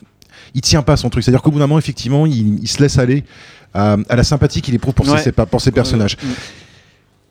il 0.55 0.61
tient 0.61 0.83
pas 0.83 0.97
son 0.97 1.11
truc. 1.11 1.23
C'est-à-dire 1.25 1.43
qu'au 1.43 1.51
bout 1.51 1.59
d'un 1.59 1.67
moment, 1.67 1.79
effectivement, 1.79 2.27
il, 2.27 2.59
il 2.63 2.69
se 2.69 2.81
laisse 2.83 2.99
aller 2.99 3.25
à, 3.73 3.97
à 4.09 4.17
la 4.17 4.25
sympathie 4.25 4.63
qu'il 4.63 4.75
éprouve 4.75 4.95
pour, 4.95 5.09
Ouais. 5.09 5.19
ses, 5.21 5.33
pour 5.33 5.61
ses 5.61 5.71
personnages. 5.73 6.17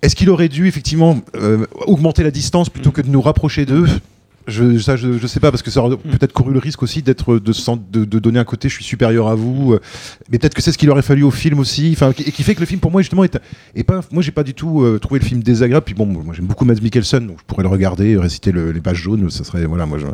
Est-ce 0.03 0.17
qu'il 0.17 0.29
aurait 0.29 0.49
dû 0.49 0.67
effectivement 0.67 1.21
euh, 1.35 1.65
augmenter 1.87 2.23
la 2.23 2.31
distance 2.31 2.69
plutôt 2.69 2.91
que 2.91 3.01
de 3.01 3.07
nous 3.07 3.21
rapprocher 3.21 3.65
d'eux? 3.65 3.87
Je, 4.47 4.77
ça, 4.79 4.95
je, 4.95 5.17
je 5.17 5.27
sais 5.27 5.39
pas, 5.39 5.51
parce 5.51 5.63
que 5.63 5.71
ça 5.71 5.81
aurait 5.81 5.97
peut-être 5.97 6.33
couru 6.33 6.53
le 6.53 6.59
risque 6.59 6.83
aussi 6.83 7.01
d'être 7.01 7.39
de, 7.39 7.51
de, 7.91 8.05
de 8.05 8.19
donner 8.19 8.39
un 8.39 8.43
côté 8.43 8.69
je 8.69 8.75
suis 8.75 8.83
supérieur 8.83 9.27
à 9.27 9.35
vous, 9.35 9.73
euh, 9.73 9.79
mais 10.31 10.37
peut-être 10.39 10.53
que 10.53 10.61
c'est 10.61 10.71
ce 10.71 10.77
qu'il 10.77 10.89
aurait 10.89 11.01
fallu 11.01 11.23
au 11.23 11.31
film 11.31 11.59
aussi, 11.59 11.91
enfin, 11.93 12.13
qui- 12.13 12.23
et 12.23 12.31
qui 12.31 12.43
fait 12.43 12.55
que 12.55 12.59
le 12.59 12.65
film 12.65 12.79
pour 12.79 12.91
moi 12.91 13.01
justement 13.01 13.23
est, 13.23 13.37
est 13.75 13.83
pas, 13.83 14.01
moi 14.11 14.21
j'ai 14.21 14.31
pas 14.31 14.43
du 14.43 14.53
tout 14.53 14.81
euh, 14.81 14.99
trouvé 14.99 15.19
le 15.19 15.25
film 15.25 15.41
désagréable, 15.43 15.85
puis 15.85 15.95
bon, 15.95 16.05
moi 16.05 16.33
j'aime 16.35 16.45
beaucoup 16.45 16.65
Mads 16.65 16.81
Mikkelsen, 16.81 17.25
donc 17.27 17.37
je 17.39 17.43
pourrais 17.45 17.63
le 17.63 17.69
regarder, 17.69 18.17
réciter 18.17 18.51
le- 18.51 18.71
les 18.71 18.81
pages 18.81 18.97
jaunes, 18.97 19.29
ça 19.29 19.43
serait, 19.43 19.65
voilà, 19.65 19.85
moi 19.85 19.97
je. 19.99 20.05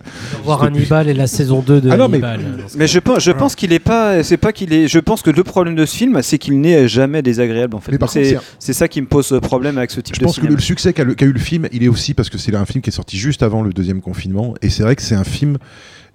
voir 0.44 0.64
Hannibal 0.64 1.08
et 1.10 1.14
la 1.14 1.28
saison 1.28 1.62
2 1.62 1.82
de 1.82 1.90
Ah 1.90 1.98
non, 1.98 2.08
mais- 2.08 2.24
Hannibal. 2.24 2.66
Mais 2.78 2.88
je 2.88 3.00
pense, 3.00 3.24
je 3.24 3.32
pense 3.32 3.56
qu'il 3.56 3.74
est 3.74 3.80
pas, 3.80 4.24
c'est 4.24 4.38
pas 4.38 4.52
qu'il 4.54 4.74
est, 4.74 4.88
je 4.88 5.00
pense 5.00 5.22
que 5.22 5.30
le 5.32 5.44
problème 5.44 5.76
de 5.76 5.86
ce 5.86 5.96
film, 5.96 6.20
c'est 6.22 6.38
qu'il 6.38 6.60
n'est 6.62 6.88
jamais 6.88 7.22
désagréable 7.22 7.76
en 7.76 7.80
fait. 7.80 7.92
Mais 7.92 7.98
par 7.98 8.10
C'est 8.10 8.74
ça 8.74 8.88
qui 8.88 9.02
me 9.02 9.08
pose 9.08 9.40
problème 9.42 9.78
avec 9.78 9.92
ce 9.92 10.02
type 10.02 10.16
Je 10.16 10.20
de 10.20 10.26
pense 10.26 10.40
que 10.40 10.48
le 10.48 10.58
succès 10.60 10.94
qu'a 10.94 11.04
le- 11.04 11.14
qu'a 11.16 11.26
eu 11.26 11.32
le 11.34 11.40
film, 11.40 11.68
il 11.72 11.84
est 11.84 11.88
aussi 11.88 12.14
parce 12.14 12.30
que 12.30 12.38
c'est 12.38 12.56
un 12.56 12.66
film 12.66 12.82
qui 12.82 12.90
est 12.90 12.94
sorti 12.94 13.18
juste 13.18 13.44
avant 13.44 13.62
le 13.64 13.72
deuxième 13.74 14.02
confinement, 14.20 14.54
et 14.62 14.70
c'est 14.70 14.84
vrai 14.84 14.96
que 14.96 15.02
c'est 15.02 15.16
un 15.16 15.24
film, 15.24 15.58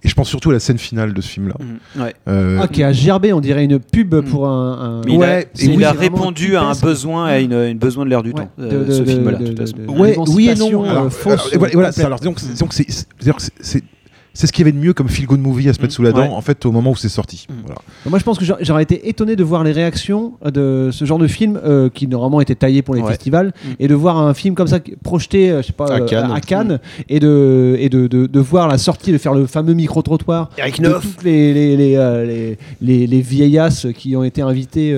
et 0.03 0.07
je 0.07 0.13
pense 0.13 0.29
surtout 0.29 0.51
à 0.51 0.53
la 0.53 0.59
scène 0.59 0.77
finale 0.77 1.13
de 1.13 1.21
ce 1.21 1.27
film-là. 1.29 1.55
Mhm, 1.59 2.03
ouais. 2.03 2.13
Euh, 2.27 2.59
Ah, 2.61 2.67
qui 2.67 2.83
a 2.83 2.91
gerbé, 2.91 3.33
on 3.33 3.39
dirait 3.41 3.65
une 3.65 3.79
pub 3.79 4.21
pour 4.21 4.47
un. 4.47 5.01
un- 5.03 5.07
il 5.07 5.15
a, 5.15 5.17
Ouais, 5.17 5.47
il 5.59 5.71
et 5.71 5.75
oui, 5.77 5.83
a 5.83 5.89
c'est 5.91 5.95
vraiment 5.97 6.17
répondu 6.17 6.55
à 6.55 6.63
un 6.63 6.73
besoin, 6.75 7.25
à 7.25 7.39
une, 7.39 7.53
une 7.53 7.77
besoin 7.79 8.05
de 8.05 8.09
l'air 8.11 8.21
du 8.21 8.29
Ouais, 8.29 8.35
temps, 8.35 8.49
de- 8.57 8.63
euh, 8.65 8.85
de- 8.85 8.91
ce 8.91 9.01
de- 9.01 9.05
film-là, 9.05 9.37
de- 9.39 9.91
Ouais, 9.91 10.15
oui 10.29 10.49
et 10.49 10.55
non. 10.55 10.85
euh, 10.85 10.89
Alors, 10.89 11.11
fausse, 11.11 11.33
alors, 11.33 11.47
et 11.53 11.57
voilà, 11.57 11.73
voilà, 11.73 12.05
alors, 12.05 12.19
disons 12.19 12.33
que 12.67 12.75
c'est- 12.75 13.83
c'est- 14.35 14.45
ce 14.45 14.51
qu'il 14.53 14.63
y 14.63 14.69
avait 14.69 14.77
de 14.77 14.83
mieux 14.85 14.93
comme 14.93 15.09
feel 15.09 15.25
good 15.25 15.39
movie 15.39 15.67
à 15.69 15.73
se 15.73 15.81
mettre 15.81 15.93
sous 15.95 16.03
la 16.03 16.11
dent 16.11 16.21
Ouais. 16.27 16.29
en 16.29 16.41
fait 16.41 16.63
au 16.67 16.71
moment 16.71 16.91
où 16.91 16.95
c'est 16.95 17.09
sorti. 17.09 17.47
Voilà. 17.65 17.81
Moi, 18.05 18.19
je 18.19 18.23
pense 18.23 18.37
que 18.37 18.45
j'a- 18.45 18.57
j'aurais 18.61 18.83
été 18.83 19.09
étonné 19.09 19.35
de 19.35 19.43
voir 19.43 19.63
les 19.63 19.71
réactions 19.71 20.33
de 20.45 20.89
ce 20.91 21.03
genre 21.05 21.17
de 21.17 21.25
film 21.27 21.59
euh, 21.65 21.89
qui 21.89 22.07
normalement 22.07 22.39
était 22.41 22.53
taillé 22.53 22.83
pour 22.83 22.93
les 22.93 23.01
Ouais. 23.01 23.09
festivals 23.09 23.47
Mm. 23.47 23.69
et 23.79 23.87
de 23.87 23.95
voir 23.95 24.19
un 24.19 24.33
film 24.35 24.53
comme 24.53 24.67
ça 24.67 24.79
projeté, 25.03 25.49
euh, 25.49 25.61
je 25.63 25.67
sais 25.67 25.73
pas, 25.73 25.85
À 25.87 26.01
euh, 26.01 26.05
Cannes. 26.05 26.31
à 26.31 26.39
Cannes 26.41 26.79
et 27.09 27.19
de 27.19 27.75
et 27.79 27.89
de, 27.89 28.05
de, 28.05 28.27
de 28.27 28.39
voir 28.39 28.67
la 28.67 28.77
sortie, 28.77 29.11
de 29.11 29.17
faire 29.17 29.33
le 29.33 29.47
fameux 29.47 29.73
micro 29.73 30.01
trottoir 30.03 30.51
Neuf. 30.79 31.01
toutes 31.01 31.23
les 31.23 31.53
les, 31.53 31.75
les, 31.77 31.95
euh, 31.95 32.25
les, 32.25 32.57
les- 32.81 33.07
les 33.07 33.21
vieillasses 33.21 33.87
qui 33.97 34.15
ont 34.15 34.23
été 34.23 34.41
invitées. 34.41 34.91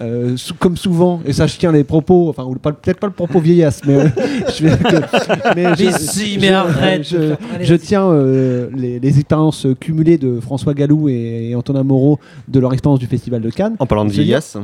Euh, 0.00 0.36
sou- 0.36 0.54
comme 0.58 0.76
souvent, 0.76 1.20
et 1.26 1.32
ça 1.32 1.46
je 1.46 1.56
tiens 1.58 1.70
les 1.72 1.84
propos, 1.84 2.28
enfin 2.30 2.44
peut-être 2.60 2.98
pas 2.98 3.06
le 3.06 3.12
propos 3.12 3.40
vieillasse, 3.40 3.80
mais, 3.86 3.94
euh, 3.96 4.08
je, 4.56 4.66
vais- 4.66 4.76
que- 4.78 5.54
mais 5.56 5.74
je- 5.76 5.84
Mais 5.84 5.92
si, 5.92 6.34
je- 6.34 6.40
mais 6.40 6.48
arrête 6.48 7.06
je, 7.08 7.16
de 7.16 7.26
faire- 7.28 7.38
allez, 7.54 7.64
je 7.64 7.74
vas-y. 7.74 7.78
tiens 7.86 8.06
euh, 8.10 8.68
les, 8.74 8.98
les 8.98 9.18
expériences 9.18 9.66
cumulées 9.80 10.18
de 10.18 10.40
François 10.40 10.74
Gallou 10.74 11.08
et, 11.08 11.48
et 11.50 11.54
Antonin 11.54 11.82
Moreau 11.84 12.18
de 12.48 12.58
leur 12.60 12.72
expérience 12.72 12.98
du 13.00 13.06
Festival 13.06 13.42
de 13.42 13.50
Cannes. 13.50 13.76
En 13.78 13.86
parlant 13.86 14.04
de 14.04 14.10
vieillesse, 14.10 14.56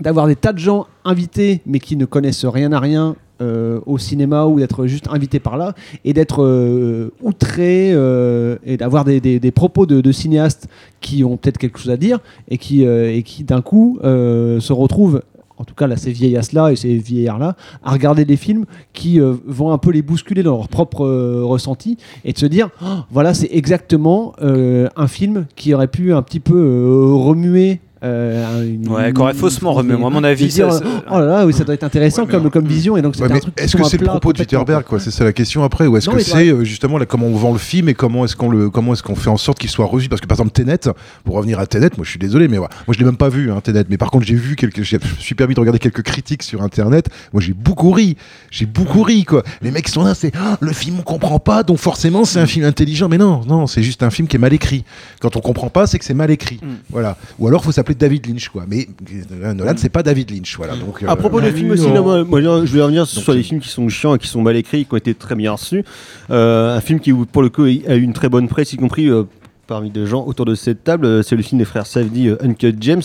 D'avoir 0.00 0.28
des 0.28 0.36
tas 0.36 0.52
de 0.52 0.58
gens 0.60 0.86
invités 1.04 1.60
mais 1.66 1.80
qui 1.80 1.96
ne 1.96 2.04
connaissent 2.04 2.44
rien 2.44 2.70
à 2.72 2.78
rien 2.78 3.16
euh, 3.40 3.78
au 3.86 3.98
cinéma 3.98 4.46
ou 4.46 4.58
d'être 4.58 4.86
juste 4.86 5.06
invités 5.12 5.38
par 5.38 5.56
là 5.56 5.74
et 6.04 6.12
d'être 6.12 6.42
euh, 6.42 7.12
outrés 7.22 7.92
euh, 7.92 8.56
et 8.64 8.76
d'avoir 8.76 9.04
des, 9.04 9.52
propos 9.52 9.86
de, 9.86 10.10
cinéastes 10.10 10.66
qui 11.00 11.22
ont 11.22 11.36
peut-être 11.36 11.58
quelque 11.58 11.78
chose 11.78 11.92
à 11.92 11.96
dire 11.96 12.18
et 12.48 12.58
qui, 12.58 12.82
et 12.82 13.22
qui 13.22 13.44
d'un 13.44 13.62
coup 13.62 14.00
se 14.02 14.72
retrouvent 14.72 15.22
en 15.56 15.62
tout 15.62 15.76
cas 15.76 15.86
là 15.86 15.96
ces 15.96 16.10
vieillasses-là 16.10 16.72
et 16.72 16.76
ces 16.76 16.96
vieillards-là, 16.96 17.54
à 17.84 17.92
regarder 17.92 18.24
des 18.24 18.36
films 18.36 18.64
qui 18.92 19.20
vont 19.20 19.70
un 19.70 19.78
peu 19.78 19.92
les 19.92 20.02
bousculer 20.02 20.42
dans 20.42 20.56
leur 20.56 20.68
propre 20.68 21.06
ressenti 21.42 21.96
et 22.24 22.32
de 22.32 22.38
se 22.38 22.46
dire, 22.46 22.70
Oh, 22.82 23.02
voilà, 23.12 23.34
c'est 23.34 23.50
exactement 23.52 24.34
un 24.40 25.06
film 25.06 25.46
qui 25.54 25.74
aurait 25.74 25.88
pu 25.88 26.12
un 26.12 26.22
petit 26.22 26.40
peu 26.40 27.12
remuer 27.14 27.80
euh, 28.04 28.64
une- 28.64 28.88
Ouais, 28.88 29.12
qu'aurait 29.12 29.34
faussement 29.34 29.72
remis. 29.72 29.92
Moi, 29.94 30.08
à 30.08 30.10
mon 30.12 30.24
avis, 30.24 30.46
dire, 30.48 30.72
ça- 30.72 30.78
ça- 30.78 30.84
oh 31.10 31.18
là 31.18 31.26
là, 31.26 31.46
oui, 31.46 31.52
ça 31.52 31.64
doit 31.64 31.74
être 31.74 31.84
intéressant 31.84 32.26
comme, 32.26 32.50
comme 32.50 32.66
vision. 32.66 32.96
Et 32.96 33.02
donc, 33.02 33.14
Ouais, 33.18 33.28
est-ce 33.56 33.76
que 33.76 33.84
c'est 33.84 33.98
le 34.00 34.06
propos 34.06 34.32
de 34.32 34.38
Jitterberg 34.38 34.84
quoi 34.84 35.00
C'est 35.00 35.10
ça 35.10 35.24
la 35.24 35.32
question 35.32 35.62
après 35.64 35.86
ou 35.86 35.96
est-ce 35.96 36.08
que 36.08 36.18
c'est 36.20 36.48
euh, 36.50 36.64
justement 36.64 36.98
là, 36.98 37.06
comment 37.06 37.26
on 37.26 37.34
vend 37.36 37.52
le 37.52 37.58
film 37.58 37.88
et 37.88 37.94
comment 37.94 38.24
est-ce 38.24 38.36
qu'on 38.36 38.48
le 38.50 38.70
comment 38.70 38.92
est-ce 38.92 39.02
qu'on 39.02 39.14
fait 39.16 39.30
en 39.30 39.36
sorte 39.36 39.58
qu'il 39.58 39.70
soit 39.70 39.86
revu 39.86 40.08
Parce 40.08 40.20
que 40.20 40.26
par 40.26 40.36
exemple 40.36 40.52
Tenet, 40.52 40.78
pour 41.24 41.34
revenir 41.34 41.58
à 41.58 41.66
Tenet, 41.66 41.90
moi 41.96 42.04
je 42.04 42.10
suis 42.10 42.18
désolé 42.18 42.48
mais 42.48 42.58
ouais, 42.58 42.68
moi 42.86 42.94
je 42.94 42.98
l'ai 42.98 43.04
même 43.04 43.16
pas 43.16 43.28
vu 43.28 43.50
hein, 43.50 43.60
Tenet, 43.62 43.84
mais 43.88 43.96
par 43.96 44.10
contre 44.10 44.26
j'ai 44.26 44.34
vu 44.36 44.54
quelques, 44.56 44.82
je 44.82 44.96
me 44.96 45.00
suis 45.18 45.34
permis 45.34 45.54
de 45.54 45.60
regarder 45.60 45.78
quelques 45.78 46.02
critiques 46.02 46.42
sur 46.42 46.62
internet. 46.62 47.08
Moi 47.32 47.42
j'ai 47.42 47.52
beaucoup 47.52 47.90
ri, 47.90 48.16
j'ai 48.50 48.66
beaucoup 48.66 49.02
ri 49.02 49.24
quoi. 49.24 49.42
Les 49.62 49.70
mecs 49.70 49.88
sont 49.88 50.04
là, 50.04 50.14
c'est 50.14 50.32
Ah, 50.38 50.56
le 50.60 50.72
film 50.72 50.96
on 51.00 51.02
comprend 51.02 51.38
pas, 51.40 51.62
donc 51.62 51.78
forcément 51.78 52.24
c'est 52.24 52.38
un 52.38 52.46
film 52.46 52.64
intelligent. 52.64 53.08
Mais 53.08 53.18
non, 53.18 53.42
non, 53.46 53.66
c'est 53.66 53.82
juste 53.82 54.02
un 54.02 54.10
film 54.10 54.28
qui 54.28 54.36
est 54.36 54.40
mal 54.40 54.52
écrit. 54.52 54.84
Quand 55.20 55.36
on 55.36 55.40
comprend 55.40 55.68
pas, 55.70 55.86
c'est 55.86 55.98
que 55.98 56.04
c'est 56.04 56.14
mal 56.14 56.30
écrit. 56.30 56.60
Voilà. 56.90 57.16
Ou 57.38 57.48
alors 57.48 57.64
faut 57.64 57.72
s'appeler 57.72 57.87
David 57.94 58.26
Lynch 58.26 58.48
quoi. 58.48 58.64
Mais 58.68 58.88
euh, 59.32 59.52
Nolan 59.54 59.74
c'est 59.76 59.88
pas 59.88 60.02
David 60.02 60.30
Lynch 60.30 60.56
voilà. 60.56 60.76
Donc 60.76 61.02
À 61.02 61.12
euh, 61.12 61.16
propos 61.16 61.40
des 61.40 61.52
films 61.52 61.70
aussi, 61.70 61.88
moi, 61.88 62.24
moi, 62.24 62.40
je 62.40 62.72
vais 62.72 62.82
revenir 62.82 63.06
sur 63.06 63.32
les 63.32 63.42
films 63.42 63.60
qui 63.60 63.68
sont 63.68 63.88
chiants 63.88 64.14
et 64.14 64.18
qui 64.18 64.28
sont 64.28 64.42
mal 64.42 64.56
écrits, 64.56 64.84
qui 64.84 64.94
ont 64.94 64.96
été 64.96 65.14
très 65.14 65.34
bien 65.34 65.52
reçus. 65.52 65.84
Euh, 66.30 66.76
un 66.76 66.80
film 66.80 67.00
qui, 67.00 67.12
pour 67.12 67.42
le 67.42 67.48
coup, 67.48 67.64
a 67.64 67.68
eu 67.96 68.02
une 68.02 68.12
très 68.12 68.28
bonne 68.28 68.48
presse, 68.48 68.72
y 68.72 68.76
compris 68.76 69.08
euh, 69.08 69.24
parmi 69.66 69.90
des 69.90 70.06
gens 70.06 70.24
autour 70.24 70.46
de 70.46 70.54
cette 70.54 70.82
table, 70.82 71.06
euh, 71.06 71.22
c'est 71.22 71.36
le 71.36 71.42
film 71.42 71.58
des 71.58 71.64
frères 71.64 71.86
Safdie, 71.86 72.28
euh, 72.28 72.36
Uncut 72.42 72.74
James. 72.80 73.02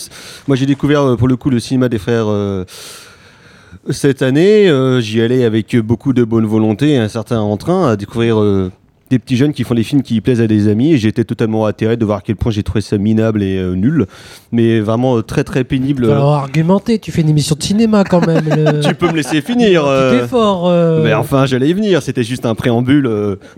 Moi, 0.48 0.56
j'ai 0.56 0.66
découvert 0.66 1.02
euh, 1.02 1.16
pour 1.16 1.28
le 1.28 1.36
coup 1.36 1.50
le 1.50 1.60
cinéma 1.60 1.88
des 1.88 1.98
frères. 1.98 2.26
euh, 2.28 2.64
cette 3.90 4.22
année, 4.22 4.68
euh, 4.68 5.00
j'y 5.00 5.20
allais 5.20 5.44
avec 5.44 5.76
beaucoup 5.76 6.12
de 6.14 6.24
bonne 6.24 6.46
volonté 6.46 6.92
et 6.92 6.98
un 6.98 7.08
certain 7.08 7.40
entrain 7.40 7.88
à 7.90 7.96
découvrir 7.96 8.40
euh, 8.40 8.72
des 9.14 9.18
petits 9.20 9.36
jeunes 9.36 9.52
qui 9.52 9.62
font 9.62 9.74
des 9.74 9.84
films 9.84 10.02
qui 10.02 10.20
plaisent 10.20 10.40
à 10.40 10.48
des 10.48 10.66
amis 10.68 10.92
et 10.92 11.06
été 11.06 11.24
totalement 11.24 11.66
atterré 11.66 11.96
de 11.96 12.04
voir 12.04 12.18
à 12.18 12.20
quel 12.20 12.34
point 12.34 12.50
j'ai 12.50 12.64
trouvé 12.64 12.80
ça 12.80 12.98
minable 12.98 13.42
et 13.44 13.56
euh, 13.58 13.74
nul, 13.76 14.06
mais 14.50 14.80
vraiment 14.80 15.18
euh, 15.18 15.22
très 15.22 15.44
très 15.44 15.62
pénible. 15.62 16.06
Alors 16.10 16.32
argumenter, 16.34 16.98
tu 16.98 17.12
fais 17.12 17.20
une 17.20 17.28
émission 17.28 17.54
de 17.56 17.62
cinéma 17.62 18.02
quand 18.02 18.26
même. 18.26 18.44
le- 18.48 18.80
Tu 18.88 18.94
peux 18.96 19.06
me 19.08 19.16
laisser 19.16 19.40
finir. 19.40 19.84
Euh. 19.94 20.24
effort. 20.24 20.68
euh. 20.68 21.04
Mais 21.04 21.14
enfin, 21.14 21.46
j'allais 21.46 21.68
y 21.68 21.72
venir. 21.74 22.02
C'était 22.02 22.24
juste 22.24 22.46
un 22.46 22.54
préambule 22.56 23.08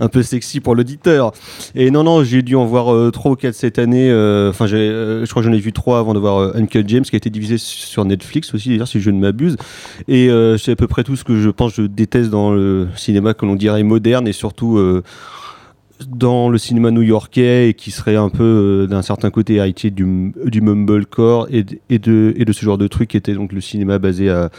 un 0.01 0.09
peu 0.09 0.23
sexy 0.23 0.61
pour 0.61 0.75
l'auditeur. 0.75 1.33
Et 1.75 1.91
non, 1.91 2.03
non, 2.05 2.23
j'ai 2.25 2.43
dû 2.43 2.55
en 2.57 2.67
voir 2.67 3.13
trois 3.13 3.33
ou 3.33 3.37
quatre 3.37 3.55
cette 3.55 3.79
année. 3.79 4.11
Enfin, 4.51 4.67
j'ai, 4.67 4.77
je 4.89 5.31
crois 5.31 5.43
que 5.43 5.49
j'en 5.49 5.55
ai 5.55 5.59
vu 5.61 5.73
trois 5.73 5.99
avant 6.01 6.13
de 6.15 6.19
voir 6.19 6.55
Uncut 6.57 6.85
James, 6.89 7.05
qui 7.05 7.15
a 7.15 7.19
été 7.19 7.31
divisé 7.31 7.57
sur 7.59 8.05
Netflix 8.05 8.53
aussi, 8.55 8.69
d'ailleurs, 8.71 8.89
si 8.89 9.01
je 9.01 9.11
ne 9.11 9.19
m'abuse. 9.21 9.57
Et 10.09 10.29
c'est 10.59 10.73
à 10.73 10.77
peu 10.77 10.87
près 10.89 11.05
tout 11.05 11.17
ce 11.17 11.25
que 11.25 11.41
je 11.41 11.49
pense, 11.49 11.75
je 11.77 11.83
déteste 11.83 12.29
dans 12.31 12.51
le 12.53 12.89
cinéma 12.97 13.33
que 13.35 13.47
l'on 13.47 13.55
dirait 13.57 13.83
moderne 13.83 14.27
et 14.29 14.33
surtout. 14.33 14.79
Dans 16.09 16.49
le 16.49 16.59
cinéma 16.59 16.91
new-yorkais 16.91 17.71
et 17.71 17.75
qui 17.75 17.91
serait 17.91 18.17
un 18.17 18.29
peu 18.29 18.43
euh, 18.43 18.87
d'un 18.87 19.03
certain 19.03 19.31
côté 19.31 19.55
héritier 19.55 19.91
du, 19.91 20.33
du 20.45 20.61
mumblecore 20.61 21.49
et, 21.51 21.65
et, 21.89 21.99
de, 21.99 22.35
et 22.37 22.45
de 22.45 22.53
ce 22.53 22.65
genre 22.65 22.79
de 22.79 22.89
truc 22.89 23.11
qui 23.11 23.17
était 23.17 23.35
donc 23.35 23.53
le 23.53 23.61
cinéma 23.61 23.99
basé 23.99 24.31
à 24.31 24.51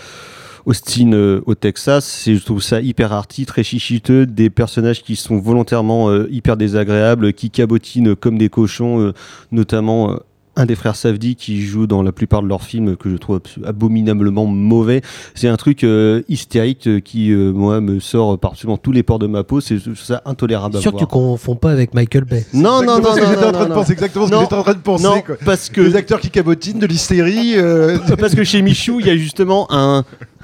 Austin 0.65 1.13
euh, 1.13 1.41
au 1.45 1.55
Texas. 1.55 2.23
Je 2.25 2.43
trouve 2.43 2.61
ça 2.61 2.81
hyper 2.81 3.13
arty, 3.13 3.45
très 3.45 3.63
chichiteux, 3.63 4.25
des 4.25 4.49
personnages 4.49 5.03
qui 5.03 5.15
sont 5.15 5.37
volontairement 5.37 6.09
euh, 6.09 6.27
hyper 6.31 6.57
désagréables, 6.57 7.33
qui 7.33 7.49
cabotinent 7.49 8.15
comme 8.15 8.37
des 8.37 8.49
cochons, 8.49 9.13
notamment... 9.51 10.19
un 10.57 10.65
des 10.65 10.75
frères 10.75 10.95
Safdie 10.95 11.35
qui 11.35 11.61
joue 11.61 11.87
dans 11.87 12.01
la 12.01 12.11
plupart 12.11 12.41
de 12.41 12.47
leurs 12.47 12.63
films 12.63 12.97
que 12.97 13.09
je 13.09 13.15
trouve 13.15 13.39
abominablement 13.63 14.45
mauvais. 14.45 15.01
C'est 15.35 15.47
un 15.47 15.55
truc 15.55 15.83
euh, 15.83 16.23
hystérique 16.27 16.87
euh, 16.87 16.99
qui, 16.99 17.31
euh, 17.31 17.51
moi, 17.53 17.79
me 17.79 17.99
sort 17.99 18.37
par 18.39 18.51
absolument 18.51 18.77
tous 18.77 18.91
les 18.91 19.03
pores 19.03 19.19
de 19.19 19.27
ma 19.27 19.43
peau. 19.43 19.61
C'est 19.61 19.77
ça 19.95 20.21
intolérable 20.25 20.77
à 20.77 20.81
Sûr 20.81 20.91
que 20.93 20.97
tu 20.97 21.05
confonds 21.05 21.55
pas 21.55 21.71
avec 21.71 21.93
Michael 21.93 22.25
Bay. 22.25 22.45
Non, 22.53 22.81
non, 22.81 22.99
non, 22.99 23.15
Exactement 23.15 23.15
ce 23.15 23.19
que 23.19 23.25
non, 23.25 23.29
j'étais 23.31 23.43
en 23.43 23.47
non, 23.47 23.53
train 23.53 23.63
de 23.63 23.69
non, 23.69 23.75
penser, 23.75 23.89
non. 23.89 23.93
exactement 23.93 24.25
ce 24.25 24.31
que 24.31 24.39
j'étais 24.39 24.53
en 24.55 24.63
train 24.63 24.73
de 24.73 24.79
penser. 24.79 25.03
non, 25.03 25.21
quoi. 25.21 25.35
parce 25.45 25.69
que 25.69 25.81
Les 25.81 25.95
acteurs 25.95 26.19
qui 26.19 26.29
cabotinent, 26.31 26.79
de 26.79 26.87
l'hystérie. 26.87 27.53
euh, 27.55 27.97
parce 28.19 28.33
que 28.35 28.43
chez 28.43 28.61
Michou, 28.61 28.99
il 28.99 29.07
y 29.07 29.09
a 29.09 29.15
justement 29.17 29.67
un, 29.69 30.03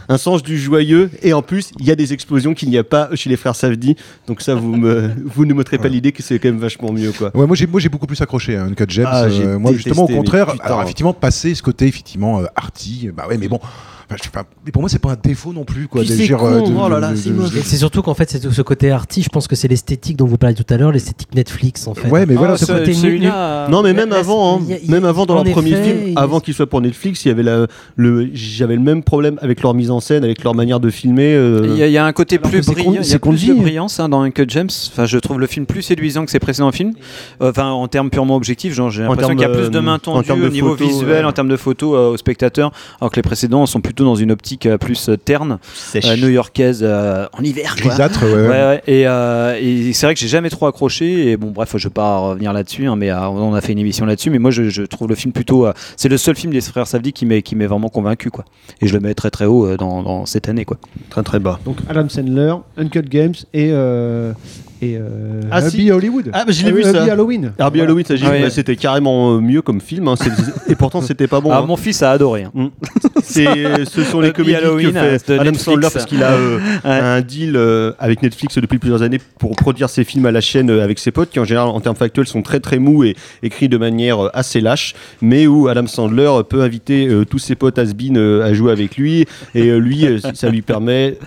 un 0.09 0.17
sens 0.17 0.43
du 0.43 0.57
joyeux 0.57 1.09
et 1.21 1.33
en 1.33 1.41
plus, 1.41 1.71
il 1.79 1.85
y 1.85 1.91
a 1.91 1.95
des 1.95 2.13
explosions 2.13 2.53
qu'il 2.53 2.69
n'y 2.69 2.77
a 2.77 2.83
pas 2.83 3.09
chez 3.15 3.29
les 3.29 3.37
frères 3.37 3.55
Safdie. 3.55 3.95
Donc 4.27 4.41
ça, 4.41 4.55
vous, 4.55 4.75
me, 4.75 5.11
vous 5.25 5.45
ne 5.45 5.53
m'ôterez 5.53 5.77
pas 5.77 5.87
l'idée 5.87 6.11
que 6.11 6.23
c'est 6.23 6.39
quand 6.39 6.49
même 6.49 6.59
vachement 6.59 6.91
mieux. 6.91 7.11
Quoi. 7.11 7.31
Ouais, 7.35 7.45
moi 7.47 7.55
j'ai 7.55 7.67
moi 7.67 7.79
j'ai 7.79 7.89
beaucoup 7.89 8.07
plus 8.07 8.21
accroché 8.21 8.55
à 8.55 8.63
Uncut 8.63 8.85
James. 8.89 9.07
Ah, 9.09 9.23
Euh, 9.25 9.59
moi 9.59 9.73
justement 9.73 10.03
au 10.03 10.07
contraire, 10.07 10.53
alors 10.61 10.81
effectivement 10.81 11.13
passer 11.13 11.55
ce 11.55 11.61
côté 11.61 11.87
effectivement 11.87 12.41
euh, 12.41 12.45
arty, 12.55 13.09
bah 13.15 13.25
ouais 13.27 13.37
mais 13.37 13.47
bon, 13.47 13.59
enfin, 14.05 14.15
je 14.17 14.23
sais 14.23 14.29
pas, 14.29 14.43
mais 14.65 14.71
pour 14.71 14.81
moi 14.81 14.89
c'est 14.89 14.99
pas 14.99 15.11
un 15.11 15.17
défaut 15.21 15.53
non 15.53 15.63
plus 15.63 15.87
quoi. 15.87 16.03
C'est 16.05 16.31
euh, 16.31 16.59
oh 16.63 16.89
surtout 17.77 18.01
qu'en 18.01 18.13
fait, 18.13 18.29
c'est 18.29 18.51
ce 18.51 18.61
côté 18.61 18.91
arty, 18.91 19.23
je 19.23 19.29
pense 19.29 19.47
que 19.47 19.55
c'est 19.55 19.67
l'esthétique 19.67 20.17
dont 20.17 20.25
vous 20.25 20.37
parliez 20.37 20.55
tout 20.55 20.71
à 20.73 20.77
l'heure, 20.77 20.91
l'esthétique 20.91 21.33
Netflix 21.35 21.87
en 21.87 21.93
fait. 21.93 22.09
Ouais, 22.09 22.25
mais 22.25 22.35
voilà, 22.35 22.57
ce- 22.57 22.65
côté 22.65 22.93
Non, 23.69 23.81
mais 23.83 23.93
même 23.93 24.11
avant, 24.11 24.57
hein, 24.57 24.59
il 24.63 24.69
y 24.69 24.73
a- 24.73 24.77
il 24.79 24.85
y 24.85 24.89
a- 24.89 24.91
même 24.91 25.05
avant 25.05 25.25
dans 25.25 25.35
leur 25.35 25.43
premier 25.45 25.75
film, 25.75 25.97
il- 26.07 26.13
avant 26.17 26.39
qu'il 26.39 26.53
soit 26.53 26.67
pour 26.67 26.81
Netflix, 26.81 27.25
il 27.25 27.29
y 27.29 27.31
avait 27.31 27.43
la, 27.43 27.67
le, 27.95 28.29
j'avais 28.33 28.75
le 28.75 28.81
même 28.81 29.03
problème 29.03 29.37
avec 29.41 29.61
leur 29.61 29.73
mise 29.73 29.91
en 29.91 29.99
scène, 29.99 30.23
avec 30.23 30.43
leur 30.43 30.55
manière 30.55 30.79
de 30.79 30.89
filmer. 30.89 31.33
euh, 31.35 31.61
Il 31.69 31.77
y, 31.77 31.83
a- 31.83 31.87
il 31.87 31.93
y 31.93 31.97
a 31.97 32.05
un 32.05 32.13
côté 32.13 32.37
Alors 32.37 32.49
plus 32.49 32.61
que 32.61 32.71
brillant, 32.71 32.91
il 32.93 33.01
y 33.01 33.05
c'est 33.05 33.15
a 33.15 33.19
plus 33.19 33.47
de 33.47 33.53
brillance 33.53 33.99
hein, 33.99 34.09
dans 34.09 34.21
Uncut 34.21 34.45
James. 34.49 34.69
Enfin, 34.91 35.05
je 35.05 35.17
trouve 35.17 35.39
le 35.39 35.47
film 35.47 35.65
plus 35.65 35.81
séduisant 35.81 36.25
que 36.25 36.31
ses 36.31 36.39
précédents 36.39 36.71
films. 36.71 36.93
Euh, 37.41 37.51
Enfin, 37.53 37.69
en 37.69 37.87
termes 37.87 38.09
purement 38.09 38.35
objectifs, 38.35 38.73
genre 38.73 38.89
j'ai 38.89 39.05
En 39.05 39.09
l'impression 39.09 39.33
qu'il 39.35 39.41
y 39.41 39.45
a 39.45 39.49
plus 39.49 39.69
de 39.69 39.79
main 39.79 39.95
en 39.95 39.99
tendue 39.99 40.25
termes 40.25 40.41
de 40.41 40.47
au 40.47 40.49
niveau 40.49 40.73
visuel, 40.75 41.25
en 41.25 41.31
termes 41.31 41.49
de 41.49 41.55
photos 41.57 41.93
euh, 41.95 42.09
aux 42.13 42.17
spectateurs, 42.17 42.71
alors 42.99 43.11
que 43.11 43.15
les 43.17 43.21
précédents 43.21 43.65
sont 43.67 43.79
plutôt 43.93 44.05
dans 44.05 44.15
une 44.15 44.31
optique 44.31 44.65
euh, 44.65 44.77
plus 44.77 45.09
euh, 45.09 45.17
terne, 45.17 45.59
euh, 45.95 46.15
new-yorkaise 46.17 46.79
euh, 46.81 47.27
en 47.37 47.43
hiver. 47.43 47.75
Quoi. 47.75 47.89
Grisâtre, 47.89 48.23
ouais. 48.23 48.33
Ouais, 48.33 48.49
ouais. 48.49 48.83
Et, 48.87 49.07
euh, 49.07 49.55
et 49.61 49.93
c'est 49.93 50.07
vrai 50.07 50.15
que 50.15 50.19
j'ai 50.19 50.27
jamais 50.27 50.49
trop 50.49 50.65
accroché. 50.65 51.29
Et 51.29 51.37
bon, 51.37 51.51
bref, 51.51 51.75
je 51.77 51.87
vais 51.87 51.93
pas 51.93 52.17
revenir 52.17 52.53
là-dessus, 52.53 52.87
hein, 52.87 52.95
mais 52.95 53.11
euh, 53.11 53.27
on 53.27 53.53
a 53.53 53.61
fait 53.61 53.73
une 53.73 53.79
émission 53.79 54.05
là-dessus. 54.05 54.31
Mais 54.31 54.39
moi, 54.39 54.49
je, 54.51 54.69
je 54.69 54.81
trouve 54.81 55.07
le 55.07 55.15
film 55.15 55.31
plutôt. 55.31 55.67
euh, 55.67 55.73
c'est 55.95 56.09
le 56.09 56.17
seul 56.17 56.35
film 56.35 56.51
des 56.51 56.61
frères 56.61 56.87
Safdie 56.87 57.13
qui 57.13 57.25
m'est 57.25 57.43
qui 57.43 57.55
m'est 57.55 57.67
vraiment 57.67 57.89
convaincu, 57.89 58.31
quoi. 58.31 58.45
Et 58.81 58.87
je 58.87 58.93
le 58.93 58.99
mets 58.99 59.13
très 59.13 59.29
très 59.29 59.45
haut 59.45 59.67
euh, 59.67 59.77
dans, 59.77 60.01
dans 60.01 60.25
cette 60.25 60.49
année, 60.49 60.65
quoi. 60.65 60.77
Très 61.09 61.21
très 61.23 61.39
bas. 61.39 61.59
Donc 61.65 61.77
Adam 61.87 62.09
Sandler, 62.09 62.55
Uncut 62.77 63.03
Games 63.03 63.35
et, 63.53 63.69
euh, 63.71 64.33
et 64.91 64.97
euh, 64.97 65.41
Ah, 65.51 65.61
si. 65.61 65.91
Hollywood. 65.91 66.29
Ah, 66.34 66.43
bah, 66.45 66.51
je 66.51 66.63
l'ai 66.65 66.71
Euh, 66.71 66.75
vu 66.75 66.84
ça. 66.84 66.89
Hubby 67.01 67.09
Halloween. 67.09 67.43
Herbie 67.57 67.77
Voilà. 67.79 67.84
Halloween, 67.84 68.05
ça, 68.05 68.15
j'ai 68.15 68.25
Ah 68.25 68.29
vu, 68.29 68.36
ouais. 68.38 68.41
bah, 68.43 68.49
c'était 68.49 68.75
carrément 68.75 69.36
euh, 69.36 69.39
mieux 69.39 69.61
comme 69.61 69.81
film, 69.81 70.07
hein, 70.07 70.15
et 70.67 70.75
pourtant 70.75 71.01
c'était 71.01 71.27
pas 71.27 71.39
bon. 71.41 71.49
Ah, 71.51 71.59
hein. 71.59 71.65
mon 71.65 71.77
fils 71.77 72.01
a 72.03 72.11
adoré. 72.11 72.43
hein. 72.43 72.51
Mm. 72.53 72.67
C'est, 73.23 73.86
ce 73.86 74.03
sont 74.03 74.19
les 74.19 74.31
comédies 74.34 74.55
Halloween, 74.55 74.91
que 74.91 74.99
fait 74.99 75.27
de 75.29 75.34
Adam 75.36 75.43
Netflix. 75.45 75.63
Sandler 75.63 75.88
parce 75.93 76.05
qu'il 76.05 76.21
a 76.23 76.31
euh, 76.31 76.57
Ouais. 76.84 76.89
un 76.91 77.21
deal 77.21 77.53
euh, 77.55 77.93
avec 77.99 78.21
Netflix 78.21 78.57
depuis 78.57 78.79
plusieurs 78.79 79.01
années 79.01 79.19
pour 79.39 79.55
produire 79.55 79.89
ses 79.89 80.03
films 80.03 80.25
à 80.25 80.31
la 80.31 80.41
chaîne 80.41 80.69
avec 80.69 80.99
ses 80.99 81.11
potes 81.11 81.29
qui 81.29 81.39
en 81.39 81.45
général 81.45 81.69
en 81.69 81.79
termes 81.79 81.95
factuels 81.95 82.27
sont 82.27 82.41
très 82.41 82.59
très 82.59 82.79
mous 82.79 83.03
et 83.05 83.15
écrits 83.41 83.69
de 83.69 83.77
manière 83.77 84.29
assez 84.34 84.59
lâche 84.59 84.93
mais 85.21 85.47
où 85.47 85.67
Adam 85.69 85.88
Sandler 85.88 86.29
peut 86.49 86.61
inviter 86.61 87.07
euh, 87.07 87.23
tous 87.25 87.39
ses 87.39 87.55
potes 87.55 87.79
has 87.79 87.93
à 88.43 88.53
jouer 88.53 88.71
avec 88.73 88.97
lui 88.97 89.25
et 89.55 89.69
euh, 89.69 89.77
lui 89.77 90.05
ça 90.34 90.49
lui 90.49 90.61
permet 90.61 91.17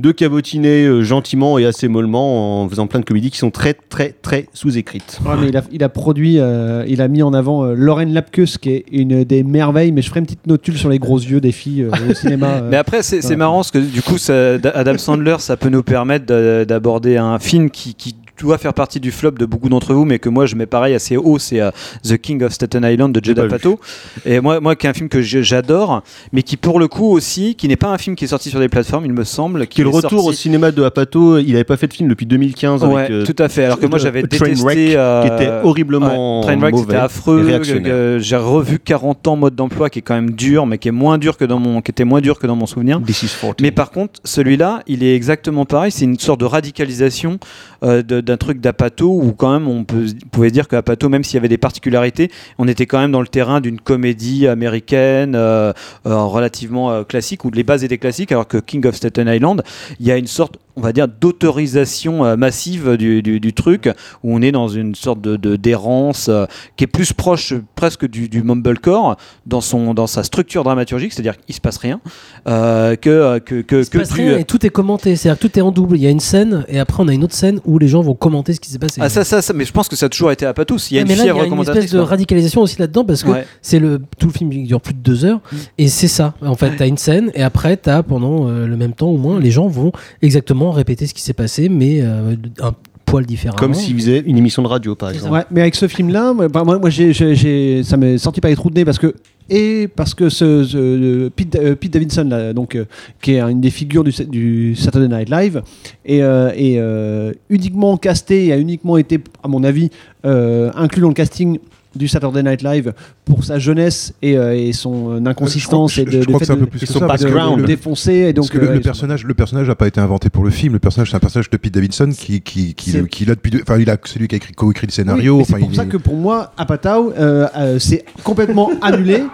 de 0.00 0.12
cabotiner 0.12 0.84
euh, 0.84 1.02
gentiment 1.02 1.58
et 1.58 1.66
assez 1.66 1.88
mollement 1.88 2.62
en 2.62 2.68
faisant 2.68 2.86
plein 2.86 3.00
de 3.00 3.04
comédies 3.04 3.30
qui 3.30 3.38
sont 3.38 3.50
très 3.50 3.74
très 3.74 4.14
très 4.22 4.46
sous-écrites. 4.54 5.18
Ouais, 5.24 5.34
mais 5.40 5.48
il, 5.48 5.56
a, 5.56 5.62
il 5.72 5.84
a 5.84 5.88
produit, 5.88 6.38
euh, 6.38 6.84
il 6.88 7.02
a 7.02 7.08
mis 7.08 7.22
en 7.22 7.32
avant 7.34 7.64
euh, 7.64 7.74
Lauren 7.74 8.06
Lapkus, 8.12 8.58
qui 8.60 8.70
est 8.70 8.84
une 8.92 9.24
des 9.24 9.42
merveilles, 9.44 9.92
mais 9.92 10.02
je 10.02 10.08
ferai 10.08 10.20
une 10.20 10.26
petite 10.26 10.46
notule 10.46 10.76
sur 10.78 10.88
les 10.88 10.98
gros 10.98 11.18
yeux 11.18 11.40
des 11.40 11.52
filles 11.52 11.82
euh, 11.82 12.10
au 12.10 12.14
cinéma. 12.14 12.46
euh. 12.62 12.68
Mais 12.70 12.76
après, 12.76 13.02
c'est 13.02 13.36
marrant 13.36 13.56
parce 13.56 13.70
que 13.70 13.78
du 13.78 14.02
coup, 14.02 14.18
ça- 14.18 14.54
Adam 14.74 14.96
Sandler, 14.98 15.36
ça 15.38 15.56
peut 15.56 15.68
nous 15.68 15.82
permettre 15.82 16.26
d'a- 16.26 16.64
d'aborder 16.64 17.16
un 17.16 17.38
film 17.38 17.70
qui, 17.70 17.94
qui 17.94 18.14
doit 18.42 18.58
faire 18.58 18.74
partie 18.74 19.00
du 19.00 19.10
flop 19.12 19.32
de 19.32 19.46
beaucoup 19.46 19.68
d'entre 19.68 19.94
vous, 19.94 20.04
mais 20.04 20.18
que 20.18 20.28
moi 20.28 20.46
je 20.46 20.54
mets 20.56 20.66
pareil 20.66 20.94
assez 20.94 21.16
haut, 21.16 21.38
c'est 21.38 21.60
euh, 21.60 21.70
The 22.02 22.16
King 22.18 22.42
of 22.42 22.52
Staten 22.52 22.84
Island 22.84 23.12
de 23.14 23.24
Judd. 23.24 23.38
Apatow. 23.38 23.78
Et 24.24 24.40
moi, 24.40 24.60
moi 24.60 24.76
qui 24.76 24.86
est 24.86 24.90
un 24.90 24.94
film 24.94 25.08
que 25.08 25.22
j'adore, 25.22 26.02
mais 26.32 26.42
qui 26.42 26.56
pour 26.56 26.78
le 26.78 26.88
coup 26.88 27.10
aussi, 27.10 27.54
qui 27.54 27.68
n'est 27.68 27.76
pas 27.76 27.88
un 27.88 27.98
film 27.98 28.16
qui 28.16 28.24
est 28.24 28.28
sorti 28.28 28.50
sur 28.50 28.60
des 28.60 28.68
plateformes, 28.68 29.04
il 29.06 29.12
me 29.12 29.24
semble. 29.24 29.66
Qui 29.66 29.80
est 29.80 29.84
le 29.84 29.90
retour 29.90 30.26
au 30.26 30.32
cinéma 30.32 30.70
de 30.70 30.82
Apato, 30.82 31.38
il 31.38 31.52
n'avait 31.52 31.64
pas 31.64 31.76
fait 31.76 31.86
de 31.88 31.94
film 31.94 32.08
depuis 32.08 32.26
2015 32.26 32.84
Ouais, 32.84 33.00
avec 33.00 33.10
euh, 33.10 33.24
tout 33.24 33.36
à 33.38 33.48
fait. 33.48 33.64
Alors 33.64 33.78
que 33.78 33.86
moi 33.86 33.98
j'avais 33.98 34.22
détesté. 34.22 34.96
euh, 34.96 35.22
qui 35.22 35.34
était 35.34 35.50
horriblement 35.62 36.40
ouais, 36.40 36.46
Trainwreck, 36.46 36.76
c'était 36.78 36.96
affreux. 36.96 37.42
que 37.60 38.18
J'ai 38.20 38.36
revu 38.36 38.78
40 38.78 39.28
ans 39.28 39.36
mode 39.36 39.54
d'emploi 39.54 39.90
qui 39.90 40.00
est 40.00 40.02
quand 40.02 40.14
même 40.14 40.30
dur, 40.32 40.66
mais 40.66 40.78
qui 40.78 40.88
est 40.88 40.92
moins 40.92 41.18
dur 41.18 41.36
que 41.36 41.44
dans 41.44 41.58
mon, 41.58 41.80
qui 41.82 41.90
était 41.90 42.04
moins 42.04 42.20
dur 42.20 42.38
que 42.38 42.46
dans 42.46 42.56
mon 42.56 42.66
souvenir. 42.66 43.00
This 43.02 43.22
is 43.22 43.30
40. 43.40 43.60
Mais 43.60 43.70
par 43.70 43.90
contre, 43.90 44.20
celui-là, 44.24 44.82
il 44.86 45.02
est 45.02 45.14
exactement 45.14 45.64
pareil. 45.64 45.90
C'est 45.90 46.04
une 46.04 46.18
sorte 46.18 46.40
de 46.40 46.44
radicalisation 46.44 47.38
euh, 47.82 48.02
d'un 48.02 48.36
truc 48.36 48.60
d'Apato 48.60 49.08
où 49.08 49.32
quand 49.32 49.52
même 49.52 49.68
on 49.68 49.84
pouvait 49.84 50.50
dire 50.50 50.68
qu'Apato, 50.68 51.08
même 51.08 51.24
s'il 51.24 51.34
y 51.34 51.38
avait 51.38 51.48
des 51.48 51.58
particularités, 51.58 52.30
on 52.58 52.68
était 52.68 52.86
quand 52.86 52.98
même 52.98 53.12
dans 53.12 53.20
le 53.20 53.26
terrain 53.26 53.60
d'une 53.60 53.80
comédie 53.80 54.46
américaine 54.46 55.34
euh, 55.34 55.72
euh, 56.06 56.22
relativement 56.24 57.04
classique 57.04 57.44
où 57.44 57.50
les 57.50 57.64
bases 57.64 57.84
étaient 57.84 57.98
classiques, 57.98 58.32
alors 58.32 58.46
que 58.46 58.58
King 58.58 58.86
of 58.86 58.94
Staten 58.94 59.28
Island, 59.28 59.62
il 59.98 60.06
y 60.06 60.12
a 60.12 60.16
une 60.16 60.26
sorte 60.26 60.58
on 60.76 60.80
va 60.80 60.92
dire 60.92 61.08
d'autorisation 61.08 62.24
euh, 62.24 62.36
massive 62.36 62.96
du, 62.96 63.22
du- 63.22 63.40
du 63.40 63.52
truc 63.52 63.88
où 64.22 64.34
on 64.34 64.42
est 64.42 64.52
dans 64.52 64.68
une 64.68 64.94
sorte 64.94 65.20
de 65.20 65.36
de- 65.36 65.56
d'errance 65.56 66.28
euh, 66.28 66.46
qui 66.76 66.84
est 66.84 66.86
plus 66.86 67.12
proche 67.12 67.54
presque 67.74 68.06
du, 68.08 68.28
du 68.28 68.42
mumblecore 68.42 69.16
dans 69.46 69.60
son 69.60 69.94
dans 69.94 70.06
sa 70.06 70.22
structure 70.22 70.64
dramaturgique 70.64 71.12
c'est-à-dire 71.12 71.36
qu'il 71.38 71.54
se 71.54 71.60
passe 71.60 71.76
rien 71.78 72.00
euh, 72.46 72.96
que 72.96 73.38
que 73.38 73.60
que, 73.62 73.82
se 73.82 73.90
que 73.90 73.98
passe 73.98 74.12
du- 74.12 74.20
rien 74.20 74.38
et 74.38 74.44
tout 74.44 74.64
est 74.64 74.70
commenté, 74.70 75.16
c'est-à-dire 75.16 75.38
que 75.40 75.46
tout 75.46 75.58
est 75.58 75.62
en 75.62 75.70
double. 75.72 75.96
Il 75.96 76.02
y 76.02 76.06
a 76.06 76.10
une 76.10 76.20
scène 76.20 76.64
et 76.68 76.78
après 76.78 77.02
on 77.02 77.08
a 77.08 77.12
une 77.12 77.24
autre 77.24 77.34
scène 77.34 77.60
où 77.64 77.78
les 77.78 77.88
gens 77.88 78.00
vont 78.02 78.14
commenter 78.14 78.52
ce 78.52 78.60
qui 78.60 78.70
s'est 78.70 78.78
passé. 78.78 79.00
ah 79.02 79.08
ça, 79.08 79.24
ça 79.24 79.42
ça 79.42 79.52
mais 79.52 79.64
je 79.64 79.72
pense 79.72 79.88
que 79.88 79.96
ça 79.96 80.06
a 80.06 80.08
toujours 80.08 80.30
été 80.32 80.46
à 80.46 80.54
pas 80.54 80.64
tous 80.64 80.90
il 80.90 80.94
y 80.94 80.98
a 80.98 81.02
une 81.02 81.08
mais 81.08 81.14
là, 81.16 81.24
il 81.24 81.26
y 81.26 81.30
a 81.40 81.44
une 81.44 81.60
espèce 81.60 81.90
de 81.92 81.98
radicalisation 81.98 82.62
aussi 82.62 82.78
là-dedans 82.78 83.04
parce 83.04 83.22
que 83.22 83.30
Ouais. 83.30 83.46
c'est 83.62 83.78
le 83.78 84.00
tout 84.18 84.26
le 84.26 84.32
film 84.32 84.50
qui 84.50 84.62
dure 84.64 84.80
plus 84.80 84.94
de 84.94 84.98
deux 84.98 85.24
heures 85.24 85.40
et 85.78 85.88
c'est 85.88 86.08
ça. 86.08 86.34
En 86.44 86.54
fait, 86.56 86.74
t'as 86.76 86.86
une 86.86 86.96
scène 86.96 87.30
et 87.34 87.42
après 87.42 87.76
t'as 87.76 88.02
pendant 88.02 88.48
euh, 88.48 88.66
le 88.66 88.76
même 88.76 88.92
temps 88.92 89.08
au 89.08 89.16
moins 89.18 89.38
les 89.38 89.50
gens 89.50 89.68
vont 89.68 89.92
exactement 90.22 90.59
répéter 90.68 91.06
ce 91.06 91.14
qui 91.14 91.22
s'est 91.22 91.32
passé 91.32 91.70
mais 91.70 92.00
euh, 92.02 92.34
un 92.60 92.74
poil 93.06 93.24
différemment. 93.26 93.58
Comme 93.58 93.74
s'ils 93.74 93.96
faisaient 93.96 94.20
une 94.26 94.36
émission 94.36 94.62
de 94.62 94.68
radio, 94.68 94.94
par 94.94 95.10
exemple. 95.10 95.32
Ouais, 95.32 95.44
mais 95.50 95.62
avec 95.62 95.74
ce 95.74 95.88
film-là, 95.88 96.32
bah, 96.52 96.62
moi, 96.62 96.78
moi, 96.78 96.90
ça 96.90 97.96
m'est 97.96 98.18
sorti 98.18 98.40
par 98.40 98.50
les 98.50 98.54
trous 98.56 98.70
de 98.70 98.74
nez 98.76 98.84
parce 98.84 98.98
que 98.98 99.14
et 99.52 99.88
parce 99.88 100.14
que 100.14 100.28
ce, 100.28 100.62
ce- 100.62 100.76
euh, 100.76 101.30
Pete, 101.34 101.56
euh, 101.56 101.74
Pete 101.74 101.92
Davidson, 101.92 102.28
là, 102.30 102.52
donc, 102.52 102.76
euh, 102.76 102.84
qui 103.20 103.32
est 103.32 103.40
une 103.40 103.60
des 103.60 103.70
figures 103.70 104.04
du, 104.04 104.12
du 104.28 104.76
Saturday 104.76 105.08
Night 105.08 105.28
Live, 105.28 105.60
et, 106.06 106.22
euh, 106.22 106.52
et, 106.54 106.76
euh, 106.78 107.32
uniquement 107.48 107.96
casté 107.96 108.46
et 108.46 108.52
a 108.52 108.58
uniquement 108.58 108.96
été, 108.96 109.18
à 109.42 109.48
mon 109.48 109.64
avis, 109.64 109.90
euh, 110.24 110.70
inclus 110.76 111.00
dans 111.02 111.08
le 111.08 111.14
casting 111.14 111.58
du 111.96 112.06
Saturday 112.08 112.42
Night 112.42 112.62
Live 112.62 112.92
pour 113.24 113.44
sa 113.44 113.58
jeunesse 113.58 114.12
et, 114.22 114.36
euh, 114.38 114.54
et 114.56 114.72
son 114.72 115.12
euh, 115.12 115.28
inconsistance 115.28 115.94
je 115.94 116.02
et 116.02 116.04
de, 116.04 116.10
je 116.12 116.18
de 116.20 116.24
crois 116.24 116.34
que 116.34 116.38
fait 116.40 116.46
c'est 116.46 116.52
un 116.52 116.56
peu 116.56 116.66
plus 116.66 116.80
que 116.80 116.86
que 117.24 117.28
le- 117.56 117.62
le 117.62 117.66
défoncer 117.66 118.12
et 118.12 118.32
donc 118.32 118.44
Parce 118.46 118.50
que 118.50 118.58
le, 118.58 118.70
euh, 118.76 118.80
personnage, 118.80 119.24
le 119.24 119.34
personnage 119.34 119.66
n'a 119.68 119.74
pas 119.74 119.88
été 119.88 120.00
inventé 120.00 120.30
pour 120.30 120.44
le 120.44 120.50
film. 120.50 120.74
Le 120.74 120.78
personnage, 120.78 121.10
c'est 121.10 121.16
un 121.16 121.20
personnage 121.20 121.50
de 121.50 121.56
Pete 121.56 121.74
Davidson 121.74 122.10
qui, 122.16 122.40
qui, 122.42 122.74
qui, 122.74 122.90
C'est- 122.92 123.08
qui 123.08 123.24
l'a 123.24 123.34
depuis. 123.34 123.50
deux- 123.50 123.62
Enfin, 123.62 123.78
il 123.78 123.90
a, 123.90 123.96
c'est 124.04 124.18
lui 124.20 124.28
qui 124.28 124.34
a 124.34 124.38
écrit, 124.38 124.52
co-écrit 124.54 124.86
le 124.86 124.90
Oui, 124.90 124.94
scénario. 124.94 125.42
c'est 125.46 125.58
pour 125.58 125.70
il 125.70 125.76
ça 125.76 125.84
que 125.86 125.96
pour 125.96 126.16
moi, 126.16 126.52
Apatow, 126.56 127.12
euh, 127.18 127.48
euh, 127.56 127.78
c'est 127.80 128.04
complètement 128.22 128.70
annulé 128.82 129.24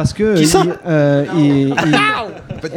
parce 0.00 0.14
que 0.14 0.34
Qui 0.38 0.46
ça 0.46 0.62
il, 0.64 0.72
euh, 0.86 1.24
il- 1.36 1.42
il- 1.42 1.74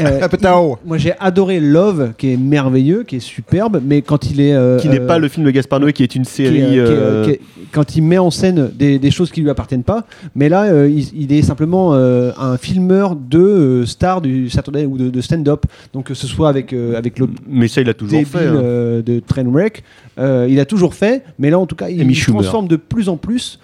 euh, 0.05 0.27
il- 0.29 0.75
moi 0.85 0.97
j'ai 0.97 1.13
adoré 1.21 1.61
Love, 1.61 2.11
qui 2.17 2.33
est 2.33 2.37
merveilleux, 2.37 3.03
qui 3.03 3.15
est 3.15 3.19
superbe, 3.21 3.79
mais 3.81 4.01
quand 4.01 4.29
il 4.29 4.41
est 4.41 4.53
euh, 4.53 4.77
Qui 4.77 4.89
n'est 4.89 4.99
euh, 4.99 5.07
pas 5.07 5.19
le 5.19 5.29
film 5.29 5.45
de 5.45 5.51
Gaspard 5.51 5.79
Noé, 5.79 5.93
qui 5.93 6.03
est 6.03 6.15
une 6.15 6.23
qui 6.25 6.43
est, 6.43 6.45
série. 6.47 6.61
euh, 6.79 6.85
qui 6.85 6.91
est, 6.91 6.95
euh, 6.95 6.99
euh, 6.99 7.23
qui 7.23 7.29
est- 7.31 7.39
quand 7.71 7.95
il 7.95 8.01
met 8.03 8.17
en 8.17 8.29
scène 8.29 8.69
des, 8.75 8.99
des 8.99 9.09
choses 9.09 9.31
qui 9.31 9.39
lui 9.41 9.49
appartiennent 9.49 9.83
pas, 9.83 10.03
mais 10.35 10.49
là 10.49 10.63
euh, 10.63 10.89
il, 10.89 11.07
il 11.21 11.31
est 11.31 11.43
simplement 11.43 11.93
euh, 11.93 12.31
un 12.37 12.57
filmeur 12.57 13.15
de 13.15 13.39
euh, 13.39 13.85
stars 13.85 14.19
du 14.19 14.49
Saturday 14.49 14.85
ou 14.85 14.97
de, 14.97 15.09
de 15.09 15.21
stand-up, 15.21 15.65
donc 15.93 16.07
que 16.07 16.13
ce 16.13 16.27
soit 16.27 16.49
avec 16.49 16.73
avec 16.73 17.19
l'autre 17.19 17.33
Mais 17.47 17.69
ça, 17.69 17.79
il 17.79 17.87
a 17.87 17.93
toujours 17.93 18.19
débile, 18.19 18.27
fait. 18.27 18.47
hein. 18.47 18.55
euh, 18.61 19.01
de 19.01 19.19
Trainwreck, 19.21 19.83
euh, 20.19 20.45
il 20.49 20.59
a 20.59 20.65
toujours 20.65 20.93
fait, 20.93 21.23
mais 21.39 21.49
là 21.49 21.57
en 21.57 21.65
tout 21.67 21.75
cas 21.77 21.87
il, 21.87 22.13
Schumer. 22.13 22.41
transforme 22.41 22.67
de 22.67 22.75
plus 22.75 23.07
en 23.07 23.15
plus 23.15 23.59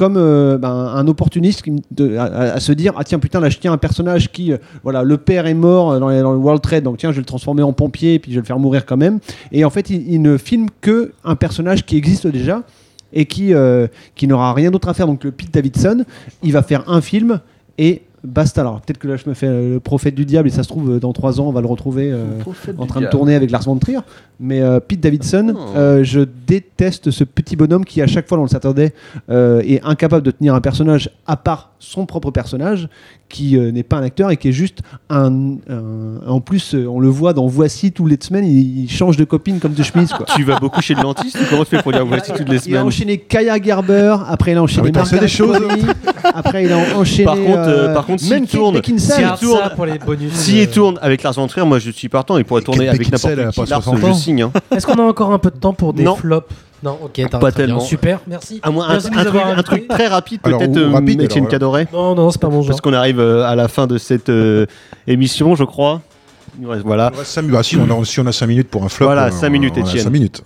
comme 0.00 0.16
euh, 0.16 0.56
ben, 0.56 0.70
un 0.70 1.06
opportuniste 1.08 1.62
à, 2.18 2.58
se 2.58 2.72
dire 2.72 2.94
ah 2.96 3.04
tiens 3.04 3.18
putain 3.18 3.38
là 3.38 3.50
je 3.50 3.58
tiens 3.58 3.70
un 3.70 3.76
personnage 3.76 4.32
qui 4.32 4.50
euh, 4.50 4.56
voilà 4.82 5.02
le 5.02 5.18
père 5.18 5.46
est 5.46 5.52
mort 5.52 6.00
dans, 6.00 6.08
les- 6.08 6.22
dans 6.22 6.32
le 6.32 6.38
World 6.38 6.62
Trade 6.62 6.84
donc 6.84 6.96
tiens 6.96 7.10
je 7.10 7.16
vais 7.16 7.20
le 7.20 7.26
transformer 7.26 7.62
en 7.62 7.74
pompier 7.74 8.18
puis 8.18 8.32
je 8.32 8.36
vais 8.36 8.40
le 8.40 8.46
faire 8.46 8.58
mourir 8.58 8.86
quand 8.86 8.96
même. 8.96 9.18
Et 9.52 9.62
en 9.62 9.68
fait 9.68 9.90
il, 9.90 10.22
ne 10.22 10.38
filme 10.38 10.68
que 10.80 11.12
un 11.22 11.36
personnage 11.36 11.84
qui 11.84 11.98
existe 11.98 12.26
déjà 12.26 12.62
et 13.12 13.26
qui 13.26 13.52
euh, 13.52 13.88
qui 14.14 14.26
n'aura 14.26 14.54
rien 14.54 14.70
d'autre 14.70 14.88
à 14.88 14.94
faire. 14.94 15.06
Donc 15.06 15.22
le 15.22 15.32
Pete 15.32 15.52
Davidson 15.52 16.06
il 16.42 16.54
va 16.54 16.62
faire 16.62 16.88
un 16.88 17.02
film 17.02 17.40
et 17.76 18.00
basta 18.22 18.60
alors 18.60 18.80
peut-être 18.80 18.98
que 18.98 19.08
là 19.08 19.16
je 19.16 19.28
me 19.28 19.34
fais 19.34 19.46
euh, 19.46 19.74
le 19.74 19.80
prophète 19.80 20.14
du 20.14 20.24
diable 20.26 20.48
et 20.48 20.50
ça 20.50 20.62
se 20.62 20.68
trouve 20.68 20.90
euh, 20.90 21.00
dans 21.00 21.12
trois 21.12 21.40
ans 21.40 21.46
on 21.48 21.52
va 21.52 21.60
le 21.60 21.66
retrouver 21.66 22.10
euh, 22.12 22.24
en 22.78 22.86
train 22.86 23.00
de 23.00 23.06
tourner 23.10 23.34
avec 23.34 23.50
Lars 23.50 23.62
von 23.62 23.76
Trier 23.76 24.00
mais 24.38 24.60
euh, 24.60 24.78
Pete 24.80 25.00
Davidson 25.00 25.54
Oh. 25.56 25.58
euh, 25.76 26.04
je 26.04 26.20
déteste 26.46 27.10
ce 27.10 27.24
petit 27.24 27.56
bonhomme 27.56 27.84
qui 27.84 28.02
à 28.02 28.06
chaque 28.06 28.28
fois 28.28 28.36
dans 28.36 28.42
le 28.44 28.48
Saturday 28.48 28.92
est 29.30 29.80
incapable 29.84 30.22
de 30.24 30.30
tenir 30.30 30.54
un 30.54 30.60
personnage 30.60 31.10
à 31.26 31.36
part 31.36 31.72
son 31.78 32.04
propre 32.06 32.30
personnage 32.30 32.88
qui 33.30 33.56
euh, 33.56 33.70
n'est 33.72 33.82
pas 33.82 33.96
un 33.98 34.02
acteur 34.02 34.30
et 34.30 34.36
qui 34.36 34.48
est 34.48 34.52
juste 34.52 34.80
un, 35.08 35.32
un- 35.68 36.26
en 36.26 36.40
plus 36.40 36.74
euh, 36.74 36.86
on 36.86 37.00
le 37.00 37.08
voit 37.08 37.32
dans 37.32 37.46
Voici 37.46 37.92
toutes 37.92 38.10
les 38.10 38.18
semaines 38.20 38.44
il, 38.44 38.84
il 38.84 38.90
change 38.90 39.16
de 39.16 39.24
copine 39.24 39.58
comme 39.60 39.72
de 39.72 39.82
chemise 39.82 40.12
quoi. 40.12 40.26
Tu 40.36 40.44
vas 40.44 40.58
beaucoup 40.58 40.82
chez 40.82 40.94
le 40.94 41.02
dentiste 41.02 41.36
ou 41.40 41.44
comment 41.48 41.64
tu 41.64 41.70
fais 41.76 41.82
pour 41.82 41.92
dire 41.92 42.04
voici 42.04 42.32
toutes 42.32 42.48
les 42.48 42.56
Il 42.56 42.58
a 42.58 42.60
semaines 42.60 42.82
enchaîné 42.82 43.18
Kaya 43.18 43.60
Gerber, 43.62 44.16
après 44.28 44.52
il 44.52 44.58
a 44.58 44.62
enchaîné 44.62 44.90
Ah 44.94 45.18
des 45.18 45.28
choses. 45.28 45.56
Qualley, 45.58 45.82
après 46.34 46.64
il 46.64 46.72
a 46.72 46.78
enchaîné 46.98 47.24
Par 47.24 47.36
contre, 47.36 47.48
euh, 47.58 47.88
euh, 47.88 47.94
par 47.94 48.06
contre, 48.06 48.22
s'il 48.22 48.46
tourne, 48.46 48.80
Garde 48.80 49.40
tourne, 49.40 49.58
ça 49.62 49.70
pour 49.70 49.86
les 49.86 49.98
bonus. 49.98 50.32
S'il 50.32 50.68
euh. 50.68 50.72
tourne 50.72 50.98
avec 51.00 51.22
Lars 51.22 51.32
von 51.34 51.46
Trier, 51.46 51.66
moi 51.66 51.78
je 51.78 51.90
suis 51.90 52.08
partant. 52.08 52.36
Il 52.38 52.44
pourrait 52.44 52.62
tourner 52.62 52.88
avec 52.88 53.00
n'importe 53.10 53.34
qui. 53.34 53.60
pas 53.60 53.66
Lars, 53.66 53.82
60 53.84 53.98
je 54.08 54.12
signe. 54.12 54.42
hein. 54.42 54.52
Est-ce 54.74 54.86
qu'on 54.86 54.94
a 54.94 55.02
encore 55.02 55.32
un 55.32 55.38
peu 55.38 55.50
de 55.50 55.56
temps 55.56 55.72
pour 55.72 55.92
des 55.92 56.02
Non. 56.04 56.16
flops 56.16 56.46
Non, 56.82 56.98
ok, 57.02 57.20
t'as- 57.30 57.38
Pas 57.38 57.52
tellement. 57.52 57.80
Super, 57.80 58.20
merci. 58.26 58.58
À 58.62 58.70
moins 58.70 58.88
un, 58.88 58.94
un 58.94 58.98
truc, 58.98 59.16
avoir 59.16 59.48
un 59.58 59.62
truc 59.62 59.86
très 59.88 60.06
rapide, 60.06 60.40
peut-être, 60.40 60.76
euh, 60.76 60.90
rapide, 60.90 61.20
Étienne 61.20 61.44
alors, 61.44 61.50
Cadoret. 61.50 61.88
Non, 61.92 62.14
non, 62.14 62.30
c'est 62.30 62.40
pas 62.40 62.48
mon 62.48 62.62
genre. 62.62 62.68
Parce 62.68 62.80
qu'on 62.80 62.92
arrive 62.94 63.20
euh, 63.20 63.44
à 63.44 63.54
la 63.54 63.68
fin 63.68 63.86
de 63.86 63.98
cette 63.98 64.28
euh, 64.30 64.64
émission, 65.06 65.54
je 65.56 65.64
crois. 65.64 66.00
Il 66.58 66.62
nous 66.64 66.70
reste- 66.70 66.84
Voilà. 66.84 67.10
Il 67.14 67.18
reste 67.18 67.30
cinq 67.32 67.42
minutes. 67.42 67.56
Ah, 67.58 67.62
si, 67.62 67.76
on 67.76 68.00
a, 68.00 68.04
si 68.04 68.20
on 68.20 68.26
a 68.26 68.32
5 68.32 68.46
minutes 68.46 68.68
pour 68.68 68.82
un 68.84 68.88
flop. 68.88 69.06
Voilà, 69.06 69.26
euh, 69.26 69.30
cinq 69.30 69.50
minutes, 69.50 69.76
Étienne. 69.76 70.04
cinq 70.04 70.10
minutes. 70.10 70.42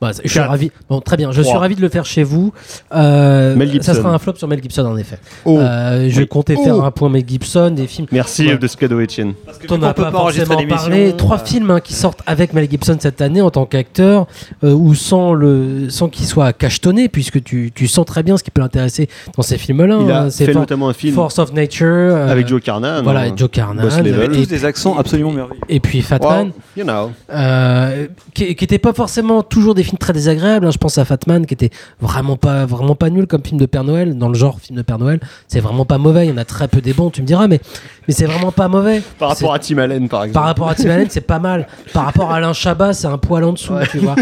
Bah, 0.00 0.10
je 0.22 0.28
suis 0.28 0.38
ravi. 0.38 0.70
Bon, 0.88 1.00
très 1.00 1.16
bien. 1.16 1.32
Je 1.32 1.40
suis 1.42 1.50
Trois. 1.50 1.60
ravi 1.60 1.74
de 1.74 1.80
le 1.80 1.88
faire 1.88 2.06
chez 2.06 2.22
vous. 2.22 2.52
Euh, 2.94 3.56
Mel 3.56 3.70
Gibson. 3.70 3.92
Ça 3.92 3.98
sera 3.98 4.10
un 4.14 4.18
flop 4.18 4.34
sur 4.36 4.46
Mel 4.46 4.62
Gibson 4.62 4.84
en 4.86 4.96
effet. 4.96 5.18
Oh. 5.44 5.58
Euh, 5.58 6.08
je 6.08 6.20
Oui. 6.20 6.28
comptais 6.28 6.54
Oh. 6.56 6.62
faire 6.64 6.84
un 6.84 6.90
point 6.92 7.08
Mel 7.08 7.24
Gibson, 7.26 7.70
des 7.70 7.86
films. 7.86 8.06
Merci 8.12 8.46
Ouais. 8.46 8.58
de 8.58 8.66
ce 8.68 8.76
cadeau, 8.76 9.00
Étienne. 9.00 9.34
On 9.68 9.78
n'a 9.78 9.94
pas, 9.94 10.10
pas 10.10 10.18
forcément 10.18 10.56
parlé. 10.68 11.14
Trois 11.16 11.40
euh. 11.40 11.44
films 11.44 11.70
hein, 11.72 11.80
qui 11.80 11.94
sortent 11.94 12.22
avec 12.26 12.52
Mel 12.52 12.70
Gibson 12.70 12.96
cette 13.00 13.20
année 13.20 13.40
en 13.40 13.50
tant 13.50 13.66
qu'acteur 13.66 14.26
euh, 14.62 14.72
ou 14.72 14.94
sans 14.94 15.34
le 15.34 15.90
sans 15.90 16.08
qu'il 16.08 16.26
soit 16.26 16.52
cachetonné 16.52 17.08
puisque 17.08 17.42
tu, 17.42 17.72
tu 17.74 17.88
sens 17.88 18.06
très 18.06 18.22
bien 18.22 18.36
ce 18.36 18.44
qui 18.44 18.50
peut 18.52 18.60
l'intéresser 18.60 19.08
dans 19.36 19.42
ces 19.42 19.58
films-là. 19.58 19.98
Il 20.00 20.10
a 20.12 20.22
hein. 20.22 20.30
C'est 20.30 20.46
fait 20.46 20.52
For- 20.52 20.60
notamment 20.62 20.88
un 20.88 20.92
film 20.94 21.14
Force 21.14 21.38
of 21.40 21.52
Nature 21.52 21.86
euh, 21.88 22.30
avec 22.30 22.46
Joe 22.46 22.60
Carnan. 22.62 23.02
Voilà, 23.02 23.22
hein. 23.22 23.32
Joe 23.36 23.50
Carnan. 23.50 23.82
Boss 23.82 23.98
Level. 23.98 24.32
Et, 24.32 24.36
tous 24.42 24.46
des 24.48 24.64
accents 24.64 24.96
absolument 24.96 25.32
merveilleux 25.32 25.60
et 25.68 25.80
puis 25.80 26.02
Fat 26.02 26.18
Well, 26.20 26.28
Man. 26.30 26.52
you 26.76 26.84
know. 26.84 27.10
Euh, 27.30 28.06
qui 28.34 28.44
n'étaient 28.48 28.78
pas 28.78 28.92
forcément 28.92 29.42
toujours 29.42 29.74
des 29.74 29.82
films 29.88 29.98
très 29.98 30.12
désagréables. 30.12 30.66
hein. 30.66 30.70
Je 30.70 30.78
pense 30.78 30.98
à 30.98 31.04
Fatman, 31.04 31.46
qui 31.46 31.54
était 31.54 31.70
vraiment 32.00 32.36
pas, 32.36 32.66
vraiment 32.66 32.94
pas 32.94 33.10
nul 33.10 33.26
comme 33.26 33.42
film 33.44 33.58
de 33.58 33.66
Père 33.66 33.84
Noël, 33.84 34.16
dans 34.16 34.28
le 34.28 34.34
genre 34.34 34.60
film 34.60 34.76
de 34.76 34.82
Père 34.82 34.98
Noël. 34.98 35.20
C'est 35.48 35.60
vraiment 35.60 35.84
pas 35.84 35.98
mauvais. 35.98 36.26
Il 36.26 36.30
y 36.30 36.32
en 36.32 36.36
a 36.36 36.44
très 36.44 36.68
peu 36.68 36.80
des 36.80 36.92
bons, 36.92 37.10
tu 37.10 37.22
me 37.22 37.26
diras, 37.26 37.48
mais, 37.48 37.60
mais 38.06 38.14
c'est 38.14 38.26
vraiment 38.26 38.52
pas 38.52 38.68
mauvais. 38.68 39.02
Par 39.18 39.30
rapport 39.30 39.54
à 39.54 39.58
Tim 39.58 39.78
Allen, 39.78 40.08
par 40.08 40.24
exemple. 40.24 40.34
Par 40.34 40.44
rapport 40.44 40.68
à 40.68 40.74
Tim 40.74 40.90
Allen, 40.90 41.06
c'est 41.10 41.20
pas 41.22 41.38
mal. 41.38 41.66
Par 41.92 42.04
rapport 42.04 42.30
à 42.30 42.36
Alain 42.36 42.52
Chabat, 42.52 42.92
c'est 42.92 43.06
un 43.06 43.18
poil 43.18 43.44
en 43.44 43.52
dessous, 43.52 43.74
tu 43.90 43.98
vois. 43.98 44.14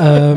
Euh, 0.00 0.36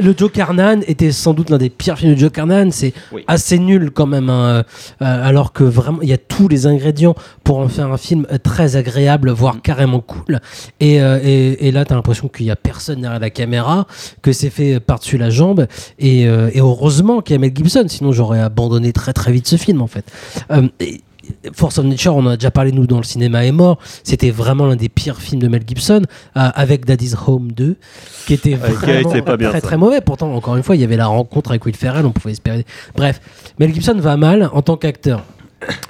le 0.00 0.14
Joe 0.16 0.30
Carnan 0.32 0.80
était 0.86 1.12
sans 1.12 1.34
doute 1.34 1.50
l'un 1.50 1.58
des 1.58 1.70
pires 1.70 1.98
films 1.98 2.14
de 2.14 2.18
Joe 2.18 2.30
Carnan. 2.30 2.70
C'est 2.70 2.92
Oui. 3.12 3.24
assez 3.26 3.58
nul 3.58 3.90
quand 3.90 4.06
même, 4.06 4.30
hein, 4.30 4.64
euh, 5.02 5.26
alors 5.28 5.52
que 5.52 5.64
vraiment 5.64 6.00
il 6.02 6.08
y 6.08 6.12
a 6.12 6.18
tous 6.18 6.48
les 6.48 6.66
ingrédients 6.66 7.14
pour 7.44 7.58
en 7.58 7.68
faire 7.68 7.92
un 7.92 7.96
film 7.96 8.26
très 8.42 8.76
agréable, 8.76 9.30
voire 9.30 9.60
carrément 9.62 10.00
cool. 10.00 10.40
Et, 10.80 11.02
euh, 11.02 11.18
et, 11.22 11.68
et 11.68 11.72
là, 11.72 11.84
t'as 11.84 11.94
l'impression 11.94 12.28
qu'il 12.28 12.46
y 12.46 12.50
a 12.50 12.56
personne 12.56 13.00
derrière 13.02 13.20
la 13.20 13.30
caméra, 13.30 13.86
que 14.22 14.32
c'est 14.32 14.50
fait 14.50 14.80
par-dessus 14.80 15.18
la 15.18 15.30
jambe. 15.30 15.66
Et, 15.98 16.26
euh, 16.26 16.50
et 16.52 16.60
heureusement 16.60 17.20
qu'il 17.20 17.34
y 17.34 17.36
a 17.36 17.38
Mel 17.40 17.52
Gibson, 17.54 17.84
sinon 17.88 18.12
j'aurais 18.12 18.40
abandonné 18.40 18.92
très 18.92 19.12
très 19.12 19.32
vite 19.32 19.46
ce 19.46 19.56
film 19.56 19.82
en 19.82 19.86
fait. 19.86 20.04
Euh, 20.50 20.68
et- 20.80 21.00
Force 21.54 21.78
of 21.78 21.84
Nature, 21.84 22.16
on 22.16 22.26
en 22.26 22.30
a 22.30 22.36
déjà 22.36 22.50
parlé 22.50 22.72
nous 22.72 22.86
dans 22.86 22.96
le 22.98 23.02
cinéma 23.04 23.44
est 23.46 23.52
mort. 23.52 23.78
C'était 24.02 24.30
vraiment 24.30 24.66
l'un 24.66 24.76
des 24.76 24.88
pires 24.88 25.18
films 25.20 25.40
de 25.40 25.48
Mel 25.48 25.62
Gibson, 25.66 26.02
euh, 26.36 26.48
avec 26.54 26.84
Daddy's 26.84 27.16
Home 27.26 27.52
2, 27.52 27.76
qui 28.26 28.34
était 28.34 28.54
Ouais, 28.54 28.58
qui 28.58 28.64
a 28.64 28.68
vraiment 28.70 29.10
été 29.10 29.22
pas 29.22 29.36
bien, 29.36 29.50
très 29.50 29.60
ça. 29.60 29.66
très 29.66 29.76
mauvais. 29.76 30.00
Pourtant, 30.00 30.34
encore 30.34 30.56
une 30.56 30.62
fois, 30.62 30.74
il 30.76 30.80
y 30.80 30.84
avait 30.84 30.96
la 30.96 31.06
rencontre 31.06 31.50
avec 31.50 31.64
Will 31.64 31.76
Ferrell, 31.76 32.04
on 32.06 32.10
pouvait 32.12 32.32
espérer. 32.32 32.64
Bref, 32.96 33.20
Mel 33.58 33.72
Gibson 33.72 33.94
va 33.98 34.16
mal 34.16 34.50
en 34.52 34.62
tant 34.62 34.76
qu'acteur. 34.76 35.22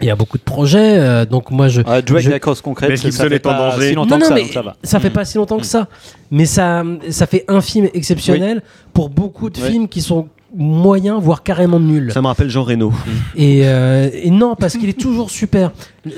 Il 0.03 0.07
y 0.07 0.11
a 0.11 0.16
beaucoup 0.16 0.37
de 0.37 0.43
projets, 0.43 0.99
euh, 0.99 1.24
donc 1.24 1.51
moi 1.51 1.68
je. 1.68 1.80
Ah, 1.87 1.93
avec 1.95 2.18
je- 2.18 2.28
la 2.28 2.39
cause 2.39 2.61
concrète, 2.61 2.91
Mel 2.91 2.99
ça 2.99 3.09
Gibson 3.09 3.22
fait 3.28 3.35
est 3.37 3.47
en 3.47 3.51
pas 3.51 3.70
danger. 3.70 3.89
si 3.89 3.95
longtemps 3.95 4.18
non, 4.18 4.18
que 4.18 4.22
non, 4.24 4.28
ça, 4.28 4.35
mais 4.35 4.43
donc 4.43 4.53
ça 4.53 4.61
va. 4.62 4.76
ça 4.83 5.01
fait 5.01 5.09
Mm. 5.09 5.12
pas 5.14 5.24
si 5.24 5.39
longtemps 5.39 5.59
que 5.59 5.64
ça. 5.64 5.89
Mais 6.30 6.45
ça, 6.45 6.85
ça 7.09 7.26
fait 7.26 7.47
un 7.49 7.62
film 7.62 7.89
exceptionnel 7.95 8.61
pour 8.93 9.09
beaucoup 9.09 9.49
de 9.49 9.59
Oui. 9.59 9.70
films 9.70 9.89
qui 9.89 10.03
sont 10.03 10.28
moyens, 10.55 11.20
voire 11.20 11.42
carrément 11.42 11.80
nuls. 11.80 12.12
Ça 12.12 12.20
me 12.22 12.26
rappelle 12.26 12.50
Jean 12.50 12.62
Reno. 12.62 12.92
Et, 13.36 13.62
euh, 13.64 14.11
et 14.12 14.30
non, 14.30 14.55
parce 14.55 14.76
qu'il 14.76 14.88
est 14.88 14.98
toujours 14.98 15.30
super. 15.30 15.72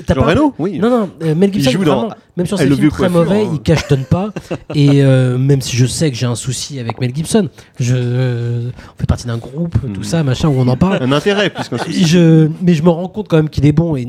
Jean 0.07 0.23
Reno 0.23 0.53
Oui. 0.59 0.79
Non, 0.79 0.89
non, 0.89 1.09
euh, 1.23 1.35
Mel 1.35 1.53
Gibson, 1.53 1.71
vraiment, 1.77 2.07
dans 2.07 2.15
même 2.37 2.45
sur 2.45 2.61
I 2.61 2.67
ses 2.67 2.75
films 2.75 2.89
très 2.89 3.09
mauvais, 3.09 3.43
hein. 3.43 3.49
il 3.53 3.61
cachetonne 3.61 4.03
pas. 4.03 4.31
et 4.75 5.03
euh, 5.03 5.37
même 5.37 5.61
si 5.61 5.77
je 5.77 5.85
sais 5.85 6.11
que 6.11 6.17
j'ai 6.17 6.25
un 6.25 6.35
souci 6.35 6.79
avec 6.79 6.99
Mel 6.99 7.15
Gibson, 7.15 7.49
je, 7.79 7.95
euh, 7.97 8.69
on 8.95 8.99
fait 8.99 9.07
partie 9.07 9.27
d'un 9.27 9.37
groupe, 9.37 9.75
tout 9.93 10.03
ça, 10.03 10.23
machin, 10.23 10.49
où 10.49 10.55
on 10.57 10.67
en 10.67 10.77
parle. 10.77 11.01
Un 11.01 11.11
intérêt, 11.11 11.49
puisqu'on 11.49 11.77
se 11.77 11.89
Je, 11.89 12.49
mais 12.61 12.73
je 12.73 12.83
me 12.83 12.89
rends 12.89 13.07
compte 13.07 13.27
quand 13.27 13.37
même 13.37 13.49
qu'il 13.49 13.65
est 13.65 13.71
bon 13.71 13.95
et 13.95 14.07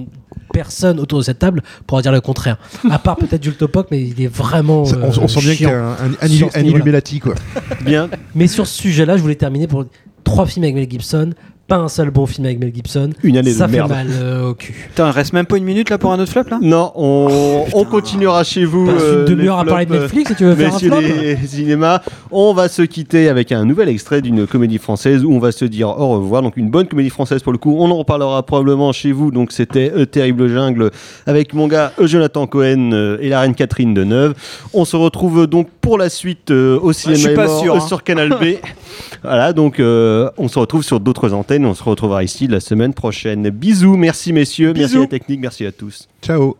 personne 0.52 0.98
autour 1.00 1.18
de 1.18 1.24
cette 1.24 1.38
table 1.38 1.62
pourra 1.86 2.02
dire 2.02 2.12
le 2.12 2.20
contraire. 2.20 2.56
À 2.90 2.98
part 2.98 3.16
peut-être 3.16 3.42
Jules 3.42 3.56
Topoc, 3.56 3.88
mais 3.90 4.02
il 4.02 4.22
est 4.22 4.26
vraiment. 4.26 4.84
Ça, 4.86 4.96
on, 5.00 5.04
euh, 5.04 5.22
on 5.22 5.28
sent 5.28 5.40
bien 5.40 5.54
qu'il 5.54 5.66
y 5.66 5.70
a 5.70 5.84
un, 5.84 5.92
un, 5.92 6.50
un. 6.54 6.60
Illuminati, 6.62 7.20
quoi. 7.20 7.34
Bien. 7.82 8.08
Mais 8.34 8.46
sur 8.46 8.66
ce 8.66 8.80
sujet-là, 8.82 9.16
je 9.16 9.22
voulais 9.22 9.34
terminer 9.34 9.66
pour 9.66 9.84
trois 10.26 10.44
films 10.44 10.64
avec 10.64 10.74
Mel 10.74 10.90
Gibson. 10.90 11.30
Pas 11.66 11.76
un 11.76 11.88
seul 11.88 12.10
bon 12.10 12.26
film 12.26 12.46
avec 12.46 12.60
Mel 12.60 12.72
Gibson. 12.74 13.10
Une 13.22 13.36
année 13.36 13.50
de 13.50 13.56
Ça 13.56 13.66
fait 13.66 13.76
merde. 13.76 13.90
mal 13.90 14.06
euh, 14.10 14.50
au 14.50 14.54
cul. 14.54 14.72
Putain, 14.88 15.08
il 15.08 15.10
reste 15.10 15.32
même 15.32 15.46
pas 15.46 15.56
une 15.56 15.64
minute 15.64 15.90
là 15.90 15.98
pour 15.98 16.12
un 16.12 16.18
autre 16.20 16.30
flop 16.30 16.44
là? 16.50 16.58
Non, 16.62 16.92
on, 16.94 17.64
on 17.72 17.84
continuera 17.84 18.44
chez 18.44 18.64
vous. 18.64 18.86
Une 18.86 18.96
euh, 19.00 19.24
demi-heure 19.24 19.58
à 19.58 19.64
parler 19.64 19.86
de 19.86 19.98
Netflix 19.98 20.30
et 20.30 20.34
tu 20.34 20.44
veux 20.44 20.54
faire 20.54 20.70
un 20.70 20.74
messieurs 20.74 20.90
flop 20.90 21.46
cinémas. 21.46 22.00
On 22.30 22.52
va 22.54 22.68
se 22.68 22.82
quitter 22.82 23.28
avec 23.28 23.52
un 23.52 23.64
nouvel 23.64 23.88
extrait 23.88 24.22
d'une 24.22 24.46
comédie 24.46 24.78
française 24.78 25.24
où 25.24 25.32
on 25.32 25.38
va 25.38 25.52
se 25.52 25.64
dire 25.64 25.88
au 25.88 26.08
revoir. 26.10 26.42
Donc 26.42 26.56
une 26.56 26.70
bonne 26.70 26.86
comédie 26.86 27.10
française 27.10 27.42
pour 27.42 27.52
le 27.52 27.58
coup. 27.58 27.76
On 27.78 27.90
en 27.90 27.96
reparlera 27.96 28.42
probablement 28.44 28.92
chez 28.92 29.12
vous. 29.12 29.30
Donc 29.30 29.52
c'était 29.52 29.92
euh, 29.94 30.06
Terrible 30.06 30.48
Jungle 30.48 30.90
avec 31.26 31.52
mon 31.52 31.66
gars 31.66 31.92
euh, 31.98 32.06
Jonathan 32.06 32.46
Cohen 32.46 32.92
euh, 32.92 33.18
et 33.20 33.28
la 33.28 33.40
reine 33.40 33.54
Catherine 33.54 33.92
de 33.94 34.04
Neuve. 34.04 34.34
On 34.72 34.84
se 34.84 34.96
retrouve 34.96 35.46
donc 35.46 35.68
pour 35.80 35.98
la 35.98 36.08
suite 36.10 36.50
euh, 36.50 36.78
au 36.80 36.92
cinéma 36.92 37.34
pas 37.34 37.46
mort, 37.46 37.60
sûr, 37.60 37.74
euh, 37.74 37.78
hein. 37.78 37.86
sur 37.86 38.02
Canal 38.02 38.30
B. 38.30 38.56
voilà, 39.22 39.52
donc 39.52 39.78
euh, 39.80 40.28
on 40.36 40.48
se 40.48 40.58
retrouve 40.58 40.82
sur 40.82 41.00
d'autres 41.00 41.32
antennes. 41.32 41.55
On 41.64 41.74
se 41.74 41.82
retrouvera 41.82 42.22
ici 42.24 42.46
la 42.46 42.60
semaine 42.60 42.92
prochaine. 42.94 43.48
Bisous, 43.50 43.96
merci 43.96 44.32
messieurs, 44.32 44.72
merci 44.74 44.96
à 44.96 45.00
la 45.00 45.06
technique, 45.06 45.40
merci 45.40 45.64
à 45.64 45.72
tous. 45.72 46.08
Ciao. 46.22 46.56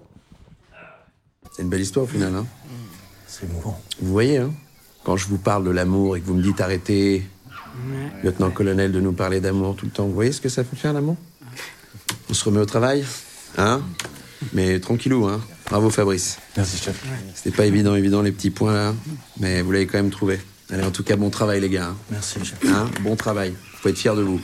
C'est 1.55 1.63
une 1.63 1.69
belle 1.69 1.81
histoire 1.81 2.05
au 2.05 2.09
final, 2.09 2.35
hein 2.35 2.47
C'est 3.27 3.45
émouvant. 3.49 3.81
Vous 4.01 4.13
voyez, 4.13 4.39
hein 4.39 4.51
Quand 5.05 5.17
je 5.17 5.27
vous 5.27 5.39
parle 5.39 5.65
de 5.65 5.71
l'amour 5.71 6.17
et 6.17 6.21
que 6.21 6.27
vous 6.27 6.35
me 6.35 6.43
dites 6.43 6.61
arrêtez, 6.61 7.27
lieutenant-colonel, 8.23 8.93
de 8.93 9.01
nous 9.01 9.13
parler 9.13 9.41
d'amour 9.41 9.75
tout 9.77 9.87
le 9.87 9.93
temps, 9.93 10.07
vous 10.07 10.15
voyez 10.15 10.33
ce 10.33 10.41
que 10.41 10.49
ça 10.49 10.65
peut 10.65 10.77
faire 10.77 10.93
l'amour? 10.93 11.17
On 12.31 12.35
se 12.35 12.45
remet 12.45 12.61
au 12.61 12.67
travail 12.67 13.05
Hein? 13.59 13.81
Mais 14.53 14.79
tranquillou, 14.81 15.27
hein 15.27 15.41
Bravo 15.71 15.89
Fabrice. 15.91 16.39
Merci, 16.57 16.77
chef. 16.77 17.03
C'était 17.35 17.57
pas 17.57 17.65
évident, 17.67 17.95
évident 17.95 18.21
les 18.23 18.33
petits 18.33 18.51
points 18.51 18.75
là, 18.75 18.95
mais 19.41 19.63
vous 19.63 19.73
l'avez 19.73 19.87
quand 19.87 19.99
même 19.99 20.11
trouvé. 20.11 20.39
Allez, 20.71 20.85
en 20.85 20.91
tout 20.91 21.03
cas, 21.05 21.17
bon 21.17 21.31
travail 21.31 21.61
les 21.61 21.71
gars. 21.71 21.87
hein. 21.89 21.97
Merci, 22.11 22.39
chef. 22.45 22.59
Hein? 22.69 22.91
Bon 23.03 23.17
travail. 23.17 23.55
Faut 23.81 23.89
être 23.89 23.99
fier 23.99 24.15
de 24.15 24.23
vous. 24.23 24.41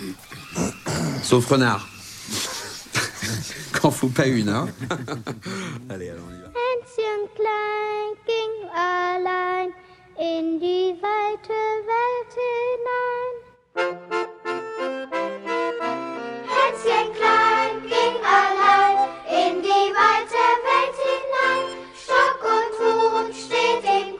Sauf 1.23 1.47
renard. 1.47 1.89
Qu'en 3.73 3.91
faut 3.91 4.09
pas 4.09 4.27
une, 4.27 4.49
hein 4.49 4.69
Allez, 5.91 6.11
alors 6.11 6.25
on 6.29 6.35
y 6.35 6.41
va. 6.41 6.49
Hänschen 6.55 7.29
klein 7.37 8.15
ging 8.27 8.69
allein 8.75 9.73
in 10.19 10.59
die 10.61 10.95
weite 11.01 11.61
Welt 11.89 12.33
hinein. 12.39 13.35
Hänschen 16.55 17.09
klein 17.17 17.83
ging 17.83 18.17
allein 18.25 19.09
in 19.29 19.63
die 19.63 19.89
weite 19.97 20.45
Welt 20.69 20.97
hinein. 21.07 21.67
Stock 21.95 22.41
und 22.45 22.75
Huhn 22.81 23.29
steht 23.33 23.85
im 23.85 24.12